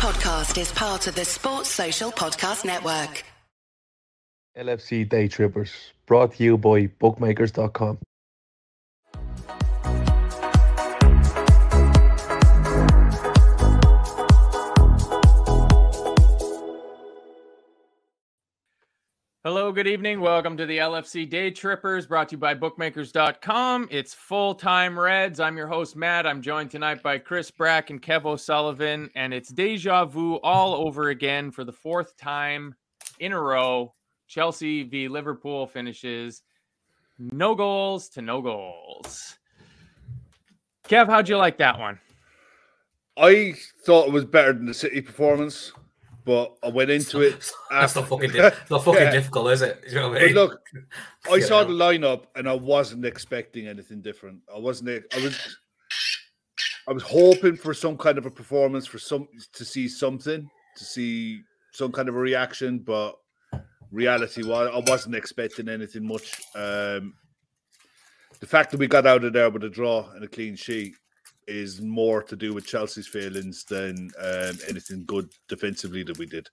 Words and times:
podcast 0.00 0.58
is 0.58 0.72
part 0.72 1.06
of 1.08 1.14
the 1.14 1.26
Sports 1.26 1.68
Social 1.68 2.10
Podcast 2.10 2.64
Network. 2.64 3.22
LFC 4.56 5.06
Day 5.06 5.28
Trippers, 5.28 5.92
brought 6.06 6.32
to 6.36 6.42
you 6.42 6.56
by 6.56 6.86
bookmakers.com. 6.86 7.98
Hello, 19.42 19.72
good 19.72 19.86
evening. 19.86 20.20
Welcome 20.20 20.54
to 20.58 20.66
the 20.66 20.76
LFC 20.76 21.26
Day 21.26 21.50
Trippers 21.50 22.06
brought 22.06 22.28
to 22.28 22.34
you 22.34 22.38
by 22.38 22.52
bookmakers.com. 22.52 23.88
It's 23.90 24.12
full 24.12 24.54
time 24.54 25.00
Reds. 25.00 25.40
I'm 25.40 25.56
your 25.56 25.66
host, 25.66 25.96
Matt. 25.96 26.26
I'm 26.26 26.42
joined 26.42 26.70
tonight 26.70 27.02
by 27.02 27.16
Chris 27.16 27.50
Brack 27.50 27.88
and 27.88 28.02
Kev 28.02 28.26
O'Sullivan, 28.26 29.08
and 29.14 29.32
it's 29.32 29.48
deja 29.48 30.04
vu 30.04 30.34
all 30.40 30.74
over 30.74 31.08
again 31.08 31.50
for 31.50 31.64
the 31.64 31.72
fourth 31.72 32.18
time 32.18 32.74
in 33.18 33.32
a 33.32 33.40
row. 33.40 33.94
Chelsea 34.26 34.82
v 34.82 35.08
Liverpool 35.08 35.66
finishes 35.66 36.42
no 37.18 37.54
goals 37.54 38.10
to 38.10 38.20
no 38.20 38.42
goals. 38.42 39.38
Kev, 40.86 41.06
how'd 41.06 41.30
you 41.30 41.38
like 41.38 41.56
that 41.56 41.78
one? 41.78 41.98
I 43.16 43.54
thought 43.86 44.08
it 44.08 44.12
was 44.12 44.26
better 44.26 44.52
than 44.52 44.66
the 44.66 44.74
City 44.74 45.00
performance 45.00 45.72
but 46.24 46.56
I 46.62 46.68
went 46.68 46.90
into 46.98 47.20
it. 47.20 47.50
That's 47.70 47.94
not 47.94 48.08
fucking, 48.08 48.30
di- 48.30 48.52
not 48.70 48.84
fucking 48.84 49.00
yeah. 49.00 49.10
difficult, 49.10 49.50
is 49.52 49.62
it? 49.62 49.84
You 49.88 49.94
know 49.96 50.14
I 50.14 50.26
mean? 50.26 50.34
look, 50.34 50.60
I 51.30 51.40
saw 51.40 51.64
the 51.64 51.72
lineup 51.72 52.24
and 52.36 52.48
I 52.48 52.54
wasn't 52.54 53.04
expecting 53.04 53.66
anything 53.66 54.00
different. 54.00 54.40
I 54.54 54.58
wasn't. 54.58 55.04
I 55.14 55.22
was. 55.22 55.56
I 56.88 56.92
was 56.92 57.02
hoping 57.02 57.56
for 57.56 57.72
some 57.72 57.96
kind 57.96 58.18
of 58.18 58.26
a 58.26 58.30
performance, 58.30 58.86
for 58.86 58.98
some 58.98 59.28
to 59.52 59.64
see 59.64 59.86
something, 59.86 60.50
to 60.76 60.84
see 60.84 61.42
some 61.72 61.92
kind 61.92 62.08
of 62.08 62.16
a 62.16 62.18
reaction, 62.18 62.78
but 62.78 63.16
reality 63.92 64.42
was 64.42 64.70
I 64.72 64.90
wasn't 64.90 65.14
expecting 65.14 65.68
anything 65.68 66.06
much. 66.06 66.40
Um, 66.56 67.14
the 68.40 68.46
fact 68.46 68.70
that 68.70 68.78
we 68.80 68.86
got 68.86 69.06
out 69.06 69.24
of 69.24 69.32
there 69.32 69.50
with 69.50 69.64
a 69.64 69.68
draw 69.68 70.10
and 70.12 70.24
a 70.24 70.28
clean 70.28 70.56
sheet 70.56 70.94
is 71.46 71.80
more 71.80 72.22
to 72.22 72.36
do 72.36 72.54
with 72.54 72.66
Chelsea's 72.66 73.06
failings 73.06 73.64
than 73.64 74.10
um, 74.18 74.58
anything 74.68 75.04
good 75.06 75.30
defensively 75.48 76.02
that 76.04 76.18
we 76.18 76.26
did. 76.26 76.48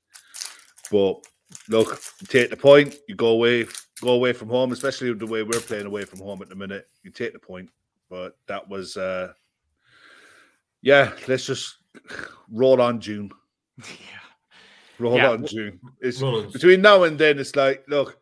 But 0.91 1.25
look, 1.69 1.99
take 2.27 2.49
the 2.49 2.57
point. 2.57 2.95
You 3.07 3.15
go 3.15 3.29
away, 3.29 3.65
go 4.01 4.11
away 4.11 4.33
from 4.33 4.49
home, 4.49 4.71
especially 4.71 5.13
the 5.13 5.25
way 5.25 5.43
we're 5.43 5.59
playing 5.59 5.85
away 5.85 6.05
from 6.05 6.19
home 6.19 6.41
at 6.41 6.49
the 6.49 6.55
minute. 6.55 6.87
You 7.03 7.11
take 7.11 7.33
the 7.33 7.39
point. 7.39 7.69
But 8.09 8.37
that 8.47 8.67
was, 8.67 8.95
uh, 8.95 9.33
yeah. 10.81 11.11
Let's 11.27 11.45
just 11.45 11.77
roll 12.51 12.81
on 12.81 12.99
June. 12.99 13.31
Yeah. 13.77 13.85
Roll 14.99 15.17
yeah. 15.17 15.29
on 15.29 15.45
June. 15.45 15.79
It's 16.01 16.19
between 16.51 16.81
now 16.81 17.03
and 17.03 17.19
then. 17.19 17.37
It's 17.37 17.55
like, 17.55 17.85
look, 17.87 18.17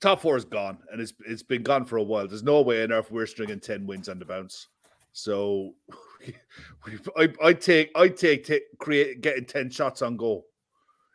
top 0.00 0.20
four 0.20 0.36
is 0.36 0.44
gone, 0.44 0.78
and 0.90 1.00
it's 1.00 1.12
it's 1.26 1.42
been 1.42 1.62
gone 1.62 1.84
for 1.84 1.96
a 1.96 2.02
while. 2.02 2.26
There's 2.26 2.42
no 2.42 2.60
way 2.62 2.82
in 2.82 2.92
earth 2.92 3.10
we're 3.10 3.26
stringing 3.26 3.60
ten 3.60 3.86
wins 3.86 4.08
on 4.08 4.18
the 4.18 4.24
bounce. 4.24 4.68
So 5.14 5.74
I, 7.16 7.32
I 7.42 7.52
take 7.52 7.90
I 7.94 8.08
take 8.08 8.44
take 8.44 8.64
create 8.78 9.20
getting 9.20 9.46
ten 9.46 9.70
shots 9.70 10.02
on 10.02 10.16
goal 10.16 10.44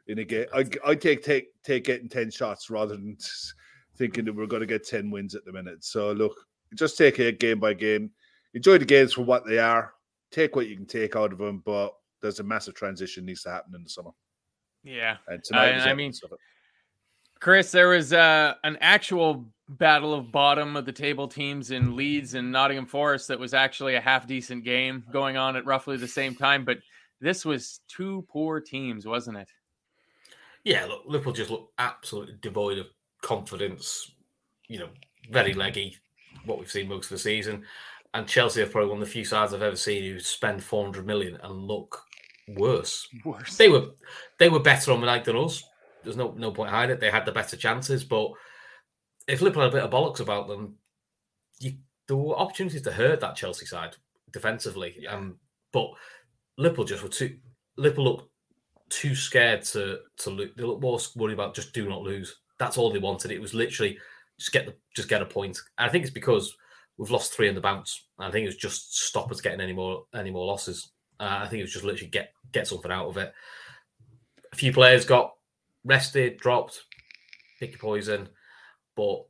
in 0.07 0.19
a 0.19 0.23
game. 0.23 0.47
I 0.53 0.65
I 0.85 0.95
take 0.95 1.21
take 1.21 1.49
take 1.63 1.83
getting 1.83 2.07
ten 2.07 2.31
shots 2.31 2.69
rather 2.69 2.95
than 2.95 3.17
thinking 3.97 4.23
that 4.25 4.35
we're 4.35 4.47
going 4.47 4.61
to 4.61 4.65
get 4.65 4.87
ten 4.87 5.11
wins 5.11 5.35
at 5.35 5.43
the 5.43 5.51
minute. 5.51 5.83
So 5.83 6.13
look, 6.13 6.33
just 6.75 6.97
take 6.97 7.19
it 7.19 7.39
game 7.39 7.59
by 7.59 7.73
game. 7.73 8.09
Enjoy 8.53 8.77
the 8.77 8.85
games 8.85 9.13
for 9.13 9.23
what 9.23 9.45
they 9.45 9.59
are. 9.59 9.93
Take 10.31 10.55
what 10.55 10.67
you 10.67 10.77
can 10.77 10.85
take 10.85 11.17
out 11.17 11.33
of 11.33 11.37
them, 11.37 11.61
but 11.65 11.93
there's 12.21 12.39
a 12.39 12.43
massive 12.43 12.75
transition 12.75 13.25
needs 13.25 13.43
to 13.43 13.49
happen 13.49 13.75
in 13.75 13.83
the 13.83 13.89
summer. 13.89 14.11
Yeah, 14.83 15.17
and 15.27 15.43
tonight 15.43 15.79
uh, 15.79 15.89
I 15.89 15.93
mean, 15.93 16.13
Chris, 17.41 17.71
there 17.71 17.89
was 17.89 18.13
uh, 18.13 18.53
an 18.63 18.77
actual 18.79 19.45
battle 19.69 20.13
of 20.13 20.31
bottom 20.31 20.75
of 20.75 20.85
the 20.85 20.91
table 20.91 21.27
teams 21.27 21.71
in 21.71 21.95
Leeds 21.95 22.33
and 22.33 22.51
Nottingham 22.51 22.87
Forest 22.87 23.27
that 23.27 23.39
was 23.39 23.53
actually 23.53 23.95
a 23.95 24.01
half 24.01 24.27
decent 24.27 24.63
game 24.63 25.03
going 25.11 25.37
on 25.37 25.55
at 25.55 25.65
roughly 25.65 25.95
the 25.97 26.07
same 26.07 26.35
time. 26.35 26.65
But 26.65 26.79
this 27.21 27.45
was 27.45 27.81
two 27.87 28.25
poor 28.29 28.59
teams, 28.59 29.05
wasn't 29.05 29.37
it? 29.37 29.49
Yeah, 30.63 30.85
look, 30.85 31.03
Liverpool 31.05 31.33
just 31.33 31.51
looked 31.51 31.73
absolutely 31.77 32.35
devoid 32.41 32.79
of 32.79 32.87
confidence. 33.21 34.11
You 34.67 34.79
know, 34.79 34.89
very 35.31 35.53
leggy, 35.53 35.97
what 36.45 36.59
we've 36.59 36.71
seen 36.71 36.89
most 36.89 37.05
of 37.05 37.11
the 37.11 37.19
season. 37.19 37.63
And 38.13 38.27
Chelsea 38.27 38.61
are 38.61 38.67
probably 38.67 38.89
one 38.89 39.01
of 39.01 39.07
the 39.07 39.11
few 39.11 39.23
sides 39.23 39.53
I've 39.53 39.61
ever 39.61 39.75
seen 39.75 40.03
who 40.03 40.19
spend 40.19 40.63
400 40.63 41.05
million 41.05 41.37
and 41.43 41.67
look 41.67 42.01
worse. 42.55 43.07
Worse. 43.23 43.55
They 43.57 43.69
were 43.69 43.89
they 44.39 44.49
were 44.49 44.59
better 44.59 44.91
on 44.91 44.99
the 44.99 45.05
night 45.05 45.25
than 45.25 45.37
us. 45.37 45.63
There's 46.03 46.17
no 46.17 46.33
no 46.35 46.51
point 46.51 46.71
hiding 46.71 46.95
it. 46.95 46.99
They 46.99 47.11
had 47.11 47.25
the 47.25 47.31
better 47.31 47.55
chances, 47.55 48.03
but 48.03 48.31
if 49.29 49.41
Liverpool 49.41 49.63
had 49.63 49.71
a 49.71 49.75
bit 49.75 49.83
of 49.83 49.91
bollocks 49.91 50.19
about 50.19 50.47
them, 50.47 50.75
you, 51.59 51.73
there 52.07 52.17
were 52.17 52.35
opportunities 52.35 52.81
to 52.81 52.91
hurt 52.91 53.19
that 53.21 53.35
Chelsea 53.35 53.65
side 53.65 53.95
defensively. 54.33 54.95
Yeah. 54.99 55.13
Um, 55.13 55.37
but 55.71 55.91
Liverpool 56.57 56.85
just 56.85 57.03
were 57.03 57.09
too. 57.09 57.37
Liverpool 57.77 58.05
looked 58.05 58.29
too 58.89 59.13
scared 59.15 59.61
to 59.65 59.99
to 60.17 60.29
lose. 60.31 60.51
They 60.57 60.63
looked 60.63 60.81
more 60.81 60.99
worried 61.15 61.35
about 61.35 61.55
just 61.55 61.73
do 61.73 61.87
not 61.87 62.01
lose. 62.01 62.37
That's 62.57 62.77
all 62.77 62.91
they 62.91 62.99
wanted. 62.99 63.31
It 63.31 63.39
was 63.39 63.53
literally 63.53 63.97
just 64.39 64.51
get 64.51 64.65
the 64.65 64.75
just 64.95 65.09
get 65.09 65.21
a 65.21 65.25
point. 65.25 65.59
And 65.77 65.87
I 65.87 65.91
think 65.91 66.03
it's 66.03 66.13
because 66.13 66.57
we've 66.97 67.11
lost 67.11 67.33
three 67.33 67.47
in 67.47 67.55
the 67.55 67.61
bounce. 67.61 68.07
I 68.17 68.31
think 68.31 68.43
it 68.43 68.49
was 68.49 68.57
just 68.57 68.97
stop 68.97 69.31
us 69.31 69.41
getting 69.41 69.61
any 69.61 69.73
more 69.73 70.05
any 70.15 70.31
more 70.31 70.47
losses. 70.47 70.91
Uh, 71.19 71.39
I 71.43 71.47
think 71.47 71.59
it 71.59 71.63
was 71.63 71.73
just 71.73 71.85
literally 71.85 72.09
get 72.09 72.33
get 72.51 72.67
something 72.67 72.91
out 72.91 73.07
of 73.07 73.17
it. 73.17 73.31
A 74.51 74.55
few 74.55 74.73
players 74.73 75.05
got 75.05 75.35
rested, 75.85 76.37
dropped, 76.37 76.81
pick 77.59 77.71
your 77.71 77.79
poison 77.79 78.29
but 78.99 79.25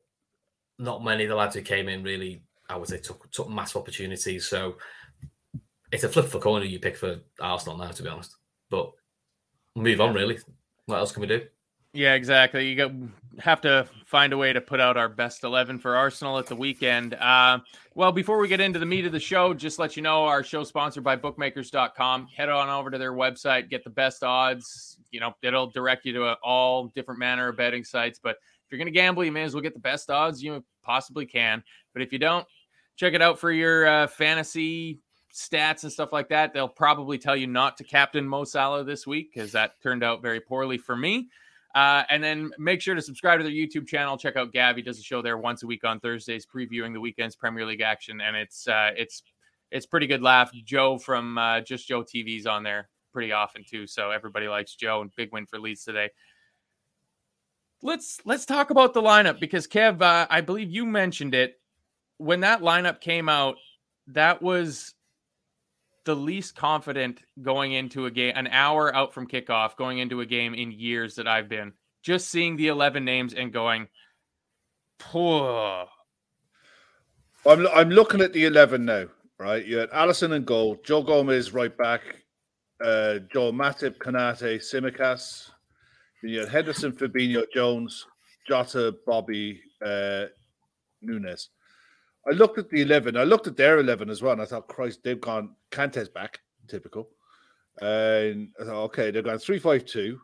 not 0.83 1.03
many 1.03 1.25
of 1.25 1.29
the 1.29 1.35
lads 1.35 1.53
who 1.53 1.61
came 1.61 1.87
in 1.89 2.01
really, 2.01 2.41
I 2.67 2.75
would 2.75 2.89
say, 2.89 2.97
took 2.97 3.29
took 3.29 3.49
massive 3.49 3.81
opportunities. 3.81 4.47
So 4.47 4.77
it's 5.91 6.03
a 6.03 6.09
flip 6.09 6.25
for 6.25 6.39
corner 6.39 6.65
you 6.65 6.79
pick 6.79 6.97
for 6.97 7.19
Arsenal 7.39 7.77
now, 7.77 7.91
to 7.91 8.01
be 8.01 8.09
honest. 8.09 8.35
But 8.71 8.91
move 9.75 10.01
on, 10.01 10.15
really. 10.15 10.39
What 10.87 10.97
else 10.97 11.11
can 11.11 11.21
we 11.21 11.27
do? 11.27 11.45
Yeah, 11.93 12.15
exactly. 12.15 12.67
You 12.67 12.75
got, 12.75 12.91
have 13.39 13.61
to 13.61 13.87
find 14.05 14.33
a 14.33 14.37
way 14.37 14.53
to 14.53 14.61
put 14.61 14.79
out 14.79 14.97
our 14.97 15.09
best 15.09 15.43
11 15.43 15.79
for 15.79 15.95
Arsenal 15.95 16.37
at 16.39 16.47
the 16.47 16.55
weekend. 16.55 17.15
Uh, 17.15 17.59
well, 17.93 18.11
before 18.11 18.39
we 18.39 18.47
get 18.47 18.59
into 18.59 18.79
the 18.79 18.85
meat 18.85 19.05
of 19.05 19.11
the 19.11 19.19
show, 19.19 19.53
just 19.53 19.79
let 19.79 19.95
you 19.95 20.03
know 20.03 20.25
our 20.25 20.43
show 20.43 20.63
sponsored 20.63 21.03
by 21.03 21.15
bookmakers.com. 21.15 22.27
Head 22.27 22.49
on 22.49 22.69
over 22.69 22.91
to 22.91 22.97
their 22.97 23.13
website, 23.13 23.69
get 23.69 23.83
the 23.83 23.89
best 23.89 24.23
odds. 24.23 24.99
You 25.11 25.19
know, 25.19 25.33
it'll 25.41 25.71
direct 25.71 26.05
you 26.05 26.13
to 26.13 26.33
all 26.43 26.87
different 26.87 27.19
manner 27.19 27.47
of 27.49 27.57
betting 27.57 27.83
sites, 27.83 28.19
but 28.21 28.37
you're 28.71 28.77
going 28.77 28.91
to 28.91 28.91
gamble, 28.91 29.23
you 29.23 29.31
may 29.31 29.43
as 29.43 29.53
well 29.53 29.61
get 29.61 29.73
the 29.73 29.79
best 29.79 30.09
odds 30.09 30.43
you 30.43 30.63
possibly 30.83 31.25
can. 31.25 31.63
But 31.93 32.01
if 32.01 32.11
you 32.11 32.19
don't, 32.19 32.45
check 32.95 33.13
it 33.13 33.21
out 33.21 33.39
for 33.39 33.51
your 33.51 33.87
uh, 33.87 34.07
fantasy 34.07 34.99
stats 35.33 35.83
and 35.83 35.91
stuff 35.91 36.11
like 36.11 36.29
that. 36.29 36.53
They'll 36.53 36.67
probably 36.67 37.17
tell 37.17 37.35
you 37.35 37.47
not 37.47 37.77
to 37.77 37.83
captain 37.83 38.27
Mo 38.27 38.43
Salah 38.43 38.83
this 38.83 39.05
week 39.05 39.31
because 39.33 39.51
that 39.53 39.81
turned 39.81 40.03
out 40.03 40.21
very 40.21 40.39
poorly 40.39 40.77
for 40.77 40.95
me. 40.95 41.29
Uh, 41.75 42.03
and 42.09 42.23
then 42.23 42.49
make 42.57 42.81
sure 42.81 42.95
to 42.95 43.01
subscribe 43.01 43.39
to 43.39 43.43
their 43.43 43.53
YouTube 43.53 43.87
channel. 43.87 44.17
Check 44.17 44.35
out. 44.35 44.49
He 44.75 44.81
does 44.81 44.99
a 44.99 45.03
show 45.03 45.21
there 45.21 45.37
once 45.37 45.61
a 45.61 45.67
week 45.67 45.83
on 45.83 45.99
Thursdays, 45.99 46.45
previewing 46.45 46.93
the 46.93 46.99
weekend's 46.99 47.35
Premier 47.35 47.65
League 47.65 47.81
action, 47.81 48.21
and 48.21 48.35
it's 48.35 48.67
uh, 48.67 48.89
it's 48.97 49.21
it's 49.71 49.85
pretty 49.85 50.07
good 50.07 50.23
laugh. 50.23 50.51
Joe 50.65 50.97
from 50.97 51.37
uh, 51.37 51.61
Just 51.61 51.87
Joe 51.87 52.03
TV's 52.03 52.47
on 52.47 52.63
there 52.63 52.89
pretty 53.13 53.31
often 53.31 53.63
too, 53.63 53.85
so 53.85 54.09
everybody 54.09 54.47
likes 54.47 54.73
Joe. 54.73 55.01
And 55.01 55.11
big 55.15 55.31
win 55.31 55.45
for 55.45 55.59
Leeds 55.59 55.83
today 55.83 56.09
let's 57.81 58.19
let's 58.25 58.45
talk 58.45 58.69
about 58.69 58.93
the 58.93 59.01
lineup 59.01 59.39
because 59.39 59.67
Kev, 59.67 60.01
uh, 60.01 60.27
I 60.29 60.41
believe 60.41 60.69
you 60.69 60.85
mentioned 60.85 61.33
it 61.33 61.59
when 62.17 62.41
that 62.41 62.61
lineup 62.61 63.01
came 63.01 63.29
out. 63.29 63.55
That 64.07 64.41
was 64.41 64.93
the 66.05 66.15
least 66.15 66.55
confident 66.55 67.21
going 67.41 67.73
into 67.73 68.05
a 68.05 68.11
game, 68.11 68.33
an 68.35 68.47
hour 68.47 68.93
out 68.95 69.13
from 69.13 69.27
kickoff, 69.27 69.75
going 69.75 69.99
into 69.99 70.21
a 70.21 70.25
game 70.25 70.53
in 70.53 70.71
years 70.71 71.15
that 71.15 71.27
I've 71.27 71.49
been. 71.49 71.73
Just 72.01 72.29
seeing 72.29 72.55
the 72.55 72.67
eleven 72.67 73.05
names 73.05 73.33
and 73.33 73.53
going, 73.53 73.87
poor. 74.97 75.87
I'm 77.45 77.67
I'm 77.67 77.89
looking 77.89 78.21
at 78.21 78.33
the 78.33 78.45
eleven 78.45 78.85
now. 78.85 79.05
Right, 79.37 79.65
you 79.65 79.77
had 79.77 79.89
Alisson 79.91 80.33
and 80.33 80.45
goal, 80.45 80.77
Joe 80.83 81.01
Gomez 81.01 81.53
right 81.53 81.75
back, 81.77 82.01
uh, 82.83 83.19
Joe 83.31 83.53
Matip, 83.53 83.97
Konate, 83.97 84.57
Tsimikas, 84.57 85.49
you 86.23 86.39
had 86.41 86.49
Henderson, 86.49 86.91
Fabinho, 86.91 87.43
Jones, 87.53 88.05
Jota, 88.47 88.95
Bobby, 89.05 89.61
uh, 89.85 90.25
Nunez. 91.01 91.49
I 92.29 92.31
looked 92.33 92.57
at 92.57 92.69
the 92.69 92.81
11. 92.81 93.15
I 93.17 93.23
looked 93.23 93.47
at 93.47 93.55
their 93.57 93.79
11 93.79 94.09
as 94.09 94.21
well, 94.21 94.33
and 94.33 94.41
I 94.41 94.45
thought, 94.45 94.67
Christ, 94.67 94.99
they've 95.03 95.19
gone 95.21 95.55
Kante's 95.71 96.09
back, 96.09 96.39
typical. 96.67 97.09
And 97.81 98.49
I 98.59 98.65
thought, 98.65 98.83
okay, 98.85 99.09
they've 99.11 99.23
gone 99.23 99.39
3 99.39 99.57
5 99.59 99.85
2. 99.85 100.19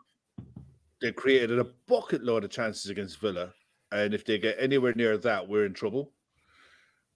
They 1.01 1.12
created 1.12 1.59
a 1.59 1.68
bucket 1.88 2.24
load 2.24 2.44
of 2.44 2.50
chances 2.51 2.89
against 2.91 3.19
Villa. 3.19 3.53
And 3.91 4.13
if 4.13 4.25
they 4.25 4.38
get 4.38 4.57
anywhere 4.59 4.94
near 4.95 5.18
that, 5.18 5.48
we're 5.48 5.65
in 5.65 5.74
trouble. 5.74 6.12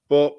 But 0.08 0.34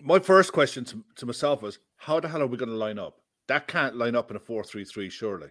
my 0.00 0.18
first 0.18 0.52
question 0.52 0.84
to, 0.86 1.04
to 1.16 1.26
myself 1.26 1.62
was, 1.62 1.78
how 1.96 2.20
the 2.20 2.28
hell 2.28 2.42
are 2.42 2.46
we 2.46 2.56
going 2.56 2.70
to 2.70 2.74
line 2.76 2.98
up? 2.98 3.16
that 3.48 3.66
can't 3.66 3.96
line 3.96 4.14
up 4.14 4.30
in 4.30 4.36
a 4.36 4.40
4 4.40 4.62
3 4.62 4.84
3, 4.84 5.08
surely. 5.08 5.48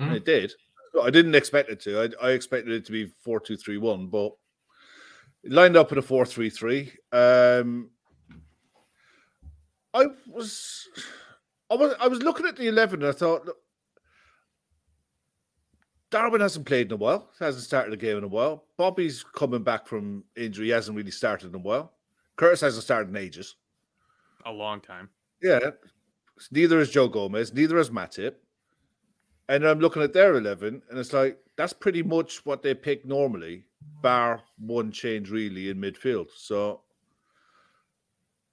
And 0.00 0.10
Mm. 0.10 0.16
it 0.16 0.24
did. 0.24 0.52
I 1.02 1.10
didn't 1.10 1.34
expect 1.34 1.70
it 1.70 1.80
to. 1.80 2.02
I, 2.02 2.28
I 2.28 2.30
expected 2.30 2.72
it 2.72 2.84
to 2.86 2.92
be 2.92 3.06
4 3.06 3.40
2 3.40 3.56
3 3.56 3.78
1, 3.78 4.06
but 4.08 4.32
it 5.42 5.52
lined 5.52 5.76
up 5.76 5.92
in 5.92 5.98
a 5.98 6.02
4 6.02 6.24
3 6.24 6.50
3. 6.50 6.92
Um, 7.12 7.90
I 9.92 10.06
was. 10.28 10.88
I 11.70 11.74
was 11.76 11.94
I 12.00 12.08
was 12.08 12.22
looking 12.22 12.46
at 12.46 12.56
the 12.56 12.68
eleven 12.68 13.00
and 13.00 13.08
I 13.08 13.12
thought, 13.12 13.46
look, 13.46 13.56
Darwin 16.10 16.40
hasn't 16.40 16.66
played 16.66 16.86
in 16.86 16.92
a 16.92 16.96
while. 16.96 17.30
Hasn't 17.40 17.64
started 17.64 17.92
a 17.92 17.96
game 17.96 18.18
in 18.18 18.24
a 18.24 18.28
while. 18.28 18.66
Bobby's 18.76 19.24
coming 19.24 19.62
back 19.62 19.86
from 19.86 20.24
injury. 20.36 20.66
He 20.66 20.72
hasn't 20.72 20.96
really 20.96 21.10
started 21.10 21.48
in 21.48 21.54
a 21.56 21.58
while. 21.58 21.92
Curtis 22.36 22.60
hasn't 22.60 22.84
started 22.84 23.08
in 23.10 23.16
ages. 23.16 23.56
A 24.46 24.52
long 24.52 24.80
time. 24.80 25.08
Yeah. 25.42 25.70
Neither 26.50 26.78
is 26.80 26.90
Joe 26.90 27.08
Gomez. 27.08 27.52
Neither 27.52 27.78
is 27.78 27.90
Matip. 27.90 28.34
And 29.48 29.64
I'm 29.64 29.78
looking 29.80 30.02
at 30.02 30.12
their 30.14 30.36
eleven, 30.36 30.82
and 30.88 30.98
it's 30.98 31.12
like 31.12 31.38
that's 31.56 31.74
pretty 31.74 32.02
much 32.02 32.44
what 32.46 32.62
they 32.62 32.74
pick 32.74 33.04
normally, 33.04 33.64
bar 34.00 34.42
one 34.58 34.90
change 34.90 35.30
really 35.30 35.68
in 35.68 35.78
midfield. 35.78 36.28
So 36.34 36.80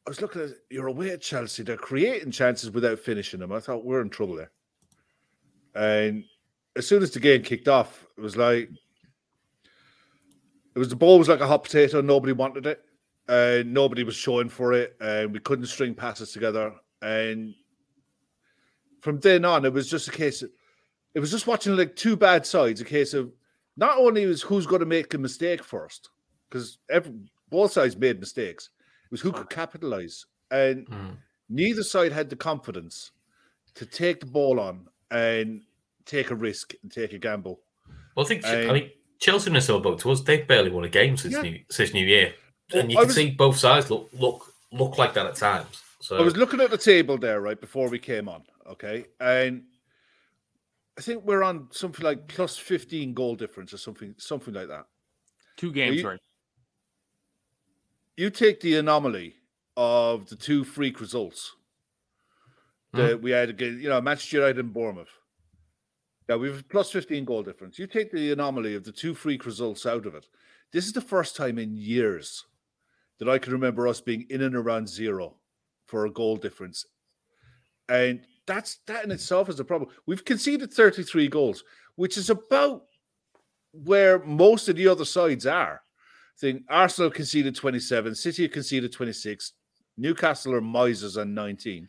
I 0.06 0.10
was 0.10 0.22
looking 0.22 0.42
at 0.42 0.50
you're 0.70 0.88
away 0.88 1.12
at 1.12 1.22
Chelsea. 1.22 1.64
They're 1.64 1.78
creating 1.78 2.32
chances 2.32 2.72
without 2.72 3.00
finishing 3.00 3.40
them. 3.40 3.54
I 3.54 3.60
thought 3.60 3.86
we're 3.86 4.02
in 4.02 4.10
trouble 4.10 4.36
there. 4.36 4.52
And 5.76 6.26
as 6.76 6.88
soon 6.88 7.04
as 7.04 7.12
the 7.12 7.22
game 7.22 7.42
kicked 7.42 7.70
off, 7.70 8.06
it 8.18 8.22
was 8.22 8.36
like 8.36 8.70
it 10.76 10.80
was 10.80 10.90
the 10.90 10.96
ball 10.98 11.20
was 11.20 11.30
like 11.30 11.40
a 11.40 11.48
hot 11.48 11.64
potato. 11.64 12.02
Nobody 12.02 12.34
wanted 12.34 12.66
it, 12.66 12.84
and 13.30 13.74
nobody 13.74 14.04
was 14.04 14.16
showing 14.16 14.50
for 14.50 14.74
it, 14.74 14.98
and 15.00 15.32
we 15.32 15.40
couldn't 15.40 15.68
string 15.68 15.96
passes 15.96 16.34
together. 16.34 16.74
And 17.02 17.54
from 19.00 19.20
then 19.22 19.46
on, 19.46 19.64
it 19.64 19.72
was 19.72 19.90
just 19.90 20.10
a 20.10 20.12
case. 20.12 20.42
Of, 20.42 20.50
it 21.14 21.20
was 21.20 21.32
just 21.32 21.48
watching 21.48 21.76
like 21.76 21.96
two 21.96 22.16
bad 22.16 22.46
sides. 22.46 22.82
A 22.82 22.86
case 22.86 23.14
of 23.14 23.32
not 23.78 23.98
only 23.98 24.26
was 24.26 24.42
who's 24.42 24.66
going 24.66 24.80
to 24.82 24.86
make 24.86 25.14
a 25.14 25.18
mistake 25.18 25.64
first, 25.64 26.10
because 26.50 26.78
both 27.50 27.72
sides 27.72 27.98
made 27.98 28.20
mistakes. 28.20 28.70
It 29.06 29.12
was 29.12 29.22
who 29.22 29.32
could 29.32 29.50
capitalize, 29.50 30.26
and 30.52 30.88
Mm. 30.88 31.18
neither 31.50 31.84
side 31.84 32.12
had 32.12 32.30
the 32.30 32.36
confidence 32.36 33.12
to 33.76 33.86
take 33.86 34.20
the 34.20 34.26
ball 34.26 34.60
on 34.60 34.88
and 35.10 35.62
take 36.06 36.32
a 36.32 36.36
risk 36.36 36.74
and 36.84 36.92
take 36.92 37.14
a 37.14 37.18
gamble. 37.18 37.62
Well, 38.16 38.26
I 38.26 38.28
think 38.30 38.46
I 38.46 38.72
mean 38.72 38.92
Chelsea 39.20 39.52
and 39.54 39.64
so 39.64 39.80
boat 39.80 40.00
to 40.00 40.12
us. 40.12 40.22
They've 40.22 40.48
barely 40.48 40.70
won 40.72 40.84
a 40.84 40.90
game 40.90 41.18
since 41.18 41.34
Yeah. 41.36 41.42
new 41.42 41.60
since 41.70 41.94
New 41.94 42.06
Year, 42.06 42.34
Well, 42.74 42.82
and 42.82 42.92
you 42.92 42.98
can 42.98 43.08
was- 43.08 43.16
see 43.16 43.30
both 43.32 43.58
sides 43.58 43.90
look 43.90 44.10
look 44.14 44.54
look 44.72 44.98
like 44.98 45.14
that 45.14 45.26
at 45.26 45.36
times. 45.36 45.82
So 46.00 46.18
I 46.18 46.22
was 46.22 46.36
looking 46.38 46.62
at 46.62 46.72
the 46.72 46.78
table 46.78 47.18
there 47.18 47.42
right 47.42 47.60
before 47.60 47.88
we 47.90 48.00
came 48.00 48.28
on, 48.28 48.44
okay, 48.66 49.06
and 49.20 49.64
I 50.98 51.02
think 51.02 51.26
we're 51.26 51.44
on 51.44 51.68
something 51.72 52.04
like 52.04 52.28
plus 52.28 52.58
fifteen 52.58 53.14
goal 53.14 53.36
difference 53.36 53.74
or 53.74 53.78
something, 53.78 54.16
something 54.18 54.54
like 54.54 54.68
that. 54.68 54.86
Two 55.58 55.72
games 55.72 55.98
you- 55.98 56.08
right. 56.08 56.20
You 58.18 58.30
take 58.30 58.60
the 58.60 58.76
anomaly 58.76 59.36
of 59.78 60.28
the 60.28 60.36
two 60.36 60.64
freak 60.64 61.00
results 61.00 61.56
that 62.94 63.18
hmm? 63.18 63.24
we 63.24 63.32
had 63.32 63.50
against, 63.50 63.82
you 63.82 63.90
know, 63.90 64.02
Manchester 64.02 64.38
United 64.38 64.60
and 64.60 64.74
Bournemouth. 64.74 65.10
Now 66.28 66.38
we've 66.38 66.68
plus 66.70 66.92
15 66.92 67.26
goal 67.26 67.44
difference. 67.44 67.80
You 67.80 67.88
take 67.88 68.12
the 68.12 68.32
anomaly 68.32 68.76
of 68.76 68.84
the 68.84 68.92
two 68.92 69.14
freak 69.14 69.46
results 69.46 69.86
out 69.86 70.06
of 70.06 70.14
it. 70.14 70.28
This 70.72 70.86
is 70.86 70.94
the 70.94 71.02
first 71.02 71.36
time 71.36 71.58
in 71.58 71.76
years 71.76 72.46
that 73.20 73.30
I 73.30 73.38
can 73.38 73.54
remember 73.54 73.88
us 73.88 74.02
being 74.02 74.26
in 74.30 74.42
and 74.42 74.56
around 74.56 74.88
zero 74.88 75.36
for 75.86 76.06
a 76.06 76.12
goal 76.12 76.38
difference. 76.38 76.86
And 77.90 78.26
that's 78.52 78.80
that 78.88 79.06
in 79.06 79.12
itself 79.12 79.48
is 79.50 79.60
a 79.60 79.66
problem. 79.66 79.90
We've 80.06 80.26
conceded 80.26 80.74
33 80.74 81.30
goals, 81.30 81.64
which 81.96 82.18
is 82.18 82.30
about 82.30 82.84
where 83.72 84.20
most 84.20 84.68
of 84.68 84.76
the 84.76 84.88
other 84.88 85.06
sides 85.06 85.46
are. 85.48 85.76
I 85.76 86.38
think 86.40 86.64
Arsenal 86.70 87.12
conceded 87.12 87.56
27, 87.56 88.14
City 88.16 88.48
conceded 88.50 88.92
26, 88.92 89.54
Newcastle 89.98 90.54
are 90.54 90.62
misers 90.62 91.18
on 91.18 91.34
19. 91.34 91.88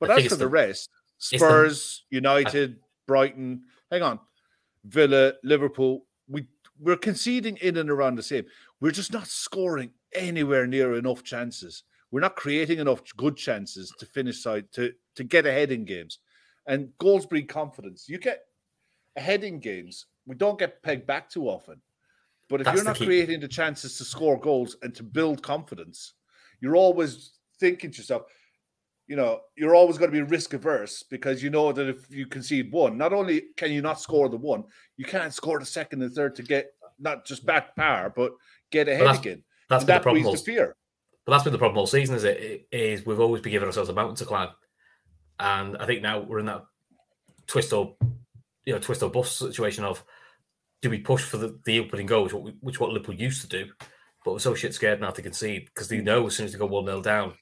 But 0.00 0.10
I 0.10 0.16
as 0.20 0.24
for 0.24 0.30
the, 0.30 0.36
the- 0.46 0.48
rest, 0.48 0.90
the- 1.30 1.38
Spurs, 1.38 2.04
United, 2.10 2.78
Brighton, 3.06 3.62
hang 3.90 4.02
on, 4.02 4.18
Villa, 4.84 5.34
Liverpool, 5.44 6.06
we 6.28 6.46
we're 6.80 6.96
conceding 6.96 7.58
in 7.58 7.76
and 7.76 7.90
around 7.90 8.14
the 8.16 8.22
same. 8.22 8.46
We're 8.80 8.90
just 8.90 9.12
not 9.12 9.26
scoring 9.26 9.90
anywhere 10.14 10.66
near 10.66 10.94
enough 10.94 11.22
chances. 11.22 11.82
We're 12.10 12.20
not 12.20 12.36
creating 12.36 12.78
enough 12.80 13.02
good 13.16 13.36
chances 13.36 13.92
to 13.98 14.06
finish 14.06 14.42
side 14.42 14.66
to 14.72 14.92
to 15.16 15.24
get 15.24 15.46
ahead 15.46 15.70
in 15.72 15.84
games. 15.84 16.18
And 16.66 16.90
goals 16.98 17.26
breed 17.26 17.48
confidence. 17.48 18.08
You 18.08 18.18
get 18.18 18.40
ahead 19.16 19.44
in 19.44 19.58
games. 19.60 20.06
We 20.26 20.34
don't 20.36 20.58
get 20.58 20.82
pegged 20.82 21.06
back 21.06 21.28
too 21.30 21.48
often. 21.48 21.80
But 22.48 22.60
if 22.60 22.64
That's 22.64 22.76
you're 22.76 22.84
not 22.84 22.96
key. 22.96 23.06
creating 23.06 23.40
the 23.40 23.48
chances 23.48 23.96
to 23.98 24.04
score 24.04 24.38
goals 24.38 24.76
and 24.82 24.94
to 24.96 25.02
build 25.02 25.42
confidence, 25.42 26.14
you're 26.60 26.76
always 26.76 27.32
thinking 27.60 27.90
to 27.92 27.98
yourself, 27.98 28.22
you 29.06 29.16
know, 29.16 29.40
you're 29.56 29.74
always 29.74 29.98
going 29.98 30.10
to 30.10 30.16
be 30.16 30.22
risk 30.22 30.52
averse 30.52 31.02
because 31.04 31.42
you 31.42 31.50
know 31.50 31.72
that 31.72 31.88
if 31.88 32.10
you 32.10 32.26
concede 32.26 32.70
one, 32.72 32.96
not 32.98 33.12
only 33.12 33.42
can 33.56 33.70
you 33.72 33.82
not 33.82 34.00
score 34.00 34.28
the 34.28 34.36
one, 34.36 34.64
you 34.96 35.04
can't 35.04 35.32
score 35.32 35.58
the 35.58 35.66
second 35.66 36.02
and 36.02 36.12
third 36.12 36.34
to 36.36 36.42
get 36.42 36.72
not 36.98 37.24
just 37.24 37.46
back 37.46 37.74
power, 37.76 38.12
but 38.14 38.32
get 38.70 38.88
ahead 38.88 39.02
that's- 39.06 39.18
again. 39.20 39.42
that's 39.68 39.84
the 39.84 39.88
that 39.88 40.02
problem. 40.02 40.22
breeds 40.24 40.40
the 40.44 40.52
fear. 40.52 40.76
But 41.30 41.36
that's 41.36 41.44
been 41.44 41.52
the 41.52 41.60
problem 41.60 41.78
all 41.78 41.86
season. 41.86 42.16
Is 42.16 42.24
it? 42.24 42.66
it 42.72 42.76
is 42.76 43.06
we've 43.06 43.20
always 43.20 43.40
been 43.40 43.52
giving 43.52 43.68
ourselves 43.68 43.88
a 43.88 43.92
mountain 43.92 44.16
to 44.16 44.24
climb, 44.24 44.48
and 45.38 45.76
I 45.76 45.86
think 45.86 46.02
now 46.02 46.18
we're 46.18 46.40
in 46.40 46.46
that 46.46 46.64
twist 47.46 47.72
or 47.72 47.94
you 48.64 48.72
know 48.72 48.80
twist 48.80 49.00
or 49.04 49.10
bust 49.10 49.38
situation 49.38 49.84
of 49.84 50.02
do 50.82 50.90
we 50.90 50.98
push 50.98 51.22
for 51.22 51.36
the, 51.36 51.56
the 51.64 51.78
opening 51.78 52.06
goal, 52.06 52.24
which 52.24 52.32
what, 52.32 52.42
we, 52.42 52.56
which 52.58 52.80
what 52.80 52.90
Liverpool 52.90 53.14
used 53.14 53.42
to 53.42 53.46
do, 53.46 53.70
but 54.24 54.32
we're 54.32 54.40
so 54.40 54.56
shit 54.56 54.74
scared 54.74 55.00
now 55.00 55.10
to 55.12 55.22
concede 55.22 55.66
because 55.66 55.86
they 55.86 56.00
know 56.00 56.26
as 56.26 56.34
soon 56.34 56.46
as 56.46 56.52
they 56.52 56.58
go 56.58 56.66
one 56.66 56.86
0 56.86 57.00
down, 57.00 57.34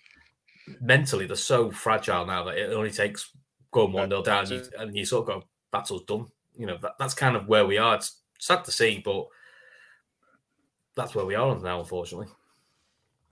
mentally 0.83 1.27
they're 1.27 1.35
so 1.35 1.71
fragile 1.71 2.27
now 2.27 2.45
that 2.45 2.59
it 2.59 2.71
only 2.75 2.91
takes 2.91 3.31
going 3.71 3.95
one 3.95 4.11
0 4.11 4.23
down, 4.23 4.41
and 4.41 4.51
you, 4.51 4.63
and 4.79 4.97
you 4.99 5.07
sort 5.07 5.31
of 5.31 5.35
go, 5.35 5.49
"That's 5.73 5.91
us 5.91 6.03
done." 6.07 6.27
You 6.55 6.67
know, 6.67 6.77
that, 6.83 6.97
that's 6.99 7.15
kind 7.15 7.37
of 7.37 7.49
where 7.49 7.65
we 7.65 7.79
are. 7.79 7.95
It's 7.95 8.21
sad 8.39 8.67
to 8.67 8.71
see, 8.71 9.01
but 9.03 9.29
that's 10.95 11.15
where 11.15 11.25
we 11.25 11.37
are 11.37 11.59
now, 11.59 11.81
unfortunately. 11.81 12.27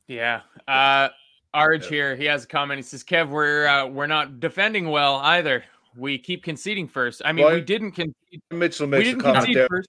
Yeah. 0.08 0.40
Uh 0.68 1.08
Arj 1.54 1.86
here, 1.86 2.14
he 2.14 2.26
has 2.26 2.44
a 2.44 2.46
comment. 2.46 2.76
He 2.78 2.82
says, 2.82 3.02
Kev, 3.02 3.30
we're 3.30 3.66
uh, 3.66 3.86
we're 3.86 4.06
not 4.06 4.40
defending 4.40 4.90
well 4.90 5.16
either. 5.16 5.64
We 5.96 6.18
keep 6.18 6.42
conceding 6.44 6.86
first. 6.86 7.22
I 7.24 7.32
mean, 7.32 7.50
we 7.50 7.62
didn't 7.62 7.92
concede. 7.92 8.14
Mitchell 8.50 8.86
We 8.86 8.90
makes 8.90 9.02
a 9.08 9.10
didn't 9.12 9.22
comment 9.22 9.38
concede 9.46 9.56
there. 9.56 9.68
first. 9.68 9.88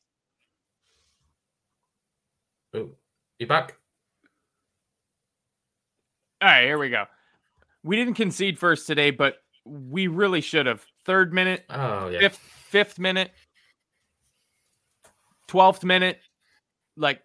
Oh, 2.74 2.89
you 3.39 3.48
back? 3.48 3.75
All 6.42 6.48
right, 6.48 6.63
here 6.63 6.77
we 6.77 6.89
go. 6.89 7.06
We 7.84 7.98
didn't 7.98 8.13
concede 8.13 8.58
first 8.58 8.88
today, 8.88 9.12
but 9.12 9.39
we 9.65 10.08
really 10.08 10.39
should 10.42 10.68
have. 10.68 10.86
Third 11.03 11.34
minute, 11.34 11.65
Oh 11.70 12.08
yeah. 12.10 12.20
fifth 12.20 12.38
fifth 12.38 13.00
minute, 13.00 13.32
twelfth 15.48 15.84
minute, 15.84 16.20
like 16.96 17.22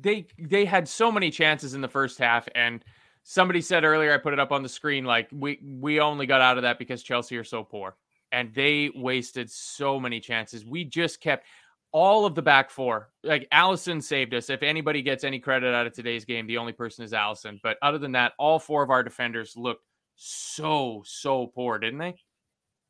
they 0.00 0.26
they 0.38 0.64
had 0.64 0.88
so 0.88 1.10
many 1.12 1.30
chances 1.30 1.74
in 1.74 1.80
the 1.80 1.88
first 1.88 2.18
half, 2.18 2.48
and 2.54 2.84
somebody 3.22 3.60
said 3.60 3.84
earlier, 3.84 4.12
I 4.14 4.18
put 4.18 4.32
it 4.32 4.38
up 4.40 4.52
on 4.52 4.62
the 4.62 4.68
screen, 4.68 5.04
like 5.04 5.28
we 5.32 5.60
we 5.62 6.00
only 6.00 6.26
got 6.26 6.40
out 6.40 6.56
of 6.56 6.62
that 6.62 6.78
because 6.78 7.02
Chelsea 7.02 7.36
are 7.36 7.44
so 7.44 7.62
poor, 7.64 7.96
and 8.32 8.52
they 8.54 8.90
wasted 8.94 9.50
so 9.50 9.98
many 10.00 10.20
chances. 10.20 10.64
We 10.64 10.84
just 10.84 11.20
kept 11.20 11.46
all 11.92 12.26
of 12.26 12.34
the 12.34 12.42
back 12.42 12.70
four. 12.70 13.10
Like 13.22 13.48
Alisson 13.52 14.02
saved 14.02 14.34
us. 14.34 14.50
If 14.50 14.62
anybody 14.64 15.00
gets 15.00 15.22
any 15.22 15.38
credit 15.38 15.72
out 15.74 15.86
of 15.86 15.92
today's 15.92 16.24
game, 16.24 16.46
the 16.46 16.58
only 16.58 16.72
person 16.72 17.04
is 17.04 17.12
Alisson. 17.12 17.60
But 17.62 17.78
other 17.82 17.98
than 17.98 18.12
that, 18.12 18.32
all 18.38 18.58
four 18.58 18.82
of 18.82 18.90
our 18.90 19.02
defenders 19.04 19.56
looked 19.56 19.84
so 20.16 21.02
so 21.06 21.46
poor, 21.46 21.78
didn't 21.78 21.98
they? 22.00 22.16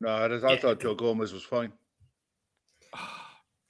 No, 0.01 0.09
I, 0.09 0.25
I 0.25 0.51
Yeah. 0.53 0.57
thought 0.57 0.79
Joe 0.79 0.95
Gomez 0.95 1.33
was 1.33 1.43
fine. 1.43 1.71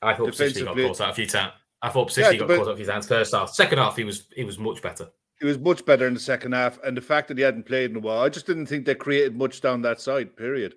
I 0.01 0.13
thought 0.13 0.36
City 0.36 0.62
got 0.63 0.75
Defensively- 0.75 0.88
caught 0.88 1.01
out 1.01 1.10
a 1.12 1.13
few 1.15 1.25
times. 1.27 1.54
I 1.86 1.89
thought 1.89 2.12
City 2.12 2.38
got 2.38 2.48
but- 2.48 2.58
caught 2.58 2.72
a 2.72 2.75
few 2.75 2.86
times 2.86 3.08
first 3.08 3.34
half. 3.34 3.50
Second 3.54 3.77
half, 3.77 3.96
he 3.96 4.04
was 4.04 4.27
he 4.36 4.44
was 4.44 4.58
much 4.58 4.82
better. 4.82 5.08
He 5.39 5.46
was 5.46 5.60
much 5.60 5.86
better 5.86 6.08
in 6.08 6.13
the 6.15 6.20
second 6.20 6.54
half, 6.54 6.82
and 6.84 6.98
the 6.98 7.01
fact 7.01 7.27
that 7.27 7.38
he 7.38 7.44
hadn't 7.44 7.68
played 7.68 7.92
in 7.92 7.98
a 7.98 8.00
while, 8.00 8.20
I 8.20 8.30
just 8.30 8.48
didn't 8.48 8.65
think 8.65 8.86
they 8.86 8.96
created 8.96 9.36
much 9.36 9.62
down 9.62 9.82
that 9.84 10.01
side. 10.01 10.36
Period. 10.36 10.75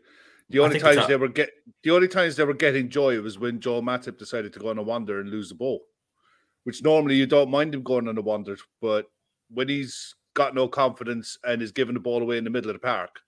The 0.50 0.59
only 0.59 0.79
times 0.79 1.07
they 1.07 1.17
were 1.17 1.29
get 1.29 1.50
the 1.83 1.93
only 1.93 2.09
times 2.09 2.37
they 2.37 2.45
were 2.45 2.55
getting 2.55 2.91
joy 2.91 3.21
was 3.21 3.38
when 3.38 3.61
Joel 3.61 3.83
Matip 3.83 4.19
decided 4.19 4.53
to 4.53 4.59
go 4.59 4.69
on 4.69 4.79
a 4.79 4.83
wander 4.83 5.21
and 5.21 5.31
lose 5.31 5.49
the 5.49 5.55
ball, 5.55 5.81
which 6.65 6.83
normally 6.83 7.17
you 7.17 7.27
don't 7.27 7.50
mind 7.50 7.75
him 7.75 7.83
going 7.83 8.09
on 8.09 8.19
a 8.19 8.23
wander, 8.23 8.59
but 8.83 9.07
when 9.50 9.69
he's 9.69 10.15
got 10.35 10.55
no 10.55 10.69
confidence 10.69 11.38
and 11.45 11.62
is 11.62 11.73
giving 11.73 11.95
the 11.95 12.00
ball 12.00 12.21
away 12.21 12.37
in 12.37 12.45
the 12.45 12.50
middle 12.50 12.71
of 12.71 12.75
the 12.75 12.87
park, 12.87 13.21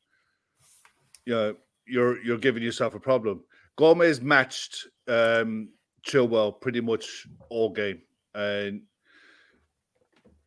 you 1.24 1.34
know, 1.34 1.54
you're 1.86 2.22
you're 2.22 2.38
giving 2.38 2.62
yourself 2.62 2.94
a 2.94 3.00
problem. 3.00 3.42
Gomez 3.76 4.20
matched 4.20 4.86
um, 5.08 5.70
Chilwell 6.06 6.60
pretty 6.60 6.80
much 6.80 7.26
all 7.48 7.70
game, 7.70 8.02
and 8.34 8.82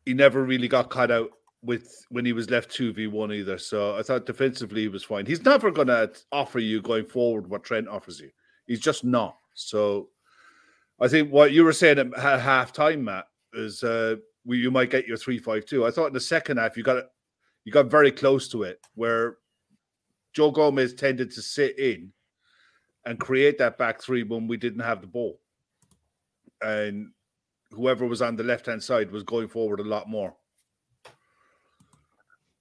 he 0.04 0.14
never 0.14 0.44
really 0.44 0.68
got 0.68 0.90
caught 0.90 1.10
out 1.10 1.30
with 1.62 2.04
when 2.10 2.24
he 2.24 2.32
was 2.32 2.50
left 2.50 2.70
two 2.70 2.92
v 2.92 3.06
one 3.06 3.32
either. 3.32 3.58
So 3.58 3.96
I 3.96 4.02
thought 4.02 4.26
defensively 4.26 4.82
he 4.82 4.88
was 4.88 5.04
fine. 5.04 5.26
He's 5.26 5.44
never 5.44 5.70
going 5.70 5.88
to 5.88 6.12
offer 6.30 6.58
you 6.58 6.82
going 6.82 7.06
forward 7.06 7.48
what 7.48 7.64
Trent 7.64 7.88
offers 7.88 8.20
you. 8.20 8.30
He's 8.66 8.80
just 8.80 9.04
not. 9.04 9.36
So 9.54 10.10
I 11.00 11.08
think 11.08 11.32
what 11.32 11.52
you 11.52 11.64
were 11.64 11.72
saying 11.72 11.98
at 11.98 12.40
half 12.40 12.72
time, 12.72 13.04
Matt, 13.04 13.26
is 13.54 13.82
uh, 13.82 14.16
you 14.44 14.70
might 14.70 14.90
get 14.90 15.06
your 15.06 15.16
three 15.16 15.38
five 15.38 15.64
two. 15.64 15.86
I 15.86 15.90
thought 15.90 16.08
in 16.08 16.12
the 16.12 16.20
second 16.20 16.58
half 16.58 16.76
you 16.76 16.82
got 16.82 17.04
you 17.64 17.72
got 17.72 17.90
very 17.90 18.12
close 18.12 18.48
to 18.48 18.64
it 18.64 18.78
where 18.94 19.38
Joe 20.34 20.50
Gomez 20.50 20.94
tended 20.94 21.30
to 21.32 21.42
sit 21.42 21.78
in 21.78 22.12
and 23.06 23.18
create 23.20 23.58
that 23.58 23.78
back 23.78 24.02
three 24.02 24.22
when 24.22 24.46
we 24.46 24.56
didn't 24.56 24.80
have 24.80 25.00
the 25.00 25.06
ball, 25.06 25.40
and 26.62 27.10
whoever 27.72 28.06
was 28.06 28.22
on 28.22 28.36
the 28.36 28.42
left 28.44 28.66
hand 28.66 28.82
side 28.82 29.10
was 29.10 29.22
going 29.22 29.48
forward 29.48 29.80
a 29.80 29.84
lot 29.84 30.08
more. 30.08 30.34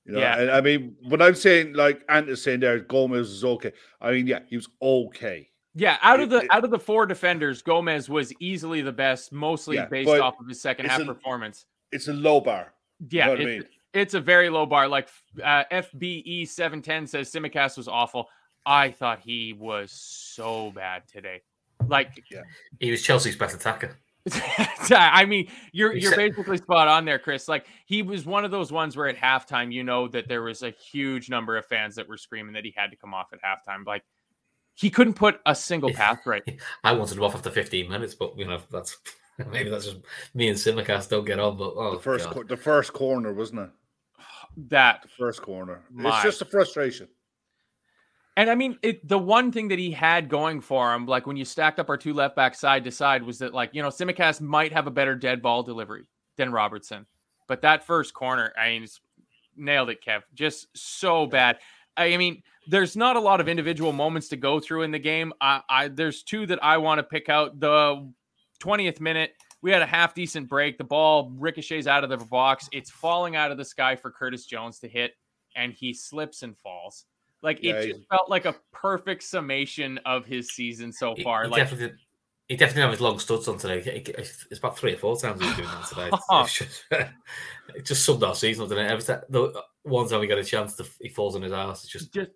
You 0.06 0.14
know, 0.14 0.20
Yeah. 0.20 0.40
and 0.40 0.52
I 0.52 0.60
mean, 0.62 0.98
when 1.08 1.22
I'm 1.22 1.36
saying 1.36 1.74
like 1.74 2.02
Ant 2.10 2.30
is 2.30 2.44
saying 2.44 2.60
there, 2.60 2.80
Gomez 2.80 3.30
was 3.30 3.46
okay. 3.46 3.72
I 4.02 4.12
mean, 4.12 4.28
yeah, 4.28 4.40
he 4.50 4.56
was 4.58 4.68
okay. 4.82 5.50
Yeah, 5.76 5.98
out 6.02 6.20
of 6.20 6.28
It- 6.28 6.30
the 6.30 6.38
it- 6.44 6.48
out 6.52 6.64
of 6.66 6.72
the 6.72 6.80
four 6.80 7.06
defenders, 7.06 7.62
Gomez 7.62 8.10
was 8.10 8.34
easily 8.40 8.82
the 8.82 8.92
best, 8.92 9.32
mostly 9.32 9.78
Yeah, 9.78 9.86
based 9.86 10.10
off 10.10 10.40
of 10.40 10.48
his 10.48 10.62
second 10.62 10.88
half 10.88 11.02
a- 11.02 11.06
performance. 11.06 11.66
It's 11.92 12.08
a 12.08 12.14
low 12.14 12.42
bar. 12.42 12.74
Yeah, 13.10 13.26
know 13.26 13.32
what 13.32 13.40
I 13.40 13.44
it's, 13.44 13.64
mean? 13.64 13.70
it's 13.94 14.14
a 14.14 14.20
very 14.20 14.50
low 14.50 14.66
bar. 14.66 14.88
Like 14.88 15.08
uh, 15.42 15.64
FBE 15.72 16.46
seven 16.48 16.82
ten 16.82 17.08
says, 17.08 17.32
Tsimikas 17.32 17.78
was 17.78 17.88
awful. 17.88 18.30
I 18.66 18.92
thought 18.92 19.20
he 19.20 19.54
was 19.54 19.92
so 19.92 20.72
bad 20.72 21.08
today. 21.08 21.42
Like, 21.88 22.24
He 22.80 22.92
was 22.92 23.02
Chelsea's 23.02 23.36
best 23.36 23.56
attacker. 23.56 23.98
I 24.92 25.26
mean, 25.26 25.50
you're 25.74 25.94
You 25.94 26.02
you're 26.02 26.12
said- 26.12 26.32
basically 26.32 26.58
spot 26.58 26.88
on 26.88 27.06
there, 27.06 27.20
Chris. 27.20 27.48
Like, 27.48 27.66
he 27.86 28.02
was 28.02 28.26
one 28.26 28.46
of 28.46 28.52
those 28.52 28.72
ones 28.72 28.96
where 28.96 29.08
at 29.08 29.18
halftime, 29.18 29.72
you 29.72 29.84
know 29.84 30.08
that 30.10 30.28
there 30.28 30.42
was 30.42 30.64
a 30.64 30.72
huge 30.72 31.30
number 31.30 31.58
of 31.58 31.66
fans 31.66 31.96
that 31.96 32.08
were 32.08 32.18
screaming 32.18 32.54
that 32.54 32.64
he 32.64 32.74
had 32.76 32.92
to 32.92 32.96
come 32.96 33.14
off 33.14 33.34
at 33.34 33.40
halftime. 33.42 33.86
Like, 33.86 34.04
he 34.76 34.90
couldn't 34.90 35.14
put 35.14 35.40
a 35.46 35.54
single 35.56 35.92
pass 35.94 36.18
right. 36.26 36.44
I 36.84 36.94
wanted 36.94 37.18
him 37.18 37.24
off 37.24 37.36
after 37.36 37.52
15 37.52 37.90
minutes, 37.90 38.16
but 38.16 38.38
you 38.38 38.46
know 38.46 38.60
that's 38.72 38.98
maybe 39.52 39.70
that's 39.70 39.86
just 39.86 39.98
me 40.34 40.48
and 40.50 40.58
Tsimikas 40.58 41.10
don't 41.10 41.26
get 41.26 41.40
on. 41.40 41.58
But 41.58 41.74
oh, 41.76 41.96
The 41.96 42.02
first, 42.02 42.30
cor- 42.30 42.44
the 42.44 42.58
first 42.58 42.94
corner, 42.94 43.34
wasn't 43.34 43.62
it? 43.62 43.70
That 44.70 45.02
The 45.04 45.10
first 45.10 45.42
corner. 45.42 45.84
My. 45.92 46.10
It's 46.16 46.24
just 46.24 46.42
a 46.42 46.46
frustration. 46.46 47.08
And 48.36 48.50
I 48.50 48.56
mean, 48.56 48.80
it, 48.82 49.08
the 49.08 49.20
one 49.20 49.52
thing 49.52 49.68
that 49.68 49.78
he 49.78 49.92
had 49.92 50.28
going 50.28 50.62
for 50.62 50.94
him, 50.94 51.06
like 51.06 51.28
when 51.28 51.38
you 51.38 51.46
stacked 51.46 51.80
up 51.80 51.90
our 51.90 51.98
two 51.98 52.14
left 52.14 52.36
back 52.36 52.56
side 52.56 52.84
to 52.86 52.92
side, 52.92 53.24
was 53.24 53.40
that 53.40 53.54
like 53.54 53.72
you 53.74 53.82
know 53.82 53.90
Tsimikas 53.90 54.42
might 54.42 54.74
have 54.74 54.88
a 54.88 54.92
better 54.92 55.16
dead 55.16 55.42
ball 55.42 55.62
delivery 55.62 56.06
than 56.38 56.52
Robertson, 56.52 57.06
but 57.48 57.62
that 57.62 57.86
first 57.86 58.14
corner, 58.14 58.52
I 58.60 58.70
mean, 58.70 58.88
nailed 59.56 59.90
it, 59.90 60.04
Kev. 60.04 60.22
Just 60.34 60.68
so 60.76 61.28
bad. 61.28 61.60
I 61.96 62.18
mean, 62.18 62.42
there's 62.68 62.96
not 62.96 63.18
a 63.18 63.20
lot 63.20 63.40
of 63.40 63.48
individual 63.48 63.92
moments 63.92 64.30
to 64.30 64.36
go 64.36 64.60
through 64.60 64.84
in 64.84 64.92
the 64.92 65.00
game. 65.00 65.34
I, 65.40 65.62
I 65.70 65.88
there's 65.90 66.24
two 66.24 66.48
that 66.48 66.64
I 66.64 66.78
want 66.78 67.00
to 67.00 67.04
pick 67.04 67.30
out. 67.30 67.60
The 67.60 68.10
20th 68.62 69.00
minute, 69.00 69.34
we 69.62 69.72
had 69.72 69.82
a 69.82 69.86
half 69.86 70.16
decent 70.16 70.50
break. 70.50 70.78
The 70.78 70.84
ball 70.84 71.32
ricochets 71.38 71.86
out 71.86 72.04
of 72.04 72.10
the 72.10 72.18
box. 72.18 72.68
It's 72.72 72.90
falling 72.90 73.36
out 73.36 73.52
of 73.52 73.58
the 73.58 73.66
sky 73.66 73.96
for 73.96 74.10
Curtis 74.10 74.46
Jones 74.46 74.80
to 74.80 74.88
hit, 74.88 75.12
and 75.56 75.72
he 75.72 75.94
slips 75.94 76.42
and 76.42 76.58
falls. 76.58 77.06
Like 77.44 77.60
Yeah, 77.62 77.74
it 77.74 77.88
just 77.90 78.10
felt 78.10 78.30
like 78.30 78.46
a 78.46 78.56
perfect 78.72 79.22
summation 79.24 80.00
of 80.06 80.26
his 80.26 80.50
season 80.52 80.92
so 80.92 81.14
He- 81.16 81.24
far. 81.24 81.44
He, 81.44 81.50
like 81.50 81.60
definitely 81.62 81.88
did. 81.90 81.98
He 82.50 82.56
definitely 82.58 82.82
didn't 82.82 82.92
his 82.92 83.02
long 83.02 83.20
studs 83.20 83.48
on 83.48 83.58
today. 83.58 83.80
It- 83.80 84.10
it- 84.10 84.36
It's 84.50 84.60
about 84.60 84.78
three 84.78 84.94
or 84.94 84.98
four 84.98 85.16
times 85.18 85.40
he 85.42 85.48
was 85.48 85.56
doing 85.56 85.68
that 85.68 85.88
today. 85.88 86.10
It's 86.32 86.58
just, 86.58 86.84
it 87.76 87.86
just 87.86 88.04
summed 88.06 88.24
our 88.24 88.36
season, 88.36 88.68
didn't 88.68 88.86
it? 88.86 88.92
Every 88.92 89.04
time, 89.04 89.22
the 89.30 89.62
one 89.84 90.08
time 90.10 90.20
we 90.22 90.28
get 90.28 90.38
a 90.38 90.44
chance, 90.44 90.76
to, 90.78 90.86
he 91.02 91.10
falls 91.10 91.36
on 91.36 91.42
his 91.42 91.54
ass. 91.54 91.84
It's 91.84 91.92
just 91.92 92.14
just 92.14 92.32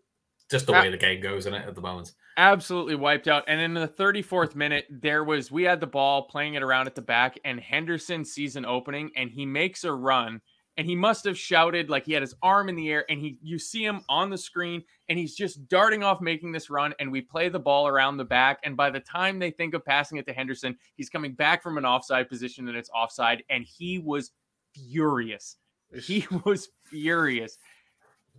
just 0.50 0.66
the 0.66 0.72
way 0.72 0.90
the 0.90 0.98
game 0.98 1.20
goes, 1.22 1.40
isn't 1.40 1.54
it? 1.54 1.68
At 1.68 1.76
the 1.76 1.82
moment, 1.82 2.14
absolutely 2.38 2.96
wiped 2.96 3.28
out. 3.28 3.44
And 3.48 3.60
in 3.60 3.74
the 3.74 3.88
34th 3.88 4.56
minute, 4.56 4.86
there 4.90 5.26
was 5.26 5.52
we 5.52 5.64
had 5.64 5.82
the 5.82 5.88
ball 5.88 6.24
playing 6.24 6.54
it 6.54 6.64
around 6.64 6.88
at 6.88 6.96
the 6.96 7.02
back, 7.02 7.38
and 7.44 7.60
Henderson 7.60 8.24
sees 8.24 8.56
an 8.56 8.66
opening 8.66 9.12
and 9.18 9.30
he 9.30 9.46
makes 9.46 9.84
a 9.84 9.92
run. 9.92 10.40
And 10.78 10.86
he 10.86 10.96
must 10.96 11.26
have 11.26 11.38
shouted 11.38 11.90
like 11.90 12.06
he 12.06 12.14
had 12.14 12.22
his 12.22 12.36
arm 12.44 12.70
in 12.70 12.76
the 12.76 12.90
air, 12.90 13.06
and 13.10 13.20
he 13.20 13.38
you 13.42 13.58
see 13.58 13.84
him 13.84 14.02
on 14.10 14.30
the 14.30 14.38
screen, 14.38 14.84
and 15.10 15.18
he's 15.18 15.36
just 15.36 15.68
darting 15.68 16.04
off 16.04 16.22
making 16.22 16.52
this 16.52 16.70
run. 16.70 16.94
And 17.00 17.12
we 17.12 17.22
play 17.22 17.50
the 17.50 17.60
ball 17.60 17.88
around 17.88 18.18
the 18.18 18.26
back. 18.26 18.60
And 18.64 18.78
by 18.78 18.90
the 18.90 19.00
time 19.00 19.40
they 19.40 19.52
think 19.52 19.74
of 19.74 19.84
passing 19.84 20.18
it 20.18 20.26
to 20.28 20.34
Henderson, 20.34 20.78
he's 20.96 21.10
coming 21.10 21.34
back 21.34 21.64
from 21.64 21.78
an 21.78 21.86
offside 21.86 22.30
position 22.30 22.68
and 22.68 22.78
it's 22.78 22.90
offside. 22.92 23.44
And 23.50 23.64
he 23.64 24.00
was 24.00 24.32
furious. 24.74 25.58
He 26.02 26.26
was 26.46 26.70
furious. 26.84 27.58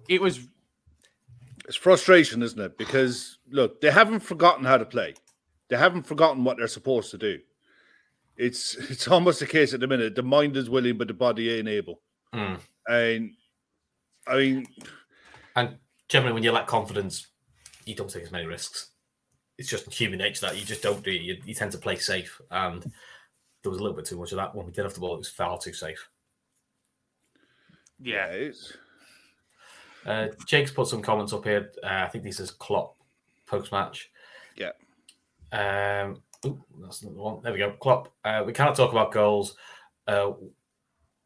It 0.09 0.21
was 0.21 0.41
It's 1.67 1.77
frustration, 1.77 2.43
isn't 2.43 2.61
it? 2.61 2.79
Because 2.79 3.39
look, 3.51 3.81
they 3.81 3.91
haven't 3.91 4.21
forgotten 4.21 4.65
how 4.65 4.79
to 4.79 4.85
play. 4.85 5.15
They 5.69 5.77
haven't 5.77 6.07
forgotten 6.07 6.45
what 6.45 6.57
they're 6.57 6.69
supposed 6.69 7.11
to 7.11 7.19
do. 7.19 7.41
It's 8.37 8.75
it's 8.91 9.09
almost 9.09 9.43
a 9.43 9.47
case 9.47 9.75
at 9.75 9.81
the 9.81 9.87
minute. 9.87 10.15
The 10.15 10.23
mind 10.23 10.57
is 10.57 10.71
willing, 10.71 10.99
but 10.99 11.09
the 11.09 11.15
body 11.15 11.53
ain't 11.53 11.69
able. 11.69 12.01
Mm. 12.35 12.61
And 12.89 13.35
I 14.27 14.37
mean, 14.37 14.67
and 15.57 15.77
generally, 16.09 16.35
when 16.35 16.43
you 16.43 16.53
lack 16.53 16.67
confidence, 16.67 17.29
you 17.85 17.95
don't 17.95 18.11
take 18.11 18.25
as 18.25 18.31
many 18.33 18.47
risks. 18.47 18.91
It's 19.57 19.69
just 19.69 19.93
human 19.93 20.19
nature 20.19 20.47
that 20.47 20.57
you 20.59 20.65
just 20.65 20.83
don't 20.83 21.03
do. 21.03 21.11
it. 21.11 21.21
You, 21.23 21.37
you 21.45 21.55
tend 21.55 21.73
to 21.73 21.79
play 21.79 21.97
safe, 21.97 22.41
and 22.51 22.83
there 23.63 23.71
was 23.71 23.81
a 23.81 23.83
little 23.83 23.97
bit 23.97 24.05
too 24.07 24.19
much 24.19 24.33
of 24.33 24.37
that 24.37 24.55
when 24.55 24.67
we 24.67 24.73
did 24.73 24.85
have 24.85 24.95
the 24.95 25.01
ball. 25.01 25.15
It 25.15 25.19
was 25.19 25.29
far 25.31 25.59
too 25.59 25.73
safe. 25.73 26.07
yeah. 28.01 28.27
it's, 28.27 28.73
Uh, 30.07 30.29
Jake's 30.47 30.71
put 30.71 30.87
some 30.87 31.03
comments 31.03 31.33
up 31.33 31.45
here. 31.45 31.73
Uh, 31.83 32.05
I 32.05 32.09
think 32.09 32.25
this 32.25 32.41
is 32.41 32.51
Klopp 32.51 32.95
post 33.47 33.73
match. 33.73 34.11
Yeah. 34.57 34.71
Um, 35.53 36.23
ooh, 36.47 36.63
that's 36.81 37.03
not 37.03 37.15
the 37.15 37.21
one. 37.21 37.43
There 37.43 37.53
we 37.53 37.59
go. 37.59 37.73
Klopp. 37.73 38.13
Uh, 38.25 38.45
we 38.47 38.53
cannot 38.53 38.77
talk 38.77 38.93
about 38.93 39.13
goals. 39.13 39.57
Uh, 40.07 40.33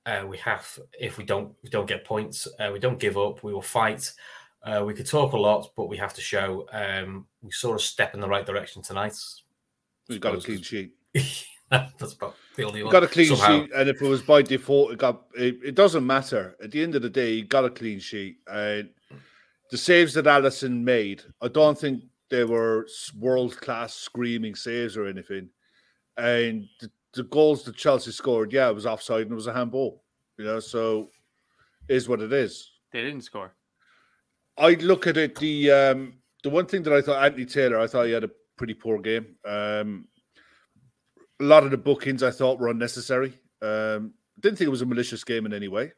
uh, 0.06 0.24
we 0.26 0.36
have 0.38 0.78
if 0.98 1.18
we 1.18 1.24
don't 1.24 1.52
we 1.62 1.70
don't 1.70 1.86
get 1.86 2.04
points. 2.04 2.48
Uh, 2.58 2.70
we 2.72 2.78
don't 2.78 2.98
give 2.98 3.16
up. 3.16 3.42
We 3.42 3.52
will 3.52 3.62
fight. 3.62 4.12
Uh, 4.64 4.84
we 4.86 4.94
could 4.94 5.06
talk 5.06 5.32
a 5.32 5.36
lot, 5.36 5.70
but 5.76 5.88
we 5.88 5.96
have 5.96 6.14
to 6.14 6.20
show. 6.20 6.66
Um, 6.72 7.26
we 7.42 7.50
saw 7.50 7.74
a 7.74 7.80
step 7.80 8.14
in 8.14 8.20
the 8.20 8.28
right 8.28 8.46
direction 8.46 8.82
tonight. 8.82 9.16
we've 10.08 10.20
got 10.20 10.36
a 10.36 10.40
clean 10.40 10.62
sheet. 10.62 10.92
That's 11.70 12.12
about 12.12 12.36
the 12.56 12.64
only 12.64 12.82
one. 12.82 12.92
got 12.92 13.02
a 13.02 13.08
clean 13.08 13.34
somehow. 13.34 13.62
sheet, 13.62 13.70
and 13.74 13.88
if 13.88 14.02
it 14.02 14.06
was 14.06 14.22
by 14.22 14.42
default, 14.42 14.92
it 14.92 14.98
got. 14.98 15.22
It, 15.34 15.58
it 15.64 15.74
doesn't 15.74 16.06
matter. 16.06 16.56
At 16.62 16.70
the 16.70 16.82
end 16.82 16.94
of 16.94 17.02
the 17.02 17.10
day, 17.10 17.32
you 17.34 17.44
got 17.44 17.64
a 17.64 17.70
clean 17.70 17.98
sheet. 17.98 18.38
And 18.46 18.90
the 19.70 19.78
saves 19.78 20.14
that 20.14 20.26
Alisson 20.26 20.82
made, 20.82 21.22
I 21.40 21.48
don't 21.48 21.78
think 21.78 22.04
they 22.28 22.44
were 22.44 22.86
world 23.18 23.56
class 23.60 23.94
screaming 23.94 24.54
saves 24.54 24.96
or 24.96 25.06
anything. 25.06 25.48
And 26.16 26.66
the, 26.80 26.90
the 27.14 27.24
goals 27.24 27.64
that 27.64 27.76
Chelsea 27.76 28.10
scored, 28.10 28.52
yeah, 28.52 28.68
it 28.68 28.74
was 28.74 28.86
offside 28.86 29.22
and 29.22 29.32
it 29.32 29.34
was 29.34 29.46
a 29.46 29.52
handball. 29.52 30.02
You 30.38 30.44
know, 30.44 30.60
so 30.60 31.10
is 31.88 32.08
what 32.08 32.20
it 32.20 32.32
is. 32.32 32.70
They 32.92 33.02
didn't 33.02 33.22
score. 33.22 33.54
I 34.58 34.74
look 34.74 35.06
at 35.06 35.16
it. 35.16 35.36
The 35.36 35.70
um, 35.70 36.14
the 36.42 36.50
one 36.50 36.66
thing 36.66 36.82
that 36.84 36.92
I 36.92 37.00
thought 37.00 37.22
Anthony 37.22 37.46
Taylor, 37.46 37.78
I 37.78 37.86
thought 37.86 38.06
he 38.06 38.12
had 38.12 38.24
a 38.24 38.30
pretty 38.56 38.74
poor 38.74 38.98
game. 38.98 39.36
Um, 39.46 40.06
a 41.40 41.44
lot 41.44 41.64
of 41.64 41.70
the 41.70 41.76
bookings 41.76 42.22
I 42.22 42.30
thought 42.30 42.58
were 42.58 42.68
unnecessary. 42.68 43.34
Um, 43.60 44.14
didn't 44.40 44.58
think 44.58 44.66
it 44.66 44.70
was 44.70 44.82
a 44.82 44.86
malicious 44.86 45.24
game 45.24 45.46
in 45.46 45.52
any 45.52 45.68
way. 45.68 45.92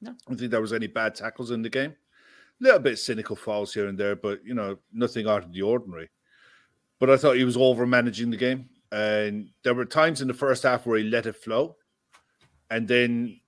No. 0.00 0.10
I 0.10 0.14
don't 0.28 0.38
think 0.38 0.50
there 0.50 0.60
was 0.60 0.72
any 0.72 0.86
bad 0.86 1.14
tackles 1.14 1.50
in 1.50 1.62
the 1.62 1.68
game. 1.68 1.90
A 2.60 2.64
little 2.64 2.78
bit 2.80 2.98
cynical 2.98 3.36
fouls 3.36 3.74
here 3.74 3.86
and 3.86 3.98
there, 3.98 4.16
but 4.16 4.44
you 4.44 4.54
know 4.54 4.78
nothing 4.92 5.28
out 5.28 5.44
of 5.44 5.52
the 5.52 5.62
ordinary. 5.62 6.10
But 6.98 7.10
I 7.10 7.16
thought 7.16 7.36
he 7.36 7.44
was 7.44 7.56
over 7.56 7.86
managing 7.86 8.30
the 8.30 8.36
game, 8.36 8.68
and 8.92 9.48
there 9.64 9.74
were 9.74 9.86
times 9.86 10.20
in 10.20 10.28
the 10.28 10.34
first 10.34 10.62
half 10.62 10.86
where 10.86 10.98
he 10.98 11.04
let 11.04 11.26
it 11.26 11.34
flow, 11.36 11.76
and 12.70 12.86
then 12.86 13.40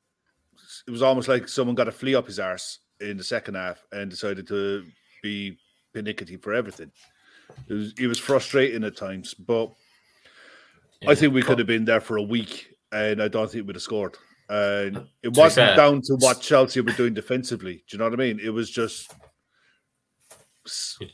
it 0.88 0.90
was 0.90 1.02
almost 1.02 1.28
like 1.28 1.48
someone 1.48 1.76
got 1.76 1.86
a 1.86 1.92
flea 1.92 2.16
up 2.16 2.26
his 2.26 2.40
arse 2.40 2.80
in 3.00 3.16
the 3.16 3.24
second 3.24 3.54
half 3.54 3.84
and 3.92 4.10
decided 4.10 4.46
to 4.48 4.84
be 5.22 5.56
pernickety 5.92 6.36
for 6.36 6.54
everything. 6.54 6.90
It 7.68 7.74
was, 7.74 7.94
he 7.96 8.06
was 8.06 8.18
frustrating 8.18 8.84
at 8.84 8.96
times, 8.96 9.34
but 9.34 9.72
I 11.06 11.14
think 11.14 11.34
we 11.34 11.42
could 11.42 11.58
have 11.58 11.68
been 11.68 11.84
there 11.84 12.00
for 12.00 12.16
a 12.16 12.22
week, 12.22 12.74
and 12.90 13.22
I 13.22 13.28
don't 13.28 13.50
think 13.50 13.66
we'd 13.66 13.76
have 13.76 13.82
scored. 13.82 14.16
And 14.48 15.06
it 15.22 15.32
be 15.32 15.40
wasn't 15.40 15.76
down 15.76 16.00
to 16.02 16.16
what 16.18 16.40
Chelsea 16.40 16.80
were 16.80 16.92
doing 16.92 17.14
defensively. 17.14 17.84
Do 17.88 17.96
you 17.96 17.98
know 17.98 18.04
what 18.04 18.14
I 18.14 18.16
mean? 18.16 18.40
It 18.40 18.50
was 18.50 18.70
just 18.70 19.12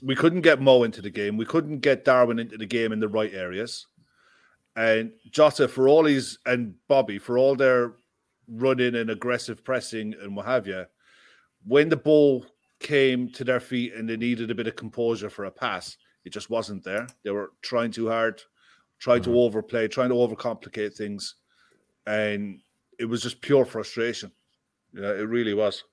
we 0.03 0.15
couldn't 0.15 0.43
get 0.43 0.61
Mo 0.61 0.85
into 0.85 1.03
the 1.03 1.11
game. 1.11 1.37
We 1.37 1.45
couldn't 1.45 1.81
get 1.81 2.05
Darwin 2.05 2.39
into 2.39 2.57
the 2.57 2.67
game 2.67 2.93
in 2.93 3.01
the 3.01 3.09
right 3.09 3.33
areas. 3.33 3.87
And 4.77 5.13
Jota, 5.31 5.69
for 5.69 5.89
all 5.89 6.05
his 6.05 6.39
and 6.47 6.75
Bobby, 6.89 7.19
for 7.19 7.39
all 7.39 7.57
their 7.57 7.95
running 8.49 8.95
and 8.95 9.11
aggressive 9.11 9.65
pressing 9.65 10.15
and 10.23 10.35
what 10.35 10.47
have 10.47 10.67
you, 10.67 10.87
when 11.67 11.89
the 11.89 11.97
ball 11.97 12.47
came 12.79 13.31
to 13.31 13.45
their 13.45 13.61
feet 13.61 13.95
and 13.95 14.09
they 14.09 14.17
needed 14.17 14.51
a 14.51 14.55
bit 14.55 14.67
of 14.67 14.77
composure 14.77 15.31
for 15.31 15.45
a 15.45 15.51
pass, 15.51 15.97
it 16.25 16.33
just 16.33 16.51
wasn't 16.51 16.85
there. 16.85 17.07
They 17.25 17.31
were 17.31 17.53
trying 17.63 17.91
too 17.91 18.09
hard, 18.09 18.43
trying 18.99 19.23
to 19.23 19.39
overplay, 19.39 19.89
trying 19.89 20.11
to 20.11 20.15
overcomplicate 20.15 20.97
things, 20.97 21.37
and 22.07 22.61
it 22.99 23.05
was 23.05 23.23
just 23.23 23.41
pure 23.41 23.65
frustration. 23.65 24.31
Yeah, 24.93 25.13
it 25.13 25.29
really 25.29 25.55
was. 25.55 25.85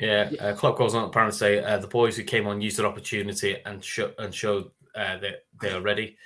Yeah, 0.00 0.30
uh, 0.40 0.54
Klopp 0.54 0.78
goes 0.78 0.94
on 0.94 1.04
apparently 1.04 1.36
say 1.36 1.62
uh, 1.62 1.78
the 1.78 1.86
boys 1.86 2.16
who 2.16 2.24
came 2.24 2.46
on 2.48 2.60
used 2.60 2.78
their 2.78 2.86
opportunity 2.86 3.58
and 3.64 3.82
show, 3.84 4.12
and 4.18 4.34
showed 4.34 4.70
uh, 4.94 5.18
that 5.18 5.44
they 5.60 5.70
are 5.70 5.80
ready. 5.80 6.16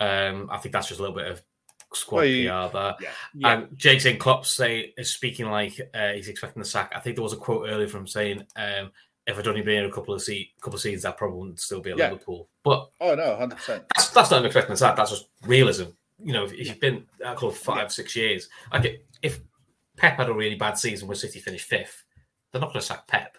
Um, 0.00 0.48
I 0.50 0.58
think 0.58 0.72
that's 0.72 0.88
just 0.88 1.00
a 1.00 1.02
little 1.02 1.16
bit 1.16 1.26
of 1.30 1.42
squad 1.94 2.16
Well, 2.18 2.24
you- 2.26 2.48
PR 2.50 2.68
there. 2.72 2.94
yeah. 3.00 3.10
Yeah. 3.34 3.52
And 3.52 3.78
Jake 3.78 4.00
saying 4.00 4.18
Klopp 4.18 4.44
say 4.46 4.92
is 4.98 5.10
speaking 5.10 5.46
like 5.46 5.80
uh, 5.94 6.12
he's 6.12 6.28
expecting 6.28 6.60
the 6.62 6.68
sack. 6.68 6.92
I 6.94 7.00
think 7.00 7.16
there 7.16 7.22
was 7.22 7.32
a 7.32 7.36
quote 7.36 7.68
earlier 7.68 7.88
from 7.88 8.06
saying 8.06 8.44
um, 8.56 8.90
if 9.26 9.38
I'd 9.38 9.48
only 9.48 9.62
been 9.62 9.76
here 9.78 9.86
a 9.88 9.92
couple 9.92 10.14
of 10.14 10.22
se- 10.22 10.50
couple 10.60 10.76
of 10.76 10.80
seasons, 10.82 11.04
I 11.04 11.12
probably 11.12 11.38
wouldn't 11.38 11.60
still 11.60 11.80
be 11.80 11.90
at 11.92 11.98
Yeah. 11.98 12.10
Liverpool. 12.10 12.48
But 12.62 12.90
Oh 13.00 13.14
no, 13.14 13.36
hundred 13.36 13.56
percent. 13.56 13.84
that's, 13.94 14.08
that's 14.10 14.30
not 14.30 14.40
an 14.40 14.46
expecting 14.46 14.72
the 14.74 14.76
sack. 14.76 14.96
That's 14.96 15.10
just 15.10 15.28
realism. 15.42 15.84
You 16.22 16.32
know, 16.32 16.44
if, 16.44 16.52
if 16.52 16.66
you've 16.68 16.80
been 16.80 17.04
at 17.24 17.32
a 17.34 17.36
club 17.36 17.52
for 17.52 17.58
five, 17.76 17.92
six 17.92 18.14
years, 18.16 18.48
like 18.72 19.04
if 19.22 19.40
Pep 19.96 20.16
had 20.16 20.28
a 20.28 20.32
really 20.34 20.56
bad 20.56 20.78
season 20.78 21.08
where 21.08 21.14
City 21.14 21.40
finished 21.40 21.66
fifth, 21.66 22.04
they're 22.52 22.60
not 22.60 22.68
going 22.68 22.80
to 22.80 22.86
sack 22.86 23.06
Pep. 23.06 23.36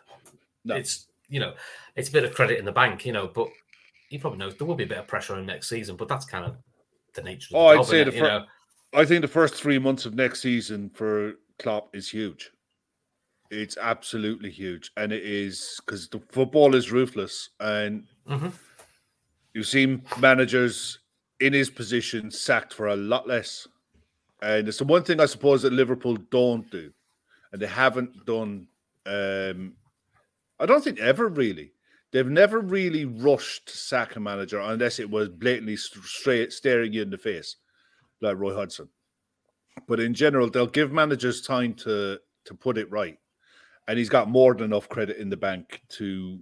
No. 0.66 0.76
It's 0.76 1.08
you 1.30 1.40
know, 1.40 1.54
it's 1.96 2.10
a 2.10 2.12
bit 2.12 2.24
of 2.24 2.34
credit 2.34 2.58
in 2.60 2.66
the 2.66 2.72
bank, 2.72 3.06
you 3.06 3.12
know, 3.12 3.28
but 3.28 3.48
he 4.08 4.18
probably 4.18 4.40
knows 4.40 4.56
there 4.58 4.68
will 4.68 4.76
be 4.76 4.84
a 4.84 4.88
bit 4.88 4.98
of 4.98 5.08
pressure 5.08 5.34
on 5.34 5.40
him 5.40 5.46
next 5.46 5.70
season, 5.70 5.96
but 5.96 6.08
that's 6.08 6.26
kind 6.26 6.46
of 6.46 6.56
the 7.14 7.22
nature 7.24 7.48
of 7.48 7.52
the 7.52 7.58
Oh, 7.58 7.68
I'd 7.68 7.86
say 7.86 8.04
the 8.04 8.12
you 8.12 8.20
fir- 8.20 8.28
know. 8.28 8.46
I 8.94 9.06
think 9.06 9.22
the 9.22 9.28
first 9.28 9.56
three 9.56 9.78
months 9.80 10.06
of 10.06 10.14
next 10.16 10.42
season 10.42 10.90
for 10.92 11.34
Klopp 11.60 11.96
is 11.96 12.10
huge. 12.10 12.52
It's 13.52 13.78
absolutely 13.78 14.50
huge, 14.50 14.92
and 14.98 15.12
it 15.12 15.24
is 15.24 15.80
because 15.86 16.08
the 16.10 16.20
football 16.32 16.76
is 16.76 16.92
ruthless, 16.92 17.50
and 17.60 18.06
Mhm. 18.28 18.54
you've 19.54 19.68
seen 19.68 20.04
managers 20.20 21.00
in 21.40 21.54
his 21.54 21.70
position 21.70 22.32
sacked 22.32 22.74
for 22.74 22.88
a 22.88 22.96
lot 22.96 23.28
less. 23.28 23.68
And 24.42 24.68
it's 24.68 24.78
the 24.78 24.84
one 24.86 25.04
thing 25.04 25.20
I 25.20 25.26
suppose 25.26 25.62
that 25.64 25.74
Liverpool 25.74 26.16
don't 26.32 26.70
do, 26.72 26.92
and 27.52 27.62
they 27.62 27.68
haven't 27.68 28.26
done. 28.26 28.68
Um, 29.06 29.76
I 30.60 30.66
don't 30.66 30.84
think 30.84 31.00
ever 31.00 31.28
really. 31.28 31.72
They've 32.18 32.26
never 32.28 32.62
really 32.62 33.06
rushed 33.06 33.68
to 33.68 33.78
sack 33.78 34.16
a 34.16 34.20
manager 34.20 34.60
unless 34.60 34.98
it 34.98 35.08
was 35.08 35.30
blatantly 35.30 35.76
straight 35.76 36.52
staring 36.52 36.92
you 36.92 37.04
in 37.04 37.12
the 37.12 37.18
face, 37.20 37.58
like 38.22 38.38
Roy 38.38 38.56
Hodgson. 38.56 38.90
But 39.88 40.00
in 40.00 40.16
general, 40.16 40.50
they'll 40.50 40.66
give 40.66 40.92
managers 40.92 41.44
time 41.44 41.76
to 41.76 42.18
to 42.46 42.54
put 42.56 42.80
it 42.80 42.90
right, 42.90 43.20
and 43.88 44.00
he's 44.00 44.10
got 44.10 44.32
more 44.32 44.56
than 44.56 44.64
enough 44.64 44.90
credit 44.90 45.18
in 45.18 45.30
the 45.30 45.38
bank 45.38 45.84
to 45.90 46.40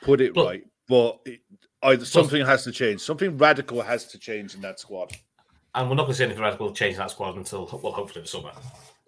put 0.00 0.22
it 0.22 0.34
Look- 0.34 0.46
right. 0.46 0.62
But 0.88 1.20
it, 1.26 1.40
either 1.82 2.06
something 2.06 2.46
has 2.46 2.64
to 2.64 2.72
change. 2.72 3.02
Something 3.02 3.36
radical 3.36 3.82
has 3.82 4.06
to 4.06 4.18
change 4.18 4.54
in 4.54 4.62
that 4.62 4.80
squad. 4.80 5.12
And 5.74 5.90
we're 5.90 5.96
not 5.96 6.04
going 6.04 6.12
to 6.12 6.16
see 6.16 6.24
anything 6.24 6.42
radical 6.42 6.72
change 6.72 6.94
in 6.94 7.00
that 7.00 7.10
squad 7.10 7.36
until 7.36 7.66
well, 7.82 7.92
hopefully 7.92 8.22
the 8.22 8.28
summer. 8.28 8.52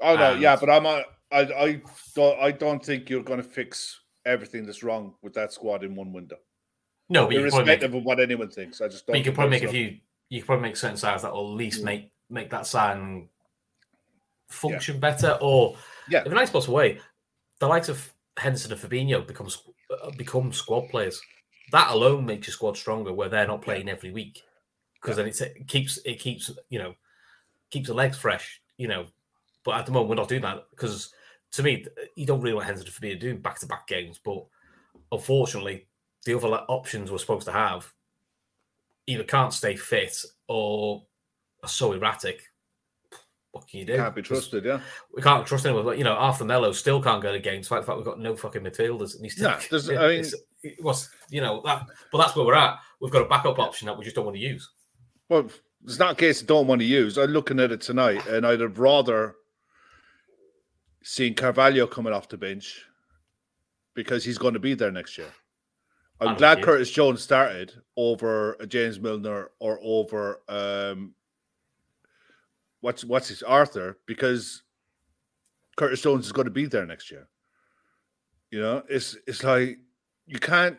Oh 0.02 0.16
no, 0.16 0.32
And- 0.32 0.42
yeah, 0.42 0.54
but 0.54 0.68
I'm 0.68 0.86
I 0.86 1.06
I 1.32 1.80
don't 2.14 2.38
I 2.42 2.50
don't 2.50 2.84
think 2.84 3.08
you're 3.08 3.22
going 3.22 3.40
to 3.40 3.48
fix 3.48 3.98
everything 4.28 4.64
that's 4.66 4.82
wrong 4.82 5.14
with 5.22 5.34
that 5.34 5.52
squad 5.52 5.82
in 5.82 5.94
one 5.96 6.12
window, 6.12 6.36
No, 7.08 7.26
but 7.26 7.34
you 7.34 7.42
make, 7.42 7.52
irrespective 7.52 7.94
of 7.94 8.04
what 8.04 8.20
anyone 8.20 8.50
thinks. 8.50 8.80
I 8.80 8.88
just 8.88 9.06
don't. 9.06 9.14
but 9.14 9.18
you 9.18 9.24
could 9.24 9.34
probably 9.34 9.50
make 9.50 9.62
that's 9.62 9.72
a 9.72 9.76
few. 9.76 9.98
You 10.28 10.40
could 10.40 10.46
probably 10.46 10.62
make 10.68 10.76
certain 10.76 10.96
signs 10.96 11.22
that 11.22 11.32
will 11.32 11.50
at 11.52 11.56
least 11.56 11.80
Mm. 11.80 11.84
make 11.84 12.10
make 12.30 12.50
that 12.50 12.66
sign 12.66 13.28
function 14.48 15.00
better. 15.00 15.38
Or 15.40 15.76
Yeah. 16.08 16.20
if 16.20 16.26
a 16.26 16.34
nice 16.34 16.50
boss 16.50 16.68
away, 16.68 17.00
the 17.58 17.66
likes 17.66 17.88
of 17.88 18.12
Henderson 18.36 18.72
and 18.72 18.80
Fabinho 18.80 19.26
becomes 19.26 19.62
uh, 19.90 20.10
become 20.12 20.52
squad 20.52 20.88
players. 20.90 21.20
That 21.72 21.90
alone 21.90 22.26
makes 22.26 22.46
your 22.46 22.52
squad 22.52 22.76
stronger, 22.76 23.12
where 23.12 23.28
they're 23.30 23.46
not 23.46 23.62
playing 23.62 23.88
every 23.88 24.10
week, 24.10 24.42
because 25.00 25.16
then 25.16 25.26
it's, 25.26 25.40
it 25.40 25.66
keeps 25.66 25.98
it 26.04 26.20
keeps 26.20 26.50
you 26.68 26.78
know 26.78 26.94
keeps 27.70 27.88
the 27.88 27.94
legs 27.94 28.18
fresh. 28.18 28.60
You 28.76 28.88
know, 28.88 29.06
but 29.64 29.76
at 29.76 29.86
the 29.86 29.92
moment 29.92 30.10
we're 30.10 30.14
not 30.16 30.28
doing 30.28 30.42
that 30.42 30.66
because 30.70 31.12
to 31.52 31.62
me 31.62 31.84
you 32.14 32.26
don't 32.26 32.40
really 32.40 32.54
want 32.54 32.66
Henderson 32.66 32.88
and 32.88 32.94
Fabinho 32.94 33.20
doing 33.20 33.38
back 33.40 33.58
to 33.60 33.66
back 33.66 33.86
games, 33.86 34.20
but 34.24 34.44
unfortunately 35.12 35.86
the 36.24 36.36
other 36.36 36.48
options 36.48 37.10
we're 37.10 37.18
supposed 37.18 37.46
to 37.46 37.52
have 37.52 37.90
either 39.06 39.24
can't 39.24 39.52
stay 39.54 39.74
fit 39.76 40.16
or 40.48 41.04
are 41.62 41.68
so 41.68 41.92
erratic. 41.92 42.42
What 43.52 43.66
can 43.66 43.80
you 43.80 43.86
do? 43.86 43.96
Can't 43.96 44.14
be 44.14 44.20
trusted. 44.22 44.64
Yeah, 44.66 44.80
We 45.14 45.22
can't 45.22 45.46
trust 45.46 45.64
anyone. 45.64 45.84
But, 45.86 45.96
you 45.96 46.04
know, 46.04 46.12
Arthur 46.12 46.44
Melo 46.44 46.70
still 46.72 47.02
can't 47.02 47.22
go 47.22 47.32
to 47.32 47.38
games. 47.38 47.62
Despite 47.64 47.80
the 47.80 47.86
fact 47.86 47.96
we've 47.96 48.04
got 48.04 48.20
no 48.20 48.36
fucking 48.36 48.60
midfielders. 48.62 49.14
And 49.16 49.24
he's 49.24 49.32
still, 49.32 49.54
there's- 49.70 49.88
I 49.88 50.08
mean- 50.08 50.24
it 50.62 50.84
was, 50.84 51.08
you 51.30 51.40
know, 51.40 51.62
that, 51.64 51.86
but 52.12 52.18
that's 52.18 52.36
where 52.36 52.44
we're 52.44 52.54
at. 52.54 52.78
We've 53.00 53.10
got 53.10 53.22
a 53.22 53.28
backup 53.28 53.58
option 53.58 53.86
that 53.86 53.96
we 53.96 54.04
just 54.04 54.14
don't 54.16 54.26
want 54.26 54.36
to 54.36 54.42
use. 54.42 54.68
well, 55.30 55.48
it's 55.84 55.98
not 55.98 56.12
a 56.12 56.16
case 56.16 56.42
I 56.42 56.46
don't 56.46 56.66
want 56.66 56.80
to 56.80 56.84
use. 56.84 57.16
I'm 57.16 57.30
looking 57.30 57.58
at 57.60 57.72
it 57.72 57.80
tonight, 57.80 58.26
and 58.26 58.44
I'd 58.46 58.60
have 58.60 58.78
rather 58.78 59.36
seen 61.02 61.34
Carvalho 61.34 61.86
coming 61.86 62.12
off 62.12 62.28
the 62.28 62.36
bench 62.36 62.84
because 63.94 64.24
he's 64.24 64.38
going 64.38 64.54
to 64.54 64.60
be 64.60 64.74
there 64.74 64.92
next 64.92 65.18
year. 65.18 65.32
I'm 66.20 66.28
I'm 66.28 66.36
glad. 66.36 66.62
Curtis 66.62 66.90
Jones 66.90 67.22
started 67.22 67.72
over 67.96 68.56
James 68.66 68.98
Milner 68.98 69.50
or 69.60 69.78
over 69.82 70.40
um, 70.48 71.14
what's 72.80 73.04
what's 73.04 73.28
his 73.28 73.42
Arthur 73.42 73.98
because 74.06 74.62
Curtis 75.76 76.02
Jones 76.02 76.26
is 76.26 76.32
going 76.32 76.46
to 76.46 76.50
be 76.50 76.66
there 76.66 76.86
next 76.86 77.10
year. 77.10 77.28
You 78.50 78.60
know, 78.60 78.82
it's 78.88 79.16
it's 79.26 79.44
like 79.44 79.78
you 80.26 80.38
can't 80.38 80.78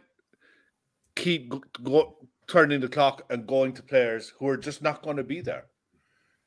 keep 1.16 1.50
go, 1.50 1.62
go, 1.84 2.18
turning 2.48 2.82
the 2.82 2.90
clock 2.90 3.24
and 3.30 3.48
going 3.48 3.74
to 3.74 3.84
players 3.84 4.34
who 4.40 4.48
are 4.48 4.58
just 4.58 4.82
not 4.82 5.02
going 5.04 5.18
to 5.18 5.24
be 5.24 5.40
there. 5.40 5.66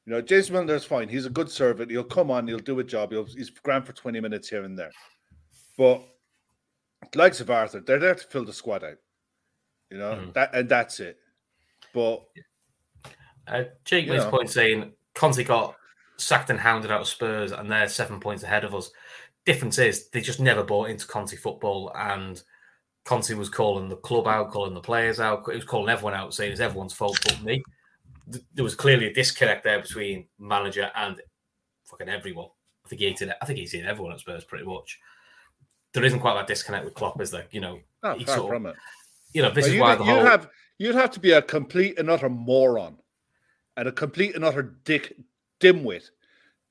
You 0.07 0.12
know, 0.12 0.21
James 0.21 0.51
Milner's 0.51 0.85
fine. 0.85 1.09
He's 1.09 1.27
a 1.27 1.31
good 1.31 1.51
servant. 1.51 1.91
He'll 1.91 2.03
come 2.03 2.31
on. 2.31 2.49
He'll 2.49 2.59
do 2.59 2.81
a 2.81 2.85
job. 2.85 3.12
He'll, 3.12 3.25
he's 3.25 3.51
grand 3.51 3.87
for 3.87 3.93
twenty 3.93 4.21
minutes 4.21 4.49
here 4.49 4.65
and 4.65 4.77
there. 4.77 4.91
But 5.79 6.03
the 7.12 7.19
likes 7.19 7.41
of 7.41 7.51
Arthur, 7.51 7.81
they're 7.81 7.99
there 7.99 8.15
to 8.15 8.27
fill 8.27 8.45
the 8.45 8.53
squad 8.53 8.83
out. 8.85 8.99
You 9.91 9.99
know 9.99 10.15
Mhm. 10.15 10.33
that, 10.35 10.55
and 10.55 10.69
that's 10.69 11.01
it. 11.01 11.19
But 11.95 12.25
Uh, 13.47 13.65
Jake 13.85 14.09
makes 14.09 14.25
point 14.25 14.49
saying 14.51 14.93
Conte 15.15 15.43
got 15.45 15.77
sacked 16.17 16.51
and 16.51 16.61
hounded 16.61 16.91
out 16.91 17.01
of 17.03 17.09
Spurs, 17.09 17.53
and 17.53 17.71
they're 17.71 17.88
seven 17.88 18.21
points 18.21 18.45
ahead 18.45 18.65
of 18.65 18.75
us. 18.75 18.91
Difference 19.45 19.79
is 19.79 20.09
they 20.11 20.21
just 20.21 20.38
never 20.41 20.62
bought 20.62 20.88
into 20.91 21.07
Conte 21.07 21.37
football, 21.37 21.93
and 21.97 22.43
Conte 23.05 23.35
was 23.35 23.49
calling 23.49 23.88
the 23.88 23.97
club 23.97 24.29
out, 24.29 24.53
calling 24.53 24.75
the 24.75 24.81
players 24.81 25.19
out. 25.19 25.43
He 25.49 25.57
was 25.57 25.65
calling 25.65 25.88
everyone 25.88 26.15
out, 26.15 26.35
saying 26.35 26.53
it's 26.53 26.61
everyone's 26.61 26.93
fault 26.93 27.19
but 27.25 27.43
me. 27.43 27.62
Th- 28.30 28.44
There 28.54 28.64
was 28.64 28.74
clearly 28.74 29.06
a 29.06 29.12
disconnect 29.12 29.64
there 29.64 29.80
between 29.80 30.28
manager 30.38 30.90
and 30.94 31.20
fucking 31.85 32.08
everyone. 32.08 32.48
I 32.85 32.88
think 32.88 33.00
he 33.00 33.08
hated. 33.08 33.32
I 33.40 33.44
think 33.46 33.58
he's 33.58 33.72
hated 33.72 33.87
everyone 33.88 34.12
at 34.12 34.20
Spurs 34.20 34.44
pretty 34.44 34.64
much. 34.64 34.98
There 35.92 36.04
isn't 36.04 36.20
quite 36.20 36.35
that 36.35 36.46
disconnect 36.46 36.85
with 36.85 36.94
Klopp, 36.94 37.20
is 37.20 37.30
there? 37.30 37.46
You 37.50 37.61
know, 37.61 37.80
He 38.16 38.24
far 38.24 38.37
sort 38.37 38.38
of- 38.38 38.48
from 38.48 38.66
it. 38.66 38.76
you 39.32 39.42
know. 39.42 39.50
This 39.50 39.66
But 39.66 39.74
is 39.74 39.80
why 39.80 39.94
the 39.94 40.04
you'd 40.04 40.11
whole 40.11 40.24
have 40.24 40.50
you'd 40.78 40.94
have 40.94 41.11
to 41.12 41.20
be 41.20 41.32
a 41.32 41.42
complete 41.42 41.98
and 41.98 42.11
utter 42.11 42.28
moron 42.28 42.98
and 43.76 43.88
a 43.88 43.92
complete 43.92 44.35
and 44.35 44.44
utter 44.44 44.62
dick 44.62 45.16
dimwit 45.61 46.11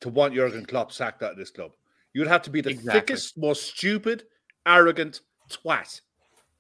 to 0.02 0.10
want 0.10 0.34
Jurgen 0.34 0.66
Klopp 0.66 0.92
sacked 0.92 1.22
out 1.24 1.32
of 1.32 1.38
this 1.38 1.52
club. 1.52 1.72
You'd 2.14 2.28
have 2.28 2.42
to 2.44 2.50
be 2.50 2.60
the 2.62 2.72
Exactly. 2.72 3.00
thickest, 3.00 3.38
most 3.38 3.64
stupid, 3.64 4.26
arrogant 4.66 5.22
twat 5.50 6.02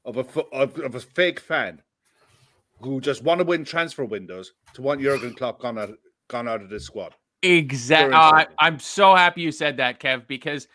of 0.05 0.17
a 0.17 0.39
of, 0.53 0.79
of 0.79 0.95
a 0.95 0.99
fake 0.99 1.39
fan 1.39 1.81
who 2.81 3.01
just 3.01 3.23
want 3.23 3.39
to 3.39 3.45
win 3.45 3.63
transfer 3.63 4.05
windows 4.05 4.53
to 4.73 4.81
want 4.81 5.01
Jurgen 5.01 5.33
Klopp 5.33 5.59
gone 5.59 5.77
out 5.77 5.91
gone 6.27 6.47
out 6.47 6.61
of 6.61 6.69
this 6.69 6.85
squad. 6.85 7.15
Exactly. 7.43 8.13
Uh. 8.13 8.45
I'm 8.59 8.79
so 8.79 9.15
happy 9.15 9.41
you 9.41 9.51
said 9.51 9.77
that, 9.77 9.99
Kev, 9.99 10.27
because 10.27 10.67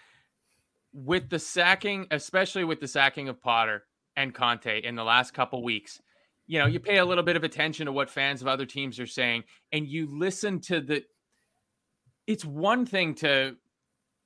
with 0.93 1.29
the 1.29 1.39
sacking, 1.39 2.07
especially 2.11 2.65
with 2.65 2.81
the 2.81 2.89
sacking 2.89 3.29
of 3.29 3.41
Potter 3.41 3.85
and 4.17 4.35
Conte 4.35 4.83
in 4.83 4.95
the 4.95 5.05
last 5.05 5.35
couple 5.35 5.63
weeks, 5.63 6.01
you 6.47 6.59
know, 6.59 6.67
you 6.67 6.81
pay 6.81 6.99
a 6.99 7.05
little 7.05 7.25
bit 7.25 7.37
of 7.37 7.45
attention 7.45 7.87
to 7.87 7.93
what 7.93 8.09
fans 8.09 8.41
of 8.41 8.49
other 8.49 8.67
teams 8.67 9.01
are 9.01 9.07
saying, 9.07 9.45
and 9.73 9.87
you 9.87 10.07
listen 10.11 10.61
to 10.63 10.81
the. 10.81 11.03
It's 12.27 12.45
one 12.45 12.87
thing 12.87 13.15
to 13.17 13.57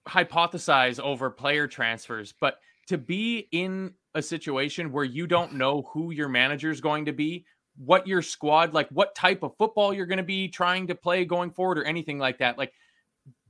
hypothesize 0.09 1.01
over 1.01 1.31
player 1.31 1.67
transfers, 1.67 2.35
but 2.41 2.57
to 2.89 2.99
be 2.99 3.49
in 3.53 3.93
a 4.15 4.23
situation 4.23 4.91
where 4.91 5.05
you 5.05 5.27
don't 5.27 5.55
know 5.55 5.89
who 5.93 6.11
your 6.11 6.29
manager 6.29 6.71
is 6.71 6.81
going 6.81 7.05
to 7.05 7.13
be, 7.13 7.45
what 7.85 8.07
your 8.07 8.23
squad, 8.23 8.75
like 8.75 8.89
what 8.91 9.15
type 9.15 9.43
of 9.43 9.57
football 9.57 9.95
you're 9.95 10.07
going 10.07 10.19
to 10.19 10.23
be 10.23 10.49
trying 10.49 10.87
to 10.89 10.95
play 10.95 11.25
going 11.25 11.51
forward, 11.51 11.79
or 11.79 11.85
anything 11.85 12.19
like 12.19 12.39
that. 12.39 12.59
Like 12.59 12.73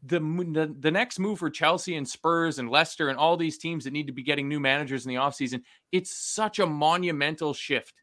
the, 0.04 0.20
the 0.20 0.74
the 0.78 0.90
next 0.90 1.18
move 1.18 1.40
for 1.40 1.50
Chelsea 1.50 1.96
and 1.96 2.08
Spurs 2.08 2.58
and 2.58 2.70
Leicester 2.70 3.08
and 3.08 3.18
all 3.18 3.36
these 3.36 3.58
teams 3.58 3.84
that 3.84 3.92
need 3.92 4.06
to 4.06 4.12
be 4.12 4.22
getting 4.22 4.48
new 4.48 4.60
managers 4.60 5.04
in 5.04 5.10
the 5.10 5.16
offseason, 5.20 5.62
it's 5.92 6.16
such 6.16 6.58
a 6.58 6.66
monumental 6.66 7.52
shift 7.52 7.94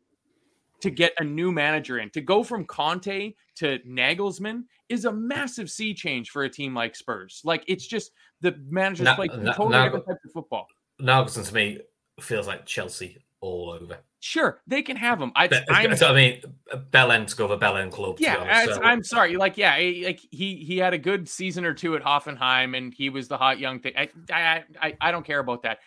to 0.82 0.92
get 0.92 1.14
a 1.18 1.24
new 1.24 1.52
manager 1.52 1.98
in. 1.98 2.10
To 2.12 2.22
go 2.22 2.44
from 2.44 2.66
Conte 2.66 3.34
to 3.56 3.80
Nagelsmann 3.80 4.64
is 4.90 5.06
a 5.06 5.12
massive 5.12 5.72
sea 5.72 5.94
change 5.94 6.30
for 6.30 6.44
a 6.44 6.50
team 6.50 6.76
like 6.76 6.96
Spurs. 6.96 7.42
Like 7.44 7.64
it's 7.68 7.88
just 7.88 8.12
the 8.42 8.56
managers 8.70 9.06
Na- 9.06 9.16
play 9.16 9.28
na- 9.28 9.54
totally 9.54 9.70
Nagel- 9.70 9.84
different 9.86 10.06
types 10.08 10.26
of 10.26 10.32
football. 10.34 10.68
Nagelsmann 11.02 11.48
to 11.48 11.54
me 11.54 11.80
feels 12.20 12.48
like 12.48 12.66
Chelsea 12.66 13.18
all 13.42 13.72
over. 13.80 14.00
Sure, 14.20 14.62
they 14.66 14.82
can 14.82 14.98
have 14.98 15.22
him. 15.22 15.32
I, 15.36 15.48
I 15.70 15.88
mean, 16.14 16.42
Bell 16.92 17.26
to 17.26 17.36
go 17.36 17.48
for 17.48 17.58
Bell 17.58 17.78
End 17.78 17.92
club. 17.92 18.18
yeah, 18.20 18.38
honest, 18.38 18.76
so- 18.76 18.82
I'm 18.82 19.04
sorry. 19.04 19.38
Like, 19.38 19.58
yeah, 19.58 19.78
he- 19.78 20.06
like 20.06 20.20
he 20.32 20.56
he 20.56 20.78
had 20.80 20.94
a 20.94 20.98
good 20.98 21.30
season 21.30 21.64
or 21.66 21.74
two 21.74 21.96
at 21.96 22.02
Hoffenheim, 22.04 22.76
and 22.76 22.94
he 22.94 23.10
was 23.10 23.28
the 23.28 23.38
hot 23.38 23.60
young 23.60 23.80
thing. 23.80 23.94
I 23.96 24.10
I 24.32 24.64
I, 24.82 24.98
I 25.00 25.12
don't 25.12 25.26
care 25.26 25.40
about 25.40 25.64
that. 25.64 25.80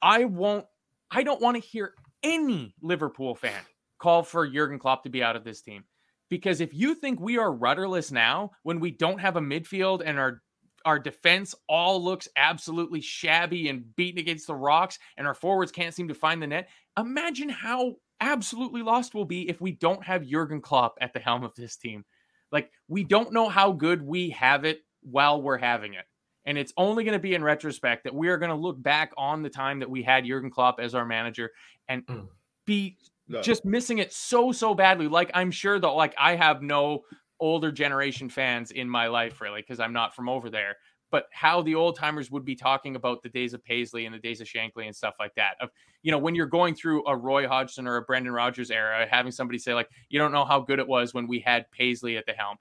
I 0.00 0.24
won't. 0.24 0.64
I 1.10 1.22
don't 1.22 1.40
want 1.40 1.56
to 1.56 1.68
hear 1.68 1.94
any 2.22 2.74
Liverpool 2.82 3.34
fan 3.34 3.60
call 3.98 4.22
for 4.22 4.46
Jurgen 4.46 4.78
Klopp 4.78 5.02
to 5.04 5.10
be 5.10 5.22
out 5.22 5.36
of 5.36 5.42
this 5.44 5.60
team, 5.60 5.84
because 6.28 6.60
if 6.60 6.72
you 6.72 6.94
think 6.94 7.18
we 7.20 7.36
are 7.38 7.52
rudderless 7.52 8.12
now, 8.12 8.52
when 8.62 8.78
we 8.78 8.90
don't 8.92 9.18
have 9.20 9.36
a 9.36 9.40
midfield 9.40 10.02
and 10.04 10.18
our 10.18 10.40
our 10.86 10.98
defense 10.98 11.54
all 11.68 12.02
looks 12.02 12.28
absolutely 12.36 13.00
shabby 13.00 13.68
and 13.68 13.94
beaten 13.96 14.18
against 14.20 14.46
the 14.46 14.54
rocks, 14.54 14.98
and 15.18 15.26
our 15.26 15.34
forwards 15.34 15.72
can't 15.72 15.94
seem 15.94 16.08
to 16.08 16.14
find 16.14 16.40
the 16.40 16.46
net, 16.46 16.68
imagine 16.98 17.48
how 17.50 17.96
absolutely 18.20 18.80
lost 18.80 19.14
we'll 19.14 19.26
be 19.26 19.48
if 19.50 19.60
we 19.60 19.72
don't 19.72 20.02
have 20.02 20.26
Jurgen 20.26 20.62
Klopp 20.62 20.96
at 21.00 21.12
the 21.12 21.18
helm 21.18 21.44
of 21.44 21.54
this 21.54 21.76
team. 21.76 22.04
Like 22.52 22.70
we 22.88 23.04
don't 23.04 23.32
know 23.32 23.48
how 23.48 23.72
good 23.72 24.00
we 24.00 24.30
have 24.30 24.64
it 24.64 24.80
while 25.02 25.42
we're 25.42 25.58
having 25.58 25.94
it. 25.94 26.06
And 26.46 26.56
it's 26.56 26.72
only 26.76 27.02
going 27.02 27.12
to 27.12 27.18
be 27.18 27.34
in 27.34 27.42
retrospect 27.42 28.04
that 28.04 28.14
we 28.14 28.28
are 28.28 28.38
going 28.38 28.50
to 28.50 28.56
look 28.56 28.80
back 28.80 29.12
on 29.18 29.42
the 29.42 29.50
time 29.50 29.80
that 29.80 29.90
we 29.90 30.02
had 30.02 30.24
Jurgen 30.24 30.50
Klopp 30.50 30.78
as 30.80 30.94
our 30.94 31.04
manager 31.04 31.50
and 31.88 32.06
Mm. 32.06 32.28
be 32.64 32.96
No. 33.28 33.42
just 33.42 33.64
missing 33.64 33.98
it 33.98 34.12
so 34.12 34.52
so 34.52 34.72
badly. 34.72 35.08
Like 35.08 35.32
I'm 35.34 35.50
sure 35.50 35.78
that 35.80 35.88
like 35.88 36.14
I 36.16 36.36
have 36.36 36.62
no 36.62 37.02
older 37.40 37.70
generation 37.70 38.28
fans 38.28 38.70
in 38.70 38.88
my 38.88 39.06
life 39.06 39.40
really 39.40 39.60
because 39.60 39.80
I'm 39.80 39.92
not 39.92 40.14
from 40.14 40.28
over 40.28 40.50
there. 40.50 40.76
But 41.10 41.28
how 41.32 41.62
the 41.62 41.74
old 41.74 41.96
timers 41.96 42.30
would 42.32 42.44
be 42.44 42.56
talking 42.56 42.96
about 42.96 43.22
the 43.22 43.28
days 43.28 43.54
of 43.54 43.64
Paisley 43.64 44.06
and 44.06 44.14
the 44.14 44.18
days 44.18 44.40
of 44.40 44.48
Shankly 44.48 44.86
and 44.86 44.94
stuff 44.94 45.14
like 45.20 45.34
that. 45.36 45.54
Of 45.60 45.70
you 46.02 46.10
know, 46.10 46.18
when 46.18 46.34
you're 46.34 46.46
going 46.46 46.74
through 46.74 47.06
a 47.06 47.16
Roy 47.16 47.46
Hodgson 47.46 47.86
or 47.86 47.96
a 47.96 48.02
Brendan 48.02 48.32
Rodgers 48.32 48.70
era, 48.70 49.06
having 49.08 49.30
somebody 49.30 49.58
say 49.58 49.72
like, 49.72 49.88
"You 50.08 50.18
don't 50.18 50.32
know 50.32 50.44
how 50.44 50.60
good 50.60 50.78
it 50.78 50.86
was 50.86 51.14
when 51.14 51.28
we 51.28 51.38
had 51.38 51.70
Paisley 51.70 52.16
at 52.16 52.26
the 52.26 52.32
helm." 52.32 52.56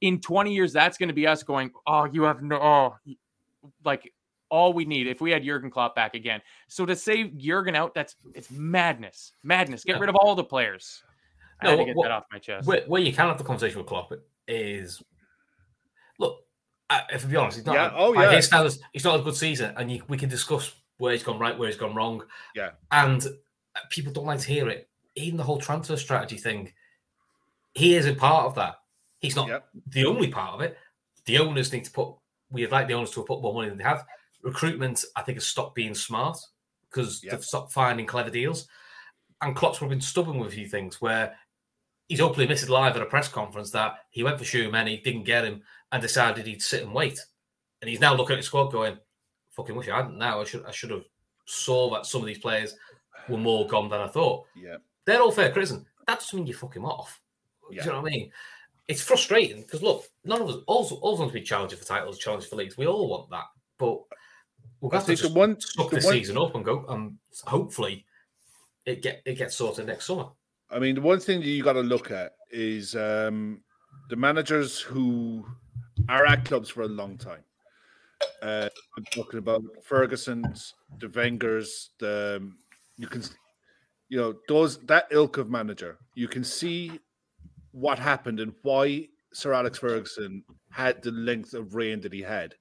In 0.00 0.18
20 0.18 0.54
years, 0.54 0.72
that's 0.72 0.96
going 0.96 1.08
to 1.10 1.14
be 1.14 1.26
us 1.26 1.42
going, 1.42 1.72
"Oh, 1.86 2.06
you 2.06 2.22
have 2.22 2.42
no, 2.42 2.56
oh, 2.56 2.96
like 3.84 4.12
all 4.48 4.72
we 4.72 4.86
need 4.86 5.06
if 5.06 5.20
we 5.20 5.30
had 5.30 5.44
Jurgen 5.44 5.70
Klopp 5.70 5.94
back 5.94 6.14
again." 6.14 6.40
So 6.68 6.86
to 6.86 6.96
say 6.96 7.24
Jurgen 7.24 7.74
out, 7.74 7.94
that's 7.94 8.16
it's 8.34 8.50
madness, 8.50 9.34
madness. 9.42 9.84
Get 9.84 10.00
rid 10.00 10.08
of 10.08 10.16
all 10.16 10.34
the 10.34 10.44
players. 10.44 11.02
I 11.62 11.64
No, 11.66 11.70
had 11.70 11.76
to 11.76 11.78
what- 11.80 11.86
get 11.86 11.96
what- 11.96 12.04
that 12.04 12.10
off 12.12 12.24
my 12.32 12.38
chest. 12.38 12.66
where, 12.66 12.82
where 12.86 13.00
you 13.02 13.12
can 13.12 13.28
have 13.28 13.38
the 13.38 13.44
conversation 13.44 13.78
with 13.78 13.86
Klopp 13.86 14.12
is 14.48 15.02
look. 16.18 16.44
I, 16.88 17.02
if 17.12 17.22
to 17.22 17.28
be 17.28 17.36
honest, 17.36 17.58
he's 17.58 17.66
not. 17.66 17.74
Yeah, 17.74 17.92
oh, 17.94 18.14
by 18.14 18.24
yeah. 18.24 18.36
his 18.36 18.46
standards, 18.46 18.80
it's 18.92 19.04
not 19.04 19.20
a 19.20 19.22
good 19.22 19.36
season, 19.36 19.74
and 19.76 19.90
you, 19.92 20.02
we 20.08 20.16
can 20.16 20.28
discuss 20.28 20.74
where 20.98 21.12
he's 21.12 21.22
gone 21.22 21.38
right, 21.38 21.56
where 21.56 21.68
he's 21.68 21.76
gone 21.78 21.94
wrong. 21.94 22.22
Yeah. 22.54 22.70
and 22.90 23.24
uh, 23.76 23.80
people 23.90 24.12
don't 24.12 24.26
like 24.26 24.40
to 24.40 24.48
hear 24.48 24.68
it. 24.68 24.88
Even 25.14 25.36
the 25.36 25.44
whole 25.44 25.58
transfer 25.60 25.96
strategy 25.96 26.36
thing, 26.36 26.72
he 27.74 27.94
is 27.94 28.06
a 28.06 28.14
part 28.14 28.46
of 28.46 28.54
that. 28.56 28.76
He's 29.20 29.36
not 29.36 29.48
Yep. 29.48 29.68
the 29.88 30.04
only 30.06 30.28
part 30.28 30.54
of 30.54 30.60
it. 30.62 30.76
The 31.26 31.38
owners 31.38 31.72
need 31.72 31.84
to 31.84 31.90
put. 31.92 32.14
We'd 32.50 32.70
like 32.72 32.88
the 32.88 32.94
owners 32.94 33.12
to 33.12 33.22
put 33.22 33.40
more 33.42 33.54
money 33.54 33.68
than 33.68 33.78
they 33.78 33.84
have. 33.84 34.04
Recruitment, 34.42 35.04
I 35.14 35.22
think, 35.22 35.36
has 35.36 35.46
stopped 35.46 35.74
being 35.76 35.94
smart 35.94 36.38
because 36.90 37.22
Yep. 37.22 37.30
they've 37.32 37.44
stopped 37.44 37.72
finding 37.72 38.06
clever 38.06 38.30
deals. 38.30 38.66
And 39.42 39.54
Klopp's 39.54 39.78
probably 39.78 39.96
been 39.96 40.02
stubborn 40.02 40.38
with 40.38 40.48
a 40.48 40.54
few 40.54 40.66
things 40.68 41.00
where 41.00 41.36
he's 42.10 42.20
openly 42.20 42.42
admitted 42.44 42.68
live 42.68 42.96
at 42.96 43.02
a 43.02 43.06
press 43.06 43.28
conference 43.28 43.70
that 43.70 43.94
he 44.10 44.24
went 44.24 44.36
for 44.36 44.44
Schumann, 44.44 44.88
he 44.88 44.96
didn't 44.98 45.22
get 45.22 45.44
him, 45.44 45.62
and 45.92 46.02
decided 46.02 46.44
he'd 46.44 46.60
sit 46.60 46.82
and 46.82 46.92
wait. 46.92 47.18
And 47.80 47.88
he's 47.88 48.00
now 48.00 48.14
looking 48.14 48.34
at 48.34 48.38
his 48.38 48.46
squad 48.46 48.72
going, 48.72 48.98
fucking 49.52 49.76
wish 49.76 49.88
I 49.88 49.96
hadn't 49.96 50.18
now. 50.18 50.40
I 50.40 50.44
should 50.44 50.66
I 50.66 50.72
should 50.72 50.90
have 50.90 51.04
saw 51.46 51.88
that 51.94 52.06
some 52.06 52.20
of 52.20 52.26
these 52.26 52.38
players 52.38 52.74
were 53.28 53.38
more 53.38 53.66
gone 53.66 53.88
than 53.88 54.00
I 54.00 54.08
thought. 54.08 54.46
Yeah. 54.56 54.76
They're 55.06 55.20
all 55.22 55.30
fair 55.32 55.50
criticism. 55.52 55.86
That 56.06 56.18
doesn't 56.18 56.36
mean 56.36 56.46
you 56.48 56.54
fuck 56.54 56.74
him 56.76 56.84
off. 56.84 57.20
Yeah. 57.70 57.82
Do 57.84 57.88
you 57.88 57.94
know 57.94 58.02
what 58.02 58.08
I 58.12 58.14
mean? 58.16 58.32
It's 58.88 59.02
frustrating 59.02 59.60
because 59.62 59.82
look, 59.82 60.04
none 60.24 60.42
of 60.42 60.48
us 60.48 60.56
also 60.66 60.96
all 60.96 61.16
want 61.16 61.30
to 61.30 61.38
be 61.38 61.42
challenging 61.44 61.78
for 61.78 61.84
titles, 61.84 62.18
challenging 62.18 62.50
for 62.50 62.56
leagues. 62.56 62.76
We 62.76 62.86
all 62.86 63.08
want 63.08 63.30
that, 63.30 63.44
but 63.78 64.00
we'll 64.80 64.92
I 64.92 64.98
to 64.98 65.04
think 65.04 65.18
the 65.20 65.24
just 65.26 65.36
one- 65.36 65.60
suck 65.60 65.90
the 65.90 65.96
this 65.96 66.04
one- 66.04 66.14
season 66.14 66.36
up 66.38 66.54
and 66.56 66.64
go. 66.64 66.84
And 66.88 67.16
hopefully, 67.46 68.04
it 68.84 69.00
get 69.00 69.22
it 69.24 69.34
gets 69.38 69.54
sorted 69.56 69.86
next 69.86 70.06
summer. 70.06 70.26
I 70.72 70.78
mean, 70.78 70.94
the 70.94 71.00
one 71.00 71.18
thing 71.18 71.40
that 71.40 71.48
you 71.48 71.64
got 71.64 71.72
to 71.72 71.80
look 71.80 72.12
at 72.12 72.32
is 72.52 72.94
um, 72.94 73.60
the 74.08 74.16
managers 74.16 74.78
who 74.78 75.44
are 76.08 76.24
at 76.26 76.44
clubs 76.44 76.68
for 76.68 76.82
a 76.82 76.88
long 76.88 77.18
time. 77.18 77.42
Uh, 78.40 78.68
I'm 78.96 79.04
talking 79.06 79.38
about 79.38 79.62
Ferguson's, 79.82 80.74
the 81.00 81.08
Wengers, 81.08 81.90
the 81.98 82.38
um, 82.40 82.58
you 82.96 83.08
can, 83.08 83.22
you 84.08 84.18
know, 84.18 84.34
those 84.46 84.78
that 84.86 85.06
ilk 85.10 85.38
of 85.38 85.50
manager. 85.50 85.98
You 86.14 86.28
can 86.28 86.44
see 86.44 87.00
what 87.72 87.98
happened 87.98 88.38
and 88.38 88.52
why 88.62 89.08
Sir 89.32 89.52
Alex 89.52 89.78
Ferguson 89.78 90.44
had 90.70 91.02
the 91.02 91.12
length 91.12 91.54
of 91.54 91.74
reign 91.74 92.00
that 92.02 92.12
he 92.12 92.22
had, 92.22 92.54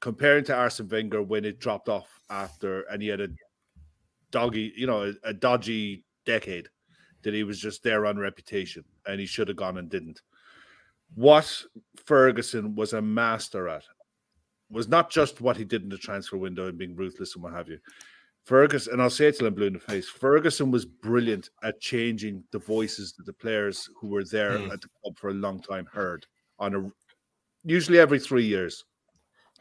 comparing 0.00 0.44
to 0.44 0.54
Arsene 0.56 0.88
Wenger 0.88 1.22
when 1.22 1.44
it 1.44 1.58
dropped 1.58 1.88
off 1.88 2.08
after 2.30 2.82
and 2.82 3.02
he 3.02 3.08
had 3.08 3.20
a 3.20 3.28
doggy, 4.30 4.72
you 4.76 4.86
know, 4.86 5.12
a, 5.24 5.28
a 5.28 5.34
dodgy 5.34 6.04
decade 6.24 6.68
that 7.22 7.34
he 7.34 7.44
was 7.44 7.58
just 7.60 7.82
there 7.82 8.06
on 8.06 8.18
reputation 8.18 8.84
and 9.06 9.20
he 9.20 9.26
should 9.26 9.48
have 9.48 9.56
gone 9.56 9.78
and 9.78 9.88
didn't. 9.90 10.22
What 11.14 11.62
Ferguson 12.04 12.74
was 12.74 12.92
a 12.94 13.02
master 13.02 13.68
at 13.68 13.84
was 14.70 14.88
not 14.88 15.10
just 15.10 15.40
what 15.40 15.56
he 15.56 15.64
did 15.64 15.82
in 15.82 15.88
the 15.88 15.98
transfer 15.98 16.36
window 16.38 16.68
and 16.68 16.78
being 16.78 16.96
ruthless 16.96 17.34
and 17.34 17.42
what 17.44 17.52
have 17.52 17.68
you. 17.68 17.78
Ferguson, 18.44 18.94
and 18.94 19.02
I'll 19.02 19.10
say 19.10 19.26
it 19.26 19.36
till 19.38 19.46
I'm 19.46 19.54
blue 19.54 19.66
in 19.66 19.74
the 19.74 19.78
face, 19.78 20.08
Ferguson 20.08 20.70
was 20.70 20.84
brilliant 20.84 21.50
at 21.62 21.80
changing 21.80 22.42
the 22.50 22.58
voices 22.58 23.12
that 23.12 23.26
the 23.26 23.32
players 23.34 23.88
who 24.00 24.08
were 24.08 24.24
there 24.24 24.58
Mm. 24.58 24.72
at 24.72 24.80
the 24.80 24.88
club 25.00 25.16
for 25.18 25.30
a 25.30 25.34
long 25.34 25.60
time 25.62 25.86
heard 25.92 26.26
on 26.58 26.74
a 26.74 26.90
usually 27.64 27.98
every 28.00 28.18
three 28.18 28.44
years. 28.44 28.84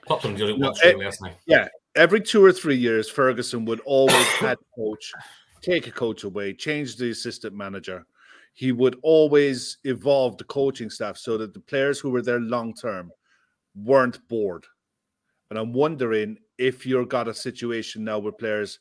Klopp's 0.07 0.23
done 0.23 0.33
it 0.35 0.57
No, 0.57 0.67
once, 0.69 0.81
it- 0.83 0.93
really, 0.93 1.05
hasn't 1.05 1.31
he? 1.45 1.55
Every 1.93 2.21
two 2.21 2.43
or 2.43 2.53
three 2.53 2.77
years, 2.77 3.09
Ferguson 3.09 3.65
would 3.65 3.81
always 3.81 4.15
had 4.39 4.57
a 4.57 4.75
coach, 4.75 5.11
take 5.61 5.87
a 5.87 5.91
coach 5.91 6.23
away, 6.23 6.53
change 6.53 6.97
the 6.97 7.11
assistant 7.11 7.55
manager. 7.55 8.05
He 8.53 8.71
would 8.71 8.97
always 9.03 9.77
evolve 9.83 10.37
the 10.37 10.43
coaching 10.43 10.89
staff 10.89 11.17
so 11.17 11.37
that 11.37 11.53
the 11.53 11.59
players 11.59 11.99
who 11.99 12.09
were 12.09 12.21
there 12.21 12.39
long 12.39 12.73
term 12.73 13.11
weren't 13.75 14.27
bored. 14.27 14.65
And 15.49 15.57
I'm 15.57 15.73
wondering 15.73 16.37
if 16.57 16.85
you've 16.85 17.09
got 17.09 17.27
a 17.27 17.33
situation 17.33 18.03
now 18.03 18.19
where 18.19 18.31
players, 18.31 18.79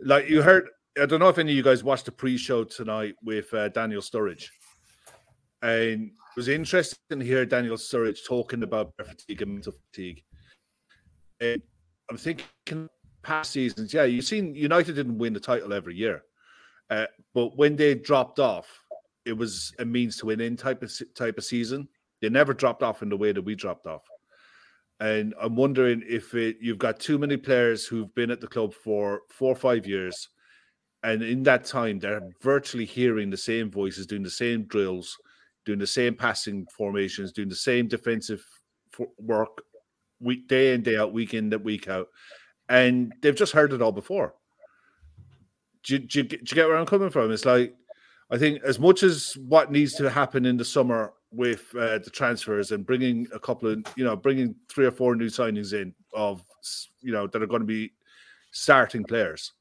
like 0.00 0.28
you 0.28 0.42
heard, 0.42 0.68
I 1.00 1.06
don't 1.06 1.20
know 1.20 1.28
if 1.28 1.38
any 1.38 1.52
of 1.52 1.56
you 1.56 1.62
guys 1.62 1.84
watched 1.84 2.06
the 2.06 2.12
pre-show 2.12 2.64
tonight 2.64 3.14
with 3.22 3.52
uh, 3.52 3.68
Daniel 3.68 4.00
Sturridge, 4.00 4.48
and 5.62 6.10
it 6.10 6.36
was 6.36 6.48
interesting 6.48 6.98
to 7.18 7.24
hear 7.24 7.44
Daniel 7.44 7.76
Sturridge 7.76 8.24
talking 8.26 8.62
about 8.62 8.92
fatigue 8.96 9.42
and 9.42 9.54
mental 9.54 9.72
fatigue. 9.72 10.22
And 11.40 11.60
I'm 12.10 12.16
thinking 12.16 12.88
past 13.26 13.50
seasons, 13.50 13.92
yeah, 13.92 14.04
you've 14.04 14.24
seen 14.24 14.54
United 14.54 14.94
didn't 14.94 15.18
win 15.18 15.32
the 15.32 15.40
title 15.40 15.72
every 15.72 15.96
year, 15.96 16.22
uh, 16.90 17.06
but 17.34 17.56
when 17.56 17.74
they 17.74 17.94
dropped 17.94 18.38
off, 18.38 18.68
it 19.24 19.32
was 19.32 19.74
a 19.80 19.84
means 19.84 20.16
to 20.18 20.26
win 20.26 20.40
in 20.40 20.56
type 20.56 20.82
of 20.82 20.92
type 21.14 21.36
of 21.36 21.44
season. 21.44 21.88
They 22.22 22.28
never 22.28 22.54
dropped 22.54 22.84
off 22.84 23.02
in 23.02 23.08
the 23.08 23.16
way 23.16 23.32
that 23.32 23.42
we 23.42 23.56
dropped 23.56 23.86
off. 23.86 24.02
And 25.00 25.34
I'm 25.38 25.56
wondering 25.56 26.02
if 26.06 26.34
it, 26.34 26.56
you've 26.60 26.78
got 26.78 26.98
too 26.98 27.18
many 27.18 27.36
players 27.36 27.84
who've 27.84 28.14
been 28.14 28.30
at 28.30 28.40
the 28.40 28.46
club 28.46 28.72
for 28.72 29.22
four 29.28 29.52
or 29.52 29.56
five 29.56 29.86
years, 29.86 30.28
and 31.02 31.22
in 31.22 31.42
that 31.42 31.64
time 31.64 31.98
they're 31.98 32.30
virtually 32.40 32.86
hearing 32.86 33.28
the 33.28 33.36
same 33.36 33.70
voices, 33.70 34.06
doing 34.06 34.22
the 34.22 34.30
same 34.30 34.64
drills, 34.64 35.16
doing 35.64 35.80
the 35.80 35.86
same 35.86 36.14
passing 36.14 36.64
formations, 36.78 37.32
doing 37.32 37.48
the 37.48 37.56
same 37.56 37.88
defensive 37.88 38.42
work, 39.18 39.62
week 40.20 40.46
day 40.46 40.72
in 40.74 40.82
day 40.82 40.96
out, 40.96 41.12
week 41.12 41.34
in 41.34 41.50
that 41.50 41.64
week 41.64 41.88
out, 41.88 42.06
and 42.68 43.12
they've 43.22 43.36
just 43.36 43.52
heard 43.52 43.72
it 43.72 43.82
all 43.82 43.92
before. 43.92 44.34
Do 45.84 45.94
you, 45.94 45.98
do, 46.00 46.18
you, 46.18 46.24
get- 46.24 46.44
do 46.44 46.50
you 46.50 46.54
get 46.54 46.68
where 46.68 46.76
I'm 46.76 46.86
coming 46.86 47.10
from? 47.10 47.30
It's 47.30 47.44
like 47.44 47.74
I 48.30 48.38
think 48.38 48.62
as 48.64 48.78
much 48.78 49.02
as 49.02 49.36
what 49.46 49.70
needs 49.70 49.94
to 49.94 50.10
happen 50.10 50.46
in 50.46 50.56
the 50.56 50.64
summer 50.64 51.12
with 51.30 51.74
uh, 51.76 51.98
the 51.98 52.10
transfers 52.10 52.72
and 52.72 52.86
bringing 52.86 53.26
a 53.32 53.38
couple 53.38 53.70
of 53.70 53.84
you 53.96 54.04
know 54.04 54.16
bringing 54.16 54.54
three 54.68 54.86
or 54.86 54.90
four 54.90 55.14
new 55.14 55.26
signings 55.26 55.72
in 55.72 55.94
of 56.14 56.42
you 57.00 57.12
know 57.12 57.26
that 57.28 57.42
are 57.42 57.46
going 57.46 57.60
to 57.60 57.66
be 57.66 57.92
starting 58.52 59.04
players. 59.04 59.52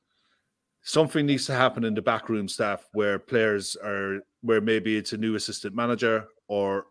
Something 0.82 1.26
needs 1.26 1.48
to 1.48 1.54
happen 1.54 1.84
in 1.84 1.96
the 1.96 2.02
backroom 2.02 2.48
staff 2.48 2.88
where 2.94 3.20
players 3.20 3.76
are 3.76 4.20
where 4.41 4.62
maybe 4.62 4.96
it's 4.98 5.13
a 5.13 5.18
new 5.18 5.36
assistant 5.36 5.76
manager 5.76 6.28
or 6.48 6.86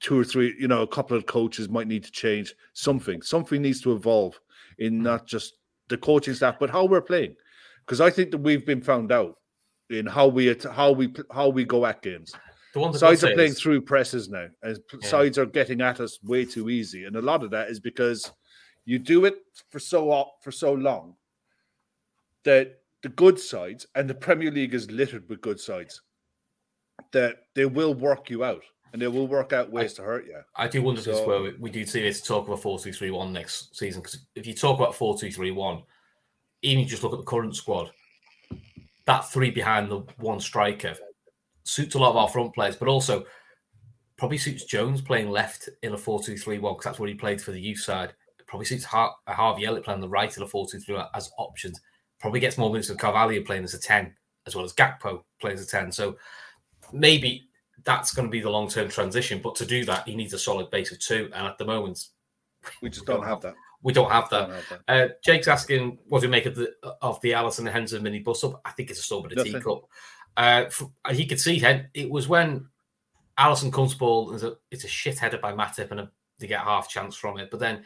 two 0.00 0.18
or 0.18 0.24
three, 0.24 0.54
you 0.58 0.68
know, 0.68 0.82
a 0.82 0.86
couple 0.86 1.16
of 1.16 1.26
coaches 1.26 1.68
might 1.68 1.86
need 1.86 2.04
to 2.04 2.10
change 2.10 2.54
something. 2.74 3.22
Something 3.22 3.62
needs 3.62 3.80
to 3.82 3.92
evolve 3.92 4.38
in 4.78 5.02
not 5.02 5.26
just 5.26 5.54
the 5.88 5.96
coaching 5.96 6.34
staff, 6.34 6.56
but 6.58 6.70
how 6.70 6.84
we're 6.84 7.00
playing. 7.00 7.34
Because 7.84 8.00
I 8.00 8.10
think 8.10 8.30
that 8.32 8.38
we've 8.38 8.66
been 8.66 8.82
found 8.82 9.12
out 9.12 9.36
in 9.90 10.06
how 10.06 10.26
we 10.26 10.54
how 10.72 10.90
we 10.92 11.14
how 11.32 11.48
we 11.48 11.64
go 11.64 11.86
at 11.86 12.02
games. 12.02 12.32
Sides 12.92 13.24
are 13.24 13.32
playing 13.32 13.52
is- 13.52 13.60
through 13.60 13.80
presses 13.82 14.28
now, 14.28 14.48
and 14.62 14.78
Yeah. 15.00 15.08
sides 15.08 15.38
are 15.38 15.46
getting 15.46 15.80
at 15.80 16.00
us 16.00 16.22
way 16.22 16.44
too 16.44 16.68
easy. 16.68 17.04
And 17.04 17.16
a 17.16 17.22
lot 17.22 17.42
of 17.42 17.50
that 17.52 17.70
is 17.70 17.80
because 17.80 18.30
you 18.84 18.98
do 18.98 19.24
it 19.24 19.36
for 19.70 19.78
so 19.78 20.30
for 20.42 20.50
so 20.52 20.72
long 20.74 21.16
that 22.44 22.80
the 23.02 23.08
good 23.08 23.38
sides, 23.38 23.86
and 23.94 24.10
the 24.10 24.14
Premier 24.14 24.50
League 24.50 24.74
is 24.74 24.90
littered 24.90 25.28
with 25.28 25.40
good 25.40 25.60
sides, 25.60 26.02
that 27.12 27.36
they 27.54 27.66
will 27.66 27.94
work 27.94 28.30
you 28.30 28.42
out 28.44 28.64
and 28.92 29.02
they 29.02 29.08
will 29.08 29.26
work 29.26 29.52
out 29.52 29.70
ways 29.70 29.92
I, 29.94 29.96
to 29.96 30.02
hurt 30.02 30.26
you. 30.26 30.40
I 30.54 30.68
do 30.68 30.82
wonder 30.82 31.02
so, 31.02 31.10
if 31.10 31.26
where 31.26 31.52
we 31.58 31.70
do 31.70 31.84
see 31.84 32.02
this 32.02 32.22
talk 32.22 32.46
about 32.46 32.62
4 32.62 32.78
2 32.78 32.92
3 32.92 33.10
1 33.10 33.32
next 33.32 33.76
season. 33.76 34.02
Because 34.02 34.26
if 34.34 34.46
you 34.46 34.54
talk 34.54 34.78
about 34.78 34.94
4 34.94 35.18
2 35.18 35.30
3 35.30 35.50
1, 35.50 35.82
even 36.62 36.82
you 36.82 36.88
just 36.88 37.02
look 37.02 37.12
at 37.12 37.18
the 37.18 37.24
current 37.24 37.54
squad, 37.54 37.90
that 39.06 39.30
three 39.30 39.50
behind 39.50 39.90
the 39.90 39.98
one 40.18 40.40
striker 40.40 40.94
suits 41.64 41.94
a 41.94 41.98
lot 41.98 42.10
of 42.10 42.16
our 42.16 42.28
front 42.28 42.54
players, 42.54 42.76
but 42.76 42.88
also 42.88 43.24
probably 44.16 44.38
suits 44.38 44.64
Jones 44.64 45.00
playing 45.00 45.30
left 45.30 45.68
in 45.82 45.92
a 45.92 45.98
4 45.98 46.22
2 46.22 46.36
3 46.36 46.58
1 46.58 46.74
because 46.74 46.84
that's 46.84 46.98
where 46.98 47.08
he 47.08 47.14
played 47.14 47.40
for 47.40 47.52
the 47.52 47.60
youth 47.60 47.80
side. 47.80 48.14
probably 48.46 48.66
suits 48.66 48.84
Har- 48.84 49.16
Harvey 49.28 49.64
Elliott 49.64 49.84
playing 49.84 50.00
the 50.00 50.08
right 50.08 50.34
in 50.36 50.42
a 50.42 50.48
4 50.48 50.66
2 50.68 50.80
3 50.80 50.98
as 51.14 51.30
options. 51.38 51.80
Probably 52.20 52.40
gets 52.40 52.58
more 52.58 52.70
minutes 52.70 52.88
with 52.88 52.98
Carvalho 52.98 53.42
playing 53.42 53.64
as 53.64 53.74
a 53.74 53.78
10, 53.78 54.14
as 54.46 54.56
well 54.56 54.64
as 54.64 54.72
Gakpo 54.72 55.22
playing 55.40 55.58
as 55.58 55.64
a 55.64 55.68
10. 55.68 55.92
So 55.92 56.16
maybe 56.92 57.45
that's 57.86 58.12
going 58.12 58.26
to 58.26 58.30
be 58.30 58.40
the 58.40 58.50
long 58.50 58.68
term 58.68 58.88
transition. 58.90 59.40
But 59.42 59.54
to 59.56 59.64
do 59.64 59.84
that, 59.86 60.06
he 60.06 60.14
needs 60.14 60.34
a 60.34 60.38
solid 60.38 60.70
base 60.70 60.92
of 60.92 60.98
two. 60.98 61.30
And 61.32 61.46
at 61.46 61.56
the 61.56 61.64
moment, 61.64 62.04
we 62.82 62.90
just 62.90 63.06
don't, 63.06 63.24
have 63.24 63.40
that. 63.42 63.54
We 63.82 63.92
don't 63.92 64.10
have 64.10 64.28
that. 64.30 64.48
Don't 64.48 64.56
have 64.56 64.82
that. 64.86 65.04
Uh, 65.04 65.08
Jake's 65.24 65.48
asking, 65.48 65.98
what 66.08 66.20
do 66.20 66.26
you 66.26 66.30
make 66.30 66.46
of 66.46 66.56
the 66.56 66.72
of 67.00 67.20
the 67.22 67.30
Alisson 67.30 67.70
Henderson 67.70 68.02
mini 68.02 68.18
bus 68.18 68.44
up? 68.44 68.60
I 68.64 68.72
think 68.72 68.90
it's 68.90 69.00
a 69.00 69.02
stubborn 69.04 69.38
a 69.38 69.42
teacup. 69.42 69.84
Uh, 70.36 70.64
he 71.12 71.24
could 71.24 71.40
see 71.40 71.64
it 71.94 72.10
was 72.10 72.28
when 72.28 72.66
Alisson 73.38 73.72
comes 73.72 73.94
ball. 73.94 74.34
It's 74.34 74.42
a, 74.42 74.56
it's 74.70 74.84
a 74.84 74.88
shit 74.88 75.18
header 75.18 75.38
by 75.38 75.52
Matip, 75.52 75.92
and 75.92 76.00
a, 76.00 76.10
they 76.38 76.48
get 76.48 76.60
half 76.60 76.90
chance 76.90 77.14
from 77.14 77.38
it. 77.38 77.50
But 77.50 77.60
then 77.60 77.84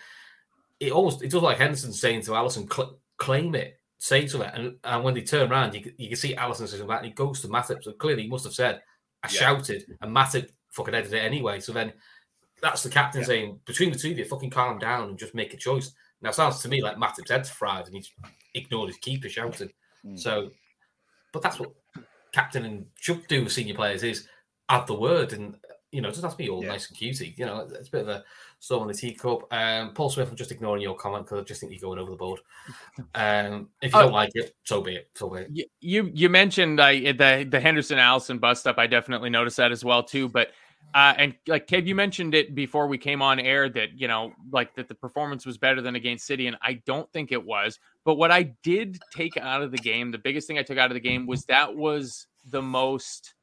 it 0.80 0.92
almost 0.92 1.22
it 1.22 1.30
does 1.30 1.42
like 1.42 1.58
Henderson 1.58 1.92
saying 1.92 2.22
to 2.22 2.32
Alisson, 2.32 2.72
cl- 2.72 2.98
claim 3.18 3.54
it, 3.54 3.78
say 3.98 4.26
to 4.28 4.40
it, 4.40 4.52
and, 4.54 4.76
and 4.82 5.04
when 5.04 5.14
they 5.14 5.22
turn 5.22 5.52
around, 5.52 5.74
you, 5.74 5.92
you 5.98 6.08
can 6.08 6.16
see 6.16 6.34
Alisson 6.34 6.66
saying 6.66 6.86
that, 6.86 6.98
and 6.98 7.06
he 7.06 7.12
goes 7.12 7.42
to 7.42 7.48
Matip. 7.48 7.84
So 7.84 7.92
clearly, 7.92 8.22
he 8.22 8.28
must 8.28 8.44
have 8.44 8.54
said, 8.54 8.80
"I 9.22 9.28
yeah. 9.30 9.40
shouted," 9.40 9.84
and 10.00 10.14
Matip 10.14 10.50
fucking 10.70 10.94
headed 10.94 11.12
it 11.12 11.18
anyway. 11.18 11.60
So 11.60 11.72
then 11.72 11.92
that's 12.62 12.82
the 12.82 12.90
captain 12.90 13.22
yeah. 13.22 13.26
saying, 13.26 13.60
between 13.66 13.92
the 13.92 13.98
two 13.98 14.10
of 14.10 14.18
you, 14.18 14.24
fucking 14.24 14.50
calm 14.50 14.78
down 14.78 15.08
and 15.08 15.18
just 15.18 15.34
make 15.34 15.54
a 15.54 15.56
choice. 15.56 15.92
Now, 16.22 16.30
sounds 16.30 16.60
to 16.62 16.68
me 16.68 16.82
like 16.82 16.96
Matip's 16.96 17.30
head's 17.30 17.50
fried 17.50 17.86
and 17.86 17.94
he's 17.94 18.10
ignored 18.54 18.88
his 18.88 18.98
keeper 18.98 19.28
shouting. 19.28 19.70
Mm. 20.04 20.18
So, 20.18 20.50
but 21.32 21.42
that's 21.42 21.58
what 21.58 21.72
captain 22.32 22.64
and 22.64 22.86
should 22.96 23.26
do 23.28 23.44
with 23.44 23.52
senior 23.52 23.74
players 23.74 24.02
is 24.02 24.28
add 24.68 24.86
the 24.86 24.94
word 24.94 25.32
and 25.32 25.56
you 25.90 26.00
know, 26.00 26.08
it 26.08 26.12
doesn't 26.12 26.24
have 26.24 26.32
to 26.32 26.38
be 26.38 26.48
all 26.48 26.62
yeah. 26.62 26.70
nice 26.70 26.88
and 26.88 26.96
cutesy. 26.96 27.36
You 27.36 27.46
know, 27.46 27.68
it's 27.72 27.88
a 27.88 27.90
bit 27.90 28.02
of 28.02 28.08
a 28.08 28.24
storm 28.60 28.82
on 28.82 28.88
the 28.88 28.94
teacup. 28.94 29.52
Um, 29.52 29.92
Paul 29.94 30.10
Smith, 30.10 30.28
I'm 30.30 30.36
just 30.36 30.52
ignoring 30.52 30.82
your 30.82 30.94
comment 30.94 31.24
because 31.24 31.40
I 31.40 31.42
just 31.44 31.60
think 31.60 31.72
you're 31.72 31.80
going 31.80 31.98
over 31.98 32.10
the 32.10 32.16
board. 32.16 32.40
Um, 33.14 33.70
if 33.82 33.92
you 33.92 33.98
uh, 33.98 34.02
don't 34.02 34.12
like 34.12 34.30
it, 34.34 34.54
so 34.62 34.80
be 34.80 34.96
it. 34.96 35.10
So 35.14 35.30
be 35.30 35.40
it. 35.40 35.70
You 35.80 36.10
you 36.14 36.28
mentioned 36.28 36.78
uh, 36.78 36.90
the 36.90 37.46
the 37.50 37.60
Henderson 37.60 37.98
Alisson 37.98 38.38
bust 38.38 38.68
up. 38.68 38.78
I 38.78 38.86
definitely 38.86 39.30
noticed 39.30 39.56
that 39.56 39.72
as 39.72 39.84
well 39.84 40.02
too. 40.02 40.28
But 40.28 40.52
uh, 40.94 41.14
and 41.16 41.34
like 41.48 41.66
Kev, 41.66 41.86
you 41.86 41.94
mentioned 41.94 42.34
it 42.34 42.54
before 42.54 42.86
we 42.86 42.98
came 42.98 43.22
on 43.22 43.40
air 43.40 43.68
that 43.70 43.98
you 43.98 44.06
know, 44.06 44.32
like 44.52 44.74
that 44.74 44.88
the 44.88 44.94
performance 44.94 45.46
was 45.46 45.56
better 45.56 45.80
than 45.80 45.96
against 45.96 46.26
City, 46.26 46.46
and 46.46 46.56
I 46.62 46.74
don't 46.84 47.10
think 47.12 47.32
it 47.32 47.44
was. 47.44 47.78
But 48.04 48.16
what 48.16 48.30
I 48.30 48.54
did 48.62 48.98
take 49.14 49.36
out 49.38 49.62
of 49.62 49.70
the 49.70 49.78
game, 49.78 50.10
the 50.10 50.18
biggest 50.18 50.46
thing 50.46 50.58
I 50.58 50.62
took 50.62 50.78
out 50.78 50.90
of 50.90 50.94
the 50.94 51.00
game 51.00 51.26
was 51.26 51.44
that 51.46 51.74
was 51.74 52.26
the 52.44 52.62
most 52.62 53.34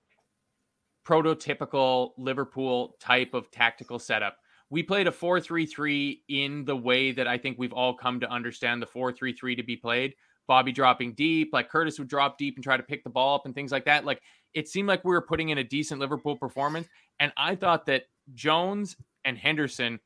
prototypical 1.07 2.11
Liverpool 2.17 2.97
type 2.99 3.33
of 3.33 3.49
tactical 3.49 3.97
setup. 3.97 4.37
We 4.69 4.83
played 4.83 5.07
a 5.07 5.11
4 5.11 5.39
3 5.39 5.65
3 5.65 6.23
in 6.27 6.65
the 6.65 6.75
way 6.75 7.11
that 7.11 7.27
I 7.27 7.37
think 7.37 7.57
we've 7.57 7.73
all 7.73 7.93
come 7.93 8.19
to 8.19 8.29
understand 8.29 8.81
the 8.81 8.87
4 8.87 9.11
3 9.13 9.33
3 9.33 9.55
to 9.55 9.63
be 9.63 9.75
played. 9.75 10.13
Bobby 10.47 10.71
dropping 10.71 11.13
deep, 11.13 11.49
like 11.51 11.69
Curtis 11.69 11.99
would 11.99 12.07
drop 12.07 12.37
deep 12.37 12.55
and 12.55 12.63
try 12.63 12.77
to 12.77 12.83
pick 12.83 13.03
the 13.03 13.09
ball 13.09 13.35
up 13.35 13.45
and 13.45 13.53
things 13.53 13.71
like 13.71 13.85
that. 13.85 14.05
Like 14.05 14.21
it 14.53 14.67
seemed 14.67 14.87
like 14.87 15.03
we 15.03 15.11
were 15.11 15.21
putting 15.21 15.49
in 15.49 15.57
a 15.57 15.63
decent 15.63 15.99
Liverpool 15.99 16.37
performance. 16.37 16.87
And 17.19 17.33
I 17.37 17.55
thought 17.55 17.85
that 17.87 18.03
Jones 18.33 18.95
and 19.25 19.37
Henderson, 19.37 19.99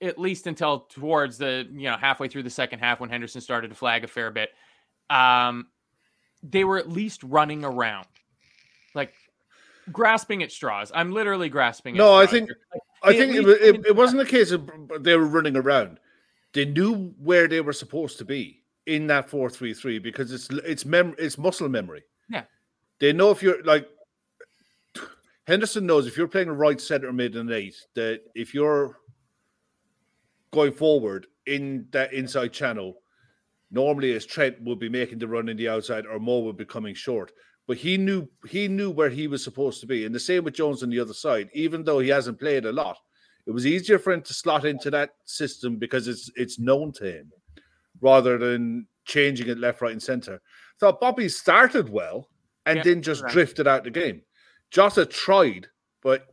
at 0.00 0.18
least 0.18 0.46
until 0.46 0.80
towards 0.80 1.38
the, 1.38 1.66
you 1.72 1.90
know, 1.90 1.96
halfway 1.96 2.28
through 2.28 2.42
the 2.44 2.50
second 2.50 2.80
half 2.80 3.00
when 3.00 3.10
Henderson 3.10 3.40
started 3.40 3.68
to 3.68 3.74
flag 3.74 4.04
a 4.04 4.08
fair 4.08 4.30
bit, 4.30 4.50
um, 5.10 5.68
they 6.42 6.64
were 6.64 6.78
at 6.78 6.88
least 6.88 7.22
running 7.24 7.64
around, 7.64 8.06
like 8.94 9.14
grasping 9.92 10.42
at 10.42 10.52
straws. 10.52 10.92
I'm 10.94 11.12
literally 11.12 11.48
grasping. 11.48 11.96
No, 11.96 12.14
I 12.14 12.26
think 12.26 12.50
I 13.02 13.12
think 13.12 13.34
it, 13.34 13.46
it, 13.48 13.86
it 13.86 13.96
wasn't 13.96 14.22
a 14.22 14.26
case 14.26 14.50
of 14.50 14.70
they 15.00 15.16
were 15.16 15.26
running 15.26 15.56
around. 15.56 15.98
They 16.52 16.64
knew 16.64 17.14
where 17.18 17.48
they 17.48 17.60
were 17.60 17.72
supposed 17.72 18.18
to 18.18 18.24
be 18.24 18.62
in 18.86 19.06
that 19.08 19.28
four 19.28 19.50
three 19.50 19.74
three 19.74 19.98
because 19.98 20.32
it's 20.32 20.48
it's 20.50 20.84
mem 20.84 21.14
it's 21.18 21.38
muscle 21.38 21.68
memory. 21.68 22.02
Yeah, 22.28 22.44
they 22.98 23.12
know 23.12 23.30
if 23.30 23.42
you're 23.42 23.62
like 23.64 23.88
Henderson 25.46 25.86
knows 25.86 26.06
if 26.06 26.16
you're 26.16 26.28
playing 26.28 26.48
a 26.48 26.54
right 26.54 26.80
center 26.80 27.12
mid 27.12 27.36
and 27.36 27.50
eight 27.50 27.76
that 27.94 28.22
if 28.34 28.54
you're 28.54 28.98
going 30.50 30.72
forward 30.72 31.26
in 31.46 31.86
that 31.90 32.12
inside 32.12 32.52
channel 32.52 32.98
Normally, 33.70 34.14
as 34.14 34.24
Trent 34.24 34.60
would 34.62 34.78
be 34.78 34.88
making 34.88 35.18
the 35.18 35.28
run 35.28 35.48
in 35.48 35.56
the 35.56 35.68
outside, 35.68 36.06
or 36.06 36.18
Mo 36.18 36.40
would 36.40 36.56
be 36.56 36.64
coming 36.64 36.94
short. 36.94 37.32
But 37.68 37.76
he 37.76 37.98
knew 37.98 38.26
he 38.48 38.66
knew 38.66 38.90
where 38.90 39.10
he 39.10 39.28
was 39.28 39.44
supposed 39.44 39.80
to 39.82 39.86
be, 39.86 40.06
and 40.06 40.14
the 40.14 40.18
same 40.18 40.42
with 40.42 40.54
Jones 40.54 40.82
on 40.82 40.88
the 40.88 40.98
other 40.98 41.12
side. 41.12 41.50
Even 41.52 41.84
though 41.84 41.98
he 42.00 42.08
hasn't 42.08 42.40
played 42.40 42.64
a 42.64 42.72
lot, 42.72 42.96
it 43.46 43.50
was 43.50 43.66
easier 43.66 43.98
for 43.98 44.12
him 44.12 44.22
to 44.22 44.34
slot 44.34 44.64
into 44.64 44.90
that 44.90 45.10
system 45.26 45.76
because 45.76 46.08
it's 46.08 46.30
it's 46.34 46.58
known 46.58 46.92
to 46.92 47.18
him, 47.18 47.30
rather 48.00 48.38
than 48.38 48.86
changing 49.04 49.48
it 49.48 49.58
left, 49.58 49.82
right, 49.82 49.92
and 49.92 50.02
center. 50.02 50.40
Thought 50.80 51.00
Bobby 51.00 51.28
started 51.28 51.90
well 51.90 52.30
and 52.64 52.78
yeah, 52.78 52.82
then 52.82 53.02
just 53.02 53.22
right. 53.22 53.32
drifted 53.32 53.68
out 53.68 53.84
the 53.84 53.90
game. 53.90 54.22
Jota 54.70 55.04
tried, 55.04 55.66
but 56.02 56.26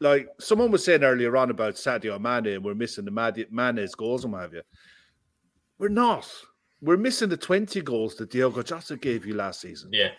like 0.00 0.28
someone 0.40 0.72
was 0.72 0.84
saying 0.84 1.04
earlier 1.04 1.36
on 1.36 1.50
about 1.50 1.74
Sadio 1.74 2.20
Mane, 2.20 2.54
and 2.54 2.64
we're 2.64 2.74
missing 2.74 3.04
the 3.04 3.46
Mane's 3.50 3.94
goals 3.94 4.24
and 4.24 4.32
what 4.32 4.42
have 4.42 4.54
you. 4.54 4.62
We're 5.78 5.88
not 5.88 6.28
we're 6.82 6.96
missing 6.96 7.28
the 7.28 7.36
20 7.36 7.80
goals 7.82 8.16
that 8.16 8.30
Diogo 8.30 8.62
Jota 8.62 8.96
gave 8.96 9.26
you 9.26 9.34
last 9.34 9.60
season. 9.60 9.90
Yeah. 9.92 10.10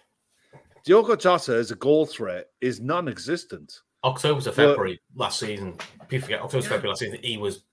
Diogo 0.85 1.15
Jota 1.15 1.53
as 1.53 1.71
a 1.71 1.75
goal 1.75 2.05
threat 2.05 2.47
is 2.59 2.79
non 2.79 3.07
existent. 3.07 3.81
October 4.03 4.41
to 4.41 4.51
February 4.51 4.99
but, 5.15 5.23
last 5.25 5.39
season, 5.39 5.77
people 6.07 6.25
forget 6.25 6.41
October 6.41 6.63
to 6.63 6.69
February 6.69 6.89
last 6.89 6.99
season, 6.99 7.19
he 7.21 7.37
was 7.37 7.63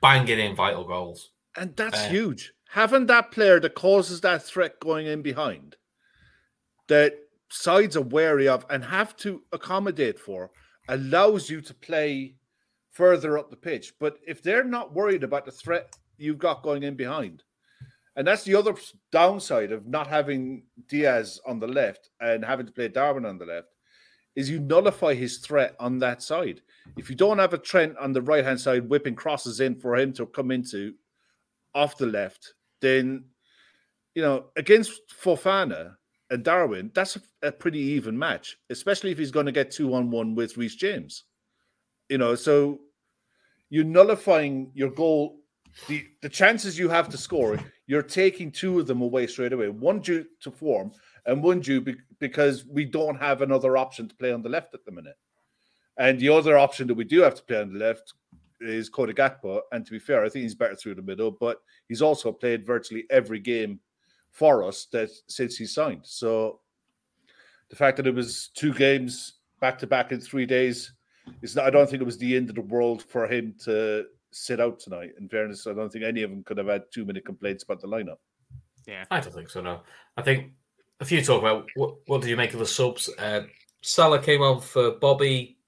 banging 0.00 0.38
in 0.38 0.56
vital 0.56 0.84
goals. 0.84 1.30
And 1.56 1.74
that's 1.76 1.98
uh, 1.98 2.08
huge. 2.08 2.52
Having 2.68 3.06
that 3.06 3.30
player 3.30 3.60
that 3.60 3.74
causes 3.74 4.20
that 4.22 4.42
threat 4.42 4.78
going 4.80 5.06
in 5.06 5.22
behind, 5.22 5.76
that 6.88 7.14
sides 7.50 7.96
are 7.96 8.02
wary 8.02 8.48
of 8.48 8.66
and 8.70 8.84
have 8.84 9.16
to 9.18 9.42
accommodate 9.52 10.18
for, 10.18 10.50
allows 10.88 11.48
you 11.48 11.60
to 11.60 11.74
play 11.74 12.34
further 12.90 13.38
up 13.38 13.50
the 13.50 13.56
pitch. 13.56 13.94
But 14.00 14.18
if 14.26 14.42
they're 14.42 14.64
not 14.64 14.94
worried 14.94 15.22
about 15.22 15.44
the 15.44 15.52
threat 15.52 15.94
you've 16.16 16.38
got 16.38 16.62
going 16.62 16.82
in 16.82 16.94
behind, 16.94 17.42
and 18.18 18.26
that's 18.26 18.42
the 18.42 18.56
other 18.56 18.74
downside 19.12 19.70
of 19.70 19.86
not 19.86 20.08
having 20.08 20.64
Diaz 20.88 21.40
on 21.46 21.60
the 21.60 21.68
left 21.68 22.10
and 22.20 22.44
having 22.44 22.66
to 22.66 22.72
play 22.72 22.88
Darwin 22.88 23.24
on 23.24 23.38
the 23.38 23.46
left, 23.46 23.68
is 24.34 24.50
you 24.50 24.58
nullify 24.58 25.14
his 25.14 25.38
threat 25.38 25.76
on 25.78 26.00
that 26.00 26.20
side. 26.20 26.60
If 26.96 27.08
you 27.08 27.14
don't 27.14 27.38
have 27.38 27.54
a 27.54 27.58
Trent 27.58 27.96
on 27.96 28.12
the 28.12 28.20
right 28.20 28.44
hand 28.44 28.60
side 28.60 28.88
whipping 28.88 29.14
crosses 29.14 29.60
in 29.60 29.76
for 29.76 29.96
him 29.96 30.12
to 30.14 30.26
come 30.26 30.50
into 30.50 30.94
off 31.76 31.96
the 31.96 32.06
left, 32.06 32.54
then 32.80 33.24
you 34.16 34.22
know 34.22 34.46
against 34.56 35.00
Fofana 35.22 35.94
and 36.30 36.42
Darwin, 36.42 36.90
that's 36.94 37.14
a, 37.14 37.20
a 37.46 37.52
pretty 37.52 37.78
even 37.78 38.18
match, 38.18 38.58
especially 38.68 39.12
if 39.12 39.18
he's 39.18 39.30
going 39.30 39.46
to 39.46 39.52
get 39.52 39.70
two 39.70 39.94
on 39.94 40.10
one 40.10 40.34
with 40.34 40.56
Reece 40.56 40.74
James. 40.74 41.22
You 42.08 42.18
know, 42.18 42.34
so 42.34 42.80
you're 43.70 43.84
nullifying 43.84 44.72
your 44.74 44.90
goal 44.90 45.36
the 45.86 46.04
the 46.20 46.28
chances 46.28 46.76
you 46.76 46.88
have 46.88 47.08
to 47.10 47.16
score, 47.16 47.60
you're 47.88 48.02
taking 48.02 48.52
two 48.52 48.78
of 48.78 48.86
them 48.86 49.00
away 49.00 49.26
straight 49.26 49.52
away. 49.52 49.68
One 49.70 50.00
due 50.00 50.26
to 50.42 50.50
form, 50.50 50.92
and 51.26 51.42
one 51.42 51.58
due 51.60 51.80
be, 51.80 51.96
because 52.20 52.64
we 52.66 52.84
don't 52.84 53.16
have 53.16 53.42
another 53.42 53.76
option 53.76 54.06
to 54.06 54.14
play 54.14 54.30
on 54.30 54.42
the 54.42 54.48
left 54.48 54.74
at 54.74 54.84
the 54.84 54.92
minute. 54.92 55.16
And 55.96 56.20
the 56.20 56.28
other 56.28 56.56
option 56.56 56.86
that 56.86 56.94
we 56.94 57.04
do 57.04 57.22
have 57.22 57.34
to 57.34 57.42
play 57.42 57.60
on 57.60 57.72
the 57.72 57.78
left 57.78 58.12
is 58.60 58.90
Cody 58.90 59.14
Gakpo. 59.14 59.62
And 59.72 59.84
to 59.86 59.90
be 59.90 59.98
fair, 59.98 60.22
I 60.22 60.28
think 60.28 60.42
he's 60.42 60.54
better 60.54 60.76
through 60.76 60.96
the 60.96 61.02
middle, 61.02 61.30
but 61.30 61.62
he's 61.88 62.02
also 62.02 62.30
played 62.30 62.66
virtually 62.66 63.04
every 63.10 63.40
game 63.40 63.80
for 64.30 64.62
us 64.62 64.86
that 64.92 65.08
since 65.26 65.56
he 65.56 65.64
signed. 65.64 66.02
So 66.04 66.60
the 67.70 67.76
fact 67.76 67.96
that 67.96 68.06
it 68.06 68.14
was 68.14 68.50
two 68.54 68.74
games 68.74 69.38
back 69.60 69.78
to 69.78 69.86
back 69.86 70.12
in 70.12 70.20
three 70.20 70.46
days 70.46 70.92
is 71.40 71.56
I 71.56 71.70
don't 71.70 71.88
think 71.88 72.02
it 72.02 72.06
was 72.06 72.18
the 72.18 72.36
end 72.36 72.50
of 72.50 72.54
the 72.54 72.60
world 72.60 73.02
for 73.02 73.26
him 73.26 73.54
to 73.64 74.04
sit 74.38 74.60
out 74.60 74.78
tonight. 74.80 75.12
In 75.18 75.28
fairness, 75.28 75.66
I 75.66 75.74
don't 75.74 75.90
think 75.90 76.04
any 76.04 76.22
of 76.22 76.30
them 76.30 76.44
could 76.44 76.58
have 76.58 76.68
had 76.68 76.84
too 76.92 77.04
many 77.04 77.20
complaints 77.20 77.64
about 77.64 77.80
the 77.80 77.88
lineup. 77.88 78.18
Yeah, 78.86 79.04
I 79.10 79.20
don't 79.20 79.34
think 79.34 79.50
so. 79.50 79.60
No, 79.60 79.80
I 80.16 80.22
think 80.22 80.52
a 81.00 81.04
few 81.04 81.22
talk 81.22 81.40
about 81.40 81.68
what 81.76 81.96
what 82.06 82.22
do 82.22 82.28
you 82.28 82.36
make 82.36 82.54
of 82.54 82.60
the 82.60 82.66
subs? 82.66 83.10
Uh, 83.18 83.42
Salah 83.82 84.22
came 84.22 84.42
on 84.42 84.60
for 84.60 84.92
Bobby. 84.92 85.58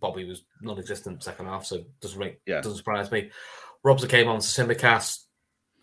Bobby 0.00 0.24
was 0.24 0.44
non-existent 0.60 1.22
second 1.22 1.46
half, 1.46 1.64
so 1.64 1.84
doesn't 2.00 2.18
make, 2.18 2.40
yeah. 2.46 2.60
doesn't 2.60 2.78
surprise 2.78 3.10
me. 3.10 3.30
Robertson 3.82 4.10
came 4.10 4.28
on 4.28 4.40
to 4.40 4.46
Tsimikas. 4.46 5.24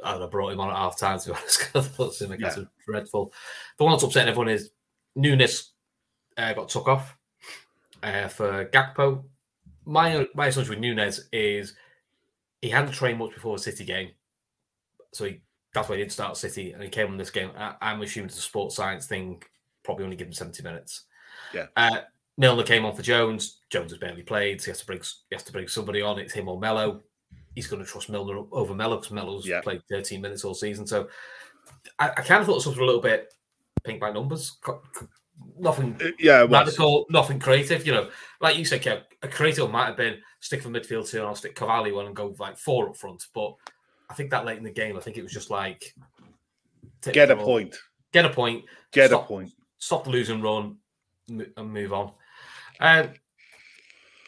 I'd 0.04 0.20
have 0.20 0.32
brought 0.32 0.52
him 0.52 0.60
on 0.60 0.70
at 0.70 0.76
half 0.76 0.98
time 0.98 1.20
to 1.20 1.30
be 1.30 1.36
honest. 1.38 1.70
I 1.76 1.82
thought 1.82 2.14
Tsimikas 2.14 2.58
was 2.58 2.66
dreadful. 2.86 3.34
The 3.78 3.84
one 3.84 3.94
that's 3.94 4.04
upsetting 4.04 4.30
everyone 4.30 4.50
is 4.50 4.72
Nunez 5.16 5.72
uh, 6.38 6.54
got 6.54 6.70
took 6.70 6.88
off 6.88 7.16
uh, 8.04 8.28
for 8.28 8.66
Gakpo. 8.66 9.24
My 9.86 10.28
my 10.34 10.48
assumption 10.48 10.72
with 10.72 10.80
Nunez 10.80 11.28
is 11.32 11.74
he 12.62 12.70
hadn't 12.70 12.94
trained 12.94 13.20
much 13.20 13.34
before 13.34 13.58
the 13.58 13.64
City 13.64 13.86
game, 13.86 14.12
so 15.14 15.26
he, 15.26 15.42
that's 15.74 15.90
why 15.90 15.96
he 15.96 16.02
didn't 16.02 16.14
start 16.14 16.38
City, 16.38 16.74
and 16.74 16.84
he 16.84 16.90
came 16.90 17.08
on 17.08 17.18
this 17.18 17.30
game. 17.30 17.52
I, 17.58 17.76
am 17.82 18.02
assuming 18.02 18.28
it's 18.28 18.38
a 18.38 18.42
sports 18.42 18.76
science 18.76 19.08
thing. 19.08 19.42
Probably 19.84 20.04
only 20.04 20.16
give 20.16 20.28
him 20.28 20.34
70 20.34 20.64
minutes. 20.64 21.06
Yeah. 21.54 21.68
Uh, 21.76 22.02
Milner 22.38 22.64
came 22.64 22.86
on 22.86 22.96
for 22.96 23.02
Jones. 23.02 23.60
Jones 23.70 23.92
has 23.92 24.00
barely 24.00 24.24
played. 24.24 24.62
So 24.62 24.66
he 24.66 24.72
has 24.72 24.80
to 24.80 24.86
bring 24.86 25.00
he 25.00 25.36
has 25.36 25.44
to 25.44 25.52
bring 25.52 25.68
somebody 25.68 26.02
on. 26.02 26.20
It's 26.20 26.34
him 26.34 26.48
or 26.48 26.60
Melo. 26.60 27.02
He's 27.56 27.68
going 27.68 27.84
to 27.84 27.90
trust 27.90 28.10
Milner 28.10 28.44
over 28.52 28.74
Melo 28.74 28.98
because 28.98 29.12
Melo's 29.12 29.48
yeah. 29.48 29.62
played 29.62 29.82
13 29.90 30.22
minutes 30.22 30.46
all 30.46 30.54
season. 30.54 30.88
So 30.88 31.08
I, 32.00 32.10
I 32.10 32.22
kind 32.22 32.42
of 32.42 32.48
thought 32.48 32.56
this 32.56 32.66
was 32.66 32.78
a 32.78 32.84
little 32.84 33.02
bit 33.02 33.34
pink 33.84 34.00
by 34.00 34.12
numbers. 34.12 34.58
Nothing 35.60 35.96
uh, 36.04 36.10
yeah, 36.20 36.46
radical, 36.50 37.06
nothing 37.10 37.40
creative. 37.40 37.86
You 37.86 37.94
know, 37.94 38.10
like 38.40 38.58
you 38.58 38.66
said, 38.66 38.82
Kev, 38.82 39.04
a 39.22 39.28
creative 39.28 39.70
might 39.70 39.86
have 39.86 39.98
been 39.98 40.18
stick 40.40 40.62
for 40.62 40.70
midfield 40.70 41.10
two 41.10 41.20
and 41.20 41.28
I'll 41.28 41.36
stick 41.36 41.56
Cavalli 41.56 41.92
one 41.92 42.08
and 42.08 42.16
go 42.16 42.36
like 42.40 42.58
four 42.58 42.90
up 42.90 42.98
front. 42.98 43.24
But 43.34 43.54
I 44.10 44.14
think 44.14 44.32
that 44.32 44.46
late 44.46 44.58
in 44.58 44.64
the 44.64 44.72
game, 44.72 44.98
I 44.98 45.00
think 45.00 45.18
it 45.18 45.24
was 45.24 45.32
just 45.32 45.50
like 45.50 45.96
get 47.04 47.32
a 47.32 47.36
point, 47.36 47.78
get 48.12 48.26
a 48.26 48.30
point, 48.30 48.66
get 48.92 49.10
stop, 49.10 49.26
a 49.26 49.28
point, 49.28 49.52
stop 49.78 50.04
the 50.04 50.10
losing 50.10 50.42
run, 50.42 50.78
and 51.30 51.72
move 51.72 51.94
on. 51.94 52.12
Um, 52.80 53.10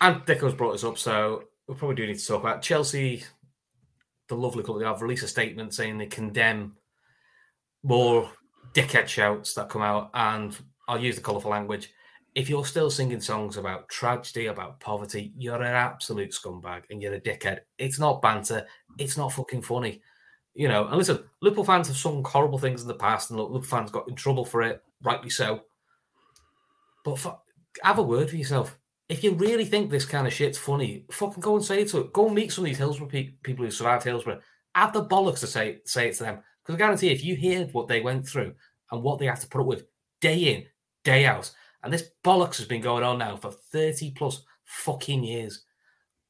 and 0.01 0.25
Dicko's 0.25 0.53
brought 0.53 0.75
us 0.75 0.83
up, 0.83 0.97
so 0.97 1.45
we 1.67 1.75
probably 1.75 1.95
do 1.95 2.07
need 2.07 2.19
to 2.19 2.27
talk 2.27 2.41
about 2.41 2.61
Chelsea. 2.61 3.23
The 4.27 4.35
lovely 4.35 4.63
club 4.63 4.79
they 4.79 4.85
have 4.85 5.01
released 5.01 5.23
a 5.23 5.27
statement 5.27 5.73
saying 5.73 5.97
they 5.97 6.05
condemn 6.05 6.73
more 7.83 8.29
dickhead 8.73 9.07
shouts 9.07 9.53
that 9.55 9.69
come 9.69 9.81
out, 9.81 10.11
and 10.13 10.55
I'll 10.87 10.99
use 10.99 11.15
the 11.15 11.21
colourful 11.21 11.51
language. 11.51 11.91
If 12.35 12.49
you're 12.49 12.65
still 12.65 12.89
singing 12.89 13.21
songs 13.21 13.57
about 13.57 13.89
tragedy, 13.89 14.47
about 14.47 14.79
poverty, 14.79 15.33
you're 15.37 15.61
an 15.61 15.75
absolute 15.75 16.31
scumbag 16.31 16.83
and 16.89 17.01
you're 17.01 17.13
a 17.13 17.21
dickhead. 17.21 17.59
It's 17.77 17.99
not 17.99 18.21
banter. 18.21 18.65
It's 18.97 19.17
not 19.17 19.33
fucking 19.33 19.61
funny. 19.61 20.01
You 20.55 20.67
know, 20.67 20.87
and 20.87 20.97
listen, 20.97 21.23
Liverpool 21.41 21.63
fans 21.63 21.87
have 21.87 21.97
sung 21.97 22.23
horrible 22.23 22.59
things 22.59 22.81
in 22.81 22.87
the 22.87 22.93
past, 22.93 23.31
and 23.31 23.39
Liverpool 23.39 23.63
fans 23.63 23.91
got 23.91 24.07
in 24.07 24.15
trouble 24.15 24.45
for 24.45 24.61
it, 24.61 24.83
rightly 25.03 25.29
so. 25.29 25.61
But 27.03 27.19
for, 27.19 27.39
have 27.81 27.97
a 27.97 28.03
word 28.03 28.29
for 28.29 28.35
yourself. 28.35 28.77
If 29.09 29.23
you 29.23 29.33
really 29.33 29.65
think 29.65 29.89
this 29.89 30.05
kind 30.05 30.27
of 30.27 30.33
shit's 30.33 30.57
funny, 30.57 31.05
fucking 31.11 31.41
go 31.41 31.55
and 31.55 31.65
say 31.65 31.81
it 31.81 31.89
to 31.89 31.99
it. 31.99 32.13
Go 32.13 32.27
and 32.27 32.35
meet 32.35 32.51
some 32.51 32.65
of 32.65 32.69
these 32.69 32.77
Hillsborough 32.77 33.07
pe- 33.07 33.33
people 33.43 33.65
who 33.65 33.71
survived 33.71 34.03
Hillsborough. 34.03 34.41
Have 34.75 34.93
the 34.93 35.05
bollocks 35.05 35.39
to 35.39 35.47
say 35.47 35.79
say 35.85 36.09
it 36.09 36.15
to 36.15 36.23
them. 36.23 36.39
Because 36.63 36.75
I 36.75 36.77
guarantee 36.77 37.09
if 37.09 37.23
you 37.23 37.35
heard 37.35 37.73
what 37.73 37.87
they 37.87 38.01
went 38.01 38.27
through 38.27 38.53
and 38.91 39.03
what 39.03 39.19
they 39.19 39.25
have 39.25 39.41
to 39.41 39.47
put 39.47 39.61
up 39.61 39.67
with 39.67 39.85
day 40.21 40.37
in, 40.37 40.65
day 41.03 41.25
out, 41.25 41.51
and 41.83 41.91
this 41.91 42.09
bollocks 42.23 42.57
has 42.57 42.65
been 42.65 42.81
going 42.81 43.03
on 43.03 43.19
now 43.19 43.37
for 43.37 43.51
30 43.51 44.11
plus 44.11 44.43
fucking 44.63 45.23
years, 45.23 45.63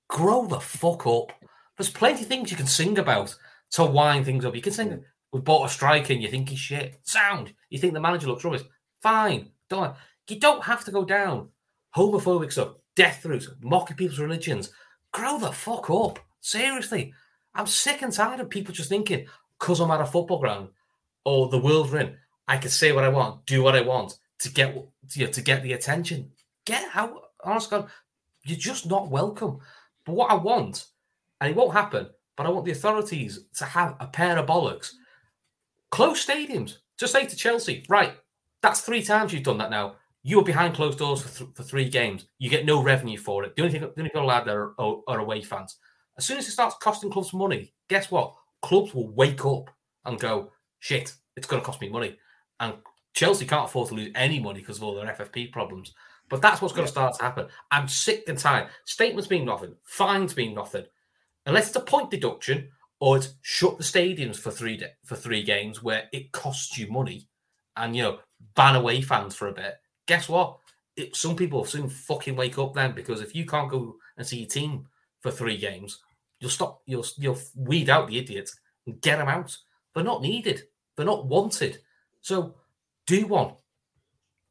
grow 0.10 0.46
the 0.46 0.60
fuck 0.60 1.06
up. 1.08 1.32
There's 1.78 1.90
plenty 1.90 2.22
of 2.24 2.28
things 2.28 2.52
you 2.52 2.58
can 2.58 2.68
sing 2.68 2.98
about 2.98 3.36
to 3.72 3.86
wind 3.86 4.26
things 4.26 4.46
up. 4.46 4.56
You 4.56 4.62
can 4.62 4.74
sing, 4.74 5.04
we 5.32 5.42
bought 5.42 5.66
a 5.66 5.70
striker 5.70 6.14
and 6.14 6.22
you 6.22 6.30
think 6.30 6.50
he's 6.50 6.60
shit. 6.60 7.00
Sound. 7.04 7.54
You 7.70 7.80
think 7.80 7.94
the 7.94 8.00
manager 8.00 8.28
looks 8.28 8.44
rubbish. 8.44 8.64
Fine. 9.02 9.52
Don't. 9.70 9.96
You 10.30 10.40
don't 10.40 10.64
have 10.64 10.86
to 10.86 10.92
go 10.92 11.04
down 11.04 11.50
homophobic 11.96 12.52
stuff, 12.52 12.76
death 12.96 13.22
throes, 13.24 13.50
mocking 13.62 13.98
people's 13.98 14.20
religions. 14.20 14.72
Grow 15.12 15.40
the 15.40 15.52
fuck 15.52 15.90
up. 15.90 16.20
Seriously. 16.42 17.14
I'm 17.56 17.68
sick 17.68 18.02
and 18.02 18.12
tired 18.12 18.40
of 18.40 18.50
people 18.50 18.74
just 18.74 18.90
thinking, 18.90 19.28
because 19.60 19.80
I'm 19.80 19.92
at 19.92 20.02
a 20.02 20.06
football 20.06 20.40
ground 20.40 20.70
or 21.24 21.50
the 21.50 21.60
world 21.60 21.92
we're 21.92 22.00
in, 22.00 22.18
I 22.48 22.58
can 22.58 22.72
say 22.72 22.92
what 22.92 23.04
I 23.04 23.10
want, 23.10 23.46
do 23.46 23.62
what 23.62 23.76
I 23.76 23.82
want 23.82 24.18
to 24.44 24.52
get 24.52 24.76
you 25.14 25.26
know, 25.26 25.32
to 25.32 25.42
get 25.42 25.64
the 25.64 25.74
attention. 25.74 26.32
Get 26.66 26.88
out. 26.94 27.14
Honest 27.44 27.70
God, 27.70 27.90
you're 28.46 28.58
just 28.58 28.86
not 28.86 29.10
welcome. 29.10 29.60
But 30.06 30.16
what 30.16 30.32
I 30.32 30.36
want, 30.36 30.86
and 31.42 31.50
it 31.50 31.56
won't 31.56 31.74
happen, 31.74 32.10
but 32.36 32.46
I 32.46 32.50
want 32.50 32.66
the 32.66 32.72
authorities 32.72 33.40
to 33.58 33.66
have 33.66 33.96
a 34.00 34.08
pair 34.08 34.38
of 34.38 34.46
bollocks. 34.46 34.92
Close 35.92 36.26
stadiums. 36.26 36.78
Just 37.00 37.14
say 37.14 37.26
to 37.26 37.36
Chelsea, 37.36 37.86
right, 37.90 38.14
that's 38.62 38.82
three 38.82 39.04
times 39.04 39.34
you've 39.34 39.44
done 39.44 39.58
that 39.58 39.72
now. 39.72 39.96
You 40.24 40.38
were 40.38 40.44
behind 40.44 40.74
closed 40.74 41.00
doors 41.00 41.22
for, 41.22 41.38
th- 41.38 41.56
for 41.56 41.64
three 41.64 41.90
games. 41.90 42.26
You 42.40 42.50
get 42.50 42.66
no 42.66 42.82
revenue 42.82 43.18
for 43.18 43.44
it. 43.44 43.56
The 43.56 43.62
only 43.62 43.72
thing, 43.74 43.82
the 43.82 44.00
only 44.00 44.10
people 44.10 44.24
allowed 44.24 44.46
there 44.46 44.62
are, 44.62 44.74
are, 44.80 44.98
are 45.08 45.20
away 45.20 45.42
fans. 45.42 45.78
As 46.18 46.26
soon 46.26 46.38
as 46.38 46.48
it 46.48 46.52
starts 46.52 46.76
costing 46.82 47.12
clubs 47.12 47.34
money, 47.34 47.74
guess 47.90 48.10
what? 48.10 48.34
Clubs 48.62 48.94
will 48.94 49.10
wake 49.10 49.46
up 49.46 49.70
and 50.06 50.20
go, 50.20 50.52
shit, 50.80 51.14
it's 51.36 51.48
going 51.48 51.62
to 51.62 51.66
cost 51.66 51.82
me 51.82 51.90
money. 51.90 52.18
And 52.60 52.76
Chelsea 53.14 53.46
can't 53.46 53.66
afford 53.66 53.90
to 53.90 53.96
lose 53.96 54.12
any 54.16 54.40
money 54.40 54.60
because 54.60 54.78
of 54.78 54.84
all 54.84 54.96
their 54.96 55.14
FFP 55.14 55.52
problems. 55.52 55.94
But 56.30 56.42
that's 56.42 56.62
what's 56.62 56.74
going 56.74 56.88
to 56.88 56.92
start 56.92 57.16
to 57.18 57.24
happen. 57.24 57.48
I'm 57.70 57.88
sick 57.88 58.24
and 58.28 58.38
tired. 58.38 58.70
Statements 58.86 59.30
mean 59.30 59.46
nothing. 59.46 59.76
Fines 59.84 60.36
mean 60.36 60.56
nothing. 60.56 60.86
Unless 61.46 61.68
it's 61.68 61.76
a 61.76 61.82
point 61.82 62.10
deduction 62.10 62.70
or 63.00 63.18
it's 63.18 63.36
shut 63.42 63.78
the 63.78 63.84
stadiums 63.84 64.38
for 64.38 64.50
three 64.50 64.78
de- 64.78 64.92
for 65.04 65.16
three 65.16 65.44
games 65.44 65.84
where 65.84 66.06
it 66.14 66.32
costs 66.32 66.78
you 66.78 66.90
money, 66.90 67.28
and 67.76 67.96
you 67.96 68.04
know 68.04 68.20
ban 68.56 68.76
away 68.76 69.02
fans 69.02 69.36
for 69.36 69.48
a 69.50 69.54
bit 69.54 69.76
guess 70.06 70.30
what? 70.30 70.58
It, 70.96 71.16
some 71.16 71.36
people 71.36 71.60
will 71.60 71.66
soon 71.66 71.90
fucking 71.90 72.36
wake 72.36 72.58
up 72.60 72.74
then 72.74 72.94
because 72.94 73.22
if 73.22 73.36
you 73.36 73.46
can't 73.46 73.70
go 73.70 73.96
and 74.18 74.26
see 74.26 74.40
your 74.40 74.50
team 74.50 74.86
for 75.22 75.32
three 75.32 75.58
games, 75.58 76.00
you'll 76.40 76.52
stop. 76.52 76.82
You'll 76.86 77.06
you'll 77.18 77.40
weed 77.56 77.90
out 77.90 78.08
the 78.08 78.18
idiots 78.18 78.56
and 78.86 79.02
get 79.02 79.18
them 79.18 79.28
out. 79.28 79.58
They're 79.94 80.04
not 80.04 80.22
needed. 80.22 80.64
They're 80.96 81.06
not 81.06 81.26
wanted. 81.26 81.80
So 82.22 82.56
do 83.08 83.28
one. 83.28 83.54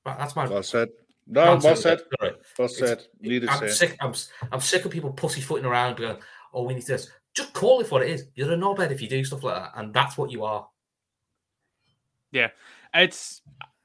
That's 0.05 0.37
my. 0.37 0.47
Well 0.47 0.63
said. 0.63 0.89
No, 1.27 1.59
well 1.63 1.77
said. 1.77 2.01
Well 2.59 2.69
said. 2.69 3.05
Needed 3.21 3.49
I'm 3.49 3.69
sick. 3.69 3.97
I'm, 4.01 4.13
I'm 4.51 4.61
sick 4.61 4.85
of 4.85 4.91
people 4.91 5.13
pussyfooting 5.13 5.65
around 5.65 5.97
going, 5.97 6.19
"Oh, 6.53 6.65
we 6.65 6.75
need 6.75 6.87
this." 6.87 7.09
Just 7.35 7.53
call 7.55 7.81
it 7.81 7.91
what 7.91 8.03
it 8.03 8.11
is. 8.11 8.27
You're 8.35 8.53
a 8.53 8.57
knobhead 8.57 8.91
if 8.91 9.01
you 9.01 9.09
do 9.09 9.25
stuff 9.25 9.45
like 9.45 9.55
that, 9.55 9.73
and 9.77 9.95
that's 9.95 10.19
what 10.19 10.31
you 10.31 10.45
are. 10.45 10.67
Yeah, 12.33 12.49
it's 12.95 13.43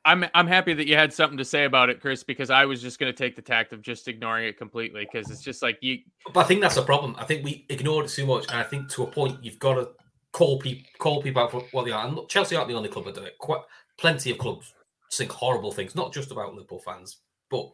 I'm 0.08 0.26
I'm 0.34 0.48
happy 0.48 0.74
that 0.74 0.88
you 0.88 0.96
had 0.96 1.14
something 1.14 1.38
to 1.38 1.46
say 1.46 1.66
about 1.66 1.90
it, 1.90 2.00
Chris, 2.00 2.24
because 2.24 2.50
I 2.50 2.66
was 2.66 2.82
just 2.82 2.98
going 2.98 3.12
to 3.12 3.18
take 3.18 3.36
the 3.36 3.42
tact 3.42 3.74
of 3.74 3.82
just 3.82 4.08
ignoring 4.08 4.48
it 4.48 4.58
completely 4.58 5.06
because 5.06 5.30
it's 5.30 5.44
just 5.44 5.62
like 5.62 5.78
you. 5.82 6.00
But 6.34 6.46
I 6.46 6.48
think 6.48 6.62
that's 6.62 6.76
the 6.76 6.82
problem. 6.82 7.16
I 7.20 7.26
think 7.26 7.44
we 7.44 7.66
ignored 7.70 8.06
it 8.06 8.12
too 8.12 8.26
much, 8.26 8.48
and 8.48 8.58
I 8.58 8.64
think 8.64 8.90
to 8.92 9.04
a 9.04 9.08
point 9.08 9.44
you've 9.44 9.60
got 9.60 9.74
to 9.74 9.90
call 10.32 10.60
people 10.60 10.90
call 10.98 11.22
people 11.22 11.44
out 11.44 11.52
for 11.52 11.62
what 11.72 11.84
they 11.84 11.92
are. 11.92 12.08
And 12.08 12.18
Chelsea 12.30 12.56
aren't 12.56 12.70
the 12.70 12.76
only 12.76 12.88
club 12.88 13.04
that 13.06 13.16
do 13.16 13.24
it. 13.24 13.38
Quite 13.38 13.62
plenty 13.98 14.32
of 14.32 14.38
clubs 14.38 14.74
think 15.16 15.32
horrible 15.32 15.72
things, 15.72 15.96
not 15.96 16.14
just 16.14 16.32
about 16.32 16.54
Liverpool 16.54 16.80
fans, 16.80 17.18
but 17.50 17.70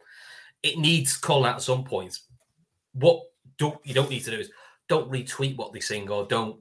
it 0.62 0.78
needs 0.78 1.16
calling 1.16 1.50
out 1.50 1.56
at 1.56 1.62
some 1.62 1.84
point. 1.84 2.18
What 2.92 3.22
don't 3.58 3.78
you 3.84 3.94
don't 3.94 4.10
need 4.10 4.24
to 4.24 4.30
do 4.30 4.38
is 4.38 4.50
don't 4.88 5.10
retweet 5.10 5.56
what 5.56 5.72
they 5.72 5.80
sing 5.80 6.08
or 6.10 6.26
don't 6.26 6.58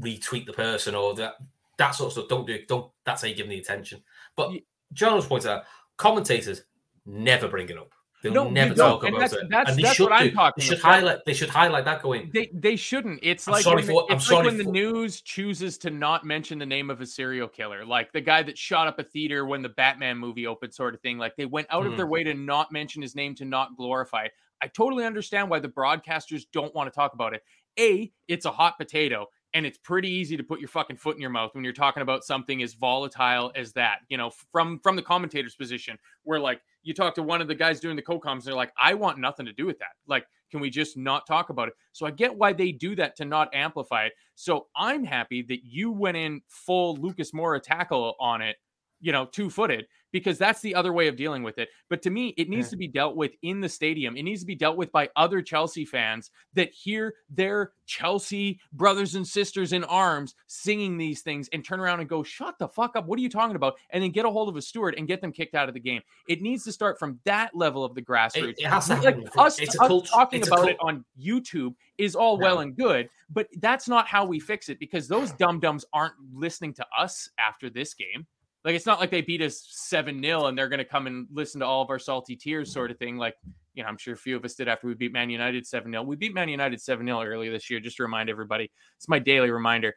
retweet 0.00 0.46
the 0.46 0.52
person 0.52 0.94
or 0.94 1.14
that 1.14 1.34
that 1.78 1.94
sort 1.94 2.08
of 2.08 2.12
stuff. 2.12 2.28
Don't 2.28 2.46
do 2.46 2.54
it. 2.54 2.68
Don't. 2.68 2.90
That's 3.04 3.22
how 3.22 3.28
you 3.28 3.34
give 3.34 3.46
them 3.46 3.50
the 3.50 3.60
attention. 3.60 4.02
But 4.36 4.52
John 4.92 5.16
was 5.16 5.26
pointing 5.26 5.50
out, 5.50 5.64
commentators 5.96 6.62
never 7.04 7.48
bring 7.48 7.68
it 7.68 7.78
up. 7.78 7.92
They'll 8.24 8.32
no, 8.32 8.48
never 8.48 8.74
talk 8.74 9.04
about 9.04 9.20
that's, 9.20 9.32
it. 9.34 9.50
That's, 9.50 9.68
and 9.68 9.78
they 9.78 9.82
that's 9.82 9.96
should 9.96 10.04
what 10.04 10.12
I'm 10.12 10.30
talking 10.32 10.62
they 10.62 10.64
should 10.64 10.78
about. 10.78 10.92
highlight. 10.94 11.24
They 11.26 11.34
should 11.34 11.50
highlight 11.50 11.84
that 11.84 12.00
going. 12.00 12.30
They 12.32 12.50
they 12.54 12.74
shouldn't. 12.74 13.20
It's 13.22 13.46
I'm 13.46 13.52
like 13.52 13.66
when, 13.66 13.84
for, 13.84 14.06
the, 14.08 14.14
it's 14.14 14.30
like 14.30 14.46
when 14.46 14.56
for... 14.56 14.64
the 14.64 14.70
news 14.70 15.20
chooses 15.20 15.76
to 15.78 15.90
not 15.90 16.24
mention 16.24 16.58
the 16.58 16.64
name 16.64 16.88
of 16.88 17.02
a 17.02 17.06
serial 17.06 17.48
killer, 17.48 17.84
like 17.84 18.12
the 18.12 18.22
guy 18.22 18.42
that 18.42 18.56
shot 18.56 18.88
up 18.88 18.98
a 18.98 19.02
theater 19.02 19.44
when 19.44 19.60
the 19.60 19.68
Batman 19.68 20.16
movie 20.16 20.46
opened, 20.46 20.72
sort 20.72 20.94
of 20.94 21.02
thing. 21.02 21.18
Like 21.18 21.36
they 21.36 21.44
went 21.44 21.66
out 21.68 21.84
mm. 21.84 21.90
of 21.90 21.98
their 21.98 22.06
mm-hmm. 22.06 22.12
way 22.12 22.24
to 22.24 22.32
not 22.32 22.72
mention 22.72 23.02
his 23.02 23.14
name 23.14 23.34
to 23.34 23.44
not 23.44 23.76
glorify 23.76 24.24
it. 24.24 24.32
I 24.62 24.68
totally 24.68 25.04
understand 25.04 25.50
why 25.50 25.58
the 25.58 25.68
broadcasters 25.68 26.44
don't 26.50 26.74
want 26.74 26.90
to 26.90 26.94
talk 26.94 27.12
about 27.12 27.34
it. 27.34 27.42
A, 27.78 28.10
it's 28.26 28.46
a 28.46 28.50
hot 28.50 28.78
potato 28.78 29.26
and 29.52 29.64
it's 29.64 29.78
pretty 29.78 30.08
easy 30.08 30.36
to 30.36 30.42
put 30.42 30.60
your 30.60 30.68
fucking 30.68 30.96
foot 30.96 31.14
in 31.14 31.20
your 31.20 31.30
mouth 31.30 31.54
when 31.54 31.64
you're 31.64 31.72
talking 31.72 32.02
about 32.02 32.24
something 32.24 32.62
as 32.62 32.74
volatile 32.74 33.52
as 33.54 33.72
that 33.72 34.00
you 34.08 34.18
know 34.18 34.30
from 34.52 34.80
from 34.80 34.96
the 34.96 35.02
commentator's 35.02 35.54
position 35.54 35.96
where 36.24 36.40
like 36.40 36.60
you 36.84 36.94
talk 36.94 37.14
to 37.14 37.22
one 37.22 37.40
of 37.40 37.48
the 37.48 37.54
guys 37.54 37.80
doing 37.80 37.96
the 37.96 38.02
co-coms 38.02 38.46
and 38.46 38.52
they're 38.52 38.56
like 38.56 38.72
i 38.78 38.94
want 38.94 39.18
nothing 39.18 39.46
to 39.46 39.52
do 39.52 39.66
with 39.66 39.78
that. 39.78 39.92
Like 40.06 40.26
can 40.50 40.60
we 40.60 40.70
just 40.70 40.96
not 40.96 41.26
talk 41.26 41.50
about 41.50 41.68
it? 41.68 41.74
So 41.92 42.06
i 42.06 42.10
get 42.10 42.36
why 42.36 42.52
they 42.52 42.70
do 42.72 42.94
that 42.96 43.16
to 43.16 43.24
not 43.24 43.54
amplify 43.54 44.04
it. 44.04 44.12
So 44.34 44.66
i'm 44.76 45.04
happy 45.04 45.42
that 45.42 45.64
you 45.64 45.90
went 45.90 46.16
in 46.16 46.40
full 46.48 46.96
lucas 46.96 47.32
moura 47.32 47.60
tackle 47.60 48.14
on 48.20 48.42
it 48.42 48.56
you 49.00 49.12
know 49.12 49.26
two 49.26 49.50
footed 49.50 49.86
because 50.14 50.38
that's 50.38 50.60
the 50.60 50.76
other 50.76 50.92
way 50.92 51.08
of 51.08 51.16
dealing 51.16 51.42
with 51.42 51.58
it. 51.58 51.68
But 51.90 52.00
to 52.02 52.10
me, 52.10 52.28
it 52.36 52.48
needs 52.48 52.68
Yeah. 52.68 52.70
to 52.70 52.76
be 52.76 52.86
dealt 52.86 53.16
with 53.16 53.32
in 53.42 53.60
the 53.60 53.68
stadium. 53.68 54.16
It 54.16 54.22
needs 54.22 54.40
to 54.42 54.46
be 54.46 54.54
dealt 54.54 54.76
with 54.76 54.92
by 54.92 55.08
other 55.16 55.42
Chelsea 55.42 55.84
fans 55.84 56.30
that 56.52 56.72
hear 56.72 57.14
their 57.28 57.72
Chelsea 57.86 58.60
brothers 58.72 59.16
and 59.16 59.26
sisters 59.26 59.72
in 59.72 59.82
arms 59.82 60.36
singing 60.46 60.98
these 60.98 61.22
things 61.22 61.48
and 61.52 61.64
turn 61.64 61.80
around 61.80 61.98
and 61.98 62.08
go, 62.08 62.22
"Shut 62.22 62.60
the 62.60 62.68
fuck 62.68 62.94
up! 62.94 63.06
What 63.06 63.18
are 63.18 63.22
you 63.22 63.28
talking 63.28 63.56
about?" 63.56 63.74
And 63.90 64.04
then 64.04 64.12
get 64.12 64.24
a 64.24 64.30
hold 64.30 64.48
of 64.48 64.54
a 64.54 64.62
steward 64.62 64.94
and 64.96 65.08
get 65.08 65.20
them 65.20 65.32
kicked 65.32 65.56
out 65.56 65.66
of 65.68 65.74
the 65.74 65.80
game. 65.80 66.00
It 66.28 66.40
needs 66.42 66.62
to 66.64 66.72
start 66.72 66.96
from 66.96 67.18
that 67.24 67.56
level 67.56 67.84
of 67.84 67.96
the 67.96 68.02
grassroots. 68.02 68.54
it 68.58 68.66
has 68.66 68.86
to 68.86 68.94
like 69.00 69.16
us, 69.36 69.60
us 69.60 69.76
cult- 69.76 70.06
talking 70.06 70.46
about 70.46 70.68
it 70.68 70.76
on 70.78 71.04
YouTube 71.20 71.74
is 71.98 72.14
all 72.14 72.38
well 72.38 72.60
and 72.60 72.76
good, 72.76 73.10
but 73.30 73.48
that's 73.58 73.88
not 73.88 74.06
how 74.06 74.24
we 74.24 74.38
fix 74.38 74.68
it 74.68 74.78
because 74.78 75.08
those 75.08 75.32
dum 75.32 75.58
dums 75.58 75.84
aren't 75.92 76.14
listening 76.32 76.72
to 76.74 76.86
us 76.96 77.28
after 77.36 77.68
this 77.68 77.94
game. 77.94 78.26
Like 78.64 78.74
it's 78.74 78.86
not 78.86 78.98
like 79.00 79.10
they 79.10 79.20
beat 79.20 79.42
us 79.42 79.62
seven 79.70 80.22
0 80.22 80.46
and 80.46 80.56
they're 80.56 80.68
going 80.70 80.78
to 80.78 80.84
come 80.84 81.06
and 81.06 81.26
listen 81.32 81.60
to 81.60 81.66
all 81.66 81.82
of 81.82 81.90
our 81.90 81.98
salty 81.98 82.34
tears, 82.36 82.72
sort 82.72 82.90
of 82.90 82.98
thing. 82.98 83.16
Like 83.18 83.34
you 83.74 83.82
know, 83.82 83.88
I'm 83.88 83.98
sure 83.98 84.14
a 84.14 84.16
few 84.16 84.36
of 84.36 84.44
us 84.44 84.54
did 84.54 84.68
after 84.68 84.86
we 84.86 84.94
beat 84.94 85.12
Man 85.12 85.28
United 85.30 85.66
seven 85.66 85.90
0 85.92 86.02
We 86.04 86.16
beat 86.16 86.32
Man 86.34 86.48
United 86.48 86.80
seven 86.80 87.06
0 87.06 87.22
earlier 87.22 87.50
this 87.52 87.68
year. 87.68 87.80
Just 87.80 87.96
to 87.98 88.02
remind 88.04 88.30
everybody, 88.30 88.70
it's 88.96 89.08
my 89.08 89.18
daily 89.18 89.50
reminder. 89.50 89.94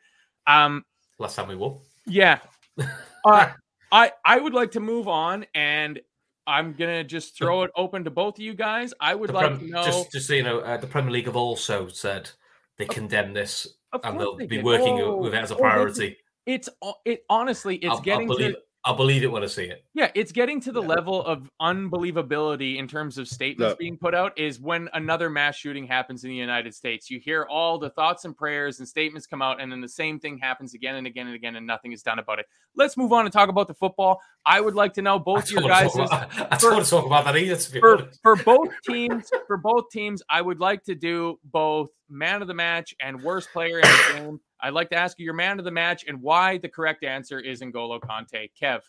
Um, 0.47 0.83
Last 1.19 1.35
time 1.35 1.47
we 1.47 1.55
won. 1.55 1.77
yeah. 2.05 2.39
Uh, 3.25 3.49
I 3.91 4.11
I 4.23 4.39
would 4.39 4.53
like 4.53 4.71
to 4.71 4.79
move 4.79 5.07
on, 5.09 5.45
and 5.53 5.99
I'm 6.45 6.73
gonna 6.73 7.03
just 7.03 7.37
throw 7.37 7.63
it 7.63 7.71
open 7.75 8.03
to 8.05 8.11
both 8.11 8.35
of 8.35 8.39
you 8.39 8.53
guys. 8.53 8.93
I 9.01 9.13
would 9.15 9.29
The 9.29 9.33
like 9.33 9.47
Prem- 9.47 9.59
to 9.59 9.65
know. 9.67 9.83
just, 9.83 10.11
just 10.13 10.27
so 10.27 10.33
you 10.33 10.43
know, 10.43 10.59
uh, 10.59 10.77
the 10.77 10.87
Premier 10.87 11.11
League 11.11 11.25
have 11.25 11.35
also 11.35 11.87
said 11.89 12.29
they 12.77 12.85
condemn 12.85 13.33
this 13.33 13.67
and 14.03 14.17
they'll 14.19 14.37
they 14.37 14.45
be 14.45 14.57
did. 14.57 14.65
working 14.65 14.99
Oh, 15.01 15.17
with 15.17 15.33
it 15.33 15.37
as 15.41 15.51
a 15.51 15.55
oh, 15.55 15.59
priority. 15.59 16.17
It's 16.47 16.69
it 17.05 17.23
honestly, 17.29 17.75
it's 17.75 17.91
I'll, 17.91 17.99
getting 17.99 18.31
I'll 18.31 18.37
believe, 18.37 18.53
to 18.53 18.61
I'll 18.85 18.95
believe 18.95 19.21
it 19.21 19.27
when 19.29 19.43
I 19.43 19.47
see 19.47 19.65
it. 19.65 19.83
yeah, 19.93 20.09
it's 20.15 20.31
getting 20.31 20.61
to 20.61 20.71
the 20.71 20.81
level 20.81 21.25
of 21.25 21.49
unbelievability 21.61 22.77
in 22.77 22.87
terms 22.87 23.17
of 23.17 23.27
statements 23.27 23.71
Look. 23.71 23.79
being 23.79 23.97
put 23.97 24.15
out. 24.15 24.31
Is 24.39 24.61
when 24.61 24.87
another 24.93 25.29
mass 25.29 25.57
shooting 25.57 25.85
happens 25.85 26.23
in 26.23 26.29
the 26.29 26.37
United 26.37 26.73
States, 26.73 27.09
you 27.09 27.19
hear 27.19 27.43
all 27.49 27.77
the 27.77 27.89
thoughts 27.89 28.23
and 28.23 28.35
prayers 28.35 28.79
and 28.79 28.87
statements 28.87 29.27
come 29.27 29.41
out, 29.41 29.59
and 29.59 29.69
then 29.69 29.81
the 29.81 29.89
same 29.89 30.21
thing 30.21 30.37
happens 30.37 30.73
again 30.73 30.95
and 30.95 31.05
again 31.05 31.27
and 31.27 31.35
again, 31.35 31.57
and 31.57 31.67
nothing 31.67 31.91
is 31.91 32.01
done 32.01 32.17
about 32.17 32.39
it. 32.39 32.45
Let's 32.77 32.95
move 32.95 33.11
on 33.11 33.25
and 33.25 33.33
talk 33.33 33.49
about 33.49 33.67
the 33.67 33.73
football. 33.73 34.21
I 34.45 34.61
would 34.61 34.75
like 34.75 34.93
to 34.93 35.01
know 35.01 35.15
I 35.15 35.19
both 35.19 35.51
your 35.51 35.63
guys' 35.63 35.91
to 35.91 36.07
talk 36.07 36.31
I 36.49 36.57
don't 36.57 36.73
want 36.75 36.85
to 36.85 36.89
talk 36.89 37.05
about 37.05 37.25
that 37.25 37.35
either. 37.35 37.57
To 37.57 37.71
be 37.73 37.79
for 37.81 38.09
for 38.23 38.37
both 38.37 38.69
teams 38.87 39.29
for 39.47 39.57
both 39.57 39.89
teams 39.91 40.21
i 40.29 40.41
would 40.41 40.59
like 40.59 40.83
to 40.83 40.95
do 40.95 41.39
both 41.43 41.89
man 42.09 42.41
of 42.41 42.47
the 42.47 42.53
match 42.53 42.95
and 43.01 43.21
worst 43.21 43.49
player 43.51 43.79
in 43.79 43.81
the 43.81 44.13
game 44.13 44.39
i'd 44.61 44.73
like 44.73 44.89
to 44.89 44.95
ask 44.95 45.19
you 45.19 45.25
your 45.25 45.33
man 45.33 45.59
of 45.59 45.65
the 45.65 45.71
match 45.71 46.05
and 46.07 46.21
why 46.21 46.57
the 46.57 46.69
correct 46.69 47.03
answer 47.03 47.39
is 47.39 47.61
N'Golo 47.61 47.99
Kante. 47.99 48.49
kev 48.61 48.81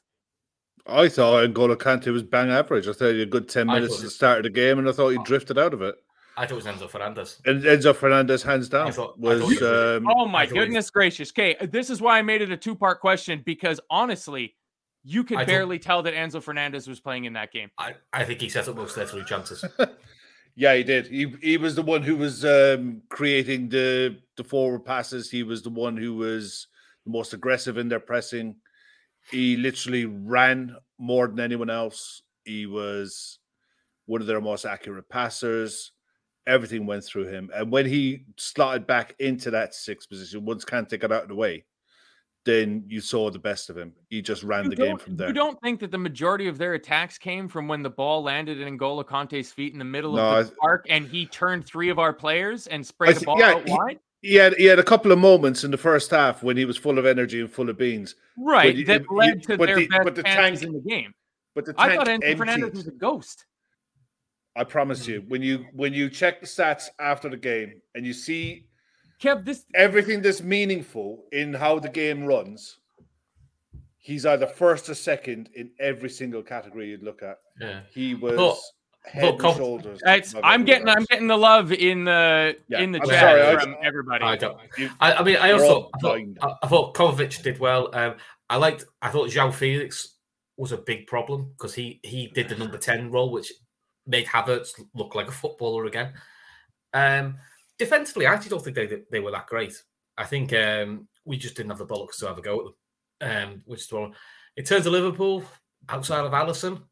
I 0.87 1.09
thought 1.09 1.49
N'Golo 1.51 1.77
Kante 1.77 2.13
was 2.13 2.23
bang 2.23 2.51
average. 2.51 2.89
I 2.89 2.93
thought 2.93 3.11
he 3.13 3.19
had 3.19 3.29
a 3.29 3.31
good 3.31 3.49
10 3.49 3.67
minutes 3.67 3.97
at 3.99 4.05
the 4.05 4.11
start 4.11 4.39
of 4.39 4.45
the 4.45 4.51
game, 4.51 4.79
and 4.79 4.89
I 4.89 4.93
thought 4.93 5.11
he 5.11 5.19
drifted 5.25 5.59
out 5.59 5.75
of 5.75 5.83
it. 5.83 5.97
I 6.37 6.47
thought 6.47 6.53
it 6.53 6.55
was 6.55 6.65
Enzo 6.67 6.89
Fernandez. 6.89 7.43
And 7.45 7.63
Enzo 7.63 7.95
Fernandez, 7.95 8.43
hands 8.45 8.69
down, 8.69 8.93
thought- 8.93 9.19
was. 9.19 9.43
was- 9.43 9.61
um, 9.61 10.07
oh 10.09 10.27
my 10.27 10.43
I 10.43 10.47
thought 10.47 10.55
goodness 10.55 10.89
gracious 10.89 11.31
okay 11.31 11.57
this 11.67 11.91
is 11.91 12.01
why 12.01 12.19
i 12.19 12.23
made 12.23 12.43
it 12.43 12.53
a 12.53 12.57
two-part 12.57 13.01
question 13.01 13.43
because 13.45 13.81
honestly 13.91 14.55
you 15.05 15.25
could 15.25 15.39
I 15.39 15.45
barely 15.45 15.79
tell 15.79 16.03
that 16.03 16.15
Enzo 16.15 16.43
Fernandez 16.43 16.87
was 16.87 17.01
playing 17.01 17.25
in 17.25 17.33
that 17.35 17.51
game. 17.53 17.71
I, 17.79 17.95
I 18.13 18.25
think 18.25 18.41
he 18.41 18.49
set 18.49 18.69
up 18.69 18.77
most 18.77 18.91
of 18.91 18.97
their 18.97 19.07
three 19.07 19.25
chances. 19.25 19.65
Yeah, 20.59 20.75
he 20.75 20.83
did. 20.83 21.07
He 21.07 21.33
he 21.41 21.57
was 21.57 21.77
the 21.77 21.83
one 21.83 22.03
who 22.03 22.17
was 22.17 22.45
um, 22.45 23.03
creating 23.11 23.69
the 23.69 24.19
the 24.37 24.43
forward 24.43 24.85
passes. 24.85 25.31
He 25.31 25.45
was 25.45 25.63
the 25.63 25.71
one 25.71 25.97
who 25.97 26.17
was 26.17 26.67
the 27.07 27.13
most 27.13 27.33
aggressive 27.33 27.79
in 27.79 27.89
their 27.89 28.01
pressing. 28.01 28.57
He 29.31 29.57
literally 29.57 30.07
ran 30.07 30.75
more 30.99 31.29
than 31.29 31.39
anyone 31.39 31.71
else. 31.71 32.23
He 32.45 32.67
was 32.67 33.39
one 34.07 34.21
of 34.21 34.27
their 34.27 34.41
most 34.41 34.65
accurate 34.65 35.09
passers. 35.09 35.93
Everything 36.45 36.87
went 36.87 37.05
through 37.05 37.29
him. 37.29 37.51
And 37.55 37.71
when 37.71 37.87
he 37.87 38.25
slotted 38.37 38.85
back 38.85 39.15
into 39.21 39.53
that 39.53 39.77
sixth 39.77 40.09
position, 40.09 40.45
once 40.45 40.65
Kante 40.65 40.99
got 40.99 41.13
out 41.13 41.23
of 41.23 41.29
the 41.29 41.37
way, 41.37 41.67
then 42.45 42.85
you 42.89 43.01
saw 43.01 43.31
the 43.31 43.39
best 43.39 43.69
of 43.69 43.77
him. 43.77 43.93
He 44.09 44.23
just 44.23 44.43
ran 44.43 44.65
You 44.65 44.71
the 44.71 44.77
game 44.77 44.97
from 44.99 45.17
there. 45.17 45.29
you 45.29 45.35
don't 45.35 45.61
think 45.61 45.81
that 45.81 45.91
the 45.91 45.99
majority 45.99 46.49
of 46.49 46.57
their 46.57 46.75
attacks 46.75 47.19
came 47.19 47.49
from 47.49 47.69
when 47.69 47.83
the 47.83 47.91
ball 47.91 48.23
landed 48.23 48.61
in 48.61 48.79
N'Golo 48.79 49.07
Kante's 49.07 49.53
feet 49.53 49.73
in 49.73 49.79
the 49.79 49.85
middle 49.85 50.15
No, 50.15 50.39
of 50.39 50.47
the 50.47 50.53
I- 50.53 50.57
park 50.61 50.87
and 50.89 51.07
he 51.07 51.27
turned 51.27 51.67
three 51.67 51.91
of 51.91 51.99
our 51.99 52.13
players 52.13 52.67
and 52.69 52.87
sprayed 52.87 53.17
the 53.17 53.25
ball 53.27 53.39
yeah, 53.39 53.51
out 53.55 53.67
he- 53.69 53.73
wide? 53.75 53.99
He 54.23 54.35
had 54.35 54.55
he 54.55 54.65
had 54.65 54.79
a 54.81 54.85
couple 54.85 55.13
of 55.13 55.19
moments 55.19 55.63
in 55.63 55.71
the 55.71 55.77
first 55.77 56.11
half 56.11 56.43
when 56.43 56.57
he 56.57 56.65
was 56.65 56.77
full 56.77 56.99
of 56.99 57.07
energy 57.07 57.41
and 57.41 57.51
full 57.51 57.69
of 57.71 57.79
beans. 57.79 58.17
Right, 58.37 58.75
you- 58.75 58.85
that 58.87 59.03
led 59.11 59.43
to 59.45 59.57
but 59.57 59.67
their 59.67 59.77
the- 59.77 59.87
best 59.89 60.05
but 60.05 60.15
the 60.17 60.23
tank- 60.25 60.63
in 60.63 60.73
the 60.73 60.81
game. 60.81 61.15
But 61.55 61.67
the 61.67 61.75
I 61.79 61.95
thought 61.97 62.07
Enzo 62.09 62.37
Fernandez 62.37 62.73
was 62.75 62.87
a 62.89 62.93
ghost. 62.93 63.45
I 64.57 64.65
promise 64.65 65.07
you, 65.07 65.23
mm. 65.23 65.29
when 65.29 65.43
you 65.43 65.67
when 65.73 65.93
you 65.93 66.09
check 66.11 66.41
the 66.41 66.47
stats 66.47 66.89
after 66.99 67.29
the 67.29 67.37
game 67.37 67.81
and 67.95 68.05
you 68.07 68.13
see 68.13 68.68
Kev, 69.23 69.45
this 69.45 69.65
everything 69.75 70.23
that's 70.23 70.43
meaningful 70.43 71.25
in 71.33 71.53
how 71.55 71.79
the 71.79 71.89
game 71.89 72.25
runs, 72.25 72.79
he's 73.99 74.25
either 74.27 74.47
first 74.47 74.89
or 74.89 74.95
second 74.95 75.51
in 75.55 75.71
every 75.81 76.09
single 76.11 76.43
category 76.43 76.91
you'd 76.91 77.03
look 77.03 77.23
at. 77.23 77.39
Yeah. 77.61 77.81
He 77.93 78.15
was 78.15 78.37
But- 78.37 79.11
head 79.11 79.23
but 79.23 79.31
and 79.31 79.41
com- 79.41 79.57
shoulders. 79.57 80.01
it's, 80.05 80.35
I'm 80.43 80.65
getting 80.65 80.89
I'm 80.89 81.05
getting 81.05 81.27
the 81.29 81.37
love 81.37 81.73
in 81.73 82.05
the 82.05 82.57
Yeah, 82.69 82.81
in 82.81 82.93
the 82.93 83.01
I'm 83.01 83.09
chat 83.09 83.21
sorry, 83.21 83.43
I- 83.57 83.61
from 83.63 83.77
everybody. 83.83 84.25
I 84.25 84.37
don't. 84.37 84.59
I, 85.01 85.13
I 85.15 85.23
mean, 85.23 85.37
I 85.37 85.53
also 85.53 85.91
I 85.95 85.99
thought. 86.01 86.21
I, 86.43 86.55
I 86.63 86.69
thought 86.69 86.95
Kovacic 86.95 87.43
did 87.43 87.59
well. 87.59 87.91
Um, 87.95 88.15
I 88.51 88.57
liked. 88.57 88.85
I 89.03 89.11
thought 89.11 89.31
João 89.31 89.53
Felix 89.53 90.17
was 90.57 90.73
a 90.73 90.77
big 90.79 91.07
problem 91.07 91.51
because 91.57 91.75
he 91.75 92.01
he 92.03 92.29
did 92.29 92.49
the 92.49 92.57
number 92.57 92.77
ten 92.79 93.11
role, 93.11 93.31
which 93.33 93.53
made 94.07 94.27
Havertz 94.27 94.71
look 94.95 95.15
like 95.15 95.29
a 95.29 95.33
footballer 95.33 95.85
again. 95.87 96.13
Um, 96.95 97.37
defensively, 97.79 98.27
I 98.27 98.35
actually 98.35 98.51
don't 98.51 98.65
think 98.65 98.77
they 98.77 99.03
they 99.11 99.21
were 99.21 99.31
that 99.31 99.47
great. 99.47 99.75
I 100.17 100.25
think 100.25 100.53
um, 100.53 101.09
we 101.25 101.37
just 101.37 101.57
didn't 101.57 101.71
have 101.71 101.79
the 101.79 101.87
bollocks 101.87 102.19
to 102.19 102.27
have 102.27 102.39
a 102.39 102.43
go 102.43 102.59
at 102.59 102.65
them. 102.65 102.75
Um, 103.21 103.63
which 103.65 103.83
is 103.83 103.93
one. 103.93 104.15
In 104.57 104.65
terms 104.65 104.87
of 104.87 104.93
Liverpool, 104.93 105.45
outside 105.89 106.25
of 106.25 106.33
Alisson, 106.33 106.83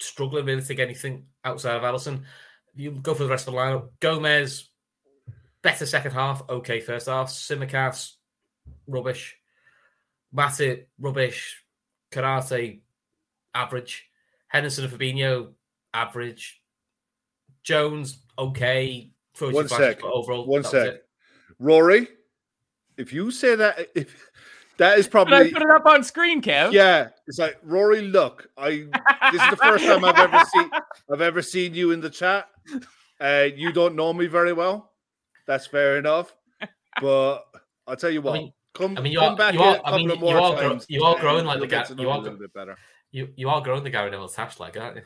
struggling 0.00 0.46
really 0.46 0.60
to 0.60 0.66
think 0.66 0.80
anything 0.80 1.26
outside 1.44 1.76
of 1.76 1.82
Alisson. 1.82 2.22
You 2.74 2.90
go 2.90 3.14
for 3.14 3.24
the 3.24 3.30
rest 3.30 3.46
of 3.46 3.54
the 3.54 3.60
lineup. 3.60 3.88
Gomez, 4.00 4.68
better 5.62 5.86
second 5.86 6.12
half, 6.12 6.42
okay 6.48 6.80
first 6.80 7.06
half. 7.06 7.28
Tsimikas, 7.28 8.12
rubbish. 8.86 9.36
Matip, 10.34 10.86
rubbish. 10.98 11.64
Konate, 12.10 12.80
average. 13.54 14.08
Henderson 14.48 14.84
and 14.84 14.92
Fabinho, 14.92 15.52
average. 15.92 16.60
Jones, 17.64 18.18
okay. 18.38 19.10
One 19.40 19.66
sec. 19.68 20.00
but 20.00 20.12
Overall, 20.12 20.46
One 20.46 20.62
sec. 20.62 21.00
Rory, 21.58 22.06
if 22.96 23.12
you 23.12 23.30
say 23.30 23.56
that, 23.56 23.88
if 23.96 24.14
that 24.78 24.98
is 24.98 25.06
Did 25.06 25.10
I 25.10 25.12
probably 25.24 25.52
put 25.52 25.62
it 25.62 25.70
up 25.70 25.86
on 25.86 26.04
screen, 26.04 26.40
Kev? 26.40 26.72
yeah, 26.72 27.08
it's 27.26 27.38
like 27.38 27.58
Rory. 27.64 28.02
Look, 28.02 28.48
I 28.56 28.86
this 29.32 29.42
is 29.42 29.50
the 29.50 29.56
first 29.56 29.84
time 29.84 30.04
I've 30.04 30.18
ever 30.18 30.42
seen 30.54 30.70
I've 31.12 31.20
ever 31.20 31.42
seen 31.42 31.74
you 31.74 31.90
in 31.92 32.00
the 32.00 32.10
chat. 32.10 32.48
Uh, 33.20 33.46
you 33.56 33.72
don't 33.72 33.94
know 33.96 34.12
me 34.12 34.26
very 34.26 34.52
well. 34.52 34.92
That's 35.46 35.66
fair 35.66 35.98
enough. 35.98 36.34
But 37.00 37.44
I'll 37.86 37.96
tell 37.96 38.10
you 38.10 38.22
what. 38.22 38.34
mean- 38.34 38.52
come, 38.74 38.96
I 38.98 39.00
mean, 39.00 39.12
you 39.12 39.18
come 39.20 39.34
are- 39.34 39.36
back 39.36 39.54
you 39.54 39.60
are- 39.60 39.76
a 39.76 39.82
I 39.86 39.96
mean, 39.96 40.08
you 40.10 40.28
are 40.28 40.56
gro- 40.56 40.68
times. 40.68 40.86
you 40.88 41.02
are 41.04 41.18
growing 41.18 41.44
like 41.44 41.60
the 41.60 41.66
guy- 41.66 41.84
you 41.98 42.10
are 42.10 42.18
a 42.18 42.20
little 42.20 42.38
bit 42.38 42.52
better. 42.52 42.76
You 43.12 43.32
you 43.36 43.48
are 43.48 43.60
growing 43.62 43.84
the 43.84 43.90
Gary 43.90 44.10
Neville 44.10 44.28
tash 44.28 44.58
like, 44.60 44.76
aren't 44.76 44.96
you? 44.96 45.02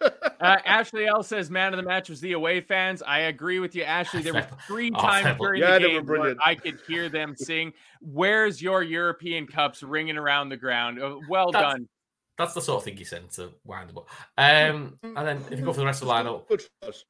Uh, 0.00 0.56
Ashley 0.66 1.06
L 1.06 1.22
says 1.22 1.50
man 1.50 1.72
of 1.72 1.78
the 1.78 1.82
match 1.88 2.08
was 2.10 2.20
the 2.20 2.32
away 2.32 2.60
fans. 2.60 3.02
I 3.02 3.20
agree 3.20 3.58
with 3.60 3.74
you, 3.74 3.82
Ashley. 3.84 4.20
There 4.22 4.34
were 4.34 4.42
Fair- 4.42 4.58
three 4.66 4.90
oh, 4.94 5.00
times 5.00 5.24
fair- 5.24 5.34
during 5.38 5.62
Yeah, 5.62 5.78
the 5.78 5.88
game 5.88 6.06
where. 6.06 6.34
I 6.44 6.54
could 6.54 6.78
hear 6.86 7.08
them 7.08 7.34
sing, 7.36 7.72
"Where's 8.00 8.60
your 8.60 8.82
European 8.82 9.46
cups?" 9.46 9.82
ringing 9.82 10.16
around 10.18 10.48
the 10.50 10.56
ground. 10.56 11.00
Uh, 11.00 11.16
Well 11.28 11.50
That's- 11.52 11.72
done. 11.74 11.88
That's 12.36 12.52
the 12.52 12.60
sort 12.60 12.78
of 12.78 12.84
thing 12.84 12.96
you 12.98 13.04
send 13.04 13.30
to 13.32 13.52
wind 13.64 13.90
them 13.90 13.98
up. 13.98 14.08
Um, 14.36 14.96
and 15.04 15.26
then 15.26 15.44
if 15.52 15.58
you 15.60 15.64
go 15.64 15.72
for 15.72 15.78
the 15.80 15.86
rest 15.86 16.02
of 16.02 16.08
the 16.08 16.14
lineup, 16.14 16.48
Good 16.48 16.62
for 16.82 16.88
us. 16.88 17.04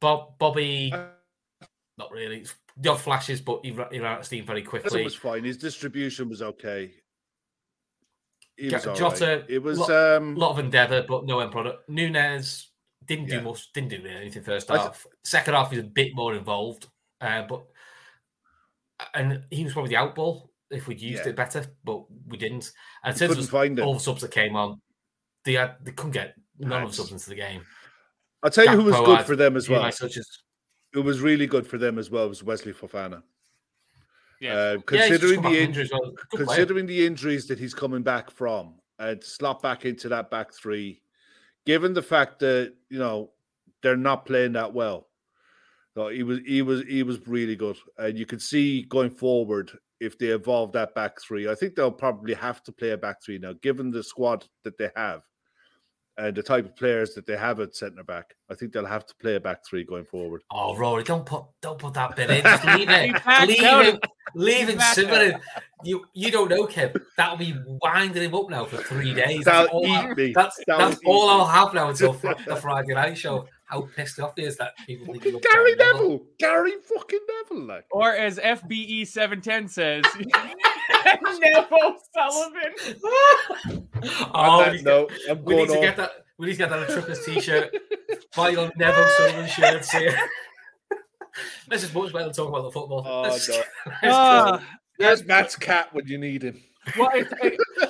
Bob 0.00 0.38
Bobby, 0.38 0.92
Uh, 0.92 1.06
not 1.96 2.12
really. 2.12 2.44
The 2.76 2.90
odd 2.90 3.00
flashes, 3.00 3.40
but 3.40 3.64
he, 3.64 3.70
ra- 3.72 3.88
he 3.90 3.98
ran 4.00 4.12
out 4.12 4.20
of 4.20 4.26
steam 4.26 4.44
very 4.44 4.60
It 4.60 4.66
quickly. 4.66 5.02
was 5.02 5.14
fine. 5.14 5.44
His 5.44 5.56
distribution 5.56 6.28
was 6.28 6.42
okay. 6.42 6.92
Ja- 8.58 8.72
was 8.90 8.98
Jota, 8.98 9.26
right. 9.26 9.44
It 9.48 9.62
was 9.62 9.78
lo- 9.78 10.16
um 10.16 10.36
A 10.36 10.38
lot 10.38 10.50
of 10.50 10.58
endeavour, 10.58 11.04
but 11.08 11.24
no 11.24 11.40
end 11.40 11.52
product. 11.52 11.88
Nunez 11.88 12.70
didn't 13.06 13.28
Yeah. 13.28 13.38
do 13.38 13.44
much, 13.44 13.72
didn't 13.72 13.90
do 13.90 14.04
anything 14.06 14.42
first 14.42 14.70
I 14.70 14.74
th- 14.74 14.84
half. 14.86 15.06
Second 15.24 15.54
half, 15.54 15.70
he 15.70 15.76
was 15.78 15.86
a 15.86 15.88
bit 15.88 16.14
more 16.14 16.34
involved, 16.34 16.88
uh, 17.20 17.42
but 17.42 17.64
and 19.14 19.44
he 19.50 19.64
was 19.64 19.72
probably 19.72 19.90
the 19.90 19.96
outball 20.00 20.48
if 20.70 20.86
we'd 20.88 21.00
used 21.00 21.24
Yeah. 21.24 21.30
it 21.30 21.36
better, 21.36 21.64
but 21.84 22.04
we 22.26 22.36
didn't. 22.36 22.72
And 23.04 23.16
since 23.16 23.30
couldn't 23.32 23.46
find 23.48 23.78
all 23.80 23.92
him. 23.92 23.96
the 23.98 24.02
subs 24.02 24.20
that 24.22 24.32
came 24.32 24.56
on, 24.56 24.80
they 25.44 25.54
had 25.54 25.76
they 25.82 25.92
couldn't 25.92 26.12
get 26.12 26.34
none 26.58 26.82
of 26.82 26.90
the 26.90 26.96
subs 26.96 27.12
into 27.12 27.28
the 27.30 27.36
game. 27.36 27.64
I'll 28.42 28.50
tell 28.50 28.64
you 28.66 28.72
who 28.72 28.84
was 28.84 28.96
good 28.96 29.16
had 29.18 29.26
for 29.26 29.36
them 29.36 29.56
as 29.56 29.68
well. 29.68 29.82
nice. 29.82 30.00
Who 30.92 31.02
was 31.02 31.20
really 31.20 31.46
good 31.46 31.66
for 31.66 31.76
them 31.78 31.98
as 31.98 32.10
well 32.10 32.28
was 32.28 32.42
Wesley 32.42 32.72
Fofana. 32.72 33.22
Yeah. 34.40 34.54
Uh, 34.54 34.72
Yeah, 34.72 34.80
considering 34.86 35.42
back 35.42 35.42
the 35.42 35.42
from 35.42 35.54
in- 35.54 35.62
injury 35.68 35.88
well. 35.92 36.12
Good 36.30 36.46
player. 36.46 36.64
the 36.86 37.06
injuries 37.06 37.46
that 37.48 37.58
he's 37.58 37.74
coming 37.74 38.02
back 38.02 38.30
from, 38.30 38.74
and 38.98 39.22
slot 39.22 39.62
back 39.62 39.84
into 39.84 40.08
that 40.10 40.30
back 40.30 40.52
three, 40.52 41.02
given 41.66 41.92
the 41.92 42.02
fact 42.02 42.38
that 42.40 42.74
you 42.88 42.98
know 42.98 43.30
they're 43.82 43.96
not 43.96 44.26
playing 44.26 44.52
that 44.52 44.72
well, 44.72 45.08
so 45.94 46.08
he 46.08 46.22
was 46.22 46.38
he 46.46 46.62
was 46.62 46.82
he 46.82 47.02
was 47.02 47.26
really 47.26 47.56
good, 47.56 47.76
and 47.98 48.18
you 48.18 48.26
can 48.26 48.38
see 48.38 48.82
going 48.82 49.10
forward 49.10 49.70
if 50.00 50.16
they 50.18 50.26
evolve 50.28 50.70
that 50.72 50.94
back 50.94 51.20
three. 51.20 51.48
I 51.48 51.54
think 51.56 51.74
they'll 51.74 51.90
probably 51.90 52.34
have 52.34 52.62
to 52.64 52.72
play 52.72 52.90
a 52.90 52.96
back 52.96 53.22
three 53.22 53.38
now, 53.38 53.54
given 53.62 53.90
the 53.90 54.02
squad 54.04 54.44
that 54.62 54.78
they 54.78 54.90
have. 54.94 55.22
And 56.18 56.36
the 56.36 56.42
type 56.42 56.64
of 56.64 56.74
players 56.74 57.14
that 57.14 57.26
they 57.26 57.36
have 57.36 57.60
at 57.60 57.76
centre 57.76 58.02
back, 58.02 58.34
I 58.50 58.54
think 58.56 58.72
they'll 58.72 58.84
have 58.84 59.06
to 59.06 59.14
play 59.20 59.36
a 59.36 59.40
back 59.40 59.64
three 59.64 59.84
going 59.84 60.04
forward. 60.04 60.42
Oh, 60.50 60.74
Rory, 60.76 61.04
don't 61.04 61.24
put 61.24 61.44
don't 61.62 61.78
put 61.78 61.94
that 61.94 62.16
bit 62.16 62.28
in. 62.28 62.42
Just 62.42 62.64
leave 62.64 62.88
it. 62.90 63.12
leave 63.46 63.62
out. 63.62 63.84
him. 63.86 64.00
Leave 64.34 64.66
He 64.66 64.72
him 64.74 64.80
simmering. 64.80 65.38
You 65.84 66.04
you 66.14 66.32
don't 66.32 66.50
know, 66.50 66.66
Kev. 66.66 67.00
That'll 67.16 67.36
be 67.36 67.54
winding 67.82 68.24
him 68.24 68.34
up 68.34 68.50
now 68.50 68.64
for 68.64 68.78
three 68.78 69.14
days. 69.14 69.44
That's 69.44 69.68
That'll 69.68 69.78
all, 69.78 70.10
eat 70.10 70.16
me. 70.16 70.32
that's, 70.34 70.60
That'll 70.66 70.88
that's 70.90 71.00
all 71.06 71.28
me. 71.28 71.32
I'll 71.34 71.46
have 71.46 71.72
now 71.72 71.88
until 71.90 72.12
fr- 72.12 72.32
the 72.48 72.56
Friday 72.56 72.94
night 72.94 73.16
show. 73.16 73.46
How 73.66 73.82
pissed 73.82 74.18
off 74.18 74.32
he 74.36 74.42
is 74.44 74.56
that 74.56 74.72
people 74.86 75.12
think 75.12 75.22
he 75.22 75.30
Fucking 75.30 75.50
Gary 75.52 75.76
Gary 75.76 75.92
Neville, 75.92 76.22
Gary 76.38 76.72
fucking 76.82 77.20
Neville, 77.50 77.66
like. 77.66 77.84
Or 77.92 78.12
as 78.14 78.38
FBE 78.38 79.06
710 79.06 79.68
says, 79.68 80.04
Neville 81.40 81.96
Sullivan. 82.14 82.72
oh, 83.04 84.30
On 84.32 84.58
we 84.58 84.64
that 84.64 84.72
need, 84.72 84.78
to, 84.78 84.84
note, 84.84 85.12
I'm 85.30 85.44
we 85.44 85.54
need 85.56 85.68
going 85.68 85.80
to 85.80 85.86
get 85.86 85.96
that. 85.96 86.10
We 86.38 86.46
need 86.46 86.52
to 86.52 86.58
get 86.58 86.70
that 86.70 86.78
on 86.78 86.84
a 86.84 86.86
Truckers 86.86 87.24
t-shirt. 87.24 87.74
Buy 88.36 88.50
your 88.50 88.70
Neville 88.76 89.08
Sullivan 89.16 89.46
shirts 89.48 89.90
here. 89.92 90.16
This 91.68 91.84
is 91.84 91.94
much 91.94 92.12
better 92.12 92.24
than 92.24 92.32
talking 92.32 92.52
about 92.52 92.62
the 92.64 92.72
football. 92.72 93.04
Oh, 93.06 93.22
Let's- 93.22 93.48
no. 93.48 93.54
let's 93.86 93.98
Ah. 94.04 94.64
There's 94.98 95.24
Matt's 95.24 95.54
cat 95.54 95.92
when 95.94 96.06
you 96.08 96.18
need 96.18 96.42
him. 96.42 96.60
well, 96.98 97.10
it's, 97.14 97.32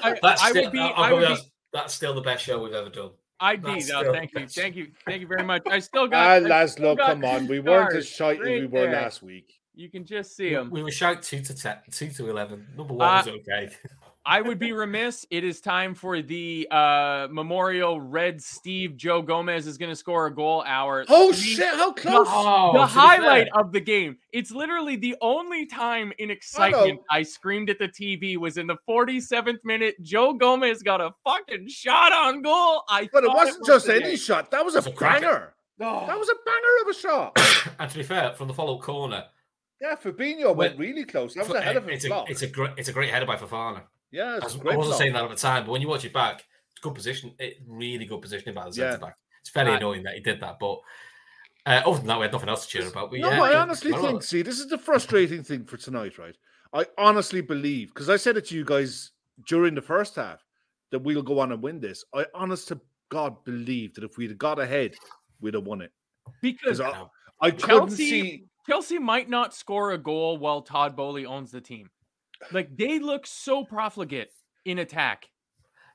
I, 0.03 0.11
I, 0.11 0.19
That's 0.21 0.43
I 0.43 0.51
still, 0.51 0.65
would 0.65 0.73
be, 0.73 0.81
I'll 0.81 0.93
I 1.05 1.09
go 1.11 1.17
would 1.17 1.23
be, 1.29 1.35
that's, 1.35 1.51
that's 1.73 1.95
still 1.95 2.13
the 2.15 2.21
best 2.21 2.45
show 2.45 2.63
we've 2.63 2.75
ever 2.75 2.91
done. 2.91 3.11
I'd 3.41 3.63
be. 3.63 3.73
that's 3.75 3.89
No, 3.89 4.13
thank 4.13 4.33
you, 4.35 4.41
best. 4.41 4.55
thank 4.55 4.77
you, 4.77 4.89
thank 5.07 5.23
you 5.23 5.27
very 5.29 5.45
much. 5.45 5.63
I 5.67 5.79
still 5.79 6.03
Ah, 6.13 6.41
got. 6.41 6.51
I 6.53 6.67
still 6.67 6.95
Laszlo, 6.97 6.99
come 7.07 7.25
on. 7.25 7.47
We 7.47 7.61
weren't 7.61 7.95
as 7.97 8.07
scars 8.13 8.37
shite 8.37 8.41
as 8.41 8.47
we 8.47 8.67
were 8.67 8.81
there. 8.83 8.93
last 8.93 9.23
week. 9.23 9.58
You 9.79 9.89
can 9.89 10.05
just 10.05 10.35
see 10.37 10.53
them. 10.53 10.71
We 10.71 10.83
were 10.83 10.91
shout 10.91 11.23
two 11.23 11.41
to 11.41 11.55
ten, 11.55 11.77
two 11.93 12.09
to 12.11 12.29
eleven. 12.29 12.67
Number 12.77 12.95
one 12.95 13.09
Uh, 13.09 13.23
was 13.25 13.29
okay. 13.29 13.71
I 14.27 14.43
would 14.43 14.59
be 14.59 14.73
remiss. 14.73 15.25
It 15.31 15.45
is 15.45 15.61
time 15.61 15.95
for 15.95 16.21
the 16.21 16.67
uh 16.71 17.29
memorial. 17.31 18.01
Red 18.01 18.43
Steve 18.43 18.97
Joe 18.97 19.23
Gomez 19.23 19.69
is 19.69 19.79
going 19.79 19.91
to 19.91 19.97
score 19.97 20.27
a 20.27 20.35
goal. 20.35 20.65
Hour. 20.67 21.05
Oh 21.09 21.33
three- 21.33 21.41
shit! 21.55 21.75
How 21.77 21.93
close? 21.93 22.27
Oh, 22.29 22.73
the 22.75 22.85
highlight 22.87 23.49
fair, 23.55 23.61
of 23.63 23.71
the 23.73 23.81
game. 23.81 24.19
It's 24.33 24.51
literally 24.51 24.97
the 24.97 25.15
only 25.23 25.65
time 25.65 26.13
in 26.19 26.29
excitement 26.31 26.99
I 27.11 27.23
screamed 27.23 27.71
at 27.71 27.79
the 27.79 27.89
TV 27.89 28.37
was 28.37 28.59
in 28.59 28.67
the 28.67 28.77
47th 28.89 29.61
minute. 29.65 29.95
Joe 30.03 30.33
Gomez 30.35 30.83
got 30.83 31.01
a 31.01 31.13
fucking 31.25 31.69
shot 31.69 32.13
on 32.13 32.43
goal. 32.43 32.83
I 32.89 33.09
But 33.13 33.23
it 33.25 33.31
wasn't 33.31 33.61
was 33.61 33.69
just 33.69 33.89
any 33.89 34.01
day. 34.01 34.17
shot. 34.17 34.51
That 34.51 34.65
was 34.65 34.75
a 34.75 34.79
It's 34.79 34.89
a 34.89 34.93
cracker. 34.93 35.21
banger. 35.21 35.55
Oh, 35.81 36.07
That 36.09 36.19
was 36.19 36.29
a 36.29 36.35
banger 36.45 36.83
of 36.83 36.89
a 36.89 36.95
shot. 36.99 37.77
and 37.79 37.89
to 37.91 37.97
be 37.97 38.03
fair, 38.03 38.33
from 38.35 38.49
the 38.49 38.55
follow 38.55 38.79
corner, 38.81 39.25
Yeah, 39.81 39.95
Fabinho 39.97 40.55
went 40.57 40.77
Well, 40.77 40.77
really 40.77 41.05
close. 41.05 41.35
That 41.35 41.47
was 41.47 41.57
a 41.57 41.61
hell 41.61 41.77
of 41.77 41.87
a 41.89 41.93
it's 41.93 42.05
a 42.05 42.25
it's 42.29 42.43
a 42.43 42.49
great 42.49 42.73
it's 42.77 42.89
a 42.89 42.93
great 42.93 43.11
header 43.11 43.27
by 43.27 43.37
Fofana. 43.37 43.83
Yeah, 44.11 44.39
I, 44.41 44.45
was, 44.45 44.55
a 44.57 44.59
I 44.59 44.63
great 44.63 44.77
wasn't 44.77 44.91
block. 44.93 44.99
saying 44.99 45.13
that 45.13 45.25
at 45.25 45.31
the 45.31 45.37
time, 45.37 45.65
but 45.67 45.73
when 45.73 45.81
you 45.83 45.89
watch 45.89 46.05
it 46.05 46.13
back, 46.13 46.45
it's 46.71 46.81
good 46.81 46.95
position. 46.95 47.35
It 47.39 47.59
really 47.67 48.07
good 48.07 48.21
positioning 48.23 48.55
by 48.55 48.65
the 48.65 48.71
Yeah. 48.71 48.91
centre 48.93 48.99
back. 49.07 49.17
It's 49.43 49.51
very 49.51 49.69
Right. 49.71 49.77
annoying 49.77 50.03
that 50.05 50.15
he 50.15 50.21
did 50.21 50.41
that, 50.41 50.59
but 50.59 50.81
uh, 51.67 51.83
other 51.85 51.99
than 51.99 52.07
that, 52.07 52.19
we 52.19 52.23
had 52.23 52.33
nothing 52.33 52.49
else 52.49 52.67
to 52.67 52.69
cheer 52.79 52.89
about. 52.89 53.11
But 53.11 53.21
No, 53.21 53.29
yeah, 53.31 53.43
I 53.43 53.61
honestly 53.61 53.93
well, 53.93 54.03
think. 54.03 54.23
See, 54.23 54.41
this 54.43 54.59
is 54.59 54.69
the 54.69 54.79
frustrating 54.79 55.43
thing 55.45 55.65
for 55.67 55.77
tonight, 55.77 56.17
right? 56.19 56.35
I 56.73 56.87
honestly 56.97 57.41
believe 57.43 57.89
because 57.89 58.09
I 58.09 58.17
said 58.17 58.37
it 58.39 58.47
to 58.47 58.55
you 58.57 58.65
guys 58.65 59.13
during 59.47 59.75
the 59.75 59.83
first 59.83 60.17
half 60.17 60.43
that 60.91 61.01
we'll 61.01 61.23
go 61.23 61.39
on 61.39 61.53
and 61.53 61.63
win 61.63 61.79
this. 61.81 62.05
I 62.15 62.25
honest 62.35 62.69
to 62.69 62.81
God 63.11 63.45
believe 63.45 63.95
that 63.95 64.05
if 64.05 64.17
we'd 64.17 64.31
have 64.31 64.39
got 64.39 64.59
ahead, 64.59 64.95
we'd 65.41 65.55
have 65.55 65.65
won 65.67 65.83
it. 65.83 65.93
because 66.43 66.79
Because 66.79 66.81
I, 66.81 67.05
I 67.47 67.51
couldn't 67.51 67.89
Chelsea- 67.89 67.97
see. 68.21 68.45
Chelsea 68.69 68.99
might 68.99 69.29
not 69.29 69.55
score 69.55 69.93
a 69.93 69.99
goal 69.99 70.39
while 70.39 70.63
Todd 70.63 70.95
Boehly 70.95 71.25
owns 71.27 71.51
the 71.51 71.61
team. 71.61 71.91
Like 72.53 72.77
they 72.77 72.99
look 72.99 73.27
so 73.27 73.65
profligate 73.65 74.31
in 74.65 74.79
attack. 74.79 75.29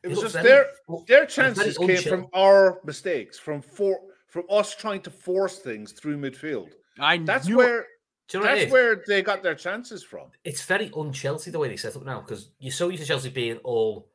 It 0.03 0.07
It 0.07 0.09
was 0.09 0.21
just 0.21 0.43
their 0.43 0.67
their 1.07 1.25
chances 1.25 1.77
came 1.77 2.01
from 2.01 2.27
our 2.33 2.79
mistakes, 2.83 3.39
from 3.39 3.61
for 3.61 3.99
from 4.27 4.43
us 4.49 4.75
trying 4.75 5.01
to 5.01 5.11
force 5.11 5.59
things 5.59 5.93
through 5.93 6.17
midfield. 6.17 6.69
I 6.99 7.17
That's 7.19 7.47
knew 7.47 7.57
where 7.57 7.85
you 8.33 8.39
know 8.39 8.45
that's 8.45 8.71
where 8.71 9.03
they 9.07 9.21
got 9.21 9.43
their 9.43 9.55
chances 9.55 10.03
from. 10.03 10.27
it's 10.43 10.63
very 10.65 10.91
un-Chelsea 10.97 11.51
the 11.51 11.59
way 11.59 11.69
they 11.69 11.77
set 11.77 11.95
up 11.95 12.03
now 12.03 12.21
because 12.21 12.49
you're 12.59 12.71
so 12.71 12.89
used 12.89 13.03
to 13.03 13.07
Chelsea 13.07 13.29
being 13.29 13.57
all 13.57 14.09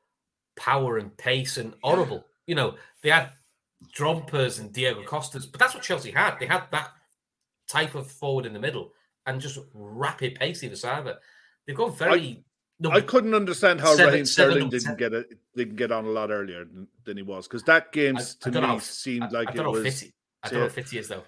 power 0.56 0.98
and 0.98 1.16
pace 1.16 1.56
and 1.56 1.74
horrible. 1.82 2.24
You 2.46 2.56
know, 2.56 2.74
they 3.02 3.10
had 3.10 3.30
Drogbas 3.96 4.58
and 4.60 4.72
Diego 4.72 5.02
Costas, 5.04 5.46
but 5.46 5.60
that's 5.60 5.74
what 5.74 5.82
Chelsea 5.84 6.10
had. 6.10 6.38
They 6.40 6.46
had 6.46 6.64
that 6.72 6.90
type 7.68 7.94
of 7.94 8.10
forward 8.10 8.46
in 8.46 8.52
the 8.52 8.58
middle 8.58 8.92
and 9.26 9.40
just 9.40 9.58
rapid 9.74 10.34
pace 10.36 10.62
either 10.64 10.76
side 10.76 10.98
of 11.00 11.06
it. 11.06 11.18
They've 11.66 11.76
gone 11.76 11.92
very. 11.94 12.44
no, 12.80 12.90
I 12.90 13.00
couldn't 13.00 13.34
understand 13.34 13.80
how 13.80 13.94
Seven- 13.94 14.12
Raheem 14.12 14.24
Sterling 14.26 14.68
didn't 14.70 14.96
get 14.98 15.12
it 15.12 15.26
didn't 15.54 15.76
get 15.76 15.92
on 15.92 16.04
a 16.06 16.10
lot 16.10 16.30
earlier 16.30 16.64
than, 16.64 16.88
than 17.04 17.16
he 17.16 17.22
was 17.22 17.46
because 17.46 17.62
that 17.64 17.92
game 17.92 18.16
I- 18.16 18.22
to 18.22 18.48
I 18.48 18.50
me 18.50 18.60
know 18.60 18.78
seemed 18.78 19.24
I, 19.24 19.28
like 19.28 19.48
I 19.48 19.52
it 19.52 19.56
don't 19.56 19.64
know 19.66 19.70
was. 19.72 19.84
if 19.86 19.94
Fitty, 19.94 20.14
I 20.42 20.48
don't 20.48 20.54
know 20.58 20.60
yeah. 20.64 20.66
if 20.66 20.72
Fitty 20.74 20.98
is 20.98 21.08
though. 21.08 21.24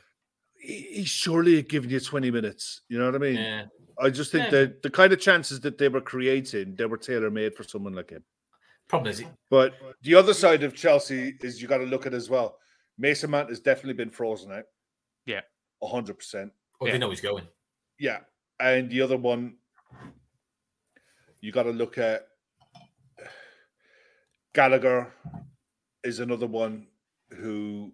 He, 0.55 0.75
he 0.93 1.05
surely 1.05 1.57
had 1.57 1.69
given 1.69 1.91
you 1.91 2.01
twenty 2.01 2.31
minutes. 2.31 2.83
You 2.89 2.99
know 2.99 3.07
what 3.07 3.15
I 3.15 3.19
mean? 3.19 3.35
Yeah. 3.37 3.65
I 3.99 4.09
just 4.09 4.33
think 4.33 4.45
Yeah. 4.47 4.61
that 4.61 4.83
the 4.83 4.89
kind 4.91 5.13
of 5.13 5.21
chances 5.21 5.61
that 5.61 5.77
they 5.77 5.89
were 5.89 6.01
creating, 6.01 6.75
they 6.77 6.87
were 6.87 6.97
tailor 6.97 7.31
made 7.31 7.55
for 7.55 7.65
someone 7.65 7.93
like 7.93 8.09
him. 8.11 8.25
Problem 8.89 9.11
is, 9.11 9.21
it, 9.21 9.27
But 9.51 9.75
the 10.03 10.15
other 10.15 10.33
side 10.35 10.63
of 10.63 10.75
Chelsea 10.75 11.35
is 11.43 11.61
you 11.61 11.69
got 11.69 11.79
to 11.79 11.85
look 11.85 12.07
at 12.07 12.15
as 12.15 12.31
well. 12.31 12.57
Mason 12.99 13.31
Mount 13.31 13.51
has 13.51 13.61
definitely 13.61 13.93
been 13.95 14.11
frozen 14.11 14.51
out. 14.53 14.65
Yeah. 15.27 15.43
Hundred 15.83 16.19
percent. 16.19 16.53
well, 16.81 16.89
Yeah. 16.89 16.93
they 16.95 16.99
know 16.99 17.11
he's 17.11 17.21
going. 17.21 17.47
Yeah, 17.99 18.19
and 18.59 18.91
the 18.91 19.01
other 19.03 19.17
one, 19.17 19.57
you 21.41 21.53
got 21.53 21.65
to 21.65 21.71
look 21.71 21.99
at 21.99 22.27
Gallagher 24.55 25.13
is 26.05 26.19
another 26.21 26.47
one 26.47 26.87
who 27.37 27.93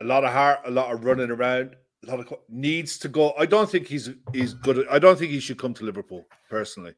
a 0.00 0.04
lot 0.04 0.24
of 0.24 0.32
heart, 0.32 0.60
a 0.66 0.70
lot 0.70 0.92
of 0.92 1.04
running 1.04 1.30
around, 1.30 1.76
a 2.06 2.10
lot 2.10 2.20
of 2.20 2.32
needs 2.48 2.98
to 2.98 3.08
go. 3.08 3.32
I 3.38 3.46
don't 3.46 3.70
think 3.70 3.86
he's 3.86 4.10
he's 4.32 4.54
good. 4.54 4.78
at- 4.78 4.92
I 4.92 4.98
don't 4.98 5.18
think 5.18 5.30
he 5.30 5.40
should 5.40 5.58
come 5.58 5.74
to 5.74 5.84
Liverpool 5.84 6.26
personally. 6.50 6.94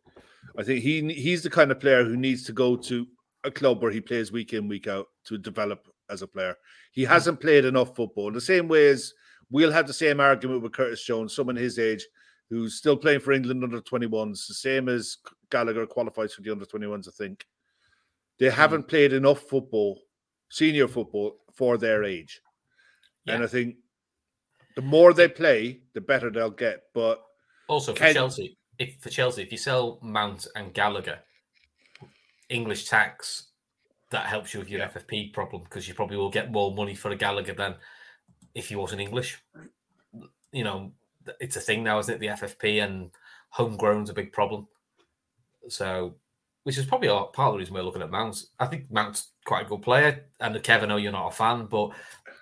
I 0.58 0.62
think 0.62 0.82
he 0.82 1.12
he's 1.12 1.42
the 1.42 1.50
kind 1.50 1.70
of 1.70 1.80
player 1.80 2.04
who 2.04 2.16
needs 2.16 2.44
to 2.44 2.52
go 2.52 2.76
to 2.76 3.06
a 3.44 3.50
club 3.50 3.82
where 3.82 3.90
he 3.92 4.00
plays 4.00 4.32
week 4.32 4.54
in 4.54 4.66
week 4.66 4.86
out 4.88 5.06
to 5.26 5.36
develop 5.36 5.86
as 6.10 6.22
a 6.22 6.26
player. 6.26 6.56
He 6.92 7.04
hasn't 7.04 7.40
played 7.40 7.64
enough 7.64 7.94
football. 7.94 8.32
The 8.32 8.40
same 8.40 8.66
way 8.66 8.88
as 8.88 9.12
we'll 9.50 9.72
have 9.72 9.86
the 9.86 9.92
same 9.92 10.20
argument 10.20 10.62
with 10.62 10.72
Curtis 10.72 11.04
Jones, 11.04 11.34
someone 11.34 11.56
his 11.56 11.78
age 11.78 12.06
who's 12.48 12.74
still 12.74 12.96
playing 12.96 13.20
for 13.20 13.32
England 13.32 13.64
under 13.64 13.80
21s, 13.80 14.46
the 14.46 14.54
same 14.54 14.88
as 14.88 15.18
Gallagher 15.50 15.86
qualifies 15.86 16.32
for 16.32 16.42
the 16.42 16.50
under 16.50 16.64
21s, 16.64 17.08
I 17.08 17.12
think. 17.12 17.46
They 18.38 18.48
hmm. 18.48 18.54
haven't 18.54 18.88
played 18.88 19.12
enough 19.12 19.40
football, 19.40 20.00
senior 20.48 20.88
football, 20.88 21.38
for 21.54 21.78
their 21.78 22.04
age. 22.04 22.40
And 23.28 23.42
I 23.42 23.48
think 23.48 23.76
the 24.76 24.82
more 24.82 25.12
they 25.12 25.26
play, 25.26 25.80
the 25.94 26.00
better 26.00 26.30
they'll 26.30 26.50
get. 26.50 26.82
But 26.94 27.20
Also 27.68 27.92
for 27.92 27.98
Can- 27.98 28.14
Chelsea, 28.14 28.56
if 28.78 29.00
for 29.00 29.10
Chelsea, 29.10 29.42
if 29.42 29.50
you 29.50 29.58
sell 29.58 29.98
Mount 30.02 30.46
and 30.54 30.72
Gallagher, 30.72 31.18
English 32.48 32.88
tax, 32.88 33.48
that 34.10 34.26
helps 34.26 34.54
you 34.54 34.60
with 34.60 34.70
your 34.70 34.80
Yeah. 34.80 34.86
FFP 34.88 35.32
problem 35.32 35.64
because 35.64 35.88
you 35.88 35.94
probably 35.94 36.16
will 36.16 36.30
get 36.30 36.52
more 36.52 36.72
money 36.72 36.94
for 36.94 37.10
a 37.10 37.16
Gallagher 37.16 37.54
than 37.54 37.74
if 38.56 38.70
he 38.70 38.74
wasn't 38.74 39.02
English. 39.02 39.40
You 40.50 40.64
know, 40.64 40.90
it's 41.38 41.56
a 41.56 41.60
thing 41.60 41.84
now, 41.84 41.98
isn't 41.98 42.14
it? 42.14 42.18
The 42.18 42.28
FFP 42.28 42.82
and 42.82 43.10
homegrown's 43.50 44.10
a 44.10 44.14
big 44.14 44.32
problem. 44.32 44.66
So, 45.68 46.14
which 46.64 46.78
is 46.78 46.86
probably 46.86 47.08
a- 47.08 47.24
part 47.24 47.48
of 47.48 47.52
the 47.54 47.58
reason 47.58 47.74
we're 47.74 47.82
looking 47.82 48.02
at 48.02 48.10
Mount. 48.10 48.42
I 48.58 48.66
think 48.66 48.90
Mount's 48.90 49.32
quite 49.44 49.66
a 49.66 49.68
good 49.68 49.82
player, 49.82 50.24
and 50.40 50.60
Kevin, 50.62 50.90
I 50.90 50.94
know 50.94 50.96
you're 50.96 51.12
not 51.12 51.28
a 51.28 51.36
fan, 51.36 51.66
but 51.66 51.90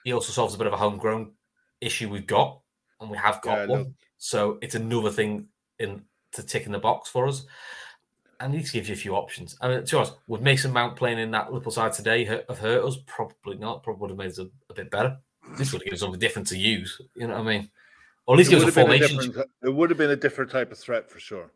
he 0.05 0.13
also 0.13 0.33
solves 0.33 0.55
a 0.55 0.59
bit 0.59 0.69
of 0.69 0.73
a 0.73 0.77
homegrown 0.79 1.33
issue 1.81 2.09
we've 2.09 2.27
got, 2.27 2.61
and 3.01 3.11
we 3.11 3.17
have 3.17 3.43
got 3.43 3.69
Yeah, 3.69 3.77
one. 3.77 3.95
So 4.19 4.59
it's 4.63 4.77
another 4.77 5.11
thing 5.11 5.49
in 5.81 6.05
to 6.33 6.43
tick 6.43 6.67
in 6.67 6.73
the 6.73 6.79
box 6.79 7.11
for 7.11 7.27
us. 7.27 7.45
And 8.41 8.53
need 8.53 8.71
gives 8.71 8.89
you 8.89 8.95
a 8.95 8.97
few 8.97 9.15
options. 9.15 9.57
I 9.61 9.69
mean, 9.69 9.85
to 9.85 9.99
us, 10.01 10.13
would 10.27 10.43
Mason 10.43 10.73
Mount 10.73 10.97
playing 10.97 11.19
in 11.19 11.31
that 11.33 11.53
Liverpool 11.53 11.73
side 11.73 11.93
today 11.93 12.25
have 12.25 12.59
hurt 12.59 12.85
us? 12.85 12.99
Probably 13.07 13.57
not. 13.57 13.83
Probably 13.83 14.01
would 14.01 14.11
have 14.11 14.19
made 14.19 14.31
us 14.31 14.39
a, 14.39 14.49
a 14.71 14.75
bit 14.75 14.91
better. 14.91 15.17
This 15.57 15.73
would 15.73 15.81
have 15.81 15.85
given 15.85 15.95
us 15.95 16.01
something 16.01 16.21
different 16.21 16.49
to 16.49 16.59
use. 16.59 17.01
You 17.15 17.29
know 17.29 17.35
what 17.35 17.47
I 17.47 17.59
mean? 17.59 17.71
Or 18.27 18.35
at 18.35 18.39
least 18.39 18.53
it 18.53 18.57
give 18.59 18.69
us 18.69 18.77
a 18.77 18.81
have 18.81 18.89
been 18.89 19.03
a 19.03 19.09
formation. 19.09 19.43
it 19.63 19.69
would 19.75 19.91
have 19.91 19.99
been 19.99 20.11
a 20.11 20.17
different 20.17 20.51
type 20.51 20.73
of 20.73 20.79
threat 20.79 21.11
for 21.11 21.21
sure. 21.21 21.51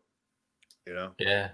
You 0.85 0.93
know? 0.93 1.11
Yeah. 1.17 1.49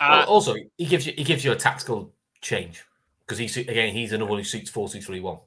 Uh, 0.00 0.04
Al- 0.04 0.26
also, 0.26 0.54
he 0.76 0.86
gives 0.86 1.06
you 1.06 1.12
he 1.16 1.24
gives 1.24 1.44
you 1.44 1.52
a 1.52 1.56
tactical 1.56 2.12
change 2.40 2.84
because 3.20 3.38
he's 3.38 3.56
again 3.56 3.92
he's 3.94 4.12
another 4.12 4.28
one 4.30 4.38
who 4.38 4.44
suits 4.44 4.70
four 4.70 4.88
two 4.88 5.00
three 5.00 5.20
one, 5.20 5.38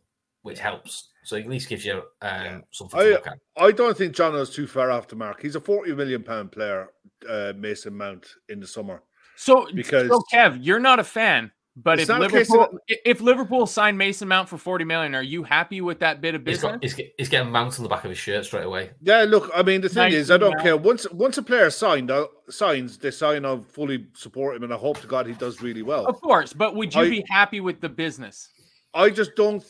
which 0.44 0.60
helps. 0.60 1.10
So 1.24 1.36
at 1.36 1.48
least 1.48 1.68
gives 1.70 1.86
you 1.86 1.96
um, 1.98 2.04
Yeah. 2.22 2.60
something 2.72 3.00
I- 3.00 3.04
look 3.10 3.28
at. 3.28 3.40
I 3.58 3.72
don't 3.72 3.98
think 3.98 4.16
John 4.16 4.34
is 4.36 4.50
too 4.50 4.66
far 4.68 4.92
off 4.92 5.08
the 5.08 5.16
mark. 5.16 5.42
He's 5.42 5.56
a 5.56 5.60
forty 5.60 5.94
million 5.94 6.24
pound 6.24 6.52
player, 6.52 6.88
uh, 7.28 7.54
Mason 7.56 7.96
Mount 7.96 8.28
in 8.48 8.60
the 8.60 8.68
summer. 8.68 9.04
So, 9.36 9.68
Because- 9.74 10.10
so 10.10 10.22
Kev, 10.34 10.58
you're 10.62 10.80
not 10.80 11.00
a 11.00 11.04
fan, 11.04 11.52
but 11.76 12.00
It's 12.00 12.10
if 12.10 12.18
not 12.18 12.26
a 12.26 12.30
case 12.30 12.50
of- 12.50 12.56
Liverpool 12.60 12.80
i- 12.90 12.96
if 13.06 13.22
Liverpool 13.22 13.66
signed 13.68 13.98
Mason 13.98 14.28
Mount 14.28 14.50
for 14.50 14.58
40 14.58 14.84
million, 14.86 15.16
are 15.16 15.22
you 15.24 15.44
happy 15.44 15.80
with 15.82 16.00
that 16.00 16.20
bit 16.20 16.36
of 16.36 16.42
He's, 16.46 16.58
business? 16.58 16.72
got, 16.72 16.84
he's, 16.84 17.12
he's 17.18 17.30
getting 17.30 17.52
Mount 17.52 17.78
on 17.80 17.84
the 17.84 17.90
back 17.90 18.04
of 18.04 18.10
his 18.10 18.18
shirt 18.18 18.44
straight 18.46 18.66
away. 18.66 18.92
Yeah, 19.02 19.24
look, 19.28 19.50
I 19.56 19.64
mean, 19.64 19.82
the 19.82 19.90
thing 19.90 20.04
Nice 20.04 20.14
is, 20.14 20.32
I 20.32 20.38
don't 20.38 20.52
email. 20.54 20.64
care. 20.64 20.78
Once 20.78 21.10
once 21.12 21.38
a 21.38 21.44
player 21.44 21.70
signed, 21.70 22.12
uh, 22.12 22.28
signs, 22.50 22.98
they 22.98 23.12
sign. 23.12 23.46
I 23.46 23.60
fully 23.62 24.08
support 24.14 24.56
him, 24.58 24.64
and 24.64 24.74
I 24.74 24.78
hope 24.78 25.00
to 25.02 25.08
God 25.08 25.28
he 25.28 25.34
does 25.34 25.62
really 25.62 25.82
well. 25.84 26.06
of 26.06 26.20
course, 26.22 26.52
but 26.54 26.76
would 26.76 26.94
you 26.94 27.02
I- 27.02 27.10
be 27.10 27.26
happy 27.30 27.62
with 27.62 27.80
the 27.82 27.90
business? 27.90 28.50
I 28.94 29.10
just 29.12 29.36
don't. 29.36 29.64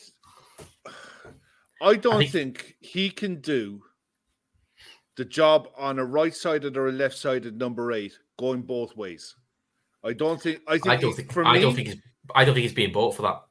I 1.82 1.94
don't 1.96 2.18
think- 2.20 2.30
think 2.32 2.76
he 2.80 3.10
can 3.10 3.40
do 3.40 3.82
the 5.16 5.24
job 5.24 5.68
on 5.76 5.98
a 5.98 6.04
right-sided 6.04 6.76
or 6.76 6.88
a 6.88 6.92
left-sided 6.92 7.56
number 7.58 7.92
eight, 7.92 8.18
going 8.38 8.62
both 8.62 8.96
ways. 8.96 9.36
I 10.04 10.12
don't 10.12 10.40
think. 10.40 10.60
I 10.66 10.72
think. 10.72 10.86
I 10.88 10.96
don't 10.96 11.16
he- 11.16 11.22
think. 11.22 11.36
I 11.36 11.54
me, 11.54 11.60
don't 11.60 11.74
think 11.74 11.88
he's. 11.88 11.96
I 12.34 12.44
don't 12.44 12.54
think 12.54 12.62
he's 12.62 12.72
being 12.72 12.92
bought 12.92 13.14
for 13.14 13.22
that. 13.22 13.42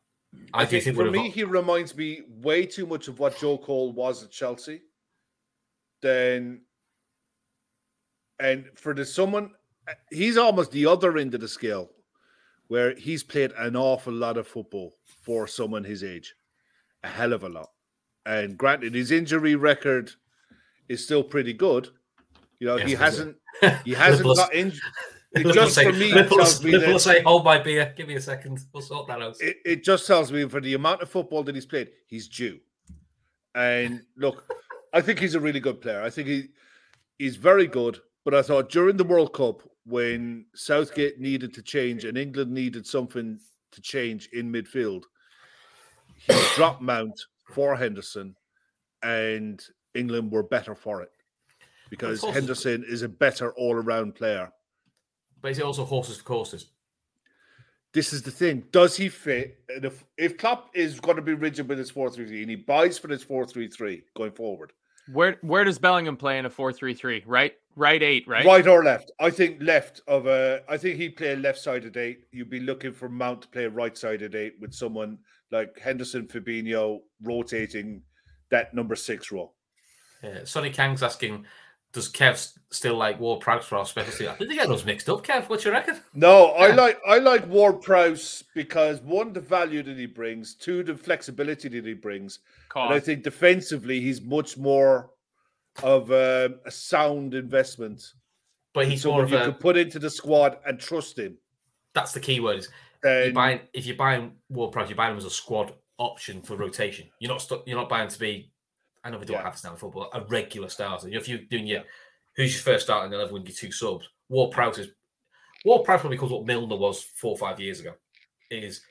I, 0.54 0.62
I 0.62 0.66
do 0.66 0.72
think 0.72 0.84
think 0.84 0.96
for 0.96 1.12
me, 1.12 1.30
he 1.30 1.44
reminds 1.44 1.96
me 1.96 2.22
way 2.28 2.66
too 2.66 2.86
much 2.86 3.08
of 3.08 3.20
what 3.20 3.38
Joe 3.38 3.58
Cole 3.58 3.92
was 3.92 4.24
at 4.24 4.32
Chelsea. 4.32 4.82
Then, 6.02 6.62
and 8.40 8.66
for 8.76 8.94
the 8.94 9.06
someone, 9.06 9.52
he's 10.12 10.38
almost 10.38 10.72
the 10.72 10.86
other 10.86 11.18
end 11.18 11.34
of 11.34 11.42
the 11.42 11.48
scale, 11.48 11.90
where 12.68 12.96
he's 12.96 13.24
played 13.24 13.52
an 13.58 13.76
awful 13.76 14.14
lot 14.14 14.38
of 14.38 14.48
football 14.48 14.94
for 15.24 15.48
someone 15.48 15.84
his 15.84 16.04
age, 16.04 16.34
a 17.04 17.08
hell 17.08 17.34
of 17.34 17.44
a 17.44 17.50
lot. 17.50 17.70
And 18.26 18.58
granted, 18.58 18.94
his 18.94 19.12
injury 19.12 19.56
record 19.56 20.12
is 20.88 21.04
still 21.04 21.24
pretty 21.24 21.54
good. 21.54 21.90
You 22.60 22.68
know, 22.68 22.78
he 22.86 22.94
hasn't 22.94 23.36
he 23.84 23.94
hasn't 23.94 24.36
got 24.36 24.54
injured. 24.54 24.80
Liverpool 25.34 25.54
just 25.54 25.76
say, 25.76 25.84
for 25.84 25.94
me, 25.94 26.14
Liverpool, 26.14 26.38
tells 26.38 26.64
me 26.64 26.72
Liverpool 26.72 26.94
that- 26.94 27.00
say, 27.02 27.22
"Hold 27.22 27.46
my 27.46 27.60
beer. 27.60 27.94
Give 27.96 28.08
me 28.08 28.16
a 28.16 28.22
second. 28.22 28.60
We'll 28.74 28.82
sort 28.82 29.08
that 29.08 29.22
out." 29.22 29.36
it, 29.40 29.58
it 29.64 29.84
just 29.84 30.08
tells 30.08 30.32
me 30.32 30.48
for 30.48 30.60
the 30.60 30.74
amount 30.74 31.02
of 31.02 31.10
football 31.10 31.44
that 31.44 31.54
he's 31.56 31.68
played, 31.68 31.92
he's 32.08 32.28
due. 32.28 32.60
And 33.54 34.04
look, 34.16 34.52
I 34.94 35.02
think 35.02 35.20
he's 35.20 35.36
a 35.36 35.40
really 35.40 35.60
good 35.60 35.82
player. 35.82 36.02
I 36.02 36.10
think 36.10 36.28
he 36.28 36.48
he's 37.20 37.36
very 37.36 37.68
good. 37.68 38.00
But 38.26 38.34
I 38.34 38.42
thought 38.42 38.70
during 38.70 38.98
the 38.98 39.04
World 39.04 39.34
Cup, 39.34 39.62
when 39.86 40.46
Southgate 40.54 41.20
needed 41.20 41.54
to 41.54 41.62
change 41.62 42.06
and 42.06 42.18
England 42.18 42.52
needed 42.52 42.86
something 42.86 43.40
to 43.72 43.82
change 43.82 44.30
in 44.34 44.52
midfield, 44.52 45.04
he 46.16 46.34
dropped 46.56 46.82
Mount 46.82 47.20
for 47.54 47.76
Henderson, 47.76 48.36
and 49.04 49.64
England 49.96 50.32
were 50.32 50.44
better 50.44 50.76
for 50.76 51.02
it 51.02 51.12
because 51.90 52.22
Henderson 52.24 52.84
is 52.88 53.02
a 53.02 53.10
better 53.10 53.52
all-around 53.54 54.16
player. 54.16 54.52
But 55.42 55.52
is 55.52 55.60
it 55.60 55.64
also 55.66 55.86
horses 55.86 56.18
for 56.18 56.24
courses? 56.24 56.68
this 57.94 58.14
is 58.14 58.22
the 58.22 58.32
thing. 58.32 58.64
Does 58.72 58.96
he 58.96 59.10
fit? 59.10 59.60
And 59.70 59.86
if 59.86 60.04
if 60.18 60.38
Klopp 60.38 60.70
is 60.76 61.00
going 61.00 61.16
to 61.16 61.22
be 61.22 61.34
rigid 61.34 61.68
with 61.68 61.78
his 61.78 61.90
four 61.90 62.10
three 62.10 62.28
three, 62.28 62.42
and 62.42 62.50
he 62.50 62.56
buys 62.56 62.98
for 62.98 63.08
his 63.08 63.24
four 63.24 63.46
three 63.46 63.68
three 63.68 64.04
going 64.16 64.32
forward, 64.32 64.74
Where 65.12 65.38
where 65.42 65.64
does 65.64 65.80
Bellingham 65.80 66.18
play 66.18 66.38
in 66.38 66.46
a 66.46 66.50
4-3-3? 66.50 67.24
Right? 67.26 67.54
Right 67.76 68.04
8, 68.04 68.28
right? 68.28 68.46
right, 68.46 68.68
or 68.68 68.84
left? 68.84 69.12
I 69.20 69.30
think 69.30 69.62
left 69.62 70.02
of 70.08 70.28
a. 70.28 70.62
I 70.68 70.78
think 70.78 70.98
he'd 70.98 71.16
play 71.16 71.36
left 71.36 71.60
sided 71.60 71.96
eight. 71.98 72.26
You'd 72.32 72.50
be 72.50 72.60
looking 72.60 72.92
for 72.92 73.08
Mount 73.10 73.44
to 73.44 73.48
play 73.48 73.68
right 73.68 73.98
sided 73.98 74.36
eight 74.36 74.56
with 74.60 74.74
someone 74.74 75.18
like 75.52 75.80
Henderson, 75.80 76.28
Fabinho 76.28 77.00
rotating 77.24 78.04
that 78.52 78.74
number 78.74 78.96
six 78.96 79.32
role. 79.32 79.56
Yeah. 80.22 80.44
Sonny 80.44 80.70
Kang's 80.70 81.02
asking, 81.02 81.46
"Does 81.92 82.12
Kev 82.12 82.54
still 82.72 82.96
like 82.96 83.20
Ward 83.20 83.42
Prowse 83.42 83.66
for 83.66 83.78
our 83.78 83.86
specialty?" 83.86 84.28
I 84.28 84.34
think 84.34 84.50
they 84.50 84.56
get 84.56 84.68
those 84.68 84.86
mixed 84.86 85.10
up. 85.10 85.26
Kev, 85.26 85.50
what 85.50 85.66
you 85.66 85.72
reckon? 85.72 86.00
No, 86.14 86.48
I 86.52 86.70
Yeah. 86.70 86.76
like 86.76 87.00
I 87.08 87.18
like 87.18 87.48
Ward 87.48 87.82
Prowse 87.82 88.44
because 88.54 89.00
one, 89.02 89.34
the 89.34 89.40
value 89.42 89.82
that 89.84 89.98
he 89.98 90.06
brings, 90.06 90.54
two, 90.56 90.84
the 90.84 90.96
flexibility 90.96 91.68
that 91.70 91.86
he 91.86 91.94
brings, 91.94 92.40
And 92.76 92.94
I 92.94 93.00
think 93.00 93.24
defensively, 93.24 94.00
he's 94.02 94.22
much 94.22 94.58
more 94.58 95.10
of 95.84 96.12
a, 96.12 96.54
a 96.66 96.72
sound 96.72 97.34
investment. 97.34 98.14
But 98.74 98.88
he's 98.88 99.04
more 99.06 99.22
someone 99.22 99.24
of 99.26 99.32
you 99.32 99.38
a. 99.38 99.52
can 99.52 99.54
put 99.56 99.78
into 99.78 99.98
the 99.98 100.10
squad 100.10 100.60
and 100.66 100.80
trust 100.80 101.18
him. 101.18 101.38
That's 101.96 102.12
the 102.12 102.20
key 102.20 102.40
word. 102.40 102.60
Is 102.60 102.70
you're 103.04 103.32
buying 103.34 103.62
if 103.74 103.86
you're 103.86 103.96
buying 103.96 104.34
Ward 104.50 104.72
Prowse, 104.72 104.90
you're 104.90 104.96
buying 104.98 105.14
him 105.14 105.18
as 105.18 105.26
a 105.26 105.30
squad 105.30 105.74
option 105.98 106.42
for 106.42 106.56
rotation. 106.56 107.10
You're 107.20 107.32
not 107.32 107.42
stuck. 107.42 107.64
You're 107.66 107.78
not 107.78 107.90
buying 107.90 108.10
to 108.10 108.20
be. 108.20 108.52
I 109.04 109.10
know 109.10 109.18
we 109.18 109.26
don't 109.26 109.38
Yeah. 109.38 109.44
have 109.44 109.54
to 109.54 109.60
stand 109.60 109.74
in 109.74 109.80
football. 109.80 110.10
A 110.14 110.22
regular 110.26 110.70
starter. 110.70 111.08
If 111.10 111.28
you're 111.28 111.40
doing 111.40 111.68
your 111.68 111.84
who's 112.36 112.54
your 112.54 112.62
first 112.64 112.86
starting 112.86 113.12
eleven 113.14 113.34
with 113.34 113.48
your 113.48 113.56
two 113.56 113.72
subs, 113.72 114.10
Ward 114.30 114.52
Prowse 114.52 114.78
is 114.80 114.90
Ward 115.66 115.84
Prowse 115.86 116.02
probably 116.02 116.18
becomes 116.18 116.32
what 116.32 116.46
Milner 116.46 116.76
was 116.76 117.04
four 117.04 117.32
or 117.32 117.38
five 117.38 117.60
years 117.60 117.80
ago. 117.80 117.94
Is 118.50 118.82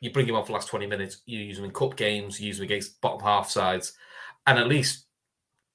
you 0.00 0.10
bring 0.10 0.26
him 0.26 0.34
on 0.34 0.42
for 0.42 0.48
the 0.48 0.52
last 0.54 0.68
20 0.68 0.86
minutes, 0.86 1.22
you 1.26 1.38
use 1.38 1.58
him 1.58 1.64
in 1.64 1.70
cup 1.70 1.96
games, 1.96 2.40
you 2.40 2.48
use 2.48 2.58
him 2.58 2.64
against 2.64 3.00
bottom 3.00 3.20
half 3.20 3.48
sides, 3.48 3.96
and 4.46 4.58
at 4.58 4.66
least 4.68 5.06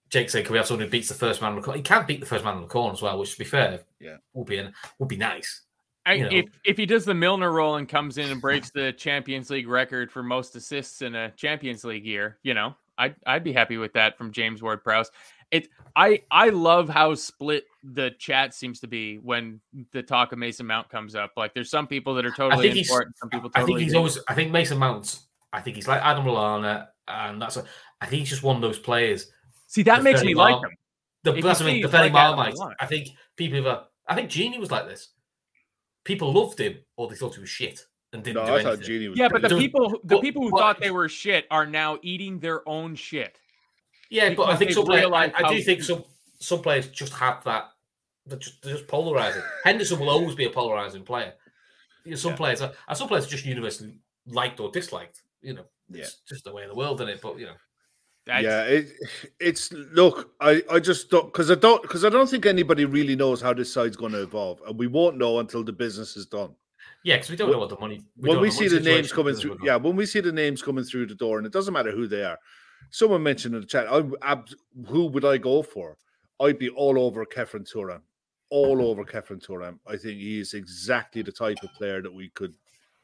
Jake 0.09 0.29
said, 0.29 0.43
Can 0.45 0.51
we 0.53 0.57
have 0.57 0.67
someone 0.67 0.85
who 0.85 0.91
beats 0.91 1.07
the 1.07 1.13
first 1.13 1.41
man 1.41 1.51
in 1.51 1.55
the 1.57 1.61
corner? 1.61 1.77
He 1.77 1.83
can 1.83 2.05
beat 2.05 2.19
the 2.19 2.25
first 2.25 2.43
man 2.45 2.55
in 2.57 2.61
the 2.61 2.67
corner 2.67 2.93
as 2.93 3.01
well, 3.01 3.17
which 3.19 3.31
to 3.33 3.39
be 3.39 3.45
fair, 3.45 3.83
Yeah. 3.99 4.17
would 4.33 4.47
be 4.47 4.69
would 4.99 5.09
be 5.09 5.17
nice. 5.17 5.63
You 6.07 6.23
know. 6.23 6.29
if 6.31 6.45
if 6.63 6.77
he 6.77 6.85
does 6.85 7.03
the 7.03 7.13
Milner 7.13 7.51
role 7.51 7.75
and 7.75 7.87
comes 7.89 8.17
in 8.17 8.29
and 8.31 8.39
breaks 8.39 8.69
the 8.69 8.93
Champions 8.93 9.49
League 9.49 9.67
record 9.67 10.09
for 10.11 10.23
most 10.23 10.55
assists 10.55 11.01
in 11.01 11.15
a 11.15 11.31
Champions 11.31 11.83
League 11.83 12.05
year, 12.05 12.37
you 12.43 12.53
know, 12.53 12.75
I'd 12.97 13.15
I'd 13.25 13.43
be 13.43 13.53
happy 13.53 13.77
with 13.77 13.93
that 13.93 14.17
from 14.17 14.31
James 14.31 14.61
Ward 14.61 14.83
Prowse. 14.83 15.11
It 15.51 15.69
I 15.95 16.23
I 16.31 16.49
love 16.49 16.89
how 16.89 17.15
split 17.15 17.65
the 17.83 18.11
chat 18.19 18.53
seems 18.53 18.79
to 18.81 18.87
be 18.87 19.17
when 19.17 19.61
the 19.91 20.03
talk 20.03 20.31
of 20.31 20.39
Mason 20.39 20.65
Mount 20.65 20.89
comes 20.89 21.15
up. 21.15 21.31
Like 21.37 21.53
there's 21.53 21.69
some 21.69 21.87
people 21.87 22.13
that 22.15 22.25
are 22.25 22.31
totally 22.31 22.79
in 22.79 22.85
for 22.85 23.01
it, 23.01 23.09
some 23.15 23.29
people 23.29 23.49
totally. 23.49 23.63
I 23.63 23.65
think 23.65 23.79
he's 23.79 23.93
it. 23.93 23.97
always. 23.97 24.19
I 24.27 24.33
think 24.33 24.51
Mason 24.51 24.77
Mounts. 24.77 25.27
I 25.53 25.61
think 25.61 25.75
he's 25.75 25.87
like 25.87 26.01
Adam 26.01 26.25
Lallana, 26.25 26.87
and 27.07 27.41
that's. 27.41 27.57
A, 27.57 27.63
I 28.01 28.07
think 28.07 28.21
he's 28.21 28.29
just 28.29 28.43
one 28.43 28.57
of 28.57 28.61
those 28.61 28.79
players. 28.79 29.31
see 29.67 29.83
that 29.83 30.03
makes 30.03 30.23
me 30.23 30.35
like 30.35 30.55
him. 30.55 30.71
The, 31.23 31.35
If 31.35 31.43
that's 31.43 31.59
you 31.61 31.65
what 31.65 31.69
I 31.69 31.73
mean. 31.73 31.81
The 31.81 31.87
very 31.87 32.03
like 32.09 32.13
Marmite. 32.13 32.55
I 32.79 32.85
think 32.85 33.09
people 33.37 33.63
have. 33.63 33.83
I 34.07 34.15
think 34.15 34.29
Gini 34.29 34.59
was 34.59 34.71
like 34.71 34.87
this. 34.87 35.09
People 36.03 36.33
loved 36.33 36.59
him, 36.59 36.77
or 36.97 37.07
they 37.07 37.15
thought 37.15 37.35
he 37.35 37.41
was 37.41 37.49
shit 37.49 37.85
and 38.13 38.23
didn't 38.23 38.35
no, 38.37 38.45
do 38.45 38.51
I 38.51 38.55
anything. 38.59 38.77
thought 38.77 38.85
Gini 38.85 39.09
was. 39.09 39.17
Yeah, 39.19 39.27
but 39.27 39.41
the 39.41 39.49
brilliant. 39.49 39.73
people 39.73 39.89
who- 39.89 39.99
the 40.03 40.15
but- 40.15 40.21
people 40.21 40.41
who 40.43 40.51
but- 40.51 40.59
thought 40.59 40.79
they 40.79 40.91
were 40.91 41.09
shit 41.09 41.45
are 41.51 41.65
now 41.65 41.99
eating 42.01 42.39
their 42.39 42.67
own 42.67 42.95
shit. 42.95 43.37
Yeah, 44.09 44.33
but 44.33 44.43
I 44.43 44.45
because 44.53 44.59
think 44.59 44.69
they've 44.69 44.75
some 44.75 44.85
players, 44.85 44.99
I, 45.01 45.03
realised 45.05 45.33
I 45.35 45.41
how 45.43 45.49
do 45.51 45.61
think 45.61 45.83
some 45.83 46.05
some 46.39 46.61
players 46.61 46.87
just 46.89 47.13
have 47.13 47.43
that. 47.43 47.71
They're 48.25 48.37
just, 48.37 48.61
they're 48.61 48.75
just 48.75 48.87
polarizing. 48.87 49.41
Henderson 49.63 49.99
will 49.99 50.09
always 50.09 50.35
be 50.35 50.45
a 50.45 50.49
polarizing 50.49 51.03
player. 51.03 51.33
You 52.05 52.11
know, 52.11 52.17
some 52.17 52.31
Yeah. 52.31 52.37
players, 52.37 52.61
are, 52.61 52.71
and 52.87 52.97
some 52.97 53.07
players 53.07 53.25
are 53.25 53.29
just 53.29 53.45
universally 53.45 53.99
liked 54.27 54.59
or 54.59 54.69
disliked. 54.71 55.21
You 55.41 55.53
know, 55.55 55.65
Yeah. 55.89 56.03
it's 56.03 56.17
just 56.27 56.43
the 56.45 56.53
way 56.53 56.63
of 56.63 56.69
the 56.69 56.75
world, 56.75 57.01
isn't 57.01 57.09
it? 57.15 57.21
But 57.21 57.37
you 57.39 57.47
know, 57.47 57.55
That's, 58.25 58.43
yeah, 58.43 58.63
it, 58.63 58.87
it's 59.39 59.71
look. 59.73 60.31
I, 60.39 60.61
I 60.71 60.79
just 60.79 61.09
don't 61.09 61.25
because 61.31 61.49
I 61.51 61.55
don't 61.55 61.81
because 61.81 62.05
I 62.05 62.09
don't 62.09 62.29
think 62.29 62.45
anybody 62.45 62.85
really 62.85 63.15
knows 63.15 63.41
how 63.41 63.53
this 63.53 63.73
side's 63.73 63.97
going 63.97 64.11
to 64.13 64.21
evolve, 64.21 64.61
and 64.67 64.77
we 64.77 64.87
won't 64.87 65.17
know 65.17 65.39
until 65.39 65.63
the 65.63 65.73
business 65.73 66.15
is 66.15 66.25
done. 66.25 66.53
Yeah, 67.07 67.15
because 67.15 67.29
we 67.29 67.37
don't 67.37 67.47
When- 67.47 67.55
know 67.55 67.59
what 67.61 67.69
the 67.69 67.79
money. 67.79 68.01
when 68.17 68.41
we 68.41 68.51
see 68.51 68.67
the 68.67 68.81
names 68.81 69.13
coming 69.13 69.33
through, 69.33 69.51
going 69.59 69.65
yeah, 69.65 69.77
when 69.77 69.95
we 69.95 70.05
see 70.05 70.19
the 70.19 70.31
names 70.33 70.61
coming 70.61 70.83
through 70.83 71.05
the 71.05 71.15
door, 71.15 71.37
and 71.37 71.47
it 71.47 71.53
doesn't 71.53 71.73
matter 71.73 71.91
who 71.91 72.05
they 72.05 72.23
are. 72.23 72.37
Someone 72.91 73.23
mentioned 73.23 73.55
in 73.55 73.61
the 73.61 73.67
chat, 73.67 73.87
I, 73.89 74.03
ab- 74.23 74.49
who 74.87 75.05
would 75.07 75.23
I 75.23 75.37
go 75.37 75.63
for? 75.63 75.97
I'd 76.41 76.59
be 76.59 76.69
all 76.69 76.99
over 76.99 77.25
Khéphren 77.25 77.65
Thuram, 77.71 78.01
all 78.49 78.81
over 78.81 79.05
Khéphren 79.05 79.39
Thuram. 79.41 79.79
I 79.87 79.95
think 79.95 80.19
he 80.19 80.39
is 80.41 80.53
exactly 80.53 81.21
the 81.21 81.31
type 81.31 81.57
of 81.63 81.71
player 81.75 82.01
that 82.01 82.13
we 82.13 82.27
could 82.35 82.55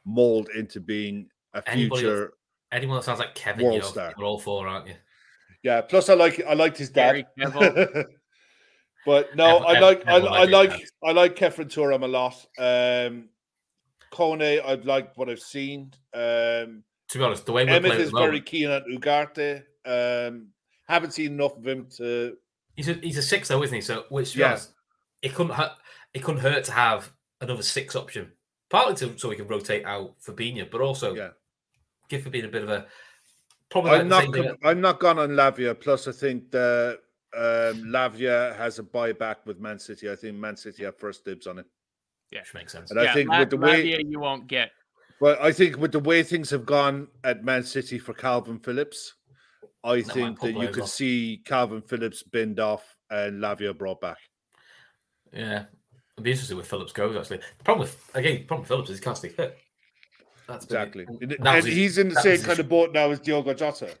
mold 0.04 0.50
into 0.54 0.80
being 0.80 1.28
a 1.54 1.62
Anybody 1.66 2.02
future. 2.02 2.32
Anyone 2.72 2.98
that 2.98 3.04
sounds 3.04 3.20
like 3.20 3.34
Kevin, 3.34 3.64
World 3.64 3.76
you 3.76 3.80
know, 3.82 3.88
star. 3.88 4.12
you're 4.18 4.26
all 4.26 4.38
for, 4.38 4.68
aren't 4.68 4.86
you? 4.88 4.96
Yeah. 5.62 5.80
Plus, 5.80 6.10
I 6.10 6.14
like 6.14 6.44
I 6.46 6.52
liked 6.52 6.76
his 6.76 6.90
dad. 6.90 7.24
But 9.06 9.36
no, 9.36 9.58
Ev- 9.58 9.62
I 9.64 9.74
Ev- 9.76 9.82
like 9.82 10.02
I, 10.06 10.12
Neville 10.12 10.28
I 10.34 10.44
like 10.44 10.72
his 10.72 10.92
like. 11.02 11.10
I 11.10 11.12
like 11.12 11.36
Khéphren 11.36 11.70
Thuram 11.72 12.02
a 12.04 12.06
lot. 12.06 12.34
Um, 12.58 13.28
Kone, 14.14 14.64
I've 14.64 14.84
liked 14.84 15.18
what 15.18 15.28
I've 15.28 15.40
seen. 15.40 15.92
Um, 16.14 16.84
To 17.08 17.18
be 17.18 17.24
honest, 17.24 17.46
the 17.46 17.52
way 17.52 17.64
we're 17.64 17.72
Emmett 17.72 17.98
is 18.00 18.10
very 18.10 18.40
keen 18.40 18.70
on 18.70 18.82
Ugarte. 18.90 19.62
Um, 19.84 20.48
haven't 20.88 21.12
seen 21.12 21.32
enough 21.32 21.56
of 21.56 21.66
him 21.66 21.86
to. 21.96 22.36
he's 22.76 22.88
a 22.88 22.94
he's 22.94 23.18
a 23.18 23.22
six 23.22 23.48
though, 23.48 23.62
isn't 23.62 23.74
he? 23.74 23.80
So 23.80 24.04
which 24.08 24.36
Yeah. 24.36 24.48
honest, 24.48 24.74
it 25.22 25.34
couldn't 25.34 25.52
hurt. 25.52 25.72
It 26.12 26.22
couldn't 26.22 26.40
hurt 26.40 26.64
to 26.64 26.72
have 26.72 27.12
another 27.40 27.62
six 27.62 27.96
option, 27.96 28.32
partly 28.70 28.94
to, 28.96 29.18
so 29.18 29.28
we 29.28 29.36
can 29.36 29.48
rotate 29.48 29.84
out 29.84 30.14
Fabinho, 30.20 30.70
but 30.70 30.80
also 30.80 31.14
Yeah. 31.14 31.30
give 32.08 32.22
Fabinho 32.22 32.44
a 32.46 32.48
bit 32.48 32.62
of 32.62 32.68
a. 32.68 32.86
Probably 33.70 33.90
I'm 33.92 34.08
not. 34.08 34.32
com- 34.32 34.56
I'm 34.62 34.80
not 34.80 35.00
gone 35.00 35.18
on 35.18 35.30
Lavia. 35.30 35.78
Plus, 35.78 36.06
I 36.06 36.12
think 36.12 36.50
the 36.50 37.00
um, 37.34 37.84
Lavia 37.84 38.54
has 38.56 38.78
a 38.78 38.82
buyback 38.84 39.36
with 39.44 39.58
Man 39.58 39.78
City. 39.78 40.08
I 40.10 40.14
think 40.14 40.36
Man 40.36 40.56
City 40.56 40.84
have 40.84 40.96
first 40.96 41.24
dibs 41.24 41.46
on 41.48 41.58
it. 41.58 41.66
Which 42.42 42.54
makes 42.54 42.72
sense. 42.72 42.90
And 42.90 43.00
I 43.00 43.04
yeah, 43.04 43.14
think 43.14 43.30
La- 43.30 43.38
with 43.40 43.50
the 43.50 43.56
way, 43.56 43.84
Lavia 43.84 44.10
you 44.10 44.20
won't 44.20 44.46
get. 44.48 44.70
but 45.20 45.40
I 45.40 45.52
think 45.52 45.78
with 45.78 45.92
the 45.92 46.00
way 46.00 46.22
things 46.22 46.50
have 46.50 46.66
gone 46.66 47.08
at 47.22 47.44
Man 47.44 47.62
City 47.62 47.98
for 47.98 48.12
Kalvin 48.14 48.62
Phillips, 48.64 49.14
I 49.84 49.96
might 49.96 50.06
think 50.06 50.40
that 50.40 50.52
you 50.54 50.68
could 50.68 50.84
off. 50.84 50.88
see 50.90 51.42
Kalvin 51.44 51.86
Phillips 51.88 52.22
binned 52.22 52.58
off 52.60 52.84
and 53.10 53.40
Lavia 53.42 53.76
brought 53.76 54.00
back. 54.00 54.18
Yeah, 55.32 55.64
it'd 56.14 56.24
be 56.24 56.30
interesting 56.30 56.56
where 56.56 56.64
Phillips 56.64 56.92
goes. 56.92 57.16
Actually, 57.16 57.38
the 57.58 57.64
problem 57.64 57.86
with 57.88 58.10
again, 58.14 58.38
the 58.38 58.44
problem 58.44 58.60
with 58.62 58.68
Phillips 58.68 58.90
is 58.90 58.98
he 58.98 59.04
can't 59.04 59.16
stay 59.16 59.28
fit. 59.28 59.58
That's 60.46 60.66
been- 60.66 60.76
Exactly. 60.76 61.04
and 61.08 61.22
And, 61.32 61.46
and 61.48 61.64
his- 61.64 61.74
he's 61.74 61.98
in 61.98 62.08
the 62.08 62.20
same 62.20 62.40
kind 62.40 62.58
of 62.58 62.68
boat 62.68 62.92
now 62.92 63.10
as 63.10 63.20
Diogo 63.20 63.54
Jota. 63.54 63.96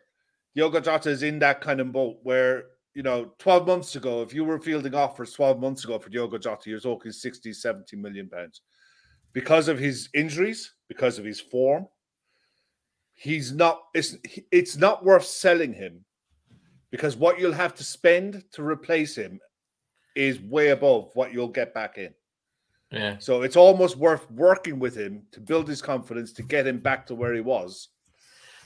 Diogo 0.54 0.80
Jota 0.80 1.10
is 1.10 1.22
in 1.22 1.38
that 1.40 1.60
kind 1.60 1.80
of 1.80 1.90
boat 1.92 2.18
where, 2.22 2.66
you 2.94 3.02
know, 3.02 3.32
12 3.38 3.66
months 3.66 3.96
ago, 3.96 4.22
if 4.22 4.32
you 4.32 4.44
were 4.44 4.58
fielding 4.58 4.94
offers 4.94 5.32
12 5.32 5.60
months 5.60 5.84
ago 5.84 5.98
for 5.98 6.10
Diogo 6.10 6.38
Jota, 6.38 6.70
you're 6.70 6.80
talking 6.80 7.10
60, 7.12 7.52
70 7.52 7.96
million 7.96 8.28
pounds. 8.28 8.62
Because 9.32 9.66
of 9.66 9.78
his 9.78 10.08
injuries, 10.14 10.74
because 10.88 11.18
of 11.18 11.24
his 11.24 11.40
form, 11.40 11.88
he's 13.14 13.52
not, 13.52 13.82
it's, 13.94 14.16
it's 14.52 14.76
not 14.76 15.04
worth 15.04 15.24
selling 15.24 15.72
him 15.72 16.04
because 16.92 17.16
what 17.16 17.40
you'll 17.40 17.52
have 17.52 17.74
to 17.74 17.84
spend 17.84 18.44
to 18.52 18.62
replace 18.62 19.16
him 19.16 19.40
is 20.14 20.40
way 20.40 20.68
above 20.68 21.10
what 21.14 21.32
you'll 21.32 21.48
get 21.48 21.74
back 21.74 21.98
in. 21.98 22.14
Yeah, 22.92 23.18
So 23.18 23.42
it's 23.42 23.56
almost 23.56 23.96
worth 23.96 24.30
working 24.30 24.78
with 24.78 24.96
him 24.96 25.24
to 25.32 25.40
build 25.40 25.66
his 25.66 25.82
confidence 25.82 26.32
to 26.34 26.44
get 26.44 26.64
him 26.64 26.78
back 26.78 27.06
to 27.08 27.16
where 27.16 27.34
he 27.34 27.40
was, 27.40 27.88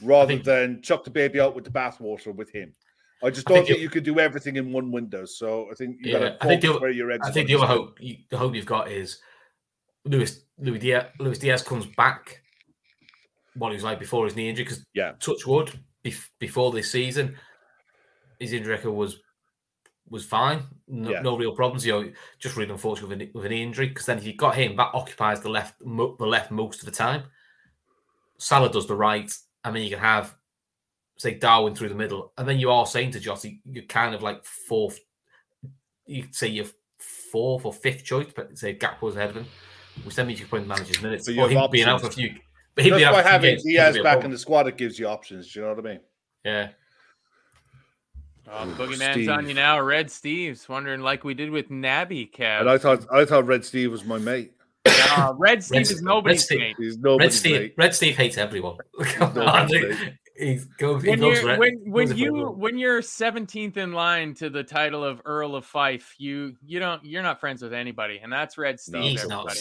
rather 0.03 0.35
think- 0.35 0.45
than 0.45 0.83
chuck 0.83 1.05
the 1.05 1.11
baby 1.11 1.41
out 1.41 1.55
with 1.55 1.65
the 1.65 1.71
bathwater 1.71 2.35
with 2.35 2.51
him. 2.53 2.75
I 3.23 3.31
just 3.31 3.49
I 3.51 3.55
don't 3.55 3.59
think 3.65 3.69
think 3.69 3.81
you- 3.81 3.91
could 3.91 4.05
do 4.05 4.21
everything 4.21 4.57
in 4.57 4.73
one 4.73 4.93
window. 4.93 5.25
So 5.25 5.69
I 5.71 5.75
think 5.75 5.97
you 6.05 6.13
Yeah, 6.13 6.19
got 6.19 6.41
to 6.41 6.45
I 6.45 6.49
think 6.49 6.63
the 6.63 6.79
where 6.79 6.91
your. 6.91 7.13
I 7.13 7.31
think 7.31 7.49
the 7.49 7.55
other 7.57 7.67
hope, 7.67 7.99
you, 8.01 8.19
the 8.29 8.39
hope 8.39 8.55
you've 8.55 8.67
got 8.67 8.91
is 8.91 9.19
Luis 10.05 10.45
Luis 10.59 10.81
Diaz, 10.81 11.07
Luis 11.19 11.39
Diaz 11.39 11.63
comes 11.63 11.87
back. 11.97 12.43
What 13.55 13.71
he 13.71 13.75
was 13.75 13.85
like 13.85 13.99
before 13.99 14.25
his 14.25 14.37
knee 14.37 14.49
injury, 14.49 14.65
because 14.65 14.85
Yeah. 14.95 15.13
touch 15.19 15.47
wood 15.47 15.73
bef- 16.05 16.29
before 16.39 16.71
this 16.71 16.93
season, 16.93 17.37
his 18.39 18.53
injury 18.53 18.75
record 18.75 18.93
was 18.93 19.21
was 20.11 20.25
fine, 20.25 20.63
no, 20.87 21.11
Yeah. 21.11 21.21
no 21.21 21.37
real 21.37 21.55
problems. 21.55 21.85
You 21.85 21.93
know, 21.93 22.13
just 22.39 22.57
really 22.57 22.71
unfortunate 22.71 23.09
with 23.09 23.21
an, 23.21 23.31
with 23.35 23.45
an 23.47 23.53
injury. 23.53 23.89
Because 23.89 24.07
then 24.07 24.17
if 24.19 24.25
you 24.25 24.35
got 24.37 24.55
him, 24.55 24.77
that 24.77 24.95
occupies 24.95 25.41
the 25.41 25.51
left 25.51 25.75
mo- 25.85 26.17
the 26.19 26.27
left 26.27 26.51
most 26.51 26.79
of 26.81 26.87
the 26.87 26.93
time. 26.93 27.25
Salah 28.39 28.71
does 28.73 28.87
the 28.87 28.95
right, 28.95 29.31
I 29.65 29.71
mean, 29.73 29.83
you 29.83 29.91
can 29.91 29.99
have 29.99 30.37
say 31.19 31.35
Darwin 31.35 31.75
through 31.75 31.91
the 31.91 31.95
middle, 31.95 32.33
and 32.39 32.49
then 32.49 32.59
you 32.59 32.71
are 32.71 32.87
saying 32.87 33.11
to 33.13 33.21
Jotty, 33.21 33.61
you're 33.71 33.85
kind 33.85 34.15
of 34.15 34.23
like 34.23 34.45
fourth. 34.45 34.99
You 36.07 36.23
could 36.23 36.35
say 36.35 36.47
you're 36.49 36.65
fourth 37.31 37.67
or 37.67 37.73
fifth 37.73 38.05
choice, 38.05 38.29
but 38.35 38.57
say 38.57 38.75
Gakpo's 38.75 39.15
ahead 39.17 39.31
of 39.31 39.37
him, 39.37 39.47
which 40.05 40.15
then 40.17 40.27
means 40.27 40.41
you 40.41 40.47
can 40.47 40.51
put 40.51 40.63
in 40.63 40.69
managers 40.69 41.03
minutes. 41.03 41.27
But 41.27 41.35
you 41.35 41.43
Or 41.43 41.49
have 41.51 41.65
him 41.65 41.71
being 41.71 41.85
out 41.87 42.01
for 42.01 42.07
a 42.07 42.11
few. 42.11 42.35
But 42.75 42.85
him 42.85 42.91
That's 42.93 42.99
being 43.01 43.09
out 43.09 43.15
for 43.15 43.21
a 43.21 43.23
few 43.23 43.31
having 43.31 43.51
games 43.51 43.65
Diaz 43.65 43.93
could 43.95 44.01
be 44.01 44.03
back 44.05 44.25
in 44.25 44.31
the 44.31 44.39
squad 44.39 44.67
it 44.69 44.77
gives 44.79 44.99
you 44.99 45.07
options. 45.09 45.53
Do 45.53 45.61
you 45.61 45.67
know 45.67 45.75
what 45.75 45.85
I 45.87 45.89
mean? 45.91 46.01
Yeah, 46.45 46.69
Oh, 48.51 48.65
the 48.67 48.73
boogeyman's 48.73 49.13
Steve. 49.13 49.29
on 49.29 49.47
you 49.47 49.53
now. 49.55 49.79
Red 49.81 50.11
Steve's 50.11 50.69
wondering, 50.69 51.03
like 51.03 51.23
we 51.23 51.35
did 51.35 51.51
with 51.51 51.69
Naby, 51.69 52.33
Kev. 52.33 52.61
And 52.61 52.71
I 52.71 52.79
thought 52.79 53.05
I 53.13 53.25
thought 53.27 53.47
Red 53.47 53.65
Steve 53.65 53.93
was 53.93 54.05
my 54.05 54.17
mate. 54.19 54.53
Uh, 54.87 55.35
Red 55.37 55.63
Steve 55.63 55.77
Red- 55.79 55.91
is 55.91 56.03
nobody's 56.03 56.39
Red 56.41 56.45
Steve- 56.45 56.59
mate. 56.61 56.77
He's 56.79 56.99
Red 56.99 57.33
Steve. 57.33 57.61
mate. 57.61 57.75
Red 57.77 57.95
Steve 57.95 58.17
hates 58.17 58.39
everyone. 58.39 58.77
Come 59.03 59.37
on, 59.39 59.69
that's 59.69 59.73
he 60.39 60.61
goes. 60.79 61.05
When 61.05 61.23
you're 61.23 61.59
when 61.59 61.79
when 61.91 62.17
you 62.17 62.49
when 62.51 62.79
you're 62.79 63.01
17th 63.01 63.77
in 63.77 63.93
line 63.93 64.35
to 64.35 64.51
the 64.51 64.63
title 64.63 65.05
of 65.05 65.21
Earl 65.25 65.57
of 65.57 65.65
Fife, 65.65 66.15
you 66.19 66.57
you 66.65 66.79
don't 66.79 67.05
you're 67.05 67.23
not 67.23 67.41
friends 67.41 67.63
with 67.63 67.73
anybody, 67.73 68.21
and 68.23 68.33
that's 68.33 68.57
Red 68.57 68.79
Steve. 68.81 69.03
he's 69.03 69.27
not. 69.27 69.57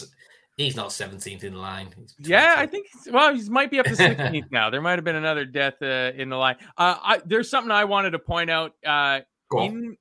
He's 0.58 0.76
not 0.76 0.90
17th 0.90 1.44
in 1.44 1.56
line. 1.56 1.90
Yeah, 2.18 2.56
I 2.58 2.66
think. 2.66 2.88
Well, 3.12 3.36
he 3.36 3.48
might 3.48 3.70
be 3.70 3.78
up 3.78 3.86
to 3.86 3.92
16th 3.96 4.52
now. 4.52 4.72
There 4.72 4.82
might 4.82 4.98
have 4.98 5.04
been 5.04 5.16
another 5.16 5.46
death 5.46 5.76
uh, 5.84 6.14
in 6.16 6.30
the 6.30 6.36
line. 6.36 6.56
Uh, 6.76 6.96
I, 7.00 7.22
there's 7.24 7.48
something 7.48 7.70
I 7.70 7.84
wanted 7.84 8.12
to 8.12 8.20
point 8.20 8.50
out. 8.50 8.72
Uh, 8.84 9.20
in 9.56 9.96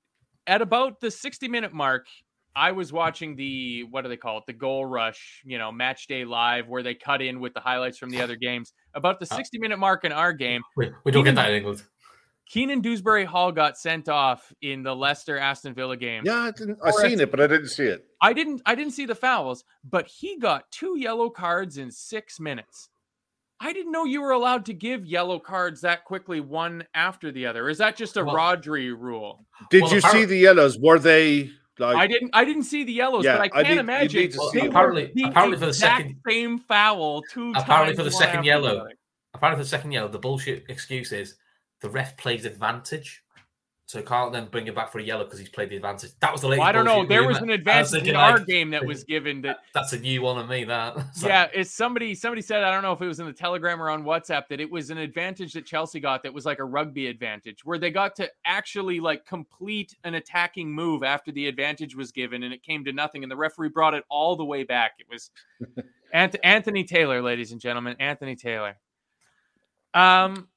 at 0.47 0.63
about 0.63 1.01
the 1.01 1.11
60 1.11 1.49
minute 1.49 1.73
mark, 1.73 2.07
I 2.57 2.73
was 2.73 2.91
watching 2.91 3.37
the 3.37 3.85
what 3.91 4.03
do 4.03 4.09
they 4.09 4.17
call 4.17 4.39
it? 4.39 4.45
The 4.47 4.55
goal 4.55 4.87
rush, 4.87 5.43
you 5.45 5.59
know, 5.59 5.71
match 5.71 6.07
day 6.07 6.25
live, 6.25 6.67
where 6.69 6.83
they 6.83 6.95
cut 6.95 7.21
in 7.21 7.39
with 7.39 7.53
the 7.53 7.61
highlights 7.61 7.99
from 7.99 8.09
the 8.09 8.23
other 8.23 8.35
games. 8.35 8.73
About 8.95 9.21
the 9.21 9.27
Uh, 9.31 9.37
60 9.37 9.59
minute 9.59 9.79
mark 9.79 10.05
in 10.05 10.13
our 10.13 10.33
game, 10.33 10.63
we, 10.77 10.91
we 11.05 11.13
don't 11.13 11.23
get 11.25 11.35
that 11.35 11.51
in 11.51 11.57
England. 11.57 11.83
Kiernan 12.49 12.81
Dewsbury 12.81 13.25
Hall 13.25 13.51
got 13.53 13.77
sent 13.77 14.09
off 14.09 14.53
in 14.63 14.83
the 14.85 14.95
Leicester 14.95 15.37
Aston 15.37 15.75
Villa 15.75 15.97
game. 15.97 16.23
Yeah, 16.25 16.43
I 16.43 16.51
didn't. 16.53 16.79
I 16.83 16.93
seen 16.93 17.21
it, 17.21 17.31
but 17.31 17.41
I 17.41 17.47
didn't 17.49 17.69
see 17.69 17.85
it. 17.85 18.07
I 18.23 18.33
didn't 18.33 18.63
I 18.65 18.75
didn't 18.75 18.93
see 18.93 19.05
the 19.05 19.15
fouls, 19.17 19.65
but 19.85 20.07
he 20.07 20.39
got 20.39 20.71
two 20.71 20.97
yellow 20.99 21.29
cards 21.29 21.77
in 21.77 21.91
6 21.91 22.41
minutes. 22.41 22.89
I 23.59 23.73
didn't 23.73 23.91
know 23.93 24.05
you 24.05 24.21
were 24.23 24.31
allowed 24.33 24.67
to 24.67 24.75
give 24.75 25.05
yellow 25.07 25.39
cards 25.39 25.81
that 25.81 26.05
quickly 26.05 26.41
one 26.41 26.85
after 26.95 27.33
the 27.33 27.47
other. 27.47 27.69
Is 27.69 27.79
that 27.79 27.97
just 27.97 28.17
a 28.17 28.25
Well- 28.25 28.35
Rodri 28.35 28.95
rule? 28.97 29.45
Did 29.71 29.83
Well, 29.83 29.95
you 29.95 30.01
see 30.01 30.25
the 30.25 30.37
yellows? 30.37 30.79
Were 30.79 30.99
they 30.99 31.51
like? 31.79 31.97
I 31.97 32.07
didn't 32.07 32.31
I 32.33 32.45
didn't 32.45 32.65
see 32.65 32.85
the 32.85 32.93
yellows, 32.93 33.25
Yeah, 33.25 33.39
but 33.39 33.41
I 33.55 33.61
I 33.61 33.63
can't 33.63 33.75
need- 33.75 33.81
imagine 33.81 34.33
Well, 34.37 34.51
see 34.51 34.59
they 34.61 34.65
it. 34.67 34.69
were 34.69 34.71
apparently- 34.79 35.13
the 35.15 35.25
apparently 35.25 35.59
for 35.59 35.67
the 35.67 35.75
second- 35.75 36.21
same 36.29 36.59
foul 36.59 37.23
two 37.23 37.53
Apparently 37.55 37.95
for 37.95 38.03
the 38.03 38.11
second 38.11 38.45
yellow, 38.45 38.87
Apparently 39.35 39.61
for 39.61 39.65
the 39.65 39.69
second 39.69 39.93
yellow, 39.93 40.09
the 40.09 40.19
bullshit 40.19 40.65
excuse 40.71 41.13
is 41.13 41.37
the 41.83 41.91
ref 41.91 42.17
plays 42.17 42.45
advantage. 42.47 43.23
So 43.89 44.03
can't 44.03 44.33
then 44.33 44.47
bring 44.47 44.67
it 44.67 44.75
back 44.75 44.91
for 44.91 44.99
a 44.99 45.03
yellow 45.03 45.23
because 45.23 45.39
he's 45.39 45.49
played 45.49 45.69
the 45.69 45.77
advantage. 45.77 46.11
That 46.19 46.33
was 46.33 46.41
the 46.41 46.49
latest. 46.49 46.59
Well, 46.59 46.69
I 46.69 46.73
don't 46.73 46.85
know. 46.85 47.07
There 47.07 47.25
was 47.25 47.39
an 47.39 47.51
advantage 47.51 47.93
thinking, 47.93 48.11
in 48.11 48.17
our 48.17 48.39
like, 48.39 48.47
game 48.47 48.71
that 48.71 48.85
was 48.85 49.05
given 49.05 49.43
that 49.43 49.59
That's 49.75 49.93
a 49.93 49.99
new 50.01 50.23
one 50.23 50.39
on 50.39 50.49
me. 50.49 50.65
That 50.65 50.97
It's 51.11 51.23
like, 51.23 51.31
yeah, 51.31 51.47
it's 51.55 51.71
somebody 51.71 52.13
somebody 52.17 52.43
said 52.43 52.65
I 52.65 52.73
don't 52.73 52.83
know 52.83 52.91
if 52.91 53.01
it 53.01 53.07
was 53.07 53.21
in 53.21 53.27
the 53.27 53.33
telegram 53.33 53.81
or 53.81 53.89
on 53.91 54.03
WhatsApp 54.03 54.49
that 54.49 54.61
it 54.61 54.69
was 54.69 54.91
an 54.91 54.99
advantage 54.99 55.53
that 55.53 55.67
Chelsea 55.67 56.01
got 56.01 56.25
that 56.25 56.35
was 56.35 56.45
like 56.45 56.59
a 56.59 56.65
rugby 56.65 57.07
advantage 57.07 57.65
where 57.65 57.79
they 57.79 57.93
got 57.93 58.17
to 58.17 58.29
actually 58.45 58.99
like 58.99 59.25
complete 59.25 59.95
an 60.03 60.17
attacking 60.17 60.69
move 60.73 61.05
after 61.05 61.31
the 61.31 61.47
advantage 61.47 61.95
was 61.95 62.11
given 62.11 62.43
and 62.43 62.53
it 62.53 62.65
came 62.65 62.85
to 62.85 62.93
nothing 62.93 63.23
and 63.23 63.31
the 63.31 63.37
referee 63.37 63.69
brought 63.69 63.95
it 63.95 64.03
all 64.11 64.35
the 64.35 64.45
way 64.45 64.65
back. 64.65 64.95
It 64.99 65.07
was 65.09 65.31
Ant- 66.13 66.35
Anthony 66.43 66.83
Taylor, 66.83 67.23
ladies 67.23 67.53
and 67.53 67.61
gentlemen, 67.61 67.95
Anthony 68.01 68.35
Taylor. 68.35 68.79
Um 69.95 70.49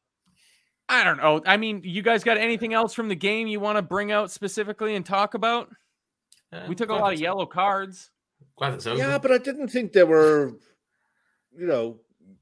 I 0.90 1.04
don't 1.04 1.18
know. 1.18 1.42
I 1.46 1.56
mean, 1.58 1.82
you 1.86 2.02
guys 2.02 2.24
got 2.24 2.38
anything 2.38 2.74
else 2.74 2.94
from 2.96 3.08
the 3.10 3.16
game 3.16 3.48
you 3.48 3.60
want 3.60 3.78
to 3.78 3.82
bring 3.84 4.12
out 4.12 4.32
specifically 4.32 4.96
and 4.96 5.06
talk 5.06 5.36
about? 5.36 5.70
yeah, 6.52 6.68
We 6.68 6.74
took 6.76 6.90
a 6.90 6.94
lot 6.96 7.14
of 7.14 7.20
yellow 7.20 7.46
cards. 7.46 8.10
Glad 8.58 8.74
it's 8.74 8.88
over. 8.88 8.98
Yeah, 8.98 9.18
but 9.20 9.32
I 9.32 9.38
didn't 9.38 9.68
think 9.70 9.94
they 9.94 10.04
were, 10.04 10.54
you 11.56 11.68
know, 11.68 12.00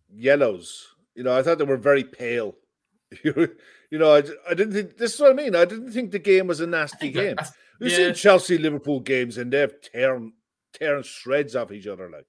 yellows. 0.10 0.88
You 1.14 1.24
know, 1.24 1.38
I 1.38 1.44
thought 1.44 1.58
they 1.58 1.66
were 1.66 1.78
very 1.78 2.04
pale. 2.06 2.56
you 3.24 3.50
know, 3.92 4.16
I, 4.16 4.24
I 4.50 4.54
didn't 4.54 4.74
think 4.74 4.98
this 4.98 5.14
is 5.16 5.20
what 5.20 5.32
I 5.32 5.34
mean. 5.34 5.56
I 5.56 5.66
didn't 5.66 5.92
think 5.92 6.12
the 6.12 6.20
game 6.20 6.48
was 6.48 6.60
a 6.62 6.68
nasty 6.68 6.98
think 6.98 7.16
that- 7.16 7.22
game. 7.22 7.36
that's- 7.36 7.54
We've 7.80 7.92
yeah. 7.92 7.98
seen 7.98 8.14
Chelsea 8.16 8.58
Liverpool 8.58 9.02
games 9.02 9.38
and 9.38 9.54
they've 9.54 9.72
tearing 9.82 10.34
tearing 10.74 11.04
shreds 11.04 11.56
off 11.56 11.72
each 11.72 11.86
other. 11.86 12.10
Like, 12.10 12.26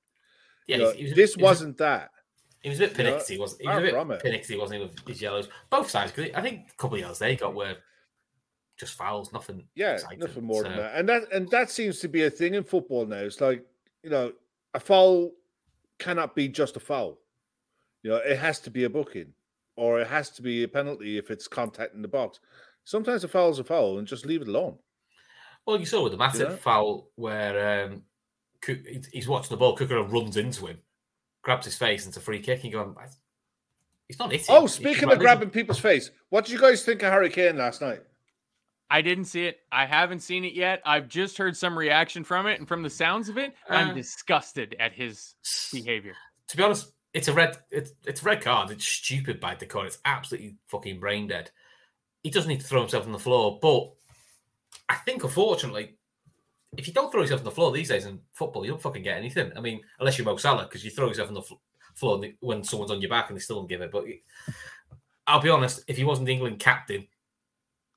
yeah, 0.67 0.77
you 0.77 0.83
know, 0.83 0.89
was- 0.91 1.15
this 1.15 1.37
was- 1.37 1.43
wasn't 1.43 1.79
that. 1.79 2.11
He 2.63 2.71
was 2.71 2.81
a 2.81 2.89
bit 2.89 2.99
know, 2.99 3.05
pernickety, 3.05 3.39
wasn't 3.39 3.63
he? 3.63 3.69
He 3.69 3.75
was 3.75 3.93
a 3.93 4.05
bit 4.05 4.21
pernickety, 4.21 4.59
wasn't 4.59 4.81
he, 4.81 4.87
with 4.87 5.09
his 5.09 5.23
yellows? 5.23 5.49
Both 5.71 5.91
sides, 5.91 6.13
because 6.13 6.33
I 6.35 6.43
think 6.43 6.71
a 6.73 6.77
couple 6.77 6.97
of 6.97 7.01
yellows 7.01 7.19
they 7.19 7.37
got 7.37 7.55
were 7.55 7.77
just 8.79 8.95
fouls, 8.95 9.33
nothing. 9.33 9.65
Yeah, 9.75 9.95
exciting. 9.95 10.19
nothing 10.21 10.45
more 10.45 10.63
than 10.63 10.77
that. 10.77 10.95
And 10.95 11.09
that 11.09 11.33
and 11.33 11.49
that 11.51 11.71
seems 11.71 12.01
to 12.01 12.09
be 12.09 12.25
a 12.25 12.31
thing 12.31 12.55
in 12.55 12.65
football 12.65 13.07
now. 13.07 13.17
It's 13.19 13.41
like, 13.41 13.65
you 14.03 14.11
know, 14.11 14.33
a 14.75 14.81
foul 14.81 15.33
cannot 15.99 16.35
be 16.35 16.49
just 16.49 16.77
a 16.77 16.81
foul. 16.81 17.19
You 18.03 18.11
know, 18.11 18.17
it 18.17 18.39
has 18.39 18.61
to 18.61 18.71
be 18.71 18.85
a 18.85 18.91
booking 18.91 19.33
or 19.77 20.01
it 20.01 20.07
has 20.07 20.31
to 20.31 20.43
be 20.43 20.63
a 20.63 20.69
penalty 20.69 21.19
if 21.19 21.31
it's 21.31 21.49
contact 21.49 21.95
in 21.95 22.03
the 22.03 22.09
box. 22.09 22.41
Sometimes 22.85 23.25
a 23.25 23.29
foul 23.29 23.51
is 23.51 23.59
a 23.59 23.65
foul 23.65 23.99
and 23.99 24.07
just 24.07 24.27
leave 24.27 24.43
it 24.43 24.49
alone. 24.49 24.77
Well, 25.67 25.79
you 25.79 25.87
saw 25.87 26.03
with 26.03 26.13
the 26.13 26.39
Yeah. 26.39 26.57
foul 26.57 27.11
where 27.17 27.85
um, 27.85 28.03
he's- 28.65 29.07
he's 29.13 29.29
watching 29.29 29.51
the 29.51 29.57
ball, 29.57 29.77
Cooker 29.77 30.03
runs 30.03 30.37
into 30.37 30.67
him, 30.67 30.81
grabs 31.49 31.65
his 31.65 31.77
face, 31.79 32.05
and 32.05 32.11
it's 32.11 32.19
a 32.19 32.21
free 32.21 32.41
kick. 32.41 32.57
And 32.63 32.65
you 32.67 32.73
go, 32.73 32.95
he's 34.07 34.19
not 34.19 34.31
hitting. 34.31 34.47
Oh, 34.51 34.67
speaking 34.67 35.11
of 35.11 35.19
grabbing 35.19 35.49
people's 35.49 35.79
face, 35.79 36.11
what 36.29 36.45
did 36.45 36.53
you 36.53 36.61
guys 36.61 36.85
think 36.85 37.03
of 37.03 37.11
Harry 37.11 37.31
Kane 37.31 37.57
last 37.57 37.81
night? 37.81 38.03
I 38.91 39.01
didn't 39.01 39.25
see 39.25 39.47
it. 39.47 39.61
I 39.73 39.87
haven't 39.87 40.21
seen 40.21 40.45
it 40.45 40.53
yet. 40.53 40.83
I've 40.85 41.09
just 41.09 41.39
heard 41.39 41.57
some 41.57 41.79
reaction 41.79 42.23
from 42.23 42.47
it, 42.47 42.59
and 42.59 42.69
from 42.69 42.83
the 42.83 42.91
sounds 42.91 43.31
of 43.31 43.39
it, 43.39 43.55
I'm 43.71 43.91
Uh, 43.91 43.95
disgusted 43.95 44.77
at 44.79 44.93
his 44.93 45.35
behavior. 45.73 46.15
to 46.49 46.57
be 46.59 46.63
honest, 46.63 46.93
it's 47.15 47.29
a 47.29 47.33
red. 47.33 47.57
It's 47.71 47.93
it's 48.07 48.21
a 48.21 48.25
red 48.27 48.43
card. 48.43 48.71
It's 48.71 48.87
stupid 48.87 49.41
by 49.41 49.55
Doucouré. 49.55 49.87
It's 49.87 49.99
absolutely 50.05 50.57
fucking 50.67 51.01
brain 51.01 51.29
dead. 51.29 51.51
He 52.23 52.29
doesn't 52.31 52.49
need 52.49 52.61
to 52.61 52.67
throw 52.67 52.81
himself 52.81 53.07
on 53.07 53.13
the 53.13 53.19
floor, 53.19 53.59
but 53.63 53.91
I 54.91 54.97
think 54.97 55.25
unfortunately, 55.25 55.98
if 56.77 56.87
you 56.87 56.93
don't 56.93 57.11
throw 57.11 57.23
yourself 57.23 57.41
on 57.41 57.45
the 57.45 57.51
floor 57.51 57.73
these 57.73 57.89
days 57.89 58.05
in 58.05 58.21
football, 58.35 58.65
you 58.65 58.71
don't 58.71 58.83
fucking 58.83 59.03
get 59.03 59.17
anything. 59.17 59.51
I 59.57 59.61
mean, 59.61 59.81
unless 59.99 60.19
you're 60.19 60.25
Mo 60.25 60.37
Salah, 60.37 60.65
because 60.65 60.85
you 60.85 60.91
throw 60.91 61.09
yourself 61.09 61.29
on 61.29 61.35
the 61.35 61.43
fl- 61.43 61.55
floor 61.95 62.23
when 62.41 62.63
someone's 62.63 62.91
on 62.91 63.01
your 63.01 63.11
back 63.11 63.29
and 63.31 63.37
they 63.37 63.41
still 63.41 63.57
don't 63.57 63.69
give 63.69 63.81
it. 63.81 63.91
But 63.91 64.05
I'll 65.27 65.41
be 65.41 65.49
honest, 65.49 65.83
if 65.89 65.97
he 65.97 66.05
wasn't 66.05 66.27
the 66.27 66.33
England 66.33 66.59
captain, 66.59 67.07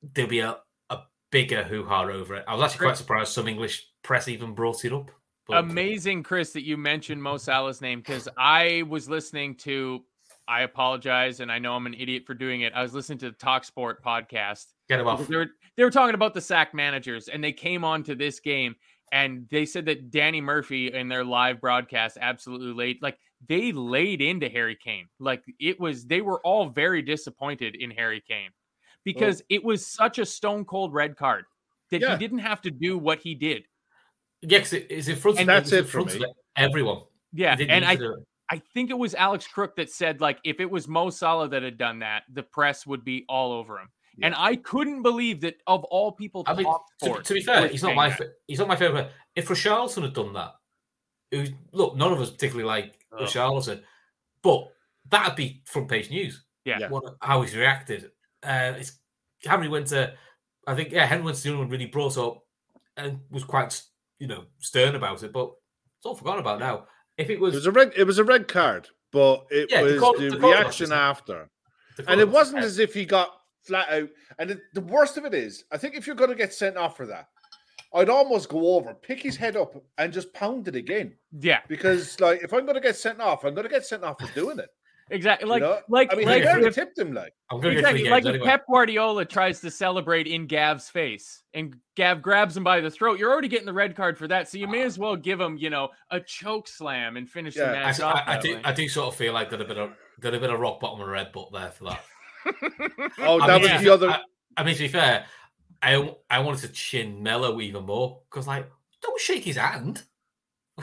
there'd 0.01 0.29
be 0.29 0.39
a, 0.39 0.57
a 0.89 0.99
bigger 1.31 1.63
hoo 1.63 1.83
ha 1.85 2.03
over 2.03 2.35
it. 2.35 2.45
I 2.47 2.55
was 2.55 2.63
actually 2.63 2.85
quite 2.85 2.97
surprised 2.97 3.33
some 3.33 3.47
English 3.47 3.87
press 4.03 4.27
even 4.27 4.53
brought 4.53 4.85
it 4.85 4.93
up. 4.93 5.11
But- 5.47 5.59
Amazing, 5.59 6.23
Chris, 6.23 6.53
that 6.53 6.63
you 6.63 6.77
mentioned 6.77 7.21
Mo 7.21 7.37
Salah's 7.37 7.81
name 7.81 7.99
because 7.99 8.29
I 8.37 8.83
was 8.87 9.09
listening 9.09 9.55
to 9.57 10.03
I 10.47 10.61
apologize, 10.63 11.39
and 11.39 11.51
I 11.51 11.59
know 11.59 11.73
I'm 11.75 11.85
an 11.85 11.93
idiot 11.93 12.23
for 12.25 12.33
doing 12.33 12.61
it. 12.61 12.73
I 12.73 12.81
was 12.81 12.93
listening 12.93 13.19
to 13.19 13.27
the 13.31 13.37
Talk 13.37 13.63
Sport 13.63 14.03
podcast. 14.03 14.65
Get 14.89 14.99
him 14.99 15.07
off. 15.07 15.25
They 15.27 15.35
were 15.37 15.47
they 15.77 15.83
were 15.83 15.91
talking 15.91 16.15
about 16.15 16.33
the 16.33 16.41
sack 16.41 16.73
managers, 16.73 17.27
and 17.27 17.43
they 17.43 17.53
came 17.53 17.83
on 17.83 18.03
to 18.03 18.15
this 18.15 18.39
game, 18.39 18.75
and 19.11 19.47
they 19.49 19.65
said 19.65 19.85
that 19.85 20.11
Danny 20.11 20.41
Murphy 20.41 20.93
in 20.93 21.07
their 21.07 21.23
live 21.23 21.61
broadcast 21.61 22.17
absolutely 22.19 22.73
laid 22.73 22.97
like 23.01 23.17
they 23.47 23.71
laid 23.71 24.21
into 24.21 24.49
Harry 24.49 24.75
Kane. 24.75 25.07
Like 25.19 25.43
it 25.59 25.79
was, 25.79 26.05
they 26.05 26.21
were 26.21 26.39
all 26.41 26.69
very 26.69 27.01
disappointed 27.01 27.75
in 27.75 27.89
Harry 27.91 28.21
Kane 28.27 28.49
because 29.03 29.41
it 29.49 29.63
was 29.63 29.87
such 29.87 30.19
a 30.19 30.25
stone 30.25 30.65
cold 30.65 30.93
red 30.93 31.15
card 31.15 31.45
that 31.89 32.01
Yeah. 32.01 32.11
he 32.13 32.19
didn't 32.19 32.39
have 32.39 32.61
to 32.61 32.71
do 32.71 32.97
what 32.97 33.19
he 33.19 33.33
did. 33.35 33.63
Yeah, 34.41 34.59
'cause 34.59 34.73
it- 34.73 34.87
it's 34.91 35.07
in 35.07 35.15
front 35.15 35.39
And 35.39 35.49
that's 35.49 35.71
was 35.71 35.73
in 35.73 35.79
it 35.79 35.83
for 35.87 36.03
front 36.03 36.19
me. 36.19 36.25
of 36.25 36.31
everyone. 36.55 37.03
Yeah, 37.33 37.55
and 37.59 37.85
I 37.85 37.95
to 37.95 38.01
do 38.01 38.13
it. 38.13 38.27
I 38.51 38.57
think 38.73 38.89
it 38.89 38.97
was 38.97 39.15
Alex 39.15 39.47
Crook 39.47 39.75
that 39.77 39.89
said 39.89 40.21
like 40.21 40.37
if 40.43 40.59
it 40.59 40.69
was 40.69 40.87
Mo 40.87 41.09
Salah 41.09 41.47
that 41.49 41.63
had 41.63 41.77
done 41.77 41.99
that, 41.99 42.23
the 42.31 42.43
press 42.43 42.85
would 42.85 43.03
be 43.05 43.25
all 43.29 43.51
over 43.53 43.79
him. 43.79 43.87
And 44.23 44.35
I 44.37 44.57
couldn't 44.57 45.01
believe 45.03 45.41
that 45.41 45.55
of 45.65 45.83
all 45.85 46.11
people, 46.11 46.43
I 46.45 46.53
mean, 46.53 46.67
to, 47.03 47.21
to 47.23 47.33
be 47.33 47.41
fair, 47.41 47.67
he's 47.69 47.81
not 47.81 47.95
my 47.95 48.09
that. 48.09 48.17
fa- 48.17 48.31
he's 48.45 48.59
not 48.59 48.67
my 48.67 48.75
favorite. 48.75 49.09
If 49.35 49.47
Richarlison 49.47 50.03
had 50.03 50.13
done 50.13 50.33
that, 50.33 50.51
who 51.31 51.45
look, 51.71 51.95
none 51.95 52.11
of 52.11 52.19
us 52.19 52.29
particularly 52.29 52.67
like 52.67 52.97
Oh. 53.13 53.23
Richarlison, 53.23 53.81
but 54.43 54.67
that'd 55.09 55.35
be 55.35 55.63
front 55.65 55.89
page 55.89 56.09
news. 56.09 56.45
Yeah. 56.65 56.79
Yeah. 56.79 56.89
what, 56.89 57.15
how 57.21 57.41
he's 57.41 57.55
reacted. 57.55 58.11
Uh, 58.43 58.73
it's 58.77 58.99
Henry 59.43 59.67
Winter. 59.69 60.13
I 60.67 60.75
think 60.75 60.91
yeah, 60.91 61.05
Henry 61.05 61.23
Winter's 61.25 61.43
the 61.43 61.49
only 61.49 61.61
one 61.61 61.69
really 61.69 61.87
brought 61.87 62.17
up 62.17 62.43
and 62.97 63.19
was 63.31 63.43
quite 63.43 63.81
you 64.19 64.27
know 64.27 64.43
stern 64.59 64.95
about 64.95 65.23
it, 65.23 65.33
but 65.33 65.51
it's 65.97 66.05
all 66.05 66.15
forgotten 66.15 66.41
about 66.41 66.59
now. 66.59 66.85
If 67.17 67.29
it 67.29 67.33
It 67.33 67.39
was, 67.39 67.53
was 67.53 67.65
a 67.65 67.71
red. 67.71 67.91
It 67.95 68.03
was 68.05 68.19
a 68.19 68.23
red 68.23 68.47
card, 68.47 68.87
but 69.11 69.45
it 69.51 69.69
Yeah, 69.69 69.83
the 69.83 69.91
was 69.93 69.99
call- 69.99 70.17
the, 70.17 70.29
the 70.29 70.37
call 70.39 70.49
was 70.49 70.59
reaction 70.59 70.91
after, 70.91 71.49
the 71.97 72.09
and 72.09 72.19
it 72.21 72.29
wasn't 72.29 72.63
as 72.63 72.79
if 72.79 72.93
he 72.93 73.05
got 73.05 73.29
flat 73.63 73.89
out. 73.89 74.09
And 74.39 74.51
it, 74.51 74.59
the 74.73 74.81
worst 74.81 75.17
of 75.17 75.25
it 75.25 75.33
is, 75.33 75.65
I 75.71 75.77
think 75.77 75.95
if 75.95 76.07
you're 76.07 76.15
going 76.15 76.29
to 76.29 76.35
get 76.35 76.53
sent 76.53 76.77
off 76.77 76.97
for 76.97 77.05
that, 77.07 77.27
I'd 77.93 78.09
almost 78.09 78.49
go 78.49 78.75
over, 78.75 78.93
pick 78.93 79.21
his 79.21 79.35
head 79.35 79.57
up, 79.57 79.75
and 79.97 80.13
just 80.13 80.33
pound 80.33 80.67
it 80.67 80.75
again. 80.75 81.13
yeah, 81.39 81.59
Because 81.67 82.19
like, 82.19 82.41
if 82.43 82.53
I'm 82.53 82.61
going 82.61 82.75
to 82.75 82.81
get 82.81 82.95
sent 82.95 83.19
off, 83.19 83.43
I'm 83.43 83.53
going 83.53 83.67
to 83.67 83.73
get 83.73 83.85
sent 83.85 84.03
off 84.03 84.19
for 84.19 84.33
doing 84.33 84.57
it. 84.59 84.69
Exactly. 85.11 85.45
you 85.45 85.51
Like 85.51 85.61
know? 85.61 85.79
like 85.89 86.13
I 86.13 86.15
mean, 86.15 86.25
like 86.27 86.43
he 86.43 86.49
if, 86.65 86.73
tipped 86.73 86.97
him. 86.97 87.13
Like, 87.13 87.33
I'm 87.49 87.59
going 87.59 87.75
to 87.75 87.81
get 87.81 87.89
exactly 87.91 88.09
like 88.09 88.23
games 88.23 88.37
if. 88.37 88.43
Pep 88.43 88.63
Guardiola 88.67 89.25
tries 89.25 89.59
to 89.61 89.69
celebrate 89.69 90.25
in 90.27 90.47
Gav's 90.47 90.89
face 90.89 91.43
and 91.53 91.75
Gav 91.95 92.21
grabs 92.21 92.55
him 92.55 92.63
by 92.63 92.79
the 92.79 92.89
throat, 92.89 93.19
you're 93.19 93.31
already 93.31 93.47
getting 93.49 93.65
the 93.65 93.73
red 93.73 93.95
card 93.95 94.17
for 94.17 94.27
that. 94.29 94.47
So 94.49 94.57
you 94.57 94.67
may 94.67 94.81
as 94.83 94.97
well 94.97 95.15
give 95.15 95.39
him, 95.39 95.57
you 95.57 95.69
know, 95.69 95.89
a 96.09 96.19
choke 96.19 96.67
slam 96.67 97.17
and 97.17 97.29
finish 97.29 97.55
Yeah, 97.55 97.67
the 97.67 97.71
match 97.73 97.99
I, 97.99 98.03
off. 98.09 98.15
I, 98.15 98.31
I 98.31 98.33
that 98.35 98.41
do. 98.41 98.55
way. 98.55 98.61
I 98.63 98.71
do 98.71 98.87
sort 98.89 99.07
of 99.09 99.15
feel 99.15 99.33
like 99.33 99.49
there'd 99.49 99.59
have 99.59 99.69
been 99.69 99.77
a 99.77 99.93
there'd 100.19 100.33
have 100.33 100.41
been 100.41 100.51
a 100.51 100.57
rock 100.57 100.79
bottom 100.79 101.01
and 101.01 101.09
a 101.09 101.11
red 101.11 101.31
butt 101.31 101.51
there 101.51 101.71
for 101.71 101.83
that. 101.85 102.03
oh, 103.19 103.39
I 103.41 103.47
that 103.47 103.61
mean, 103.61 103.71
was 103.73 103.81
the 103.81 103.89
other. 103.89 104.09
I, 104.09 104.21
I 104.57 104.63
mean, 104.63 104.75
to 104.75 104.81
be 104.81 104.87
fair, 104.87 105.25
I 105.81 106.15
I 106.29 106.39
wanted 106.39 106.61
to 106.61 106.69
chin 106.69 107.21
Melo 107.21 107.59
even 107.61 107.85
more 107.85 108.21
because, 108.29 108.47
like, 108.47 108.69
don't 109.01 109.19
shake 109.19 109.43
his 109.43 109.57
hand, 109.57 110.03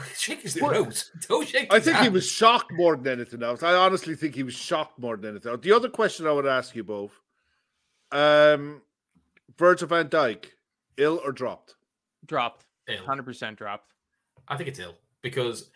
shake 0.17 0.41
his 0.41 0.57
Well, 0.59 0.71
throat. 0.71 1.09
Don't 1.27 1.47
shake. 1.47 1.71
I 1.71 1.75
his 1.75 1.85
think 1.85 1.97
he 1.97 2.09
was 2.09 2.27
shocked 2.27 2.71
more 2.73 2.95
than 2.95 3.07
anything 3.19 3.43
else. 3.43 3.63
I 3.63 3.73
honestly 3.73 4.15
think 4.15 4.35
he 4.35 4.43
was 4.43 4.53
shocked 4.53 4.99
more 4.99 5.17
than 5.17 5.31
anything 5.31 5.51
else. 5.51 5.61
The 5.61 5.71
other 5.71 5.89
question 5.89 6.27
I 6.27 6.31
would 6.31 6.45
ask 6.45 6.75
you 6.75 6.83
both: 6.83 7.11
um, 8.11 8.81
Virgil 9.57 9.87
Van 9.87 10.07
Dijk, 10.09 10.45
ill 10.97 11.21
or 11.23 11.31
dropped? 11.31 11.75
dropped, 12.25 12.65
Ill. 12.87 13.03
hundred 13.05 13.23
percent 13.23 13.57
dropped. 13.57 13.93
I 14.47 14.57
think 14.57 14.69
it's 14.69 14.79
ill 14.79 14.95
because 15.21 15.69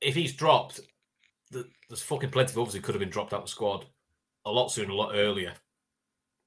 if 0.00 0.14
he's 0.14 0.32
dropped, 0.32 0.80
there's 1.50 2.02
fucking 2.02 2.30
plenty 2.30 2.52
of 2.52 2.58
others 2.58 2.74
who 2.74 2.80
could 2.80 2.94
have 2.94 3.00
been 3.00 3.10
dropped 3.10 3.32
out 3.32 3.40
of 3.40 3.44
the 3.46 3.50
squad 3.50 3.86
a 4.46 4.50
lot 4.50 4.68
sooner, 4.68 4.90
a 4.90 4.94
lot 4.94 5.12
earlier. 5.14 5.52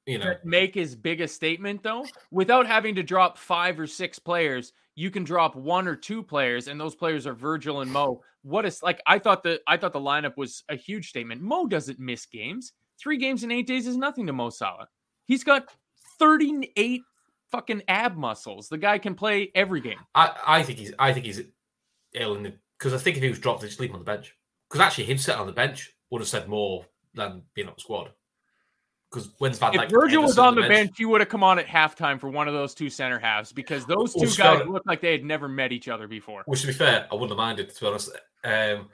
You 0.06 0.18
know, 0.18 0.34
to 0.34 0.40
make 0.44 0.76
his 0.76 0.96
biggest 0.96 1.34
statement 1.36 1.82
though 1.82 2.06
without 2.30 2.68
having 2.68 2.96
to 2.96 3.04
drop 3.04 3.38
five 3.38 3.80
or 3.80 3.88
six 3.88 4.20
players 4.20 4.74
you 4.96 5.10
can 5.10 5.24
drop 5.24 5.56
one 5.56 5.88
or 5.88 5.96
two 5.96 6.22
players 6.22 6.68
and 6.68 6.80
those 6.80 6.96
players 6.96 7.26
are 7.26 7.34
virgil 7.34 7.82
and 7.82 7.92
mo. 7.92 8.22
What 8.44 8.66
is 8.66 8.84
like 8.84 9.02
i 9.08 9.18
thought 9.20 9.44
the 9.44 9.60
i 9.68 9.78
thought 9.78 9.94
the 9.94 10.00
lineup 10.00 10.38
was 10.38 10.64
a 10.70 10.76
huge 10.76 11.10
statement. 11.10 11.42
Mo 11.42 11.68
doesn't 11.68 12.00
miss 12.00 12.26
games. 12.26 12.74
Three 13.00 13.18
games 13.18 13.44
in 13.44 13.52
eight 13.52 13.68
days 13.68 13.88
is 13.88 13.98
nothing 13.98 14.28
to 14.28 14.34
mo 14.34 14.50
salah. 14.50 14.88
He's 15.26 15.44
got 15.44 15.70
38 16.20 17.02
fucking 17.52 17.84
ab 17.88 18.18
muscles. 18.18 18.68
The 18.68 18.78
guy 18.78 18.98
can 18.98 19.16
play 19.16 19.52
every 19.56 19.82
game. 19.82 20.00
I, 20.16 20.36
I 20.46 20.64
think 20.64 20.80
he's 20.80 20.94
I 21.00 21.14
think 21.14 21.26
he's 21.26 21.42
ill 22.14 22.36
in 22.36 22.44
the 22.44 22.54
because 22.78 22.94
I 22.94 22.98
think 22.98 23.18
if 23.18 23.24
he 23.24 23.30
was 23.30 23.40
dropped, 23.40 23.62
they'd 23.62 23.68
just 23.68 23.80
leave 23.80 23.92
him 23.92 23.96
on 23.96 24.02
the 24.02 24.06
bench. 24.06 24.36
Because 24.70 24.82
actually, 24.82 25.06
him 25.06 25.18
sitting 25.18 25.40
on 25.40 25.48
the 25.48 25.54
bench 25.54 25.94
would 26.10 26.22
have 26.22 26.28
said 26.28 26.50
more 26.50 26.86
than 27.14 27.44
being 27.54 27.68
on 27.68 27.76
the 27.76 27.82
squad. 27.82 28.12
Because 29.14 29.30
when's 29.38 29.60
Van 29.60 29.74
Dijk 29.74 29.86
if 29.86 29.92
virgil 29.92 30.24
was 30.24 30.40
on 30.40 30.56
the 30.56 30.62
bench 30.62 30.92
he 30.98 31.06
would 31.06 31.22
have 31.22 31.30
come 31.30 31.44
on 31.44 31.60
at 31.60 31.68
halftime 31.68 32.20
for 32.20 32.30
one 32.30 32.48
of 32.48 32.54
those 32.56 32.74
two 32.74 32.90
center 32.90 33.20
halves 33.20 33.52
because 33.52 33.86
those 33.86 34.16
Well, 34.16 34.26
two 34.26 34.28
guys 34.28 34.34
Scott- 34.34 34.68
looked 34.70 34.88
like 34.88 35.02
they 35.02 35.12
had 35.12 35.24
never 35.24 35.48
met 35.48 35.72
each 35.72 35.88
other 35.88 36.08
before 36.08 36.42
Which, 36.48 36.62
to 36.62 36.68
be 36.68 36.74
fair, 36.74 37.08
I 37.12 37.14
wouldn't 37.14 37.32
have 37.32 37.38
minded, 37.38 37.70
to 37.70 37.80
be 37.80 37.88
honest. 37.88 38.10
Um, 38.44 38.90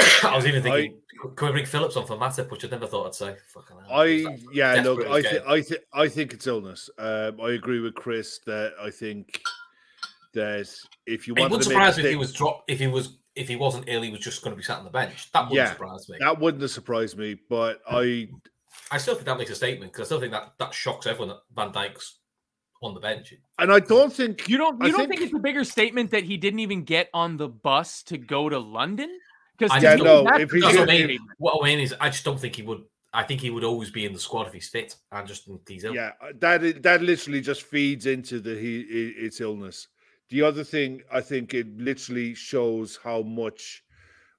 I 0.24 0.36
was 0.36 0.46
even 0.46 0.62
thinking, 0.62 0.96
can 1.36 1.46
we 1.48 1.52
bring 1.52 1.66
Phillips 1.66 1.96
on 1.96 2.06
for 2.06 2.16
Matip, 2.16 2.50
which 2.50 2.64
I 2.64 2.68
never 2.68 2.86
thought 2.86 3.06
I'd 3.06 3.14
say. 3.14 3.36
Fucking 3.48 3.76
hell. 3.88 4.00
I 4.00 4.04
yeah, 4.52 4.80
look, 4.82 5.00
desperate 5.00 5.08
I 5.12 5.18
as 5.18 5.24
think. 5.26 5.46
I 5.46 5.62
think 5.62 5.80
I 5.92 6.08
think 6.08 6.32
it's 6.34 6.46
illness. 6.46 6.90
Um, 6.98 7.40
I 7.40 7.50
agree 7.52 7.80
with 7.80 7.94
Chris 7.94 8.38
that 8.46 8.72
I 8.80 8.90
think 8.90 9.40
that 10.34 10.68
if 11.06 11.28
you 11.28 11.34
it 11.36 11.40
wouldn't 11.42 11.62
to 11.62 11.68
surprise 11.68 11.96
me 11.96 12.04
if 12.04 12.10
he 12.10 12.16
was 12.16 12.32
dropped. 12.32 12.70
If 12.70 12.78
he 12.78 12.86
was, 12.86 13.18
if 13.36 13.48
he 13.48 13.56
wasn't 13.56 13.84
ill, 13.88 14.02
he 14.02 14.10
was 14.10 14.20
just 14.20 14.42
going 14.42 14.52
to 14.52 14.56
be 14.56 14.62
sat 14.62 14.78
on 14.78 14.84
the 14.84 14.90
bench. 14.90 15.30
That 15.32 15.42
wouldn't 15.42 15.56
Yeah, 15.56 15.72
surprise 15.72 16.08
me. 16.08 16.16
that 16.20 16.38
wouldn't 16.40 16.62
have 16.62 16.70
surprised 16.70 17.16
me, 17.16 17.36
but 17.48 17.80
I 17.88 18.28
I 18.92 18.98
still 18.98 19.14
think 19.14 19.26
that 19.26 19.38
makes 19.38 19.50
a 19.50 19.54
statement 19.54 19.90
because 19.92 20.06
I 20.06 20.06
still 20.06 20.20
think 20.20 20.32
that 20.32 20.52
that 20.58 20.74
shocks 20.74 21.06
everyone 21.06 21.28
that 21.28 21.40
Van 21.54 21.72
Dijk's 21.72 22.18
on 22.82 22.94
the 22.94 23.00
bench. 23.00 23.32
and 23.58 23.72
I 23.72 23.78
don't 23.80 24.12
think 24.12 24.48
You 24.48 24.58
don't 24.58 24.82
I 24.82 24.86
you 24.86 24.92
don't 24.92 25.00
think, 25.08 25.20
think- 25.20 25.22
it's 25.22 25.34
a 25.34 25.40
bigger 25.40 25.64
statement 25.64 26.10
that 26.10 26.24
he 26.24 26.36
didn't 26.36 26.60
even 26.60 26.82
get 26.84 27.08
on 27.14 27.36
the 27.36 27.48
bus 27.48 28.02
to 28.04 28.18
go 28.18 28.48
to 28.48 28.58
London? 28.58 29.08
Because 29.56 29.70
I 29.72 29.78
Yeah, 29.78 29.94
no, 29.96 30.26
if 30.34 30.50
he 30.50 30.60
That's 30.60 30.76
what 30.76 30.90
I 30.90 30.92
mean. 30.92 31.04
statement. 31.06 31.20
What 31.38 31.58
I 31.62 31.64
mean 31.66 31.80
is, 31.80 31.94
I 32.00 32.08
just 32.10 32.24
don't 32.24 32.38
think 32.40 32.56
he 32.56 32.62
would. 32.62 32.82
I 33.14 33.22
think 33.22 33.40
he 33.42 33.50
would 33.50 33.62
always 33.64 33.90
be 33.90 34.06
in 34.06 34.12
the 34.14 34.18
squad 34.18 34.46
if 34.46 34.54
he's 34.54 34.68
fit. 34.70 34.96
I 35.12 35.22
just 35.22 35.44
think 35.44 35.68
he's 35.68 35.84
ill. 35.84 35.94
yeah, 35.94 36.12
that 36.40 36.82
that 36.82 37.02
literally 37.02 37.40
just 37.40 37.62
feeds 37.62 38.06
into 38.06 38.40
the 38.40 38.54
he 38.58 38.80
its 38.80 39.40
illness. 39.40 39.88
The 40.30 40.42
other 40.42 40.64
thing 40.64 41.02
I 41.12 41.20
think 41.20 41.52
it 41.54 41.68
literally 41.78 42.34
shows 42.34 42.98
how 43.04 43.20
much 43.22 43.84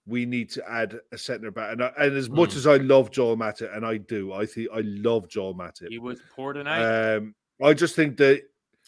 we 0.05 0.25
need 0.25 0.49
to 0.51 0.69
add 0.69 0.99
a 1.11 1.17
centre 1.17 1.51
back, 1.51 1.71
and, 1.73 1.83
I, 1.83 1.91
and 1.97 2.15
as 2.17 2.29
much 2.29 2.51
Mm. 2.51 2.55
as 2.57 2.67
I 2.67 2.77
love 2.77 3.09
Joel 3.11 3.37
Matip, 3.37 3.75
and 3.75 3.85
I 3.85 3.97
do, 3.97 4.33
I 4.33 4.45
think 4.45 4.69
I 4.73 4.81
love 4.81 5.29
Joel 5.29 5.55
Matip. 5.55 5.87
He 5.89 5.99
was 5.99 6.19
poor 6.35 6.53
tonight. 6.53 6.83
Um, 7.15 7.35
I 7.63 7.73
just 7.73 7.95
think 7.95 8.17
that 8.17 8.41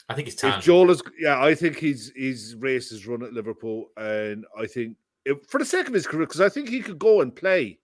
I 0.10 0.14
think 0.14 0.28
it's 0.28 0.36
time. 0.38 0.60
if 0.60 0.66
Joel 0.66 0.92
is, 0.92 1.02
yeah, 1.18 1.42
I 1.42 1.56
think 1.56 1.78
he's 1.78 2.12
he's 2.16 2.56
raced 2.60 2.90
his 2.90 3.08
run 3.08 3.24
at 3.24 3.34
Liverpool, 3.34 3.92
and 3.98 4.46
I 4.58 4.66
think 4.68 4.98
if, 5.24 5.38
for 5.48 5.58
the 5.60 5.66
sake 5.66 5.88
of 5.88 5.94
his 5.94 6.06
career, 6.06 6.26
because 6.28 6.42
I 6.42 6.50
think 6.50 6.68
he 6.70 6.82
could 6.82 7.00
go 7.00 7.22
and 7.22 7.34
play 7.36 7.80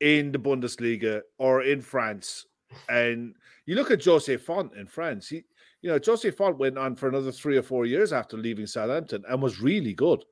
in 0.00 0.30
the 0.30 0.38
Bundesliga 0.38 1.22
or 1.38 1.62
in 1.62 1.80
France. 1.80 2.46
And 2.88 3.34
you 3.64 3.74
look 3.76 3.90
at 3.90 4.04
Jose 4.04 4.36
Font 4.36 4.72
in 4.74 4.86
France. 4.86 5.28
He, 5.28 5.44
you 5.82 5.90
know, 5.90 5.98
Jose 6.04 6.30
Font 6.32 6.58
went 6.58 6.76
on 6.76 6.96
for 6.96 7.08
another 7.08 7.32
three 7.32 7.56
or 7.56 7.62
four 7.62 7.86
years 7.86 8.12
after 8.12 8.36
leaving 8.36 8.66
Southampton 8.66 9.22
and 9.28 9.40
was 9.40 9.60
really 9.60 9.94
good. 9.94 10.22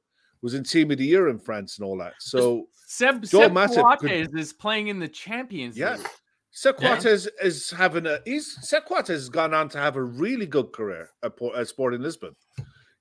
Was 0.45 0.53
in 0.53 0.63
team 0.63 0.91
of 0.91 0.99
the 0.99 1.07
year 1.07 1.29
in 1.31 1.39
France 1.39 1.79
and 1.79 1.87
all 1.87 1.97
that. 1.99 2.13
So 2.21 2.69
Seb, 2.87 3.25
Joel 3.25 3.45
Seb 3.45 3.53
Matip 3.53 3.99
could- 3.99 4.39
is 4.39 4.53
playing 4.53 4.89
in 4.89 4.99
the 4.99 5.09
Champions 5.09 5.75
Yeah. 5.77 5.97
League. 5.97 6.07
Seb 6.51 6.77
Coates 6.77 7.27
is 7.43 7.71
having 7.71 8.07
a 8.07 8.21
he's 8.27 8.55
Seb 8.69 8.85
Coates 8.85 9.09
has 9.09 9.31
gone 9.31 9.55
on 9.55 9.71
to 9.71 9.79
have 9.79 9.97
a 9.97 10.03
really 10.03 10.45
good 10.47 10.71
career 10.73 11.09
at, 11.23 11.33
at 11.57 11.67
Sporting 11.69 12.03
Lisbon. 12.03 12.37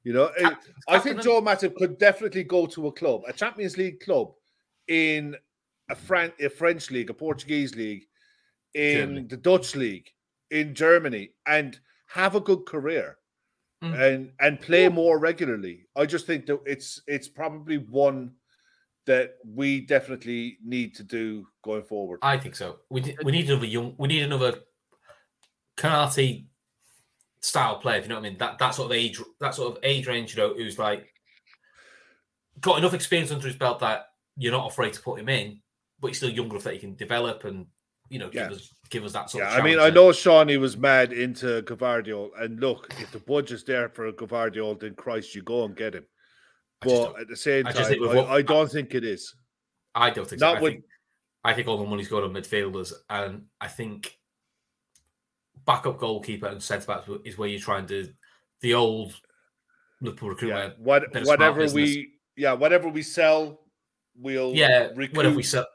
You 0.05 0.13
know, 0.13 0.31
I 0.87 0.99
think 0.99 1.21
Joel 1.21 1.41
Matip 1.41 1.75
could 1.75 1.97
definitely 1.97 2.43
go 2.45 2.65
to 2.67 2.87
a 2.87 2.91
club, 2.93 3.21
a 3.27 3.33
Champions 3.33 3.77
League 3.77 3.99
club, 3.99 4.31
in 4.87 5.35
a, 5.89 5.95
Fran- 5.95 6.33
a 6.39 6.49
French 6.49 6.91
league, 6.91 7.09
a 7.09 7.13
Portuguese 7.13 7.75
league, 7.75 8.03
in 8.73 8.97
Germany. 8.99 9.27
the 9.29 9.37
Dutch 9.37 9.75
league, 9.75 10.09
in 10.49 10.73
Germany, 10.73 11.31
and 11.45 11.79
have 12.07 12.35
a 12.35 12.41
good 12.41 12.65
career 12.65 13.17
Mm. 13.83 13.99
and 13.99 14.31
and 14.39 14.61
play 14.61 14.87
more 14.87 15.19
regularly. 15.19 15.85
I 15.95 16.05
just 16.05 16.25
think 16.25 16.45
that 16.45 16.61
it's 16.65 17.01
it's 17.05 17.27
probably 17.27 17.79
one 17.79 18.31
that 19.05 19.35
we 19.45 19.81
definitely 19.81 20.57
need 20.63 20.95
to 20.95 21.03
do 21.03 21.45
going 21.63 21.83
forward. 21.83 22.19
I 22.21 22.37
think 22.37 22.55
so. 22.55 22.77
We 22.89 23.01
need, 23.01 23.17
we 23.25 23.33
need 23.33 23.49
another 23.49 23.65
young. 23.65 23.95
We 23.97 24.07
need 24.07 24.23
another 24.23 24.55
Konate 25.75 26.45
style 27.41 27.75
player. 27.75 27.97
If 27.97 28.05
you 28.05 28.09
know 28.09 28.15
what 28.15 28.25
I 28.25 28.29
mean. 28.29 28.37
That 28.37 28.57
that 28.59 28.73
sort 28.73 28.85
of 28.85 28.93
age. 28.93 29.19
That 29.41 29.53
sort 29.53 29.75
of 29.75 29.83
age 29.83 30.07
range. 30.07 30.33
You 30.33 30.43
know, 30.43 30.53
who's 30.53 30.79
like 30.79 31.13
got 32.61 32.77
enough 32.77 32.93
experience 32.93 33.31
under 33.31 33.47
his 33.47 33.57
belt 33.57 33.79
that 33.79 34.05
you're 34.37 34.53
not 34.53 34.71
afraid 34.71 34.93
to 34.93 35.01
put 35.01 35.19
him 35.19 35.27
in, 35.27 35.59
but 35.99 36.07
he's 36.07 36.17
still 36.17 36.29
young 36.29 36.49
enough 36.49 36.63
that 36.63 36.73
he 36.73 36.79
can 36.79 36.95
develop 36.95 37.43
and 37.43 37.65
you 38.09 38.19
know 38.19 38.29
give 38.29 38.49
Yeah. 38.49 38.55
us 38.55 38.73
give 38.89 39.03
us 39.05 39.13
that 39.13 39.29
sort 39.29 39.43
Yeah, 39.43 39.53
of. 39.57 39.59
I 39.59 39.63
mean, 39.63 39.79
I 39.79 39.89
know 39.89 40.11
Shawnee 40.11 40.57
was 40.57 40.77
mad 40.77 41.13
into 41.13 41.63
Gvardiol, 41.63 42.29
and 42.39 42.59
look, 42.59 42.93
if 42.99 43.11
the 43.11 43.19
budget's 43.19 43.63
there 43.63 43.89
for 43.89 44.07
a 44.07 44.13
Gvardiol, 44.13 44.79
then 44.79 44.93
Christ, 44.95 45.33
you 45.33 45.41
go 45.41 45.63
and 45.65 45.75
get 45.75 45.95
him. 45.95 46.05
I 46.81 46.85
But 46.85 47.19
at 47.21 47.27
the 47.27 47.35
same 47.37 47.65
time, 47.65 47.99
with 47.99 48.11
I, 48.11 48.15
what- 48.15 48.27
I 48.29 48.41
don't 48.41 48.71
think 48.71 48.93
it 48.93 49.03
is. 49.03 49.33
I 49.95 50.09
don't 50.09 50.27
think 50.27 50.39
so. 50.41 50.47
Not 50.53 50.57
I 50.57 50.61
think, 50.61 50.83
I 51.43 51.53
think 51.53 51.67
all 51.67 51.77
the 51.77 51.85
money's 51.85 52.07
going 52.07 52.23
on 52.23 52.33
midfielders, 52.33 52.93
and 53.09 53.45
I 53.61 53.67
think 53.67 54.17
backup 55.65 55.97
goalkeeper 55.97 56.47
and 56.47 56.61
centre 56.61 56.85
back 56.87 57.03
is 57.25 57.37
where 57.37 57.47
you're 57.47 57.59
trying 57.59 57.87
to 57.87 58.09
the 58.61 58.73
old 58.73 59.13
Liverpool 60.01 60.35
Yeah, 60.41 60.71
what, 60.77 61.11
bit 61.13 61.21
of 61.21 61.25
smart 61.25 61.39
whatever 61.39 61.73
we 61.73 62.13
yeah 62.35 62.53
whatever 62.53 62.89
we 62.89 63.01
sell, 63.01 63.61
we'll 64.15 64.53
Yeah, 64.53 64.87
recruit 64.95 65.13
whatever 65.15 65.35
we 65.35 65.43
sell, 65.43 65.65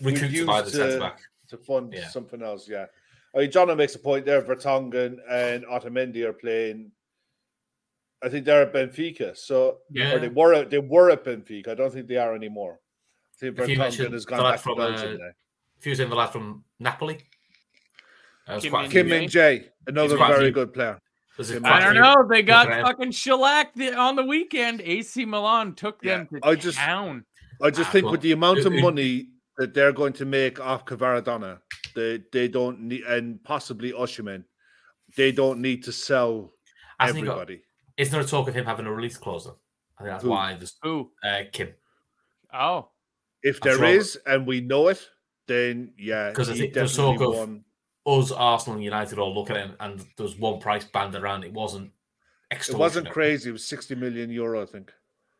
recruit 0.00 0.30
use 0.30 0.46
by 0.46 0.62
the 0.62 0.70
centre 0.70 0.98
back. 0.98 1.20
To 1.48 1.56
fund 1.56 1.92
Yeah. 1.92 2.08
something 2.08 2.42
else. 2.42 2.68
Yeah, 2.68 2.86
I 3.34 3.38
mean, 3.38 3.50
John 3.50 3.74
makes 3.76 3.94
a 3.94 3.98
point 3.98 4.24
there. 4.26 4.42
Vertonghen 4.42 5.18
and 5.28 5.64
Otamendi 5.64 6.22
are 6.24 6.32
playing. 6.32 6.92
I 8.22 8.28
think 8.28 8.44
they're 8.46 8.62
at 8.62 8.72
Benfica, 8.72 9.36
so 9.36 9.78
Yeah. 9.90 10.14
or 10.14 10.18
they 10.18 10.28
were 10.28 10.54
at, 10.54 10.70
they 10.70 10.78
were 10.78 11.10
at 11.10 11.24
Benfica. 11.24 11.68
I 11.68 11.74
don't 11.74 11.92
think 11.92 12.08
they 12.08 12.16
are 12.16 12.34
anymore. 12.34 12.80
I 13.34 13.38
think 13.38 13.58
If 13.58 13.68
you 13.68 13.74
Vertonghen 13.76 13.78
mentioned 13.78 14.12
has 14.14 14.24
the 14.24 14.30
gone 14.30 14.40
lad 14.44 14.50
back 14.52 14.58
to 14.58 14.62
from, 14.62 14.78
Belgium 14.78 15.20
uh. 15.20 15.26
If 15.78 15.84
he 15.84 15.90
was 15.90 16.00
in 16.00 16.08
the 16.08 16.16
lad 16.16 16.30
from 16.30 16.64
Napoli, 16.80 17.18
uh, 18.48 18.58
Kim 18.58 18.70
quite 18.70 18.80
a 18.80 18.82
Min 18.84 18.90
few- 18.90 19.00
Kim 19.02 19.08
Min 19.10 19.28
Jae, 19.28 19.68
another 19.86 20.16
very 20.16 20.50
good 20.50 20.72
player. 20.72 20.98
there's 21.36 21.50
Kim 21.50 21.62
quite 21.62 21.72
I 21.82 21.90
a 21.90 21.94
don't 21.94 22.02
know. 22.02 22.26
They 22.28 22.42
got 22.42 22.68
around. 22.68 22.84
fucking 22.86 23.10
shellacked 23.10 23.76
the- 23.76 23.94
on 23.94 24.16
the 24.16 24.24
weekend. 24.24 24.80
AC 24.80 25.26
Milan 25.26 25.74
took 25.74 26.00
them 26.00 26.26
Yeah, 26.32 26.38
to 26.40 26.46
I 26.46 26.54
just- 26.54 26.78
town. 26.78 27.26
I 27.60 27.68
just 27.70 27.90
Ah, 27.90 27.92
think 27.92 28.04
well, 28.04 28.12
with 28.12 28.22
the 28.22 28.32
amount 28.32 28.60
of 28.60 28.72
it- 28.72 28.78
it- 28.78 28.82
money 28.82 29.28
that 29.58 29.74
they're 29.74 29.92
going 29.92 30.12
to 30.14 30.24
make 30.24 30.60
off 30.60 30.84
Kvaradona, 30.84 31.58
they 31.94 32.22
they 32.32 32.48
don't 32.48 32.80
need, 32.80 33.02
and 33.02 33.42
possibly 33.44 33.92
Usherman, 33.92 34.44
they 35.16 35.32
don't 35.32 35.60
need 35.60 35.82
to 35.84 35.92
sell 35.92 36.52
I 37.00 37.12
think, 37.12 37.26
uh, 37.26 37.32
everybody. 37.32 37.62
Isn't 37.96 38.12
there 38.12 38.20
a 38.20 38.24
talk 38.26 38.48
of 38.48 38.54
him 38.54 38.64
having 38.64 38.86
a 38.86 38.92
release 38.92 39.16
clause? 39.16 39.44
Though? 39.44 39.58
I 39.98 40.02
think 40.02 40.10
that's 40.14 40.24
Who? 40.24 40.30
why 40.30 40.54
there's 40.54 40.76
Who? 40.82 41.10
uh, 41.24 41.42
Kim. 41.52 41.70
Oh, 42.52 42.88
If 43.42 43.56
I'm 43.56 43.60
there 43.68 43.76
sure- 43.78 43.84
is, 43.86 44.16
and 44.26 44.46
we 44.46 44.60
know 44.60 44.88
it, 44.88 45.08
then 45.46 45.92
yeah, 45.98 46.32
'Cause 46.32 46.48
I 46.50 46.52
he 46.54 46.60
think 46.60 46.74
there's 46.74 46.94
definitely 46.96 47.18
talk 47.26 47.28
of- 47.28 47.38
won. 47.48 47.64
Us, 48.08 48.30
Arsenal, 48.30 48.76
and 48.76 48.84
United 48.84 49.18
all 49.18 49.34
looking 49.34 49.56
at 49.56 49.66
him, 49.66 49.76
and 49.80 50.06
there's 50.16 50.36
one 50.36 50.60
price 50.60 50.84
band 50.84 51.14
around. 51.16 51.42
It 51.44 51.52
wasn't 51.52 51.90
It 52.52 52.72
wasn't 52.74 53.10
crazy. 53.10 53.48
It 53.50 53.52
was 53.52 53.64
sixty 53.64 53.96
million 53.96 54.30
euro, 54.30 54.62
I 54.62 54.66
think. 54.66 54.92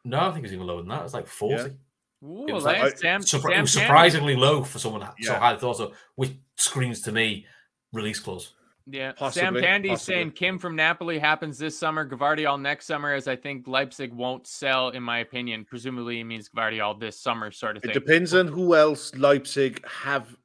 No, 0.05 0.19
I 0.19 0.25
think 0.33 0.39
it 0.39 0.43
was 0.43 0.53
even 0.53 0.67
lower 0.67 0.81
than 0.81 0.89
that. 0.89 1.01
It 1.01 1.05
was 1.05 1.15
like 1.15 1.29
forty. 1.29 1.55
Yeah. 1.63 1.69
Ooh, 2.25 2.47
It 2.49 2.53
was 2.53 2.65
that's 2.65 2.81
like- 2.83 2.99
Sam, 2.99 3.21
Surpri- 3.21 3.27
Sam 3.27 3.53
it 3.53 3.61
was 3.63 3.75
Candy. 3.75 3.87
surprisingly 3.87 4.37
low 4.37 4.63
for 4.65 4.79
someone 4.79 5.03
so 5.03 5.13
Yeah. 5.19 5.39
high 5.39 5.57
thought 5.57 5.81
of, 5.81 5.97
which 6.15 6.33
screams 6.57 7.03
to 7.03 7.13
me 7.13 7.47
release 7.93 8.19
clause. 8.21 8.55
Yeah, 8.89 9.11
Sam 9.11 9.17
Possibly, 9.17 9.63
Candy 9.63 9.89
possibly. 9.91 10.15
saying 10.15 10.31
Kim 10.33 10.59
from 10.61 10.77
Napoli 10.77 11.19
happens 11.19 11.59
this 11.59 11.77
summer. 11.77 12.09
Gvardiol 12.09 12.61
next 12.61 12.87
summer, 12.87 13.13
as 13.13 13.27
I 13.27 13.35
think 13.35 13.67
Leipzig 13.67 14.13
won't 14.13 14.47
sell, 14.47 14.91
in 14.91 15.03
my 15.03 15.19
opinion. 15.19 15.65
Presumably, 15.65 16.19
he 16.19 16.25
means 16.25 16.49
Gvardiol 16.49 17.01
this 17.01 17.21
summer, 17.21 17.51
sort 17.51 17.77
of 17.77 17.83
thing. 17.83 17.91
It 17.91 17.95
thing. 17.95 18.03
depends 18.03 18.33
on 18.33 18.47
who 18.47 18.77
else 18.77 19.13
Leipzig 19.17 19.85
have 19.89 20.37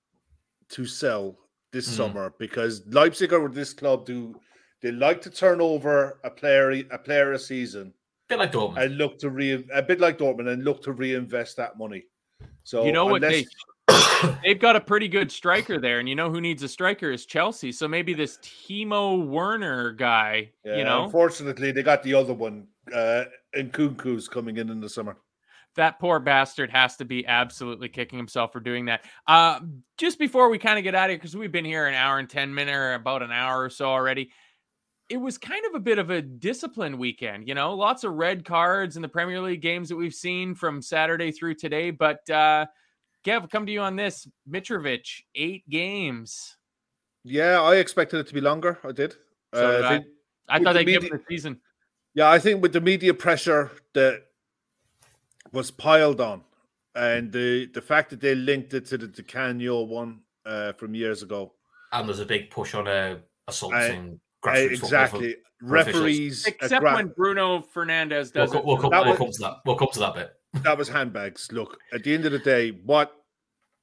to 0.69 0.85
sell 0.87 1.37
this 1.71 1.87
Mhm. 1.87 1.97
summer 1.97 2.33
because 2.39 2.85
Leipzig 2.87 3.31
or 3.31 3.47
this 3.47 3.73
club 3.73 4.05
do 4.07 4.39
they 4.81 4.91
like 4.91 5.21
to 5.21 5.29
turn 5.29 5.61
over 5.61 6.19
a 6.23 6.31
player 6.31 6.71
a 6.91 6.97
player 6.97 7.33
a 7.33 7.39
season 7.39 7.93
bit 8.31 8.39
like 8.39 8.51
Dortmund. 8.51 8.83
and 8.83 8.97
look 8.97 9.19
to 9.19 9.29
re 9.29 9.63
a 9.73 9.81
bit 9.81 9.99
like 9.99 10.17
Dortmund 10.17 10.47
and 10.51 10.63
look 10.63 10.81
to 10.83 10.91
reinvest 10.93 11.57
that 11.57 11.77
money. 11.77 12.03
So 12.63 12.85
You 12.85 12.91
know 12.91 13.05
what 13.05 13.23
unless- 13.23 13.45
They've 14.43 14.59
got 14.59 14.75
a 14.75 14.79
pretty 14.81 15.07
good 15.07 15.31
striker 15.31 15.79
there, 15.79 15.99
and 15.99 16.07
you 16.07 16.15
know 16.15 16.29
who 16.29 16.39
needs 16.41 16.61
a 16.63 16.67
striker 16.67 17.11
is 17.11 17.25
Chelsea. 17.25 17.71
So 17.71 17.87
maybe 17.87 18.13
this 18.13 18.37
Timo 18.37 19.25
Werner 19.27 19.91
guy, 19.91 20.51
Yeah, 20.63 20.77
you 20.77 20.83
know, 20.83 21.05
unfortunately 21.05 21.71
they 21.71 21.83
got 21.83 22.03
the 22.03 22.13
other 22.13 22.33
one, 22.33 22.67
uh 22.93 23.25
and 23.53 23.71
Nkunku's 23.73 24.27
coming 24.27 24.57
in 24.57 24.69
in 24.69 24.79
the 24.79 24.89
summer. 24.89 25.17
that 25.75 25.99
poor 25.99 26.19
bastard 26.19 26.69
has 26.69 26.97
to 26.97 27.05
be 27.05 27.25
absolutely 27.25 27.89
kicking 27.89 28.17
himself 28.17 28.51
for 28.53 28.59
doing 28.59 28.85
that. 28.85 29.05
Uh, 29.25 29.59
just 29.97 30.19
before 30.19 30.49
we 30.49 30.57
kind 30.57 30.77
of 30.77 30.83
get 30.83 30.93
out 30.95 31.05
of 31.05 31.11
here, 31.11 31.17
because 31.17 31.35
we've 31.35 31.51
been 31.51 31.63
here 31.65 31.87
an 31.87 31.93
hour 31.95 32.19
and 32.19 32.29
10 32.29 32.53
minutes 32.53 32.75
or 32.75 32.93
about 32.93 33.21
an 33.23 33.31
hour 33.31 33.63
or 33.63 33.69
so 33.69 33.85
already. 33.85 34.31
It 35.11 35.17
was 35.19 35.37
kind 35.37 35.65
of 35.65 35.75
a 35.75 35.79
bit 35.79 35.99
of 35.99 36.09
a 36.09 36.21
discipline 36.21 36.97
weekend, 36.97 37.45
you 37.45 37.53
know, 37.53 37.73
lots 37.75 38.05
of 38.05 38.13
red 38.13 38.45
cards 38.45 38.95
in 38.95 39.01
the 39.01 39.09
Premier 39.09 39.41
League 39.41 39.61
games 39.61 39.89
that 39.89 39.97
we've 39.97 40.13
seen 40.13 40.55
from 40.55 40.81
Saturday 40.81 41.31
through 41.33 41.55
today. 41.55 41.91
But 41.91 42.27
uh 42.29 42.65
Kev, 43.25 43.49
come 43.51 43.65
to 43.65 43.71
you 43.71 43.81
on 43.81 43.97
this. 43.97 44.25
Mitrovic, 44.49 45.05
eight 45.35 45.67
games. 45.69 46.55
Yeah, 47.25 47.61
I 47.61 47.75
expected 47.75 48.19
it 48.21 48.27
to 48.27 48.33
be 48.33 48.41
longer. 48.41 48.79
I 48.85 48.93
did. 48.93 49.15
So 49.53 49.67
Uh, 49.67 49.71
did 49.75 49.85
I. 49.85 49.89
think- 49.89 50.05
I 50.49 50.57
thought 50.59 50.73
the 50.73 50.79
they'd 50.79 50.85
give 50.85 51.03
media- 51.03 51.15
him 51.17 51.23
the 51.27 51.35
season. 51.35 51.61
Yeah, 52.13 52.29
I 52.31 52.39
think 52.39 52.61
with 52.61 52.73
the 52.73 52.81
media 52.81 53.13
pressure 53.13 53.69
that 53.93 54.23
was 55.51 55.71
piled 55.71 56.19
on, 56.21 56.43
and 56.95 57.31
the 57.31 57.67
the 57.67 57.81
fact 57.81 58.09
that 58.11 58.21
they 58.21 58.33
linked 58.35 58.73
it 58.73 58.85
to 58.87 58.97
the 58.97 59.07
Di 59.07 59.23
Canio 59.23 59.81
one 59.83 60.21
uh, 60.45 60.71
from 60.73 60.95
years 60.95 61.21
ago, 61.21 61.53
and 61.91 62.07
there's 62.07 62.19
a 62.19 62.25
big 62.25 62.49
push 62.49 62.73
on 62.73 62.87
uh, 62.87 63.19
assaults 63.47 63.75
I- 64.43 64.57
and 64.59 64.69
grassroots 64.71 64.79
football 64.79 64.79
for- 64.79 64.85
exactly, 64.85 65.35
referees. 65.61 66.45
Except 66.47 66.81
gra- 66.81 66.95
when 66.95 67.07
Bruno 67.09 67.59
Fernandes 67.61 68.33
We'll, 68.33 68.45
does 68.45 68.53
it. 68.55 68.65
we'll, 68.65 68.75
for 68.77 68.81
come, 68.83 68.91
That 68.91 69.01
we'll 69.03 69.09
was- 69.11 69.17
come 69.19 69.31
to 69.31 69.39
that. 69.41 69.53
We'll 69.65 69.75
come 69.75 69.89
to 69.93 69.99
that 69.99 70.13
bit. 70.15 70.33
that 70.63 70.77
was 70.77 70.89
handbags. 70.89 71.51
Look, 71.51 71.77
at 71.93 72.03
the 72.03 72.13
end 72.13 72.25
of 72.25 72.31
the 72.31 72.39
day, 72.39 72.71
what 72.71 73.13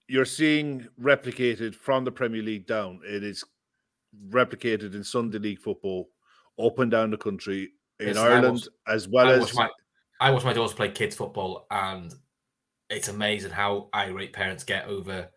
you're 0.09 0.25
seeing 0.25 0.87
replicated 1.01 1.75
from 1.75 2.05
the 2.05 2.13
Premier 2.13 2.43
League 2.43 2.67
down, 2.67 3.01
it 3.05 3.23
is 3.23 3.45
replicated 4.29 4.95
in 4.95 5.05
Sunday 5.05 5.39
League 5.39 5.61
football 5.61 6.09
up 6.59 6.79
and 6.79 6.91
down 6.91 7.11
the 7.11 7.17
country 7.19 7.73
in 8.01 8.09
Listen, 8.09 8.23
Ireland 8.25 8.53
watched- 8.55 8.69
as 8.87 9.09
well 9.09 9.29
I 9.29 9.33
as 9.35 9.41
watch 9.41 9.55
my 9.55 9.69
I 10.21 10.31
watch 10.31 10.45
my 10.45 10.53
daughters 10.53 10.75
play 10.75 10.91
kids 10.91 11.15
football, 11.15 11.67
and 11.71 12.13
it's 12.91 13.07
amazing 13.09 13.53
how 13.53 13.89
irate 13.95 14.33
parents 14.33 14.65
get 14.65 14.87
over 14.87 15.31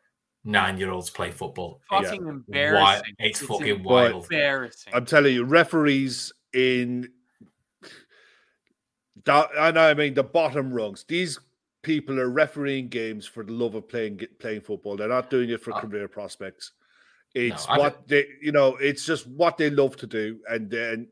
nine 0.44 0.78
year 0.78 0.92
olds 0.92 1.10
play 1.10 1.32
football. 1.32 1.82
fucking 1.90 2.24
Why? 2.26 2.32
embarrassing. 2.32 3.16
It's, 3.20 3.42
fucking 3.42 3.68
em- 3.70 3.84
wild. 3.84 4.24
embarrassing. 4.24 4.94
I'm 4.94 5.06
telling 5.06 5.34
you, 5.34 5.44
referees 5.44 6.34
in 6.54 7.10
that, 9.26 9.50
and 9.58 9.78
I 9.78 9.94
mean 9.94 10.14
the 10.14 10.24
bottom 10.24 10.74
rungs. 10.74 11.06
These 11.08 11.40
people 11.84 12.20
are 12.20 12.30
refereeing 12.30 12.88
games 12.88 13.26
for 13.26 13.44
the 13.44 13.54
love 13.54 13.76
of 13.76 13.88
playing 13.88 14.22
playing 14.40 14.62
football. 14.62 14.98
They're 14.98 15.08
not 15.08 15.30
doing 15.30 15.50
it 15.50 15.62
for 15.62 15.74
Uh, 15.74 15.82
career 15.82 16.08
prospects. 16.08 16.74
It's 17.34 17.66
I 17.70 17.78
what 17.78 18.08
they, 18.08 18.26
you 18.42 18.52
know, 18.52 18.76
it's 18.76 19.06
just 19.06 19.26
what 19.28 19.58
they 19.58 19.70
love 19.70 19.96
to 19.98 20.08
do, 20.08 20.40
and 20.50 20.70
then 20.70 21.08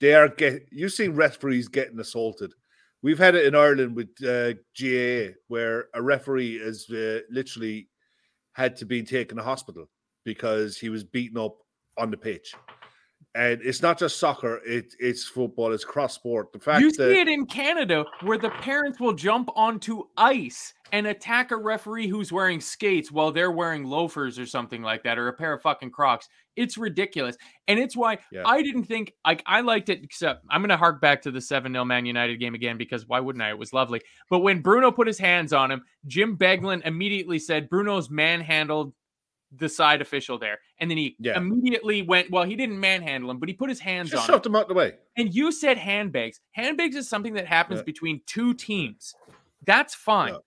they 0.00 0.14
are 0.14 0.28
get. 0.28 0.66
You've 0.70 0.92
seen 0.92 1.12
referees 1.14 1.68
getting 1.68 1.98
assaulted. 1.98 2.52
We've 3.02 3.18
had 3.18 3.34
it 3.34 3.46
in 3.46 3.54
Ireland 3.54 3.94
with 3.94 4.08
uh, 4.22 4.54
GAA, 4.78 5.34
where 5.48 5.86
a 5.94 6.02
referee 6.02 6.56
is 6.56 6.90
uh, 6.90 7.20
literally 7.30 7.88
had 8.56 8.74
to 8.74 8.86
be 8.86 9.02
taken 9.02 9.36
to 9.36 9.42
hospital 9.42 9.86
because 10.24 10.78
he 10.78 10.88
was 10.88 11.04
beaten 11.04 11.36
up 11.36 11.58
on 11.98 12.10
the 12.10 12.16
pitch. 12.16 12.54
And 13.36 13.60
it's 13.62 13.82
not 13.82 13.98
just 13.98 14.18
soccer; 14.18 14.62
it, 14.64 14.94
it's 14.98 15.24
football, 15.24 15.72
it's 15.72 15.84
cross 15.84 16.14
sport. 16.14 16.52
The 16.52 16.58
fact 16.58 16.80
You 16.80 16.90
that 16.90 16.96
see 16.96 17.20
it 17.20 17.28
in 17.28 17.44
Canada 17.44 18.04
where 18.22 18.38
the 18.38 18.48
parents 18.48 18.98
will 18.98 19.12
jump 19.12 19.50
onto 19.54 20.04
ice 20.16 20.72
and 20.92 21.06
attack 21.06 21.50
a 21.50 21.56
referee 21.56 22.06
who's 22.08 22.32
wearing 22.32 22.60
skates 22.60 23.12
while 23.12 23.32
they're 23.32 23.50
wearing 23.50 23.84
loafers 23.84 24.38
or 24.38 24.46
something 24.46 24.82
like 24.82 25.02
that, 25.02 25.18
or 25.18 25.28
a 25.28 25.32
pair 25.32 25.52
of 25.52 25.60
fucking 25.60 25.90
Crocs. 25.90 26.28
It's 26.54 26.78
ridiculous. 26.78 27.36
And 27.68 27.78
it's 27.78 27.94
why 27.94 28.18
Yeah. 28.32 28.44
I 28.46 28.62
didn't 28.62 28.84
think 28.84 29.12
like 29.26 29.42
I 29.44 29.60
liked 29.60 29.90
it, 29.90 30.02
except 30.02 30.44
I'm 30.48 30.62
gonna 30.62 30.76
hark 30.78 31.02
back 31.02 31.20
to 31.22 31.30
the 31.30 31.40
7-0 31.40 31.86
Man 31.86 32.06
United 32.06 32.38
game 32.38 32.54
again 32.54 32.78
because 32.78 33.06
why 33.06 33.20
wouldn't 33.20 33.42
I? 33.42 33.50
It 33.50 33.58
was 33.58 33.74
lovely. 33.74 34.00
But 34.30 34.38
when 34.38 34.62
Bruno 34.62 34.90
put 34.90 35.06
his 35.06 35.18
hands 35.18 35.52
on 35.52 35.70
him, 35.70 35.82
Jim 36.06 36.38
Beglin 36.38 36.80
immediately 36.86 37.38
said 37.38 37.68
Bruno's 37.68 38.08
manhandled 38.08 38.94
the 39.52 39.68
side 39.68 40.00
official 40.00 40.38
there. 40.38 40.58
And 40.80 40.90
then 40.90 40.98
he 40.98 41.16
Yeah. 41.18 41.36
immediately 41.36 42.02
went, 42.02 42.30
well, 42.30 42.44
he 42.44 42.56
didn't 42.56 42.78
manhandle 42.80 43.30
him, 43.30 43.38
but 43.38 43.48
he 43.48 43.54
put 43.54 43.68
his 43.68 43.80
hands 43.80 44.10
just 44.10 44.24
on 44.24 44.28
him. 44.28 44.34
shoved 44.34 44.46
him 44.46 44.56
out 44.56 44.68
the 44.68 44.74
way. 44.74 44.94
And 45.16 45.34
you 45.34 45.52
said 45.52 45.78
handbags. 45.78 46.40
Handbags 46.52 46.96
is 46.96 47.08
something 47.08 47.34
that 47.34 47.46
happens 47.46 47.80
Yeah. 47.80 47.84
between 47.84 48.20
two 48.26 48.54
teams. 48.54 49.14
That's 49.64 49.94
fine. 49.94 50.32
Yeah. 50.34 50.38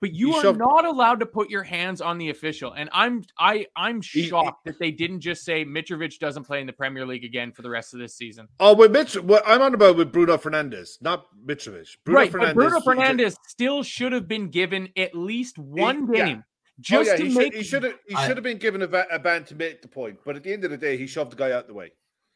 But 0.00 0.12
you 0.12 0.28
He 0.30 0.38
are 0.38 0.42
shoved- 0.42 0.58
not 0.60 0.84
allowed 0.84 1.18
to 1.20 1.26
put 1.26 1.50
your 1.50 1.64
hands 1.64 2.00
on 2.00 2.18
the 2.18 2.30
official. 2.30 2.72
And 2.72 2.88
I'm 2.92 3.24
I 3.36 3.66
I'm 3.74 4.00
He- 4.00 4.22
he- 4.22 4.28
shocked 4.28 4.64
that 4.64 4.78
they 4.78 4.92
didn't 4.92 5.20
just 5.20 5.44
say 5.44 5.64
Mitrovic 5.64 6.20
doesn't 6.20 6.44
play 6.44 6.60
in 6.60 6.68
the 6.68 6.72
Premier 6.72 7.04
League 7.04 7.24
again 7.24 7.50
for 7.50 7.62
the 7.62 7.70
rest 7.70 7.94
of 7.94 7.98
this 8.00 8.14
season. 8.14 8.46
Oh, 8.60 8.76
with 8.76 8.92
Mitch, 8.92 9.16
what 9.16 9.42
I'm 9.44 9.60
on 9.60 9.74
about 9.74 9.96
with 9.96 10.12
Bruno 10.12 10.36
Fernandes, 10.36 11.02
not 11.02 11.26
Mitrovic. 11.44 11.96
Bruno 12.04 12.20
right, 12.20 12.30
but 12.32 12.54
Bruno 12.54 12.78
Fernandes 12.78 13.36
still 13.48 13.82
should 13.82 14.12
have 14.12 14.28
been 14.28 14.50
given 14.50 14.88
at 14.96 15.16
least 15.16 15.58
one 15.58 16.06
yeah. 16.14 16.42
Game. 16.82 16.98
Oh, 16.98 17.02
yeah, 17.02 17.16
to 17.16 17.24
he 17.26 17.34
make 17.34 17.52
should, 17.52 17.54
he 17.54 17.62
should 17.64 17.82
have 17.84 17.94
he 18.08 18.14
I- 18.14 18.26
should 18.26 18.36
have 18.36 18.44
been 18.44 18.58
given 18.58 18.82
a, 18.82 18.86
va- 18.86 19.06
a 19.10 19.18
ban 19.18 19.44
to 19.46 19.54
make 19.54 19.82
the 19.82 19.88
point. 19.88 20.18
But 20.24 20.36
at 20.36 20.42
the 20.42 20.52
end 20.52 20.64
of 20.64 20.70
the 20.70 20.76
day, 20.78 20.96
he 20.96 21.06
shoved 21.06 21.32
the 21.32 21.36
guy 21.36 21.52
out 21.52 21.66
the 21.66 21.74
way. 21.74 21.92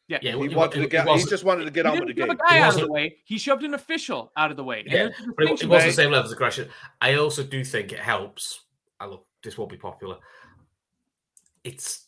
yeah, 0.07 0.19
Yeah, 0.21 0.35
He 0.35 0.45
it- 0.45 0.51
it- 0.51 0.55
wanted 0.57 0.81
to 0.81 0.87
get. 0.87 1.07
He 1.07 1.23
just 1.25 1.43
wanted 1.43 1.65
to 1.65 1.71
get 1.71 1.85
on 1.85 1.99
with 1.99 2.07
the 2.09 2.13
game. 2.13 2.29
a 2.29 2.35
guy 2.35 2.59
out 2.59 2.75
of 2.75 2.81
the 2.81 2.91
way. 2.91 3.17
He 3.25 3.37
shoved 3.37 3.63
an 3.63 3.73
official 3.73 4.31
out 4.35 4.51
of 4.51 4.57
the 4.57 4.63
way. 4.63 4.83
Yeah, 4.85 5.09
but 5.35 5.45
it, 5.45 5.63
it 5.63 5.67
wasn't 5.67 5.91
the 5.91 5.91
same 5.93 6.11
level 6.11 6.29
of 6.29 6.35
aggression. 6.35 6.69
I 7.01 7.15
also 7.15 7.43
do 7.43 7.63
think 7.63 7.91
it 7.93 7.99
helps. 7.99 8.61
I 8.99 9.05
look, 9.07 9.25
this 9.43 9.57
won't 9.57 9.71
be 9.71 9.77
popular. 9.77 10.17
It's 11.63 12.07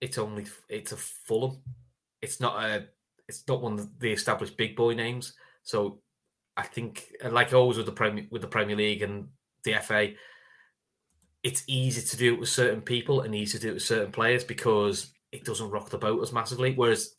it's 0.00 0.16
only 0.18 0.46
it's 0.68 0.92
a 0.92 0.96
Fulham. 0.96 1.58
It's 2.22 2.40
not 2.40 2.62
a 2.64 2.86
it's 3.28 3.44
not 3.46 3.60
one 3.62 3.74
of 3.78 3.98
the 3.98 4.10
established 4.12 4.56
big 4.56 4.74
boy 4.76 4.94
names. 4.94 5.34
So 5.62 6.00
I 6.56 6.62
think, 6.62 7.12
uh, 7.22 7.30
like 7.30 7.52
always 7.52 7.76
with 7.76 7.86
the 7.86 7.92
Premier 7.92 8.26
with 8.30 8.40
the 8.42 8.48
Premier 8.48 8.76
League 8.76 9.02
and 9.02 9.28
the 9.64 9.74
FA, 9.82 10.12
it's 11.48 11.64
easy 11.66 12.02
to 12.02 12.16
do 12.18 12.34
it 12.34 12.40
with 12.40 12.50
certain 12.50 12.82
people 12.82 13.22
and 13.22 13.34
easy 13.34 13.56
to 13.56 13.62
do 13.62 13.70
it 13.70 13.74
with 13.74 13.82
certain 13.82 14.12
players 14.12 14.44
because 14.44 15.14
it 15.32 15.46
doesn't 15.46 15.70
rock 15.70 15.88
the 15.88 15.96
boat 15.96 16.22
as 16.22 16.30
massively. 16.30 16.74
Whereas 16.74 17.14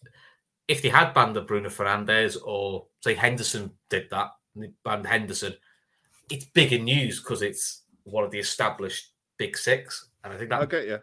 if 0.68 0.84
they 0.84 0.90
had 0.90 1.16
banned 1.16 1.36
the 1.36 1.42
Bruno 1.42 1.70
Fernandes 1.70 2.38
or 2.46 2.86
say 3.02 3.16
Henderson 3.16 3.72
did 3.90 4.06
that, 4.12 4.28
banned 4.86 5.08
Henderson, 5.08 5.56
it's 6.30 6.46
bigger 6.46 6.78
news 6.78 7.20
because 7.20 7.42
it's 7.42 7.82
one 8.04 8.24
of 8.24 8.30
the 8.30 8.38
established 8.38 9.14
big 9.40 9.58
six. 9.58 10.12
And 10.24 10.32
I 10.32 10.38
think 10.38 10.52
that 10.52 10.62
Okay, 10.62 10.88
yeah. 10.88 10.98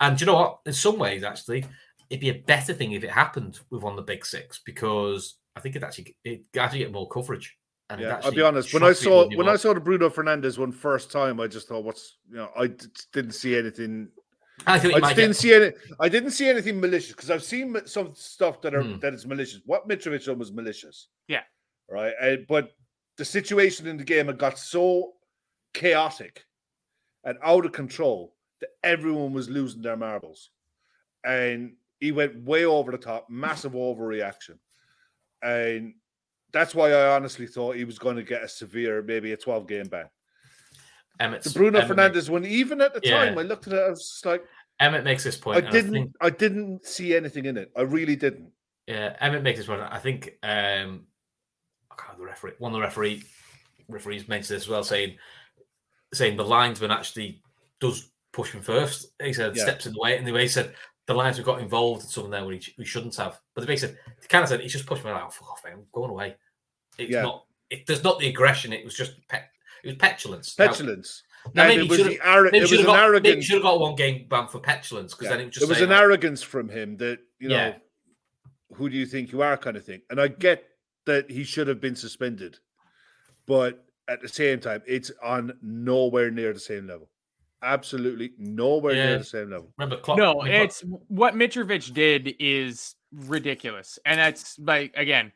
and 0.00 0.18
do 0.18 0.24
you 0.24 0.26
know 0.32 0.34
what? 0.34 0.58
In 0.66 0.72
some 0.72 0.98
ways, 0.98 1.22
actually, 1.22 1.64
it'd 2.10 2.20
be 2.20 2.30
a 2.30 2.42
better 2.44 2.74
thing 2.74 2.90
if 2.90 3.04
it 3.04 3.10
happened 3.10 3.60
with 3.70 3.82
one 3.82 3.92
of 3.92 3.98
the 3.98 4.02
big 4.02 4.26
six 4.26 4.60
because 4.66 5.36
I 5.54 5.60
think 5.60 5.76
it 5.76 5.84
actually 5.84 6.16
it 6.24 6.42
actually 6.58 6.80
get 6.80 6.90
more 6.90 7.08
coverage. 7.08 7.56
And 7.90 8.00
Yeah, 8.00 8.20
I'll 8.24 8.32
be 8.32 8.40
honest. 8.40 8.72
When 8.72 8.82
I 8.82 8.92
saw 8.92 9.26
when 9.28 9.46
you 9.46 9.52
I 9.52 9.56
saw 9.56 9.74
the 9.74 9.80
Bruno 9.80 10.08
Fernandes 10.08 10.58
one 10.58 10.72
first 10.72 11.12
time, 11.12 11.38
I 11.40 11.46
just 11.46 11.68
thought, 11.68 11.84
"What's 11.84 12.16
you 12.30 12.36
know?" 12.36 12.50
I 12.56 12.68
d- 12.68 12.86
didn't 13.12 13.32
see 13.32 13.56
anything. 13.56 14.08
I 14.66 14.74
I 14.74 14.76
it 14.76 14.82
might 14.84 15.00
just 15.00 15.08
get- 15.10 15.16
didn't 15.16 15.36
see 15.36 15.54
any. 15.54 15.72
I 16.00 16.08
didn't 16.08 16.30
see 16.30 16.48
anything 16.48 16.80
malicious 16.80 17.12
because 17.12 17.30
I've 17.30 17.44
seen 17.44 17.76
some 17.86 18.14
stuff 18.14 18.62
that 18.62 18.74
are 18.74 18.82
Hmm. 18.82 18.98
that 19.00 19.12
is 19.12 19.26
malicious. 19.26 19.60
What 19.66 19.86
Mitrovic 19.88 20.24
done 20.24 20.38
was 20.38 20.52
malicious. 20.52 21.08
Yeah. 21.28 21.42
Right. 21.88 22.14
And, 22.20 22.46
but 22.46 22.72
the 23.16 23.24
situation 23.24 23.86
in 23.86 23.98
the 23.98 24.04
game 24.04 24.26
had 24.26 24.38
got 24.38 24.58
so 24.58 25.14
chaotic 25.74 26.44
and 27.24 27.36
out 27.42 27.66
of 27.66 27.72
control 27.72 28.34
that 28.60 28.70
everyone 28.82 29.32
was 29.34 29.50
losing 29.50 29.82
their 29.82 29.96
marbles, 29.96 30.50
and 31.24 31.76
he 32.00 32.12
went 32.12 32.36
way 32.44 32.64
over 32.64 32.90
the 32.92 32.98
top, 32.98 33.28
massive 33.28 33.72
overreaction, 33.72 34.58
and 35.42 35.94
that's 36.54 36.74
why 36.74 36.90
I 36.92 37.14
honestly 37.14 37.46
thought 37.46 37.76
he 37.76 37.84
was 37.84 37.98
going 37.98 38.16
to 38.16 38.22
get 38.22 38.42
a 38.42 38.48
severe, 38.48 39.02
maybe 39.02 39.32
a 39.32 39.36
twelve 39.36 39.66
game 39.68 39.86
ban. 39.88 40.08
Emmett's, 41.20 41.52
The 41.52 41.58
Bruno 41.58 41.80
Emmett 41.80 41.96
Fernandes 42.14 42.30
one, 42.30 42.44
even 42.46 42.80
at 42.80 42.94
the 42.94 43.00
Yeah. 43.02 43.26
time, 43.26 43.38
I 43.38 43.42
looked 43.42 43.66
at 43.66 43.74
it, 43.74 43.82
I 43.82 43.90
was 43.90 44.00
just 44.00 44.24
like, 44.26 44.44
Emmett 44.80 45.04
makes 45.04 45.22
this 45.22 45.36
point. 45.36 45.64
I 45.64 45.70
didn't, 45.70 45.92
think, 45.92 46.12
I 46.20 46.30
didn't 46.30 46.84
see 46.86 47.14
anything 47.14 47.44
in 47.44 47.56
it. 47.56 47.70
I 47.76 47.82
really 47.82 48.16
didn't. 48.16 48.50
yeah, 48.86 49.14
Emmett 49.20 49.42
makes 49.42 49.58
this 49.58 49.66
point. 49.66 49.80
I 49.82 49.98
think 49.98 50.30
um, 50.42 51.06
I 51.90 51.94
can't 51.96 52.18
the 52.18 52.24
referee. 52.24 52.52
One 52.58 52.72
of 52.72 52.76
the 52.76 52.80
referee 52.80 53.22
referees 53.88 54.26
mentioned 54.28 54.56
this 54.56 54.64
as 54.64 54.68
well, 54.68 54.82
saying 54.82 55.16
saying 56.12 56.36
the 56.36 56.44
linesman 56.44 56.90
actually 56.90 57.42
does 57.80 58.10
push 58.32 58.50
him 58.52 58.62
first. 58.62 59.06
He 59.22 59.32
said 59.32 59.54
Yeah. 59.56 59.62
steps 59.62 59.86
in 59.86 59.92
the 59.92 60.00
way, 60.00 60.16
and 60.18 60.26
the 60.26 60.32
way 60.32 60.42
he 60.42 60.48
said 60.48 60.74
the 61.06 61.14
linesman 61.14 61.44
got 61.44 61.60
involved 61.60 62.02
in 62.02 62.08
something 62.08 62.30
there 62.30 62.44
where 62.44 62.54
he, 62.54 62.60
sh- 62.60 62.74
he 62.76 62.84
shouldn't 62.84 63.14
have. 63.16 63.38
But 63.54 63.60
the 63.60 63.66
way 63.68 63.74
he 63.74 63.78
said 63.78 63.96
kind 64.28 64.42
of 64.42 64.48
said 64.48 64.60
he's 64.60 64.72
just 64.72 64.86
pushed 64.86 65.04
me 65.04 65.10
out. 65.12 65.32
Fuck 65.32 65.50
off, 65.52 65.62
man. 65.64 65.74
I'm 65.74 65.86
going 65.92 66.10
away. 66.10 66.34
It's 66.98 67.10
Yeah. 67.10 67.22
not. 67.22 67.44
It, 67.70 67.86
there's 67.86 68.04
not 68.04 68.18
the 68.18 68.28
aggression. 68.28 68.72
It 68.72 68.84
was 68.84 68.94
just 68.94 69.12
pet. 69.28 69.50
It 69.82 69.88
was 69.88 69.96
petulance. 69.96 70.54
Petulance. 70.54 71.22
Now, 71.54 71.64
and 71.64 71.68
maybe 71.70 71.84
it 71.84 71.90
was 71.90 71.98
the 72.04 72.18
arro- 72.18 72.44
Maybe 72.44 72.58
it 72.58 72.60
was 72.62 72.70
should 72.70 72.80
an 72.80 72.86
have 72.86 73.12
got, 73.12 73.22
maybe 73.22 73.42
should 73.42 73.54
have 73.54 73.62
got 73.62 73.80
one 73.80 73.94
game 73.96 74.26
ban 74.28 74.48
for 74.48 74.60
petulance 74.60 75.12
because 75.14 75.26
Yeah. 75.26 75.30
then 75.32 75.40
it 75.40 75.44
was 75.46 75.54
just 75.54 75.64
it 75.64 75.68
was 75.68 75.80
an 75.82 75.90
like, 75.90 76.00
arrogance 76.00 76.42
from 76.42 76.68
him 76.68 76.96
that 76.98 77.18
you 77.38 77.48
know, 77.48 77.54
Yeah. 77.56 77.74
who 78.74 78.88
do 78.88 78.96
you 78.96 79.04
think 79.06 79.30
you 79.32 79.42
are, 79.42 79.56
kind 79.56 79.76
of 79.76 79.84
thing. 79.84 80.00
And 80.08 80.20
I 80.20 80.28
get 80.28 80.64
that 81.04 81.30
he 81.30 81.44
should 81.44 81.68
have 81.68 81.80
been 81.80 81.96
suspended, 81.96 82.58
but 83.46 83.84
at 84.08 84.22
the 84.22 84.28
same 84.28 84.60
time, 84.60 84.82
it's 84.86 85.10
on 85.22 85.52
nowhere 85.62 86.30
near 86.30 86.52
the 86.54 86.60
same 86.60 86.86
level. 86.86 87.10
Absolutely 87.62 88.32
nowhere 88.38 88.94
Yeah. 88.94 89.06
near 89.06 89.18
the 89.18 89.24
same 89.24 89.50
level. 89.50 89.72
Remember, 89.78 89.96
Klopp, 90.00 90.18
No, 90.18 90.36
when 90.36 90.46
Klopp- 90.50 90.64
it's 90.64 90.80
what 91.08 91.34
Mitrovic 91.34 91.92
did 91.92 92.36
is 92.38 92.94
ridiculous, 93.12 93.98
and 94.06 94.18
that's 94.18 94.58
like 94.58 94.92
again, 94.96 95.32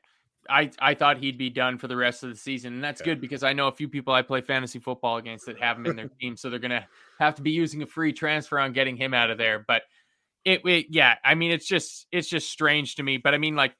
I 0.48 0.70
I 0.78 0.94
thought 0.94 1.18
he'd 1.18 1.36
be 1.38 1.50
done 1.50 1.78
for 1.78 1.88
the 1.88 1.96
rest 1.96 2.22
of 2.22 2.30
the 2.30 2.36
season, 2.36 2.74
and 2.74 2.82
that's 2.84 3.00
Yeah. 3.00 3.06
good 3.06 3.20
because 3.20 3.42
I 3.42 3.52
know 3.52 3.68
a 3.68 3.72
few 3.72 3.88
people 3.88 4.12
I 4.14 4.22
play 4.22 4.40
fantasy 4.40 4.78
football 4.78 5.16
against 5.18 5.46
that 5.46 5.60
have 5.60 5.76
him 5.76 5.86
in 5.86 5.96
their 5.96 6.08
team, 6.20 6.36
so 6.36 6.48
they're 6.50 6.58
gonna 6.58 6.86
have 7.18 7.34
to 7.36 7.42
be 7.42 7.50
using 7.50 7.82
a 7.82 7.86
free 7.86 8.12
transfer 8.12 8.58
on 8.58 8.72
getting 8.72 8.96
him 8.96 9.12
out 9.14 9.30
of 9.30 9.38
there. 9.38 9.64
But 9.66 9.82
it, 10.44 10.64
it 10.64 10.86
yeah, 10.90 11.16
I 11.24 11.34
mean, 11.34 11.50
it's 11.50 11.66
just 11.66 12.06
it's 12.12 12.28
just 12.28 12.50
strange 12.50 12.96
to 12.96 13.02
me. 13.02 13.18
But 13.18 13.34
I 13.34 13.38
mean, 13.38 13.56
like 13.56 13.74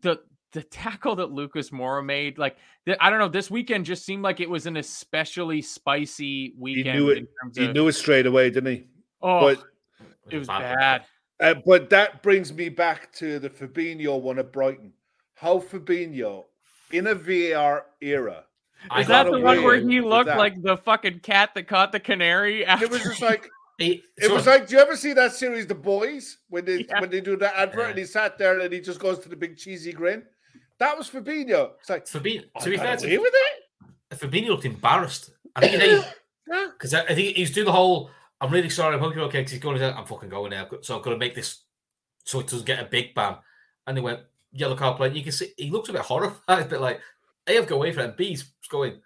the 0.00 0.18
the 0.52 0.62
tackle 0.62 1.16
that 1.16 1.32
Lucas 1.32 1.70
Moura 1.70 2.04
made, 2.04 2.38
like 2.38 2.56
the, 2.86 3.02
I 3.04 3.10
don't 3.10 3.18
know, 3.18 3.28
this 3.28 3.50
weekend 3.50 3.84
just 3.86 4.06
seemed 4.06 4.22
like 4.22 4.38
it 4.38 4.48
was 4.48 4.66
an 4.66 4.76
especially 4.76 5.60
spicy 5.62 6.54
weekend. 6.56 6.86
He 6.86 6.92
knew 7.04 7.10
it. 7.10 7.18
in 7.18 7.26
terms 7.42 7.58
He 7.58 7.64
of- 7.66 7.74
knew 7.74 7.88
it 7.88 7.92
straight 7.94 8.26
away, 8.26 8.50
didn't 8.50 8.72
he? 8.72 8.84
oh, 9.20 9.40
but- 9.40 9.64
it 10.30 10.38
was 10.38 10.46
bad. 10.48 10.76
bad. 10.78 11.04
Uh, 11.40 11.60
but 11.66 11.90
that 11.90 12.22
brings 12.22 12.52
me 12.52 12.68
back 12.68 13.12
to 13.14 13.38
the 13.40 13.50
Fabinho 13.50 14.20
one 14.20 14.38
at 14.38 14.52
Brighton. 14.52 14.92
How 15.34 15.58
Fabinho 15.58 16.44
in 16.92 17.06
a 17.08 17.14
VAR 17.14 17.86
era, 18.00 18.44
Is 18.98 19.06
that 19.08 19.24
the 19.26 19.40
one 19.40 19.62
where 19.62 19.76
he 19.76 20.00
looked 20.00 20.26
that. 20.26 20.38
like 20.38 20.60
the 20.62 20.76
fucking 20.76 21.20
cat 21.20 21.50
that 21.54 21.68
caught 21.68 21.92
the 21.92 22.00
canary? 22.00 22.64
After 22.64 22.84
it 22.86 22.90
was 22.90 23.02
just 23.02 23.22
like 23.22 23.48
He, 23.78 24.04
it 24.18 24.30
was 24.30 24.46
like. 24.46 24.68
Do 24.68 24.76
you 24.76 24.80
ever 24.80 24.94
see 24.96 25.12
that 25.14 25.32
series, 25.32 25.66
The 25.66 25.74
Boys, 25.74 26.38
when 26.48 26.64
they 26.64 26.86
Yeah. 26.88 27.00
when 27.00 27.10
they 27.10 27.20
do 27.20 27.36
that 27.38 27.56
advert 27.56 27.78
Yeah. 27.80 27.88
and 27.90 27.98
he 27.98 28.04
sat 28.04 28.38
there 28.38 28.60
and 28.60 28.72
he 28.72 28.80
just 28.80 29.00
goes 29.00 29.18
to 29.20 29.28
the 29.28 29.34
big 29.34 29.56
cheesy 29.56 29.92
grin? 29.92 30.22
That 30.78 30.96
was 30.96 31.10
Fabinho. 31.10 31.72
It's 31.80 31.90
like 31.90 32.06
Fabinho, 32.06 32.44
I 32.54 32.60
to 32.60 32.70
be 32.70 32.76
fair, 32.76 32.96
away 32.96 32.96
to, 32.96 33.18
with 33.18 33.34
it. 33.34 34.16
Fabinho 34.16 34.48
looked 34.48 34.64
embarrassed. 34.64 35.30
I 35.56 35.60
think 35.66 35.82
he 35.82 36.02
because 36.46 36.94
I, 36.94 37.02
I 37.02 37.14
think 37.14 37.36
he's 37.36 37.50
doing 37.50 37.66
the 37.66 37.72
whole. 37.72 38.10
I'm 38.40 38.52
really 38.52 38.70
sorry. 38.70 38.94
I 38.94 38.98
hope 38.98 39.14
you're 39.14 39.24
okay. 39.24 39.38
Because 39.40 39.52
he's 39.52 39.60
going. 39.60 39.78
To 39.78 39.96
I'm 39.96 40.06
fucking 40.06 40.28
going 40.28 40.50
now. 40.50 40.68
So 40.82 40.96
I've 40.96 41.02
got 41.02 41.10
to 41.10 41.18
make 41.18 41.34
this 41.34 41.62
so 42.24 42.38
it 42.40 42.46
doesn't 42.46 42.66
get 42.66 42.78
a 42.80 42.84
big 42.84 43.12
ban. 43.14 43.36
And 43.86 43.96
they 43.96 44.00
went 44.00 44.20
yellow 44.54 44.76
card 44.76 44.96
play. 44.96 45.10
You 45.12 45.22
can 45.22 45.32
see 45.32 45.52
he 45.58 45.70
looks 45.70 45.88
a 45.88 45.92
bit 45.92 46.02
horrified, 46.02 46.68
but 46.70 46.80
like 46.80 47.00
A, 47.48 47.58
I've 47.58 47.66
got 47.66 47.76
away 47.76 47.92
from 47.92 48.04
it. 48.04 48.08
And 48.08 48.16
B's 48.16 48.52
going. 48.70 49.00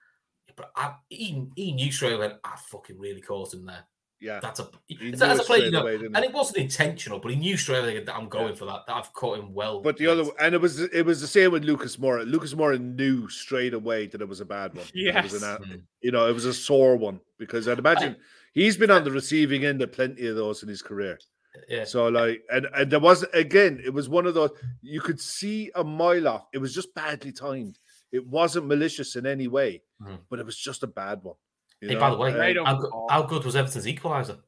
But 0.56 0.70
I, 0.76 0.94
he, 1.08 1.46
he 1.56 1.72
knew 1.72 1.90
straight 1.92 2.14
away. 2.14 2.32
I 2.44 2.56
fucking 2.70 2.98
really 2.98 3.20
caught 3.20 3.54
him 3.54 3.64
there. 3.64 3.84
Yeah. 4.20 4.40
That's 4.40 4.58
a 4.58 4.68
He 4.86 5.12
as 5.12 5.22
a 5.22 5.30
it 5.30 5.46
player, 5.46 5.64
you 5.66 5.70
know, 5.70 5.82
away, 5.82 5.94
and 5.94 6.16
it 6.16 6.32
wasn't 6.32 6.58
intentional, 6.58 7.20
but 7.20 7.30
he 7.30 7.36
knew 7.36 7.56
straight 7.56 7.78
away 7.84 8.02
that 8.02 8.12
I'm 8.16 8.28
going 8.28 8.48
Yeah. 8.48 8.54
for 8.56 8.64
that. 8.64 8.84
That 8.88 8.96
I've 8.96 9.12
caught 9.12 9.38
him 9.38 9.54
well. 9.54 9.80
But 9.80 9.96
the 9.96 10.08
other 10.08 10.24
and 10.40 10.56
it 10.56 10.60
was 10.60 10.80
it 10.80 11.06
was 11.06 11.20
the 11.20 11.28
same 11.28 11.52
with 11.52 11.62
Lucas 11.62 11.96
Moura. 11.96 12.28
Lucas 12.28 12.52
Moura 12.54 12.80
knew 12.80 13.28
straight 13.28 13.74
away 13.74 14.08
that 14.08 14.20
it 14.20 14.28
was 14.28 14.40
a 14.40 14.44
bad 14.44 14.74
one. 14.74 14.86
It 14.92 15.22
was 15.22 15.40
an, 15.40 15.48
Yes. 15.60 15.68
Hmm. 15.68 15.74
you 16.00 16.10
know, 16.10 16.26
it 16.28 16.32
was 16.32 16.46
a 16.46 16.52
sore 16.54 16.96
one 16.96 17.20
because 17.38 17.68
I'd 17.68 17.78
imagine 17.78 18.16
he's 18.54 18.76
been 18.76 18.90
on 18.90 19.04
the 19.04 19.12
receiving 19.12 19.64
end 19.64 19.80
of 19.82 19.92
plenty 19.92 20.26
of 20.26 20.34
those 20.34 20.64
in 20.64 20.68
his 20.68 20.82
career. 20.82 21.20
Yeah, 21.68 21.84
So 21.84 22.08
like, 22.08 22.42
and 22.50 22.66
and 22.74 22.90
there 22.90 23.00
was 23.00 23.22
again, 23.34 23.80
it 23.84 23.90
was 23.92 24.08
one 24.08 24.26
of 24.26 24.34
those 24.34 24.50
you 24.82 25.00
could 25.00 25.20
see 25.20 25.70
a 25.74 25.82
mile 25.84 26.28
off. 26.28 26.46
It 26.52 26.58
was 26.58 26.74
just 26.74 26.94
badly 26.94 27.32
timed. 27.32 27.78
It 28.12 28.26
wasn't 28.26 28.66
malicious 28.66 29.16
in 29.16 29.26
any 29.26 29.48
way, 29.48 29.82
Mhm. 30.02 30.18
but 30.30 30.38
it 30.38 30.46
was 30.46 30.56
just 30.56 30.82
a 30.82 30.86
bad 30.86 31.22
one. 31.22 31.36
Hey, 31.80 31.94
know? 31.94 32.00
by 32.00 32.10
the 32.10 32.16
way, 32.16 32.32
Uh, 32.32 32.38
Right 32.38 32.56
how, 32.56 32.72
over 32.74 32.82
good, 32.82 32.92
how 33.10 33.22
good 33.22 33.44
was 33.44 33.54
Everton's 33.56 33.86
equaliser? 33.86 34.40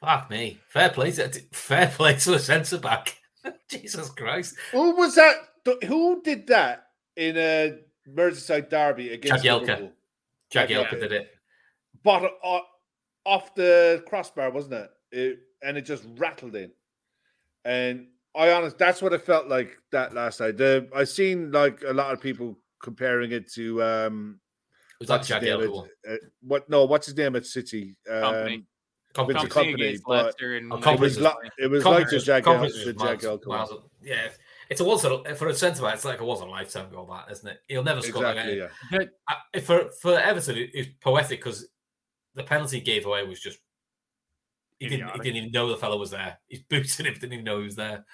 Fuck 0.00 0.30
me. 0.30 0.58
Fair 0.68 0.90
play 0.90 1.10
to 1.12 1.28
fair 1.52 1.88
play 1.88 2.16
to 2.16 2.34
a 2.34 2.38
centre 2.38 2.78
back. 2.78 3.18
Jesus 3.68 4.10
Christ. 4.10 4.54
who 4.72 4.96
was 4.96 5.14
that? 5.16 5.36
Who 5.86 6.22
did 6.22 6.46
that 6.48 6.86
in 7.16 7.36
a 7.36 7.78
Merseyside 8.08 8.70
derby 8.70 9.12
against 9.12 9.44
Jagielka. 9.44 9.60
Liverpool? 9.60 9.92
Jagielka 10.52 10.88
Jagielka. 10.88 11.00
did 11.00 11.12
it. 11.12 11.30
But 12.02 12.32
uh, 12.42 12.60
off 13.26 13.54
the 13.54 14.02
crossbar, 14.08 14.50
wasn't 14.50 14.74
it? 14.74 14.90
it? 15.12 15.38
And 15.62 15.76
it 15.76 15.82
just 15.82 16.04
rattled 16.16 16.56
in. 16.56 16.70
And 17.64 18.06
I 18.34 18.52
honest, 18.52 18.78
that's 18.78 19.02
what 19.02 19.12
it 19.12 19.22
felt 19.26 19.48
like 19.48 19.76
that 19.92 20.14
last 20.14 20.40
night. 20.40 20.56
The 20.56 20.88
I 20.94 21.04
seen 21.04 21.50
like 21.52 21.82
a 21.86 21.92
lot 21.92 22.12
of 22.12 22.20
people 22.20 22.58
comparing 22.82 23.32
it 23.32 23.50
to 23.52 23.82
um 23.82 24.40
It 25.00 25.00
was 25.00 25.08
like 25.10 25.18
what's 25.20 25.28
the 25.28 25.34
his 25.34 25.42
name 25.42 25.60
Jagielka 25.60 25.88
uh, 26.10 26.16
what 26.42 26.70
no, 26.70 26.84
what's 26.86 27.06
his 27.06 27.16
name 27.16 27.36
at 27.36 27.44
City? 27.46 27.96
Kompany. 28.08 28.54
Um, 28.56 28.66
Conference. 29.12 29.42
Kompany, 29.52 29.74
Kompany, 29.76 30.00
but 30.06 30.34
and 30.40 30.72
it 30.86 31.00
was 31.00 31.16
is- 31.16 31.20
like 31.20 31.34
it 31.58 31.66
was 31.66 31.84
like 31.84 32.08
the 32.08 32.40
Conference- 32.42 32.76
Jagielka, 32.78 32.84
the 32.84 32.90
is 32.90 32.96
miles- 32.96 33.22
Jagielka 33.22 33.46
one. 33.48 33.58
miles- 33.58 33.72
Yeah, 34.02 34.28
it's 34.70 34.80
a 34.80 34.84
once 34.84 35.02
a- 35.04 35.34
for 35.34 35.48
a 35.48 35.54
centre 35.54 35.82
back. 35.82 35.96
It's 35.96 36.04
like 36.04 36.20
a 36.20 36.24
once 36.24 36.40
in 36.40 36.46
a 36.46 36.50
lifetime 36.50 36.90
goal, 36.92 37.06
that 37.06 37.30
isn't 37.32 37.48
it? 37.48 37.58
He'll 37.66 37.82
never 37.82 38.00
score 38.02 38.24
Exactly, 38.24 38.60
like 38.60 38.70
yeah. 38.92 38.98
that. 38.98 39.08
I- 39.54 39.60
For 39.60 39.90
for 40.00 40.16
Everton, 40.16 40.56
it- 40.58 40.70
it's 40.72 40.88
poetic 41.00 41.40
because 41.40 41.68
the 42.36 42.44
penalty 42.44 42.76
he 42.78 42.82
gave 42.84 43.04
away 43.04 43.24
was 43.26 43.40
just 43.40 43.58
he 44.80 44.88
didn't 44.88 45.10
he 45.10 45.18
didn't 45.18 45.36
even 45.36 45.52
know 45.52 45.68
the 45.68 45.76
fellow 45.76 45.98
was 45.98 46.10
there. 46.10 46.38
He's 46.48 46.62
booted 46.62 47.06
him, 47.06 47.14
didn't 47.14 47.32
even 47.32 47.44
know 47.44 47.58
he 47.58 47.64
was 47.64 47.76
there. 47.76 48.04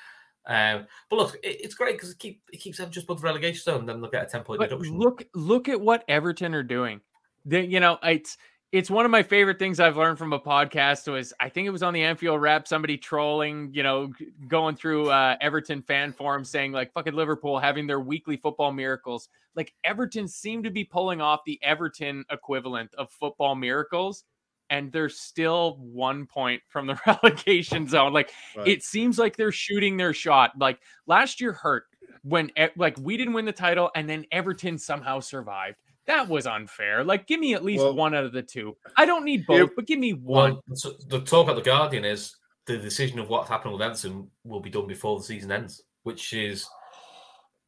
Um, 0.47 0.86
but 1.09 1.16
look, 1.16 1.34
it, 1.43 1.60
it's 1.62 1.74
great 1.74 1.97
because 1.97 2.10
it, 2.12 2.18
keep, 2.18 2.43
it 2.52 2.59
keeps 2.59 2.78
them 2.78 2.90
just 2.90 3.05
above 3.05 3.20
the 3.20 3.24
relegation 3.24 3.62
zone. 3.62 3.80
And 3.80 3.88
then 3.88 4.01
they'll 4.01 4.10
get 4.10 4.26
a 4.26 4.30
ten 4.30 4.43
point 4.43 4.60
But 4.60 4.70
deduction. 4.70 4.98
look, 4.98 5.24
look 5.34 5.68
at 5.68 5.80
what 5.80 6.05
Everton 6.09 6.55
are 6.55 6.62
doing. 6.62 7.01
They, 7.44 7.64
you 7.64 7.80
know, 7.80 7.98
it's 8.02 8.36
it's 8.72 8.90
one 8.90 9.05
of 9.05 9.10
my 9.10 9.22
favorite 9.22 9.59
things 9.59 9.78
I've 9.80 9.97
learned 9.97 10.18
from 10.18 10.32
a 10.32 10.40
podcast. 10.40 11.10
Was 11.10 11.32
I 11.40 11.48
think 11.48 11.66
it 11.66 11.70
was 11.70 11.82
on 11.82 11.94
the 11.94 12.02
Anfield 12.02 12.40
Wrap, 12.40 12.66
somebody 12.66 12.98
trolling, 12.98 13.70
you 13.72 13.82
know, 13.82 14.12
going 14.48 14.76
through 14.76 15.10
uh, 15.10 15.36
Everton 15.40 15.82
fan 15.82 16.12
forums 16.12 16.51
saying 16.51 16.72
like 16.72 16.93
fucking 16.93 17.14
Liverpool 17.14 17.59
having 17.59 17.86
their 17.86 18.01
weekly 18.01 18.36
football 18.36 18.72
miracles. 18.72 19.28
Like 19.55 19.72
Everton 19.84 20.28
seem 20.28 20.62
to 20.64 20.70
be 20.70 20.84
pulling 20.84 21.20
off 21.20 21.40
the 21.47 21.59
Everton 21.62 22.24
equivalent 22.30 22.93
of 22.94 23.10
football 23.10 23.55
miracles, 23.55 24.24
and 24.70 24.90
they're 24.93 25.09
still 25.09 25.76
one 25.80 26.26
point 26.26 26.62
from 26.68 26.86
the 26.86 26.98
relegation 27.06 27.88
zone. 27.88 28.12
Like 28.12 28.32
Right. 28.56 28.68
it 28.68 28.82
seems 28.82 29.18
like 29.18 29.36
they're 29.36 29.52
shooting 29.52 29.97
their 29.97 30.12
shot. 30.12 30.52
Like 30.59 30.78
last 31.06 31.40
year 31.40 31.52
hurt 31.52 31.84
when 32.22 32.51
like 32.76 32.97
we 33.01 33.16
didn't 33.16 33.32
win 33.34 33.44
the 33.44 33.52
title 33.52 33.90
and 33.94 34.09
then 34.09 34.24
Everton 34.32 34.78
somehow 34.78 35.20
survived. 35.20 35.76
That 36.06 36.28
was 36.28 36.47
unfair. 36.47 37.02
Like, 37.02 37.26
give 37.26 37.40
me 37.40 37.55
at 37.55 37.64
least 37.64 37.82
Well- 37.82 37.94
one 37.94 38.14
out 38.14 38.24
of 38.24 38.32
the 38.32 38.43
two. 38.43 38.76
I 38.97 39.06
don't 39.06 39.24
need 39.24 39.44
both, 39.47 39.70
but 39.74 39.86
give 39.86 39.98
me 39.98 40.12
one. 40.12 40.52
Well, 40.52 40.62
so 40.74 40.93
the 41.09 41.20
talk 41.20 41.48
at 41.48 41.56
the 41.56 41.62
Guardian 41.62 42.05
is 42.05 42.36
the 42.66 42.76
decision 42.78 43.18
of 43.18 43.28
what's 43.28 43.48
happening 43.48 43.72
with 43.74 43.82
Everton 43.82 44.30
will 44.44 44.60
be 44.60 44.70
done 44.70 44.86
before 44.86 45.18
the 45.18 45.24
season 45.24 45.51
ends, 45.51 45.82
which 46.05 46.32
is 46.32 46.66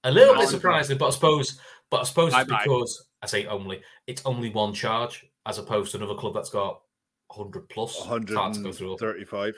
a 0.04 0.10
little 0.10 0.34
bit 0.36 0.48
surprising. 0.48 0.98
But 0.98 1.06
I 1.08 1.10
suppose, 1.10 1.60
but 1.90 2.00
I 2.00 2.04
suppose 2.04 2.32
it's 2.34 2.44
because 2.48 3.06
I 3.22 3.26
say 3.26 3.46
only 3.46 3.80
it's 4.06 4.22
only 4.24 4.50
one 4.50 4.72
charge 4.72 5.26
as 5.46 5.58
opposed 5.58 5.90
to 5.92 5.96
another 5.98 6.14
club 6.14 6.34
that's 6.34 6.50
got 6.50 6.80
hundred 7.30 7.68
plus 7.68 7.96
cards 8.04 8.26
to 8.58 8.62
go 8.62 8.72
through. 8.72 8.90
135. 8.90 9.54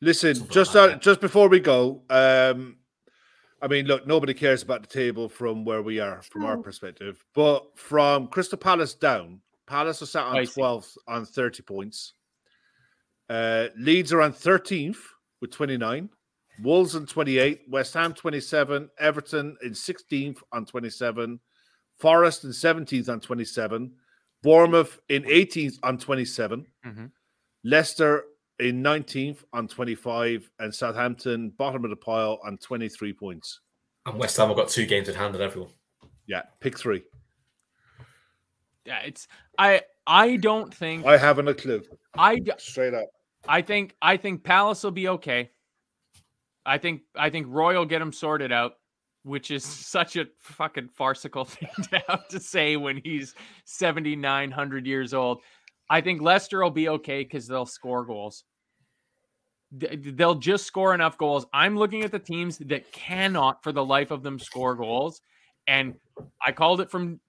Listen, 0.00 0.34
Something 0.34 0.52
just 0.52 0.74
like 0.74 0.84
uh, 0.84 0.86
that. 0.92 1.02
just 1.02 1.20
before 1.20 1.48
we 1.48 1.60
go, 1.60 2.02
um, 2.08 2.76
I 3.60 3.66
mean, 3.66 3.86
look, 3.86 4.06
nobody 4.06 4.34
cares 4.34 4.62
about 4.62 4.82
the 4.82 4.88
table 4.88 5.28
from 5.28 5.64
where 5.64 5.82
we 5.82 5.98
are, 5.98 6.22
from 6.22 6.44
our 6.44 6.56
perspective. 6.56 7.24
But 7.34 7.76
from 7.76 8.28
Crystal 8.28 8.58
Palace 8.58 8.94
down, 8.94 9.40
Palace 9.66 10.00
are 10.02 10.06
sat 10.06 10.24
on 10.24 10.36
I 10.36 10.44
see. 10.44 10.60
12th 10.60 10.96
on 11.08 11.26
30 11.26 11.62
points. 11.62 12.12
Uh, 13.28 13.66
Leeds 13.76 14.12
are 14.12 14.22
on 14.22 14.32
13th 14.32 14.98
with 15.40 15.50
29. 15.50 16.08
Wolves 16.62 16.94
on 16.94 17.06
28. 17.06 17.62
West 17.68 17.94
Ham 17.94 18.14
27. 18.14 18.88
Everton 18.98 19.56
in 19.62 19.72
16th 19.72 20.38
on 20.52 20.64
27. 20.64 21.40
Forest 21.98 22.44
in 22.44 22.50
17th 22.50 23.08
on 23.08 23.20
27. 23.20 23.92
Bournemouth 24.42 25.00
in 25.08 25.24
18th 25.24 25.78
on 25.82 25.98
27. 25.98 26.66
Mhm. 26.84 27.10
Leicester 27.64 28.24
in 28.58 28.82
19th 28.82 29.44
on 29.52 29.68
25. 29.68 30.50
And 30.58 30.74
Southampton, 30.74 31.50
bottom 31.50 31.84
of 31.84 31.90
the 31.90 31.96
pile, 31.96 32.40
on 32.44 32.58
23 32.58 33.12
points. 33.12 33.60
And 34.06 34.18
West 34.18 34.36
Ham 34.36 34.48
have 34.48 34.56
got 34.56 34.68
two 34.68 34.86
games 34.86 35.08
in 35.08 35.14
hand 35.14 35.34
at 35.34 35.40
everyone. 35.40 35.70
Yeah, 36.26 36.42
pick 36.60 36.78
three. 36.78 37.02
Yeah, 38.84 39.00
it's 39.00 39.28
I 39.58 39.82
I 40.06 40.36
don't 40.36 40.72
think 40.74 41.04
I 41.04 41.16
haven't 41.18 41.48
a 41.48 41.54
clue. 41.54 41.82
I 42.14 42.36
d- 42.38 42.52
Straight 42.58 42.94
up. 42.94 43.08
I 43.46 43.60
think 43.62 43.94
I 44.00 44.16
think 44.16 44.44
Palace 44.44 44.82
will 44.82 44.90
be 44.92 45.08
okay. 45.08 45.50
I 46.64 46.78
think 46.78 47.02
I 47.14 47.28
think 47.30 47.46
Roy 47.50 47.74
will 47.76 47.84
get 47.86 48.00
him 48.00 48.12
sorted 48.12 48.50
out, 48.52 48.74
which 49.22 49.50
is 49.50 49.64
such 49.64 50.16
a 50.16 50.26
fucking 50.38 50.88
farcical 50.88 51.44
thing 51.46 51.68
to 51.90 52.02
have 52.08 52.28
to 52.28 52.40
say 52.40 52.76
when 52.76 53.00
he's 53.02 53.34
7900 53.64 54.86
years 54.86 55.14
old. 55.14 55.40
I 55.90 56.00
think 56.00 56.20
Leicester 56.20 56.62
will 56.62 56.70
be 56.70 56.88
okay 56.88 57.24
cuz 57.24 57.46
they'll 57.46 57.66
score 57.66 58.04
goals. 58.04 58.44
They'll 59.70 60.34
just 60.34 60.66
score 60.66 60.94
enough 60.94 61.18
goals. 61.18 61.46
I'm 61.52 61.76
looking 61.76 62.02
at 62.02 62.10
the 62.10 62.18
teams 62.18 62.58
that 62.58 62.90
cannot 62.90 63.62
for 63.62 63.72
the 63.72 63.84
life 63.84 64.10
of 64.10 64.22
them 64.22 64.38
score 64.38 64.74
goals 64.74 65.20
and 65.66 65.94
I 66.44 66.52
called 66.52 66.80
it 66.80 66.90
from 66.90 67.20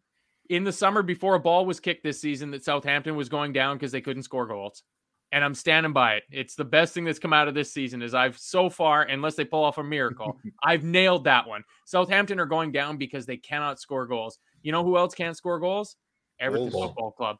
in 0.49 0.64
the 0.64 0.72
summer 0.72 1.03
before 1.03 1.36
a 1.36 1.40
ball 1.40 1.66
was 1.66 1.80
kicked 1.80 2.03
this 2.03 2.20
season 2.20 2.52
that 2.52 2.64
Southampton 2.64 3.16
was 3.16 3.30
going 3.30 3.53
down 3.53 3.76
because 3.78 3.91
they 3.91 4.02
couldn't 4.02 4.24
score 4.24 4.48
goals 4.48 4.84
and 5.31 5.43
I'm 5.43 5.53
standing 5.53 5.93
by 5.93 6.15
it. 6.15 6.23
It's 6.31 6.56
the 6.56 6.65
best 6.65 6.93
thing 6.93 7.06
that's 7.06 7.19
come 7.19 7.34
out 7.34 7.47
of 7.47 7.53
this 7.53 7.72
season. 7.72 8.01
Is 8.01 8.14
I've 8.14 8.38
so 8.38 8.69
far, 8.69 9.03
unless 9.03 9.35
they 9.35 9.45
pull 9.45 9.64
off 9.64 9.77
a 9.77 9.84
miracle, 9.84 10.39
I've 10.64 10.84
nailed 10.84 11.26
that 11.26 11.47
one. 11.47 11.64
Southampton 11.85 12.39
are 12.39 12.45
going 12.45 12.72
down 12.72 12.97
because 12.97 13.26
they 13.26 13.38
cannot 13.38 13.80
score 13.80 14.07
goals. 14.07 14.39
You 14.61 14.72
know 14.72 14.84
who 14.84 14.97
else 14.97 15.14
can't 15.14 15.38
score 15.38 15.60
goals? 15.60 15.95
Everton 16.39 16.72
Wolves. 16.72 16.88
Football 16.88 17.11
Club. 17.11 17.38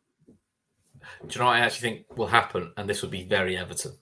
Do 1.28 1.34
you 1.34 1.40
know 1.40 1.45
what 1.45 1.56
I 1.56 1.60
actually 1.60 1.90
think 1.90 2.18
will 2.18 2.28
happen? 2.28 2.74
And 2.78 2.90
this 2.90 3.02
would 3.02 3.11
be 3.11 3.24
very 3.24 3.57
Everton. 3.57 3.94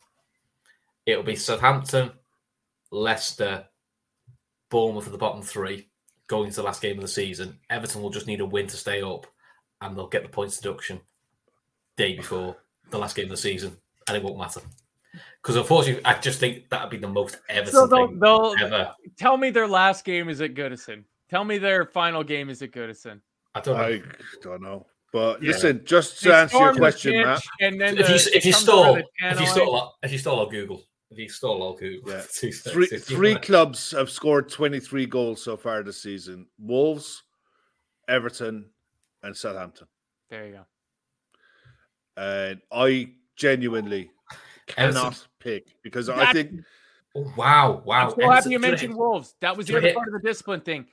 It'll 1.06 1.24
be 1.24 1.36
Southampton, 1.36 2.12
Leicester, 2.92 3.66
Bournemouth 4.70 5.06
at 5.06 5.12
the 5.12 5.18
bottom 5.18 5.42
three 5.42 5.90
going 6.28 6.50
to 6.50 6.56
the 6.58 6.64
last 6.64 6.82
game 6.82 6.98
of 6.98 7.02
the 7.02 7.08
season. 7.08 7.58
Everton 7.70 8.02
will 8.02 8.10
just 8.10 8.28
need 8.28 8.42
a 8.42 8.46
win 8.46 8.68
to 8.68 8.78
stay 8.78 9.02
up, 9.02 9.26
and 9.82 9.98
they'll 9.98 10.08
get 10.08 10.24
the 10.24 10.30
points 10.30 10.58
deduction 10.58 11.00
day 11.96 12.16
before 12.16 12.58
the 12.90 12.98
last 12.98 13.16
game 13.16 13.26
of 13.26 13.32
the 13.32 13.38
season, 13.38 13.76
and 14.08 14.18
it 14.18 14.24
won't 14.24 14.38
matter. 14.38 14.62
Because 15.42 15.56
unfortunately, 15.56 16.04
I 16.06 16.20
just 16.20 16.40
think 16.40 16.70
that'd 16.70 16.90
be 16.90 16.98
the 16.98 17.08
most 17.08 17.40
Everton 17.50 17.74
So 17.74 17.88
they'll, 17.88 18.08
thing 18.08 18.20
they'll 18.20 18.54
ever. 18.62 18.94
tell 19.18 19.38
me 19.38 19.50
their 19.50 19.68
last 19.68 20.06
game 20.06 20.30
is 20.30 20.42
at 20.42 20.54
Goodison. 20.54 21.04
Tell 21.30 21.44
me 21.44 21.58
their 21.58 21.86
final 21.86 22.24
game 22.24 22.50
is 22.50 22.62
at 22.62 22.72
Goodison. 22.72 23.22
I 23.56 23.62
don't 23.62 23.78
know. 23.78 23.84
I 23.84 24.02
don't 24.42 24.62
know. 24.62 24.86
But 25.14 25.42
Yeah. 25.42 25.48
listen, 25.52 25.82
just 25.86 26.20
to 26.22 26.30
They 26.30 26.36
answer 26.36 26.58
your 26.58 26.76
question, 26.76 27.14
pitch, 27.14 27.26
Matt. 27.26 27.42
and 27.62 27.80
then 27.82 27.98
if 27.98 28.06
the- 28.08 28.14
you 28.14 28.20
it 28.20 28.28
if 28.36 28.46
you 28.46 28.54
comes 28.54 28.70
over 28.70 28.82
stall 28.82 28.94
the 28.96 29.00
if 29.00 29.06
you 29.40 29.46
channel 29.46 29.46
stall 29.48 29.76
uh, 29.76 29.90
if 30.04 30.12
you 30.12 30.18
stall 30.18 30.40
on 30.42 30.50
Google 30.50 30.84
if 31.10 31.18
you 31.18 31.30
stall 31.30 31.64
on 31.64 31.76
Google 31.78 32.12
Yeah. 32.12 32.22
for 32.22 32.52
Three, 32.70 32.88
three 32.88 33.36
clubs 33.36 33.92
have 33.92 34.10
scored 34.10 34.50
23 34.50 35.06
goals 35.06 35.42
so 35.42 35.56
far 35.58 35.82
this 35.82 36.04
season 36.04 36.48
Wolves, 36.60 37.24
Everton, 38.10 38.70
and 39.24 39.36
Southampton. 39.36 39.88
There 40.30 40.46
you 40.48 40.52
go. 40.54 40.66
And 42.18 42.60
I 42.72 43.12
genuinely 43.36 44.12
Everton- 44.76 44.94
cannot 45.02 45.28
pick 45.40 45.68
because 45.84 46.10
I 46.10 46.32
think 46.34 46.52
Oh, 47.16 47.34
wow 47.38 47.82
wow 47.86 48.06
I'm 48.06 48.10
so 48.10 48.16
Everton- 48.18 48.32
happy 48.32 48.50
you 48.50 48.58
do 48.58 48.62
know- 48.62 48.68
mentioned 48.70 48.96
Wolves. 48.96 49.36
That 49.40 49.56
was 49.56 49.68
the 49.68 49.78
other 49.78 49.94
part 49.94 50.08
of 50.08 50.14
the 50.22 50.28
discipline 50.28 50.62
thing. 50.62 50.88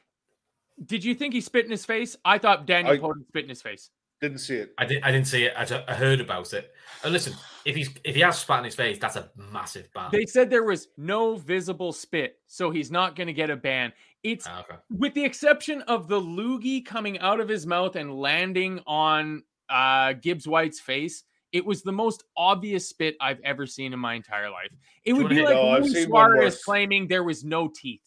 Did 0.85 1.05
you 1.05 1.15
think 1.15 1.35
he 1.35 1.41
spit 1.41 1.65
in 1.65 1.71
his 1.71 1.85
face? 1.85 2.17
I 2.25 2.39
thought 2.39 2.67
Daniel 2.67 2.95
I- 2.95 2.99
Podence 2.99 3.27
spit 3.29 3.45
in 3.45 3.49
his 3.49 3.63
face. 3.63 3.91
didn't 4.21 4.39
see 4.39 4.57
it. 4.57 4.73
I 4.79 4.87
didn't. 4.87 5.05
I 5.05 5.13
didn't 5.13 5.27
see 5.27 5.45
it. 5.45 5.53
I, 5.57 5.85
I 5.87 5.95
heard 5.95 6.21
about 6.21 6.51
it. 6.55 6.73
And 7.03 7.13
listen, 7.13 7.35
if 7.67 7.77
he's 7.77 7.91
if 8.05 8.15
he 8.15 8.23
has 8.23 8.39
spat 8.39 8.61
in 8.61 8.65
his 8.65 8.75
face, 8.75 8.99
that's 8.99 9.17
a 9.17 9.31
massive 9.37 9.93
ban. 9.93 10.09
They 10.13 10.25
said 10.25 10.49
there 10.49 10.63
was 10.65 10.89
no 10.97 11.37
visible 11.37 11.93
spit, 11.93 12.39
so 12.47 12.71
he's 12.71 12.91
not 12.91 13.17
going 13.17 13.27
to 13.27 13.35
get 13.35 13.51
a 13.51 13.57
ban. 13.57 13.93
It's 14.23 14.47
Ah, 14.49 14.61
okay. 14.61 14.77
with 14.89 15.13
the 15.15 15.25
exception 15.25 15.83
of 15.83 16.09
the 16.09 16.19
loogie 16.21 16.83
coming 16.85 17.19
out 17.19 17.39
of 17.41 17.49
his 17.49 17.67
mouth 17.67 17.97
and 17.97 18.15
landing 18.19 18.81
on 18.87 19.43
uh, 19.75 20.13
Gibbs 20.15 20.47
White's 20.47 20.81
face. 20.81 21.25
It 21.53 21.65
was 21.65 21.83
the 21.83 21.93
most 21.93 22.25
obvious 22.37 22.89
spit 22.89 23.17
I've 23.21 23.41
ever 23.45 23.67
seen 23.67 23.93
in 23.93 23.99
my 23.99 24.15
entire 24.15 24.51
life. 24.51 24.73
It 25.05 25.13
would 25.13 25.29
be 25.29 25.43
like 25.43 25.55
No, 25.55 25.71
I've 25.71 25.85
Luis 25.85 26.05
Suarez 26.07 26.65
claiming 26.65 27.07
there 27.09 27.23
was 27.23 27.45
no 27.45 27.69
teeth. 27.69 28.01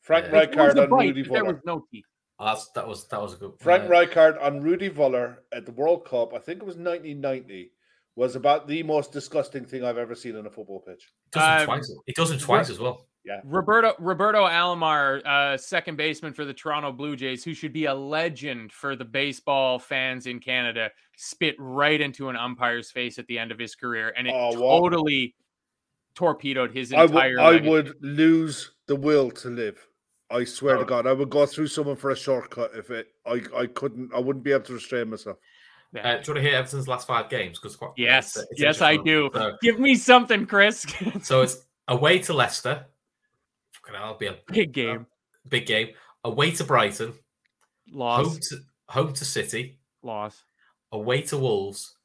Frank 0.00 0.26
Yeah. 0.26 0.30
There 0.32 0.46
Rijkaard 0.48 0.76
a 0.76 0.82
on 0.82 0.90
bite, 0.90 1.06
Rudi 1.14 1.24
Völler. 1.24 1.32
there 1.32 1.44
was 1.44 1.56
no 1.64 1.84
teeth. 1.90 2.04
Oh, 2.38 2.44
that's 2.46 2.68
that 2.74 2.86
was 2.86 3.08
that 3.08 3.20
was 3.20 3.34
a 3.34 3.36
good. 3.36 3.52
Frank 3.60 3.84
uh, 3.84 3.88
Rijkaard 3.88 4.42
on 4.42 4.60
Rudi 4.60 4.90
Völler 4.90 5.36
at 5.52 5.64
the 5.66 5.72
World 5.72 6.04
Cup, 6.04 6.34
I 6.34 6.38
think 6.38 6.60
it 6.60 6.66
was 6.66 6.76
1990, 6.76 7.70
was 8.14 8.36
about 8.36 8.68
the 8.68 8.82
most 8.82 9.10
disgusting 9.12 9.64
thing 9.64 9.84
I've 9.84 9.98
ever 9.98 10.14
seen 10.14 10.36
on 10.36 10.46
a 10.46 10.50
football 10.50 10.80
pitch. 10.80 11.04
It 11.32 11.32
does 11.38 11.42
him 11.44 11.60
Um, 11.60 11.64
twice. 11.66 11.94
He 12.06 12.12
does 12.12 12.30
him 12.30 12.38
twice 12.38 12.70
as 12.70 12.78
well. 12.78 13.06
Roberto 13.44 13.92
Roberto 13.98 14.46
Alomar, 14.46 15.24
uh, 15.26 15.56
second 15.56 15.96
baseman 15.96 16.32
for 16.32 16.44
the 16.44 16.54
Toronto 16.54 16.92
Blue 16.92 17.16
Jays, 17.16 17.42
who 17.44 17.54
should 17.54 17.72
be 17.72 17.86
a 17.86 17.94
legend 17.94 18.72
for 18.72 18.94
the 18.96 19.04
baseball 19.04 19.78
fans 19.78 20.26
in 20.26 20.38
Canada, 20.40 20.90
spit 21.16 21.56
right 21.58 22.00
into 22.00 22.28
an 22.28 22.36
umpire's 22.36 22.90
face 22.90 23.18
at 23.18 23.26
the 23.26 23.38
end 23.38 23.50
of 23.52 23.58
his 23.58 23.74
career, 23.74 24.12
and 24.16 24.26
it 24.28 24.34
Oh, 24.34 24.52
wow. 24.60 24.80
totally 24.80 25.34
torpedoed 26.14 26.72
his 26.72 26.92
I 26.92 27.02
would, 27.02 27.10
entire. 27.10 27.40
I 27.40 27.56
would 27.68 27.94
lose 28.00 28.72
the 28.86 28.96
will 28.96 29.30
to 29.32 29.48
live. 29.50 29.86
I 30.30 30.44
swear 30.44 30.76
Oh. 30.76 30.80
to 30.80 30.84
God, 30.84 31.06
I 31.06 31.12
would 31.12 31.30
go 31.30 31.46
through 31.46 31.68
someone 31.68 31.96
for 31.96 32.10
a 32.10 32.16
shortcut 32.16 32.72
if 32.74 32.90
it. 32.90 33.08
I, 33.24 33.42
I 33.56 33.66
couldn't. 33.66 34.12
I 34.14 34.18
wouldn't 34.20 34.44
be 34.44 34.52
able 34.52 34.64
to 34.64 34.74
restrain 34.74 35.10
myself. 35.10 35.36
Uh, 35.96 36.00
do 36.02 36.08
you 36.08 36.12
want 36.14 36.24
to 36.24 36.40
hear 36.42 36.54
Everton's 36.56 36.88
last 36.88 37.06
five 37.06 37.30
games? 37.30 37.58
Because 37.58 37.78
Yes, 37.96 38.36
yes, 38.56 38.80
I 38.82 38.96
do. 38.96 39.30
So, 39.32 39.56
Give 39.62 39.78
me 39.78 39.94
something, 39.94 40.44
Chris. 40.46 40.84
so 41.22 41.42
it's 41.42 41.58
away 41.88 42.18
to 42.20 42.32
Leicester. 42.34 42.86
Fucking 43.86 44.00
hell, 44.00 44.10
it'll 44.10 44.18
be 44.18 44.26
a 44.26 44.36
Big 44.52 44.72
game 44.72 45.06
big 45.48 45.66
game. 45.66 45.90
Away 46.24 46.50
to 46.52 46.64
Brighton. 46.64 47.14
loss, 47.92 48.26
Home 48.26 48.38
to 48.40 48.56
home 48.88 49.12
to 49.14 49.24
City. 49.24 49.78
loss. 50.02 50.42
Away 50.92 51.22
to 51.22 51.38
Wolves. 51.38 51.96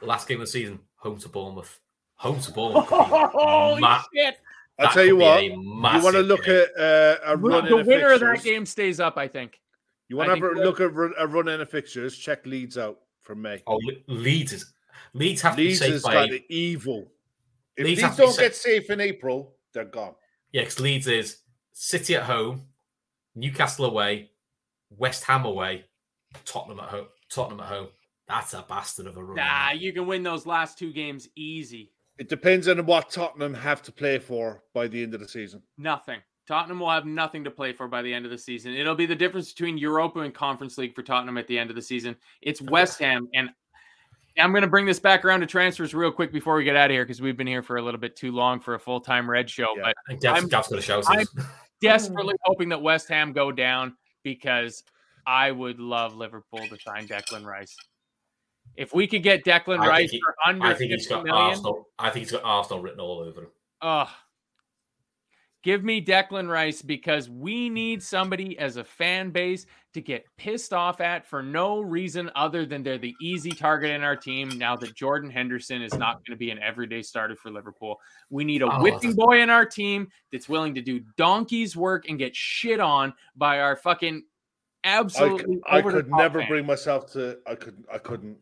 Last 0.00 0.28
game 0.28 0.36
of 0.40 0.46
the 0.46 0.50
season. 0.52 0.78
Home 0.96 1.18
to 1.18 1.28
Bournemouth. 1.28 1.80
Home 2.16 2.40
to 2.40 2.52
Bournemouth. 2.52 2.86
Holy 2.88 3.80
ma- 3.80 4.02
shit! 4.14 4.36
I'll 4.78 4.90
tell 4.92 5.04
you 5.04 5.16
what. 5.16 5.42
You 5.42 5.60
want 5.60 6.14
to 6.14 6.20
look 6.22 6.44
game. 6.44 6.66
at 6.76 6.80
uh, 6.80 7.16
a 7.26 7.36
run 7.36 7.64
The 7.64 7.78
in 7.78 7.86
winner 7.86 8.12
of 8.12 8.20
that 8.20 8.42
game 8.44 8.64
stays 8.64 9.00
up, 9.00 9.16
I 9.16 9.26
think. 9.26 9.60
You 10.08 10.16
want 10.16 10.28
to 10.28 10.34
think 10.34 10.44
that- 10.56 10.64
look 10.64 10.80
at 10.80 10.92
run- 10.94 11.14
a 11.18 11.26
run 11.26 11.48
in 11.48 11.60
of 11.60 11.68
fixtures? 11.70 12.16
Check 12.16 12.46
Leeds 12.46 12.78
out 12.78 12.98
from 13.22 13.42
May. 13.42 13.60
Oh, 13.66 13.76
Le- 13.82 13.92
Leeds 14.14 14.52
is 14.52 14.72
Leeds 15.14 15.42
have 15.42 15.56
Leeds 15.58 15.80
to 15.80 15.86
be 15.86 15.90
has 15.92 16.02
safe 16.04 16.12
got 16.12 16.14
by 16.14 16.26
the 16.28 16.44
evil. 16.48 17.10
If 17.76 17.84
Leeds 17.86 17.88
Leeds, 17.88 18.00
have 18.02 18.10
to 18.16 18.22
be 18.22 18.26
don't 18.26 18.34
sa- 18.34 18.40
get 18.42 18.54
safe 18.56 18.90
in 18.90 19.00
April, 19.00 19.56
they're 19.72 19.84
gone. 19.84 20.14
Yeah, 20.52 20.62
because 20.62 20.80
Leeds 20.80 21.06
is 21.06 21.38
City 21.72 22.14
at 22.16 22.24
home, 22.24 22.62
Newcastle 23.34 23.84
away, 23.84 24.30
West 24.90 25.24
Ham 25.24 25.44
away, 25.44 25.84
Tottenham 26.44 26.80
at 26.80 26.88
home. 26.88 27.06
Tottenham 27.30 27.60
at 27.60 27.66
home. 27.66 27.88
That's 28.26 28.54
a 28.54 28.64
bastard 28.68 29.06
of 29.06 29.16
a 29.16 29.24
run. 29.24 29.36
Nah, 29.36 29.72
you 29.72 29.92
can 29.92 30.06
win 30.06 30.22
those 30.22 30.46
last 30.46 30.78
two 30.78 30.92
games 30.92 31.28
easy. 31.36 31.92
It 32.18 32.28
depends 32.28 32.68
on 32.68 32.84
what 32.84 33.10
Tottenham 33.10 33.54
have 33.54 33.82
to 33.82 33.92
play 33.92 34.18
for 34.18 34.62
by 34.74 34.88
the 34.88 35.02
end 35.02 35.14
of 35.14 35.20
the 35.20 35.28
season. 35.28 35.62
Nothing. 35.78 36.20
Tottenham 36.46 36.80
will 36.80 36.90
have 36.90 37.06
nothing 37.06 37.44
to 37.44 37.50
play 37.50 37.72
for 37.72 37.88
by 37.88 38.02
the 38.02 38.12
end 38.12 38.24
of 38.24 38.30
the 38.30 38.38
season. 38.38 38.74
It'll 38.74 38.94
be 38.94 39.06
the 39.06 39.14
difference 39.14 39.52
between 39.52 39.78
Europa 39.78 40.20
and 40.20 40.34
Conference 40.34 40.78
League 40.78 40.94
for 40.94 41.02
Tottenham 41.02 41.38
at 41.38 41.46
the 41.46 41.58
end 41.58 41.70
of 41.70 41.76
the 41.76 41.82
season. 41.82 42.16
It's 42.40 42.62
West 42.62 42.98
Ham, 43.00 43.28
and 43.34 43.50
I'm 44.38 44.50
going 44.52 44.62
to 44.62 44.68
bring 44.68 44.86
this 44.86 45.00
back 45.00 45.24
around 45.24 45.40
to 45.40 45.46
transfers 45.46 45.94
real 45.94 46.12
quick 46.12 46.32
before 46.32 46.56
we 46.56 46.64
get 46.64 46.76
out 46.76 46.90
of 46.90 46.94
here 46.94 47.04
because 47.04 47.20
we've 47.20 47.36
been 47.36 47.46
here 47.46 47.62
for 47.62 47.76
a 47.76 47.82
little 47.82 48.00
bit 48.00 48.16
too 48.16 48.32
long 48.32 48.60
for 48.60 48.74
a 48.74 48.78
full 48.78 49.00
time 49.00 49.28
Red 49.28 49.50
show. 49.50 49.66
Yeah. 49.76 49.92
But 50.08 50.24
I'm- 50.28 50.48
Gav's 50.48 50.68
got 50.68 50.78
a 50.78 50.82
shout. 50.82 51.04
I'm- 51.08 51.26
desperately 51.80 52.34
hoping 52.44 52.68
that 52.70 52.82
West 52.82 53.08
Ham 53.08 53.32
go 53.32 53.52
down 53.52 53.96
because 54.24 54.82
I 55.26 55.50
would 55.50 55.78
love 55.78 56.16
Liverpool 56.16 56.66
to 56.68 56.78
sign 56.80 57.06
Declan 57.06 57.44
Rice. 57.44 57.76
If 58.76 58.94
we 58.94 59.06
could 59.06 59.22
get 59.22 59.44
Declan 59.44 59.78
I 59.80 59.88
Rice 59.88 60.10
he- 60.10 60.20
for 60.20 60.34
under 60.46 60.66
I 60.66 60.74
think 60.74 60.92
he's 60.92 61.06
50 61.06 61.14
got 61.14 61.24
million, 61.24 61.44
Arsenal. 61.50 61.86
I 61.98 62.10
think 62.10 62.24
he's 62.24 62.32
got 62.32 62.42
Arsenal 62.44 62.82
written 62.82 63.00
all 63.00 63.20
over 63.20 63.42
him. 63.42 63.48
Ugh. 63.82 64.08
Give 65.64 65.82
me 65.82 66.00
Declan 66.04 66.48
Rice 66.48 66.82
because 66.82 67.28
we 67.28 67.68
need 67.68 68.00
somebody 68.02 68.56
as 68.58 68.76
a 68.76 68.84
fan 68.84 69.30
base 69.30 69.66
to 69.92 70.00
get 70.00 70.24
pissed 70.36 70.72
off 70.72 71.00
at 71.00 71.26
for 71.26 71.42
no 71.42 71.80
reason 71.80 72.30
other 72.36 72.64
than 72.64 72.84
they're 72.84 72.96
the 72.96 73.14
easy 73.20 73.50
target 73.50 73.90
in 73.90 74.04
our 74.04 74.14
team 74.14 74.50
now 74.56 74.76
that 74.76 74.94
Jordan 74.94 75.30
Henderson 75.30 75.82
is 75.82 75.94
not 75.94 76.14
going 76.24 76.30
to 76.30 76.36
be 76.36 76.50
an 76.50 76.60
everyday 76.60 77.02
starter 77.02 77.34
for 77.34 77.50
Liverpool. 77.50 77.98
We 78.30 78.44
need 78.44 78.62
a 78.62 78.66
Oh, 78.72 78.80
whipping 78.82 79.14
boy 79.14 79.40
in 79.42 79.50
our 79.50 79.66
team 79.66 80.08
that's 80.30 80.48
willing 80.48 80.74
to 80.76 80.80
do 80.80 81.00
donkey's 81.16 81.76
work 81.76 82.08
and 82.08 82.18
get 82.18 82.36
shit 82.36 82.78
on 82.78 83.12
by 83.34 83.58
our 83.60 83.74
fucking 83.74 84.22
I, 84.84 84.88
absolutely 85.00 85.56
could- 85.56 85.62
I 85.66 85.82
could 85.82 86.08
never 86.10 86.38
fans. 86.38 86.48
bring 86.50 86.66
myself 86.66 87.10
to. 87.14 87.38
I 87.48 87.56
could. 87.56 87.84
I 87.92 87.98
couldn't. 87.98 88.38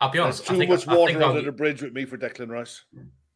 I'll 0.00 0.10
be 0.10 0.18
There's 0.18 0.40
too 0.42 0.54
I 0.54 0.58
think, 0.58 0.70
much 0.70 0.86
I 0.86 0.94
water 0.94 1.12
think 1.14 1.24
under 1.24 1.38
I'll- 1.38 1.44
the 1.44 1.52
bridge 1.52 1.80
with 1.82 1.94
me 1.94 2.04
for 2.04 2.18
Declan 2.18 2.50
Rice. 2.50 2.84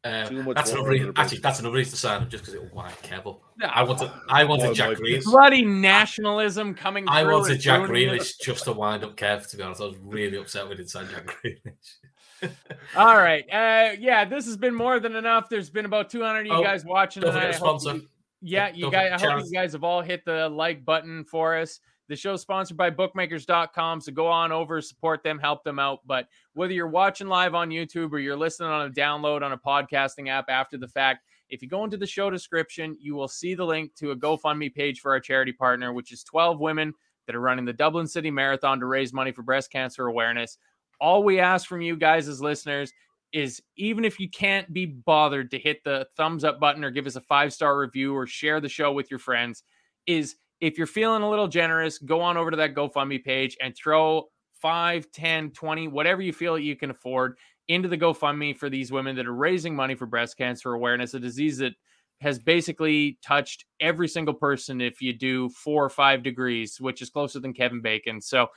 Uh, 0.05 0.29
that's 0.55 0.71
water 0.71 0.71
another 0.73 0.89
reason. 0.91 1.13
Actually, 1.17 1.39
that's 1.39 1.59
another 1.61 1.77
reason 1.77 1.91
to 1.93 1.97
sign 1.97 2.23
him 2.23 2.29
just 2.31 2.45
because 2.45 2.55
it'll 2.55 2.75
wind 2.75 2.95
Kevel. 3.03 3.41
Yeah. 3.61 3.71
I 3.75 3.83
wanted. 3.83 4.11
I 4.29 4.45
wanted 4.45 4.67
Oh, 4.67 4.75
Jack 4.75 4.91
my 4.91 4.95
Grealish. 4.95 5.25
bloody 5.25 5.65
nationalism 5.65 6.75
coming 6.75 7.09
I 7.09 7.25
wanted 7.25 7.59
Jack 7.61 7.89
ruining 7.89 8.15
it. 8.15 8.21
Grealish 8.21 8.41
just 8.41 8.65
to 8.65 8.73
wind 8.73 9.03
up 9.05 9.17
Kev. 9.17 9.49
To 9.51 9.57
be 9.57 9.63
honest, 9.63 9.81
I 9.81 9.85
was 9.87 9.97
really 10.03 10.37
upset 10.39 10.69
we 10.69 10.77
didn't 10.77 10.91
sign 10.91 11.09
Jack 11.11 11.27
Grealish. 11.27 12.51
All 12.97 13.17
right. 13.17 13.45
Uh, 13.53 13.97
yeah, 13.99 14.25
this 14.25 14.47
has 14.47 14.57
been 14.57 14.75
more 14.75 15.01
than 15.01 15.17
enough. 15.17 15.49
There's 15.49 15.71
been 15.71 15.85
about 15.85 16.09
200 16.11 16.41
of 16.41 16.47
you 16.47 16.53
Oh, 16.53 16.63
guys 16.63 16.85
watching 16.85 17.23
Don't 17.23 17.33
tonight. 17.33 17.47
forget 17.47 17.57
sponsor. 17.61 17.95
you- 17.97 18.09
yeah, 18.41 18.69
you 18.73 18.83
Don't 18.83 18.93
guys. 18.93 19.09
I 19.09 19.11
hope 19.15 19.21
channels. 19.21 19.51
you 19.51 19.59
guys 19.59 19.73
have 19.73 19.83
all 19.83 20.01
hit 20.01 20.25
the 20.25 20.49
like 20.49 20.85
button 20.85 21.25
for 21.25 21.57
us. 21.59 21.81
The 22.09 22.17
show's 22.17 22.41
sponsored 22.41 22.77
by 22.77 22.91
bookmakers.com. 22.91 24.01
So 24.01 24.13
go 24.13 24.27
on 24.27 24.51
over, 24.51 24.81
support 24.81 25.23
them, 25.23 25.39
help 25.39 25.63
them 25.63 25.79
out. 25.79 26.01
But 26.07 26.27
whether 26.55 26.73
you're 26.73 26.89
watching 26.89 27.29
live 27.29 27.55
on 27.55 27.69
YouTube 27.69 28.13
or 28.13 28.19
you're 28.19 28.37
listening 28.37 28.71
on 28.71 28.87
a 28.87 28.91
download 28.91 29.43
on 29.43 29.53
a 29.53 29.59
podcasting 29.59 30.29
app 30.29 30.47
after 30.49 30.79
the 30.79 30.89
fact, 30.89 31.25
if 31.51 31.63
you 31.63 31.69
go 31.69 31.85
into 31.85 31.97
the 31.97 32.07
show 32.07 32.31
description, 32.31 32.97
you 33.01 33.15
will 33.15 33.29
see 33.29 33.55
the 33.55 33.65
link 33.65 33.95
to 33.97 34.11
a 34.11 34.17
GoFundMe 34.17 34.75
page 34.75 35.01
for 35.01 35.13
our 35.13 35.21
charity 35.21 35.53
partner, 35.53 35.93
which 35.93 36.13
is 36.13 36.23
12 36.25 36.61
women 36.61 36.95
that 37.27 37.37
are 37.37 37.41
running 37.41 37.67
the 37.67 37.73
Dublin 37.73 38.07
City 38.07 38.31
Marathon 38.31 38.81
to 38.81 38.87
raise 38.87 39.13
money 39.13 39.33
for 39.33 39.43
breast 39.43 39.71
cancer 39.71 40.07
awareness. 40.07 40.57
All 41.01 41.23
we 41.23 41.41
ask 41.41 41.67
from 41.67 41.83
you 41.83 41.95
guys 41.95 42.27
as 42.27 42.41
listeners 42.41 42.93
is 43.33 43.63
even 43.77 44.05
if 44.05 44.19
you 44.19 44.31
can't 44.31 44.73
be 44.73 44.87
bothered 44.87 45.51
to 45.51 45.59
hit 45.59 45.85
the 45.85 46.07
thumbs 46.17 46.45
up 46.45 46.59
button 46.59 46.83
or 46.83 46.91
give 46.91 47.07
us 47.07 47.17
a 47.17 47.21
five 47.21 47.53
star 47.53 47.79
review 47.79 48.15
or 48.15 48.27
share 48.27 48.61
the 48.61 48.69
show 48.69 48.93
with 48.93 49.11
your 49.11 49.21
friends, 49.21 49.63
is 50.07 50.37
if 50.61 50.79
you're 50.79 50.87
feeling 50.87 51.23
a 51.23 51.31
little 51.31 51.49
generous, 51.49 51.99
go 51.99 52.21
on 52.21 52.37
over 52.37 52.51
to 52.51 52.57
that 52.57 52.75
GoFundMe 52.75 53.23
page 53.23 53.57
and 53.63 53.77
throw 53.77 54.25
5, 54.61 55.11
10, 55.13 55.51
20, 55.53 55.89
whatever 55.89 56.21
you 56.23 56.33
feel 56.33 56.59
you 56.59 56.77
can 56.77 56.91
afford 56.91 57.37
into 57.69 57.89
the 57.89 57.99
GoFundMe 57.99 58.57
for 58.57 58.69
these 58.69 58.91
women 58.91 59.15
that 59.17 59.27
are 59.27 59.35
raising 59.35 59.77
money 59.77 59.95
for 59.95 60.07
breast 60.07 60.37
cancer 60.37 60.73
awareness, 60.73 61.15
a 61.15 61.21
disease 61.21 61.59
that 61.59 61.75
has 62.21 62.39
basically 62.39 63.19
touched 63.23 63.65
every 63.81 64.09
single 64.09 64.35
person 64.35 64.81
if 64.81 65.01
you 65.01 65.13
do 65.13 65.49
four 65.51 65.85
or 65.85 65.91
five 65.91 66.23
degrees, 66.23 66.81
which 66.81 67.01
is 67.01 67.11
closer 67.11 67.39
than 67.39 67.53
Kevin 67.53 67.81
Bacon. 67.81 68.21
So 68.21 68.49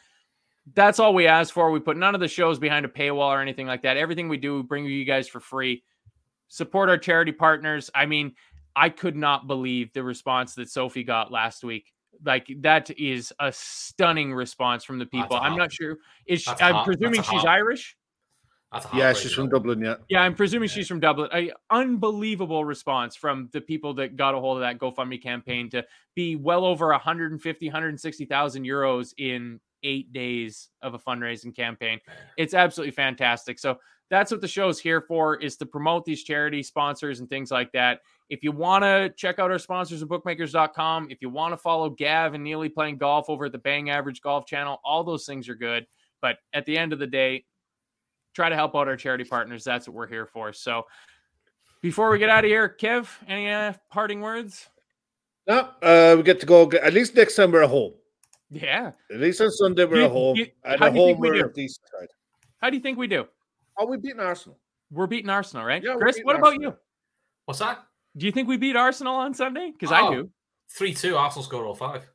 that's 0.73 0.99
all 0.99 1.13
we 1.13 1.27
ask 1.27 1.53
for. 1.53 1.69
We 1.69 1.79
put 1.79 1.97
none 1.97 2.15
of 2.15 2.21
the 2.21 2.27
shows 2.27 2.57
behind 2.57 2.85
a 2.85 2.89
paywall 2.89 3.29
or 3.29 3.41
anything 3.41 3.67
like 3.67 3.83
that. 3.83 3.97
Everything 3.97 4.29
we 4.29 4.37
do, 4.37 4.57
we 4.57 4.63
bring 4.63 4.85
you 4.85 5.05
guys 5.05 5.27
for 5.27 5.39
free. 5.39 5.83
Support 6.47 6.89
our 6.89 6.97
charity 6.97 7.31
partners. 7.31 7.89
I 7.93 8.05
mean, 8.05 8.33
I 8.75 8.89
could 8.89 9.15
not 9.15 9.47
believe 9.47 9.93
the 9.93 10.03
response 10.03 10.55
that 10.55 10.69
Sophie 10.69 11.03
got 11.03 11.31
last 11.31 11.63
week. 11.63 11.91
Like 12.23 12.47
that 12.59 12.89
is 12.99 13.33
a 13.39 13.51
stunning 13.51 14.33
response 14.33 14.83
from 14.83 14.99
the 14.99 15.05
people. 15.05 15.37
I'm 15.37 15.57
not 15.57 15.73
sure. 15.73 15.97
Is 16.27 16.41
she, 16.41 16.51
that's 16.51 16.61
a 16.61 16.65
I'm 16.65 16.73
heart- 16.75 16.87
that's 16.87 16.95
a 16.95 16.99
presuming 16.99 17.23
she's. 17.23 17.45
Irish. 17.45 17.97
Yeah, 18.73 18.79
heartbreaker. 18.79 19.15
she's 19.21 19.33
from 19.33 19.49
Dublin. 19.49 19.81
Yeah. 19.81 19.95
Yeah, 20.07 20.21
I'm 20.21 20.33
presuming 20.33 20.69
she's 20.69 20.87
from 20.87 21.01
Dublin. 21.01 21.29
A 21.33 21.51
unbelievable 21.69 22.63
response 22.63 23.17
from 23.17 23.49
the 23.51 23.59
people 23.59 23.93
that 23.95 24.15
got 24.15 24.33
a 24.33 24.39
hold 24.39 24.57
of 24.57 24.61
that 24.61 24.77
GoFundMe 24.79 25.21
campaign 25.21 25.69
to 25.71 25.83
be 26.15 26.37
well 26.37 26.63
over 26.63 26.87
150, 26.87 27.65
160,000 27.67 28.63
euros 28.63 29.13
in 29.17 29.59
eight 29.83 30.13
days 30.13 30.69
of 30.81 30.93
a 30.93 30.99
fundraising 30.99 31.53
campaign. 31.53 31.99
It's 32.37 32.53
absolutely 32.53 32.91
fantastic. 32.91 33.59
So 33.59 33.77
that's 34.11 34.29
what 34.29 34.41
the 34.41 34.47
show's 34.47 34.77
here 34.79 35.01
for 35.01 35.37
is 35.37 35.55
to 35.57 35.65
promote 35.65 36.05
these 36.05 36.23
charity 36.23 36.61
sponsors 36.61 37.19
and 37.21 37.29
things 37.29 37.49
like 37.49 37.71
that. 37.71 38.01
If 38.29 38.43
you 38.43 38.51
want 38.51 38.83
to 38.83 39.11
check 39.17 39.39
out 39.39 39.49
our 39.51 39.57
sponsors 39.57 40.03
at 40.03 40.07
bookmakers.com, 40.09 41.07
if 41.09 41.21
you 41.21 41.29
want 41.29 41.53
to 41.53 41.57
follow 41.57 41.89
Gav 41.89 42.33
and 42.35 42.43
Neely 42.43 42.69
playing 42.69 42.97
golf 42.97 43.29
over 43.29 43.45
at 43.45 43.51
the 43.53 43.57
Bang 43.57 43.89
Average 43.89 44.21
Golf 44.21 44.45
channel, 44.45 44.79
all 44.85 45.03
those 45.03 45.25
things 45.25 45.49
are 45.49 45.55
good. 45.55 45.87
But 46.21 46.37
at 46.53 46.65
the 46.65 46.77
end 46.77 46.93
of 46.93 46.99
the 46.99 47.07
day, 47.07 47.45
try 48.35 48.49
to 48.49 48.55
help 48.55 48.75
out 48.75 48.87
our 48.87 48.95
charity 48.95 49.23
partners. 49.23 49.63
That's 49.63 49.87
what 49.87 49.95
we're 49.95 50.07
here 50.07 50.25
for. 50.27 50.53
So 50.53 50.85
before 51.81 52.11
we 52.11 52.19
get 52.19 52.29
out 52.29 52.43
of 52.45 52.49
here, 52.49 52.75
Kev, 52.79 53.07
any 53.27 53.49
uh, 53.49 53.73
parting 53.89 54.21
words? 54.21 54.67
No, 55.47 55.69
uh, 55.81 56.13
we 56.17 56.23
get 56.23 56.39
to 56.41 56.45
go. 56.45 56.69
At 56.83 56.93
least 56.93 57.15
next 57.15 57.35
time 57.35 57.51
we're 57.51 57.63
at 57.63 57.69
home. 57.69 57.93
Yeah. 58.49 58.91
At 59.11 59.19
least 59.21 59.41
on 59.41 59.49
Sunday 59.51 59.85
we're 59.85 59.97
You- 59.99 60.05
at 60.05 60.11
home. 60.11 60.35
you- 60.35 60.47
at 60.65 60.79
think 60.79 60.95
home 60.95 61.17
we 61.19 61.29
we're 61.29 61.35
do? 61.43 61.45
a 61.45 61.53
decent 61.53 61.87
side. 61.97 62.07
How 62.61 62.69
do 62.69 62.75
you 62.77 62.83
think 62.83 62.97
we 62.97 63.07
do? 63.07 63.25
Oh, 63.77 63.85
we 63.85 63.97
beating 63.97 64.19
Arsenal. 64.19 64.57
We're 64.91 65.07
beating 65.07 65.29
Arsenal, 65.29 65.65
right? 65.65 65.81
Yeah, 65.83 65.95
Chris, 65.97 66.15
beating 66.15 66.25
what 66.25 66.35
about 66.35 66.59
you? 66.59 66.75
What's 67.45 67.59
that? 67.59 67.83
Do 68.17 68.25
you 68.25 68.31
think 68.31 68.47
we 68.47 68.57
beat 68.57 68.75
Arsenal 68.75 69.15
on 69.15 69.33
Sunday? 69.33 69.71
Because 69.71 69.91
I 69.91 70.01
Oh, 70.01 70.13
do. 70.13 70.29
Three 70.69 70.93
two. 70.93 71.15
Arsenal 71.17 71.43
score 71.43 71.65
all 71.65 71.75
five. 71.75 72.09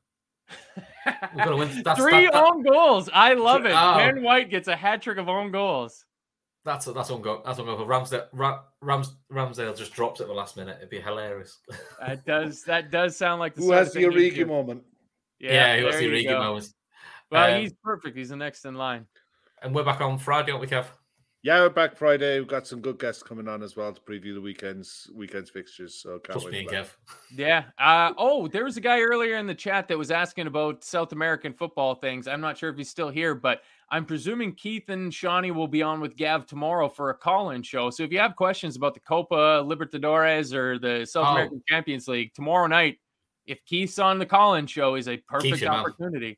We're 1.07 1.45
gonna 1.45 1.57
win. 1.57 1.83
That's 1.85 2.01
Three 2.01 2.25
that, 2.27 2.33
that- 2.33 2.45
own 2.45 2.63
goals. 2.63 3.09
I 3.13 3.35
love 3.35 3.65
it. 3.67 3.73
Oh. 3.75 3.97
Ben 3.97 4.23
White 4.23 4.51
gets 4.51 4.69
a 4.69 4.77
hat 4.77 5.03
trick 5.03 5.19
of 5.19 5.29
own 5.29 5.51
goals. 5.53 6.05
That's 6.65 6.85
that's 6.87 7.11
on 7.11 7.23
go. 7.23 7.43
That's 7.47 7.59
on 7.61 7.67
go. 7.67 7.77
Ramsdale. 7.87 8.27
Ra, 8.33 8.61
Rams, 8.81 9.15
Ramsdale 9.33 9.77
just 9.77 9.93
drops 9.93 10.21
at 10.21 10.27
the 10.27 10.33
last 10.33 10.57
minute. 10.57 10.77
It'd 10.79 10.91
be 10.91 11.01
hilarious. 11.01 11.59
That 12.01 12.25
does 12.27 12.63
that 12.65 12.91
does 12.91 13.17
sound 13.17 13.41
like 13.41 13.55
the 13.55 13.61
Who 13.63 13.67
sort 13.69 13.79
has 13.79 13.93
the 13.93 14.01
thing 14.03 14.11
Origi 14.13 14.47
moment? 14.47 14.83
Yeah, 15.39 15.77
he 15.77 15.85
was 15.85 15.95
there 15.95 16.11
the 16.11 16.23
you 16.23 16.29
Origi 16.31 16.39
moment. 16.39 16.69
Well, 17.31 17.55
Um, 17.55 17.61
he's 17.61 17.73
perfect. 17.85 18.17
He's 18.17 18.29
the 18.31 18.37
next 18.37 18.65
in 18.65 18.75
line. 18.75 19.07
And 19.63 19.75
we're 19.75 19.85
back 19.85 20.01
on 20.01 20.19
Friday, 20.19 20.51
aren't 20.53 20.61
we, 20.61 20.67
Kev? 20.67 20.87
Yeah, 21.47 21.61
we're 21.61 21.69
back 21.69 21.95
Friday. 21.97 22.41
We've 22.41 22.49
got 22.49 22.67
some 22.67 22.81
good 22.81 22.99
guests 22.99 23.23
coming 23.23 23.47
on 23.47 23.63
as 23.63 23.77
well 23.77 23.93
to 23.93 24.01
preview 24.01 24.35
the 24.35 24.41
weekends 24.41 25.09
weekends 25.15 25.49
fixtures. 25.49 25.95
So 25.95 26.19
can't 26.19 26.41
Plus 26.41 26.45
wait 26.47 26.53
me 26.53 26.59
and 26.63 26.69
for. 26.69 26.75
Kev. 26.75 26.89
Yeah. 27.37 27.65
Uh, 27.79 28.13
oh, 28.19 28.49
there 28.49 28.65
was 28.65 28.77
a 28.77 28.81
guy 28.81 28.99
earlier 28.99 29.37
in 29.37 29.47
the 29.47 29.55
chat 29.55 29.87
that 29.87 29.97
was 29.97 30.11
asking 30.11 30.49
about 30.49 30.83
South 30.83 31.13
American 31.13 31.53
football 31.53 31.95
things. 31.95 32.27
I'm 32.27 32.41
not 32.41 32.59
sure 32.59 32.69
if 32.71 32.77
he's 32.77 32.91
still 32.91 33.11
here, 33.11 33.33
but 33.37 33.61
I'm 33.91 34.05
presuming 34.05 34.57
Keith 34.57 34.89
and 34.89 35.15
Shawnee 35.15 35.53
will 35.53 35.69
be 35.69 35.85
on 35.85 36.01
with 36.01 36.17
Gav 36.17 36.47
tomorrow 36.47 36.89
for 36.89 37.11
a 37.11 37.15
call-in 37.15 37.63
show. 37.63 37.91
So 37.91 38.03
if 38.03 38.11
you 38.11 38.19
have 38.19 38.35
questions 38.35 38.75
about 38.75 38.95
the 38.95 39.01
Copa 39.01 39.63
Libertadores 39.65 40.53
or 40.53 40.81
the 40.81 41.07
South 41.07 41.29
Oh. 41.29 41.31
American 41.31 41.63
Champions 41.69 42.09
League 42.09 42.35
tomorrow 42.35 42.67
night, 42.67 42.99
if 43.47 43.65
Keith's 43.67 44.01
on 44.01 44.19
the 44.19 44.27
call-in 44.27 44.67
show, 44.67 44.97
is 44.97 45.07
a 45.07 45.19
perfect 45.19 45.63
opportunity. 45.63 46.27
man. 46.27 46.37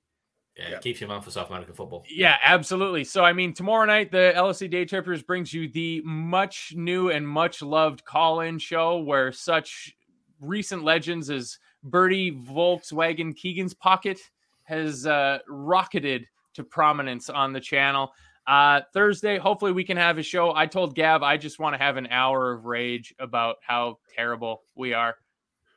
Yeah, 0.59 0.70
Yeah. 0.70 0.78
keeps 0.78 1.01
your 1.01 1.09
man 1.09 1.22
for 1.22 1.30
South 1.30 1.48
American 1.51 1.74
football. 1.74 2.05
Yeah, 2.10 2.36
absolutely. 2.43 3.05
So, 3.05 3.22
I 3.24 3.32
mean, 3.32 3.55
tomorrow 3.55 3.86
night, 3.86 4.10
the 4.10 4.32
LFC 4.35 4.68
Day 4.68 4.85
Trippers 4.85 5.22
brings 5.22 5.55
you 5.55 5.68
the 5.68 6.02
much 6.05 6.72
new 6.74 7.10
and 7.10 7.26
much 7.26 7.62
loved 7.62 8.05
call 8.05 8.40
in 8.40 8.59
show 8.59 8.98
where 8.98 9.30
such 9.30 9.94
recent 10.40 10.82
legends 10.82 11.30
as 11.30 11.59
Bertie 11.85 12.32
Volkswagen 12.32 13.35
Keegan's 13.36 13.74
Pocket 13.74 14.18
has 14.64 15.06
uh, 15.06 15.39
rocketed 15.48 16.26
to 16.55 16.64
prominence 16.64 17.30
on 17.30 17.52
the 17.52 17.60
channel. 17.60 18.12
Uh, 18.47 18.80
Thursday, 18.93 19.39
hopefully, 19.39 19.72
we 19.72 19.85
can 19.85 19.97
have 19.97 20.18
a 20.18 20.22
show. 20.22 20.55
I 20.55 20.66
told 20.66 20.94
Gav 20.97 21.22
I 21.22 21.36
just 21.36 21.59
want 21.60 21.74
to 21.74 21.78
have 21.78 21.97
an 21.97 22.09
hour 22.09 22.51
of 22.52 22.64
rage 22.64 23.14
about 23.20 23.56
how 23.60 23.98
terrible 24.14 24.62
we 24.74 24.93
are. 24.94 25.16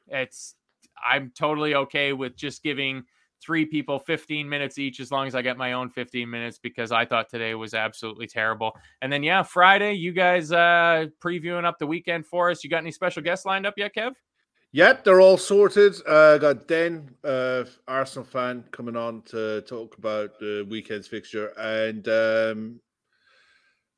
It's, 0.07 0.55
I'm 1.05 1.31
totally 1.37 1.75
okay 1.75 2.13
with 2.13 2.35
just 2.35 2.63
giving 2.63 3.03
three 3.41 3.65
people 3.65 3.99
15 3.99 4.47
minutes 4.47 4.77
each 4.77 4.99
as 4.99 5.11
long 5.11 5.27
as 5.27 5.35
I 5.35 5.41
get 5.41 5.57
my 5.57 5.73
own 5.73 5.89
15 5.89 6.29
minutes 6.29 6.59
because 6.59 6.91
I 6.91 7.05
thought 7.05 7.29
today 7.29 7.55
was 7.55 7.73
absolutely 7.73 8.27
terrible. 8.27 8.71
And 9.01 9.11
then 9.11 9.23
yeah, 9.23 9.43
Friday, 9.43 9.93
you 9.93 10.13
guys 10.13 10.51
uh 10.51 11.07
previewing 11.23 11.65
up 11.65 11.79
the 11.79 11.87
weekend 11.87 12.25
for 12.25 12.51
us. 12.51 12.63
You 12.63 12.69
got 12.69 12.77
any 12.77 12.91
special 12.91 13.21
guests 13.21 13.45
lined 13.45 13.65
up 13.65 13.75
yet, 13.77 13.95
Kev? 13.95 14.13
Yeah, 14.73 14.93
they're 14.93 15.19
all 15.19 15.37
sorted. 15.37 15.95
Uh, 16.07 16.37
got 16.37 16.65
Den, 16.65 17.13
uh, 17.25 17.65
Arsenal 17.89 18.23
fan, 18.23 18.63
coming 18.71 18.95
on 18.95 19.21
to 19.23 19.61
talk 19.61 19.97
about 19.97 20.39
the 20.39 20.65
weekend's 20.69 21.07
fixture, 21.07 21.47
and 21.57 22.07
um, 22.07 22.79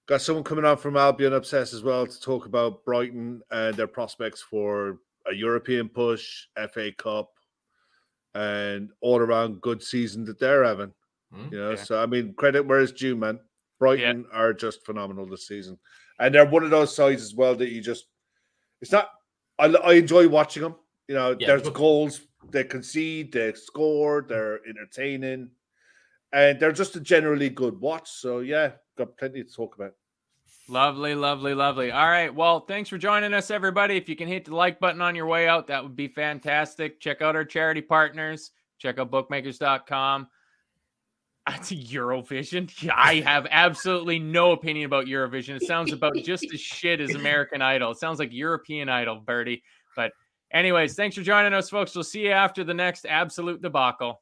got 0.08 0.22
someone 0.22 0.44
coming 0.44 0.66
on 0.66 0.78
from 0.78 0.98
Albion 0.98 1.34
Obsessed 1.34 1.74
as 1.74 1.84
well 1.84 2.08
to 2.08 2.20
talk 2.20 2.48
about 2.48 2.84
Brighton 2.86 3.42
and 3.52 3.76
their 3.76 3.86
prospects 3.86 4.42
for 4.42 4.98
a 5.32 5.36
European 5.36 5.90
push, 5.90 6.48
FA 6.72 6.92
Cup, 6.98 7.33
and 8.36 8.90
all 9.02 9.20
around 9.20 9.62
good 9.62 9.82
season 9.84 10.26
that 10.26 10.40
they're 10.40 10.64
having. 10.64 10.92
Hmm? 11.34 11.48
You 11.52 11.60
know, 11.60 11.70
Yeah. 11.72 11.76
so 11.84 12.02
I 12.02 12.06
mean, 12.06 12.34
credit 12.34 12.66
where 12.66 12.80
it's 12.82 12.92
due, 12.92 13.16
man. 13.16 13.40
Brighton 13.80 14.26
are 14.32 14.54
just 14.54 14.86
phenomenal 14.86 15.26
this 15.26 15.48
season, 15.48 15.78
and 16.20 16.34
they're 16.34 16.46
one 16.46 16.64
of 16.64 16.70
those 16.70 16.96
sides 16.96 17.22
as 17.22 17.34
well 17.36 17.56
that 17.56 17.70
you 17.70 17.82
just. 17.82 18.06
It's 18.82 18.92
not. 18.92 19.10
I, 19.60 19.66
I 19.68 19.94
enjoy 19.94 20.28
watching 20.28 20.64
them. 20.64 20.76
You 21.08 21.16
know, 21.16 21.36
Yeah, 21.40 21.48
there's 21.48 21.64
but- 21.64 21.74
goals 21.74 22.22
they 22.52 22.64
concede, 22.66 23.32
they 23.32 23.54
score, 23.54 24.26
they're 24.28 24.60
entertaining. 24.68 25.50
and 26.34 26.60
they're 26.60 26.72
just 26.74 26.96
a 26.96 27.00
generally 27.00 27.50
good 27.50 27.80
watch. 27.80 28.10
So 28.10 28.40
yeah, 28.40 28.72
got 28.98 29.16
plenty 29.18 29.44
to 29.44 29.50
talk 29.54 29.76
about. 29.76 29.94
Lovely, 30.70 31.14
lovely, 31.14 31.54
lovely. 31.54 31.92
All 31.92 32.08
right. 32.08 32.34
Well, 32.34 32.62
thanks 32.62 32.90
for 32.90 32.98
joining 32.98 33.34
us, 33.34 33.52
everybody. 33.52 33.98
If 33.98 34.08
you 34.08 34.16
can 34.16 34.30
hit 34.30 34.46
the 34.46 34.56
like 34.56 34.80
button 34.80 35.02
on 35.02 35.14
your 35.14 35.26
way 35.26 35.48
out, 35.48 35.68
that 35.68 35.84
would 35.84 35.96
be 35.96 36.08
fantastic. 36.08 37.02
Check 37.02 37.22
out 37.22 37.36
our 37.36 37.44
charity 37.44 37.82
partners. 37.82 38.52
Check 38.80 38.98
out 38.98 39.12
bookmakers.com. 39.12 40.28
That's 41.46 41.72
Eurovision. 41.72 42.72
I 42.96 43.16
have 43.16 43.46
absolutely 43.52 44.20
no 44.20 44.54
opinion 44.54 44.86
about 44.86 45.06
Eurovision. 45.06 45.58
It 45.58 45.64
sounds 45.64 45.92
about 45.92 46.16
just 46.24 46.46
as 46.54 46.62
shit 46.62 47.02
as 47.02 47.14
American 47.14 47.62
Idol. 47.62 47.92
It 47.92 47.98
sounds 47.98 48.20
like 48.20 48.32
European 48.32 48.88
Idol, 48.88 49.18
Birdie. 49.20 49.64
But, 49.98 50.14
anyways, 50.54 50.96
thanks 50.96 51.18
for 51.18 51.24
joining 51.24 51.54
us, 51.54 51.70
folks. 51.70 51.94
We'll 51.94 52.06
see 52.06 52.22
you 52.22 52.32
after 52.32 52.64
the 52.64 52.74
next 52.74 53.06
absolute 53.06 53.62
debacle. 53.62 54.22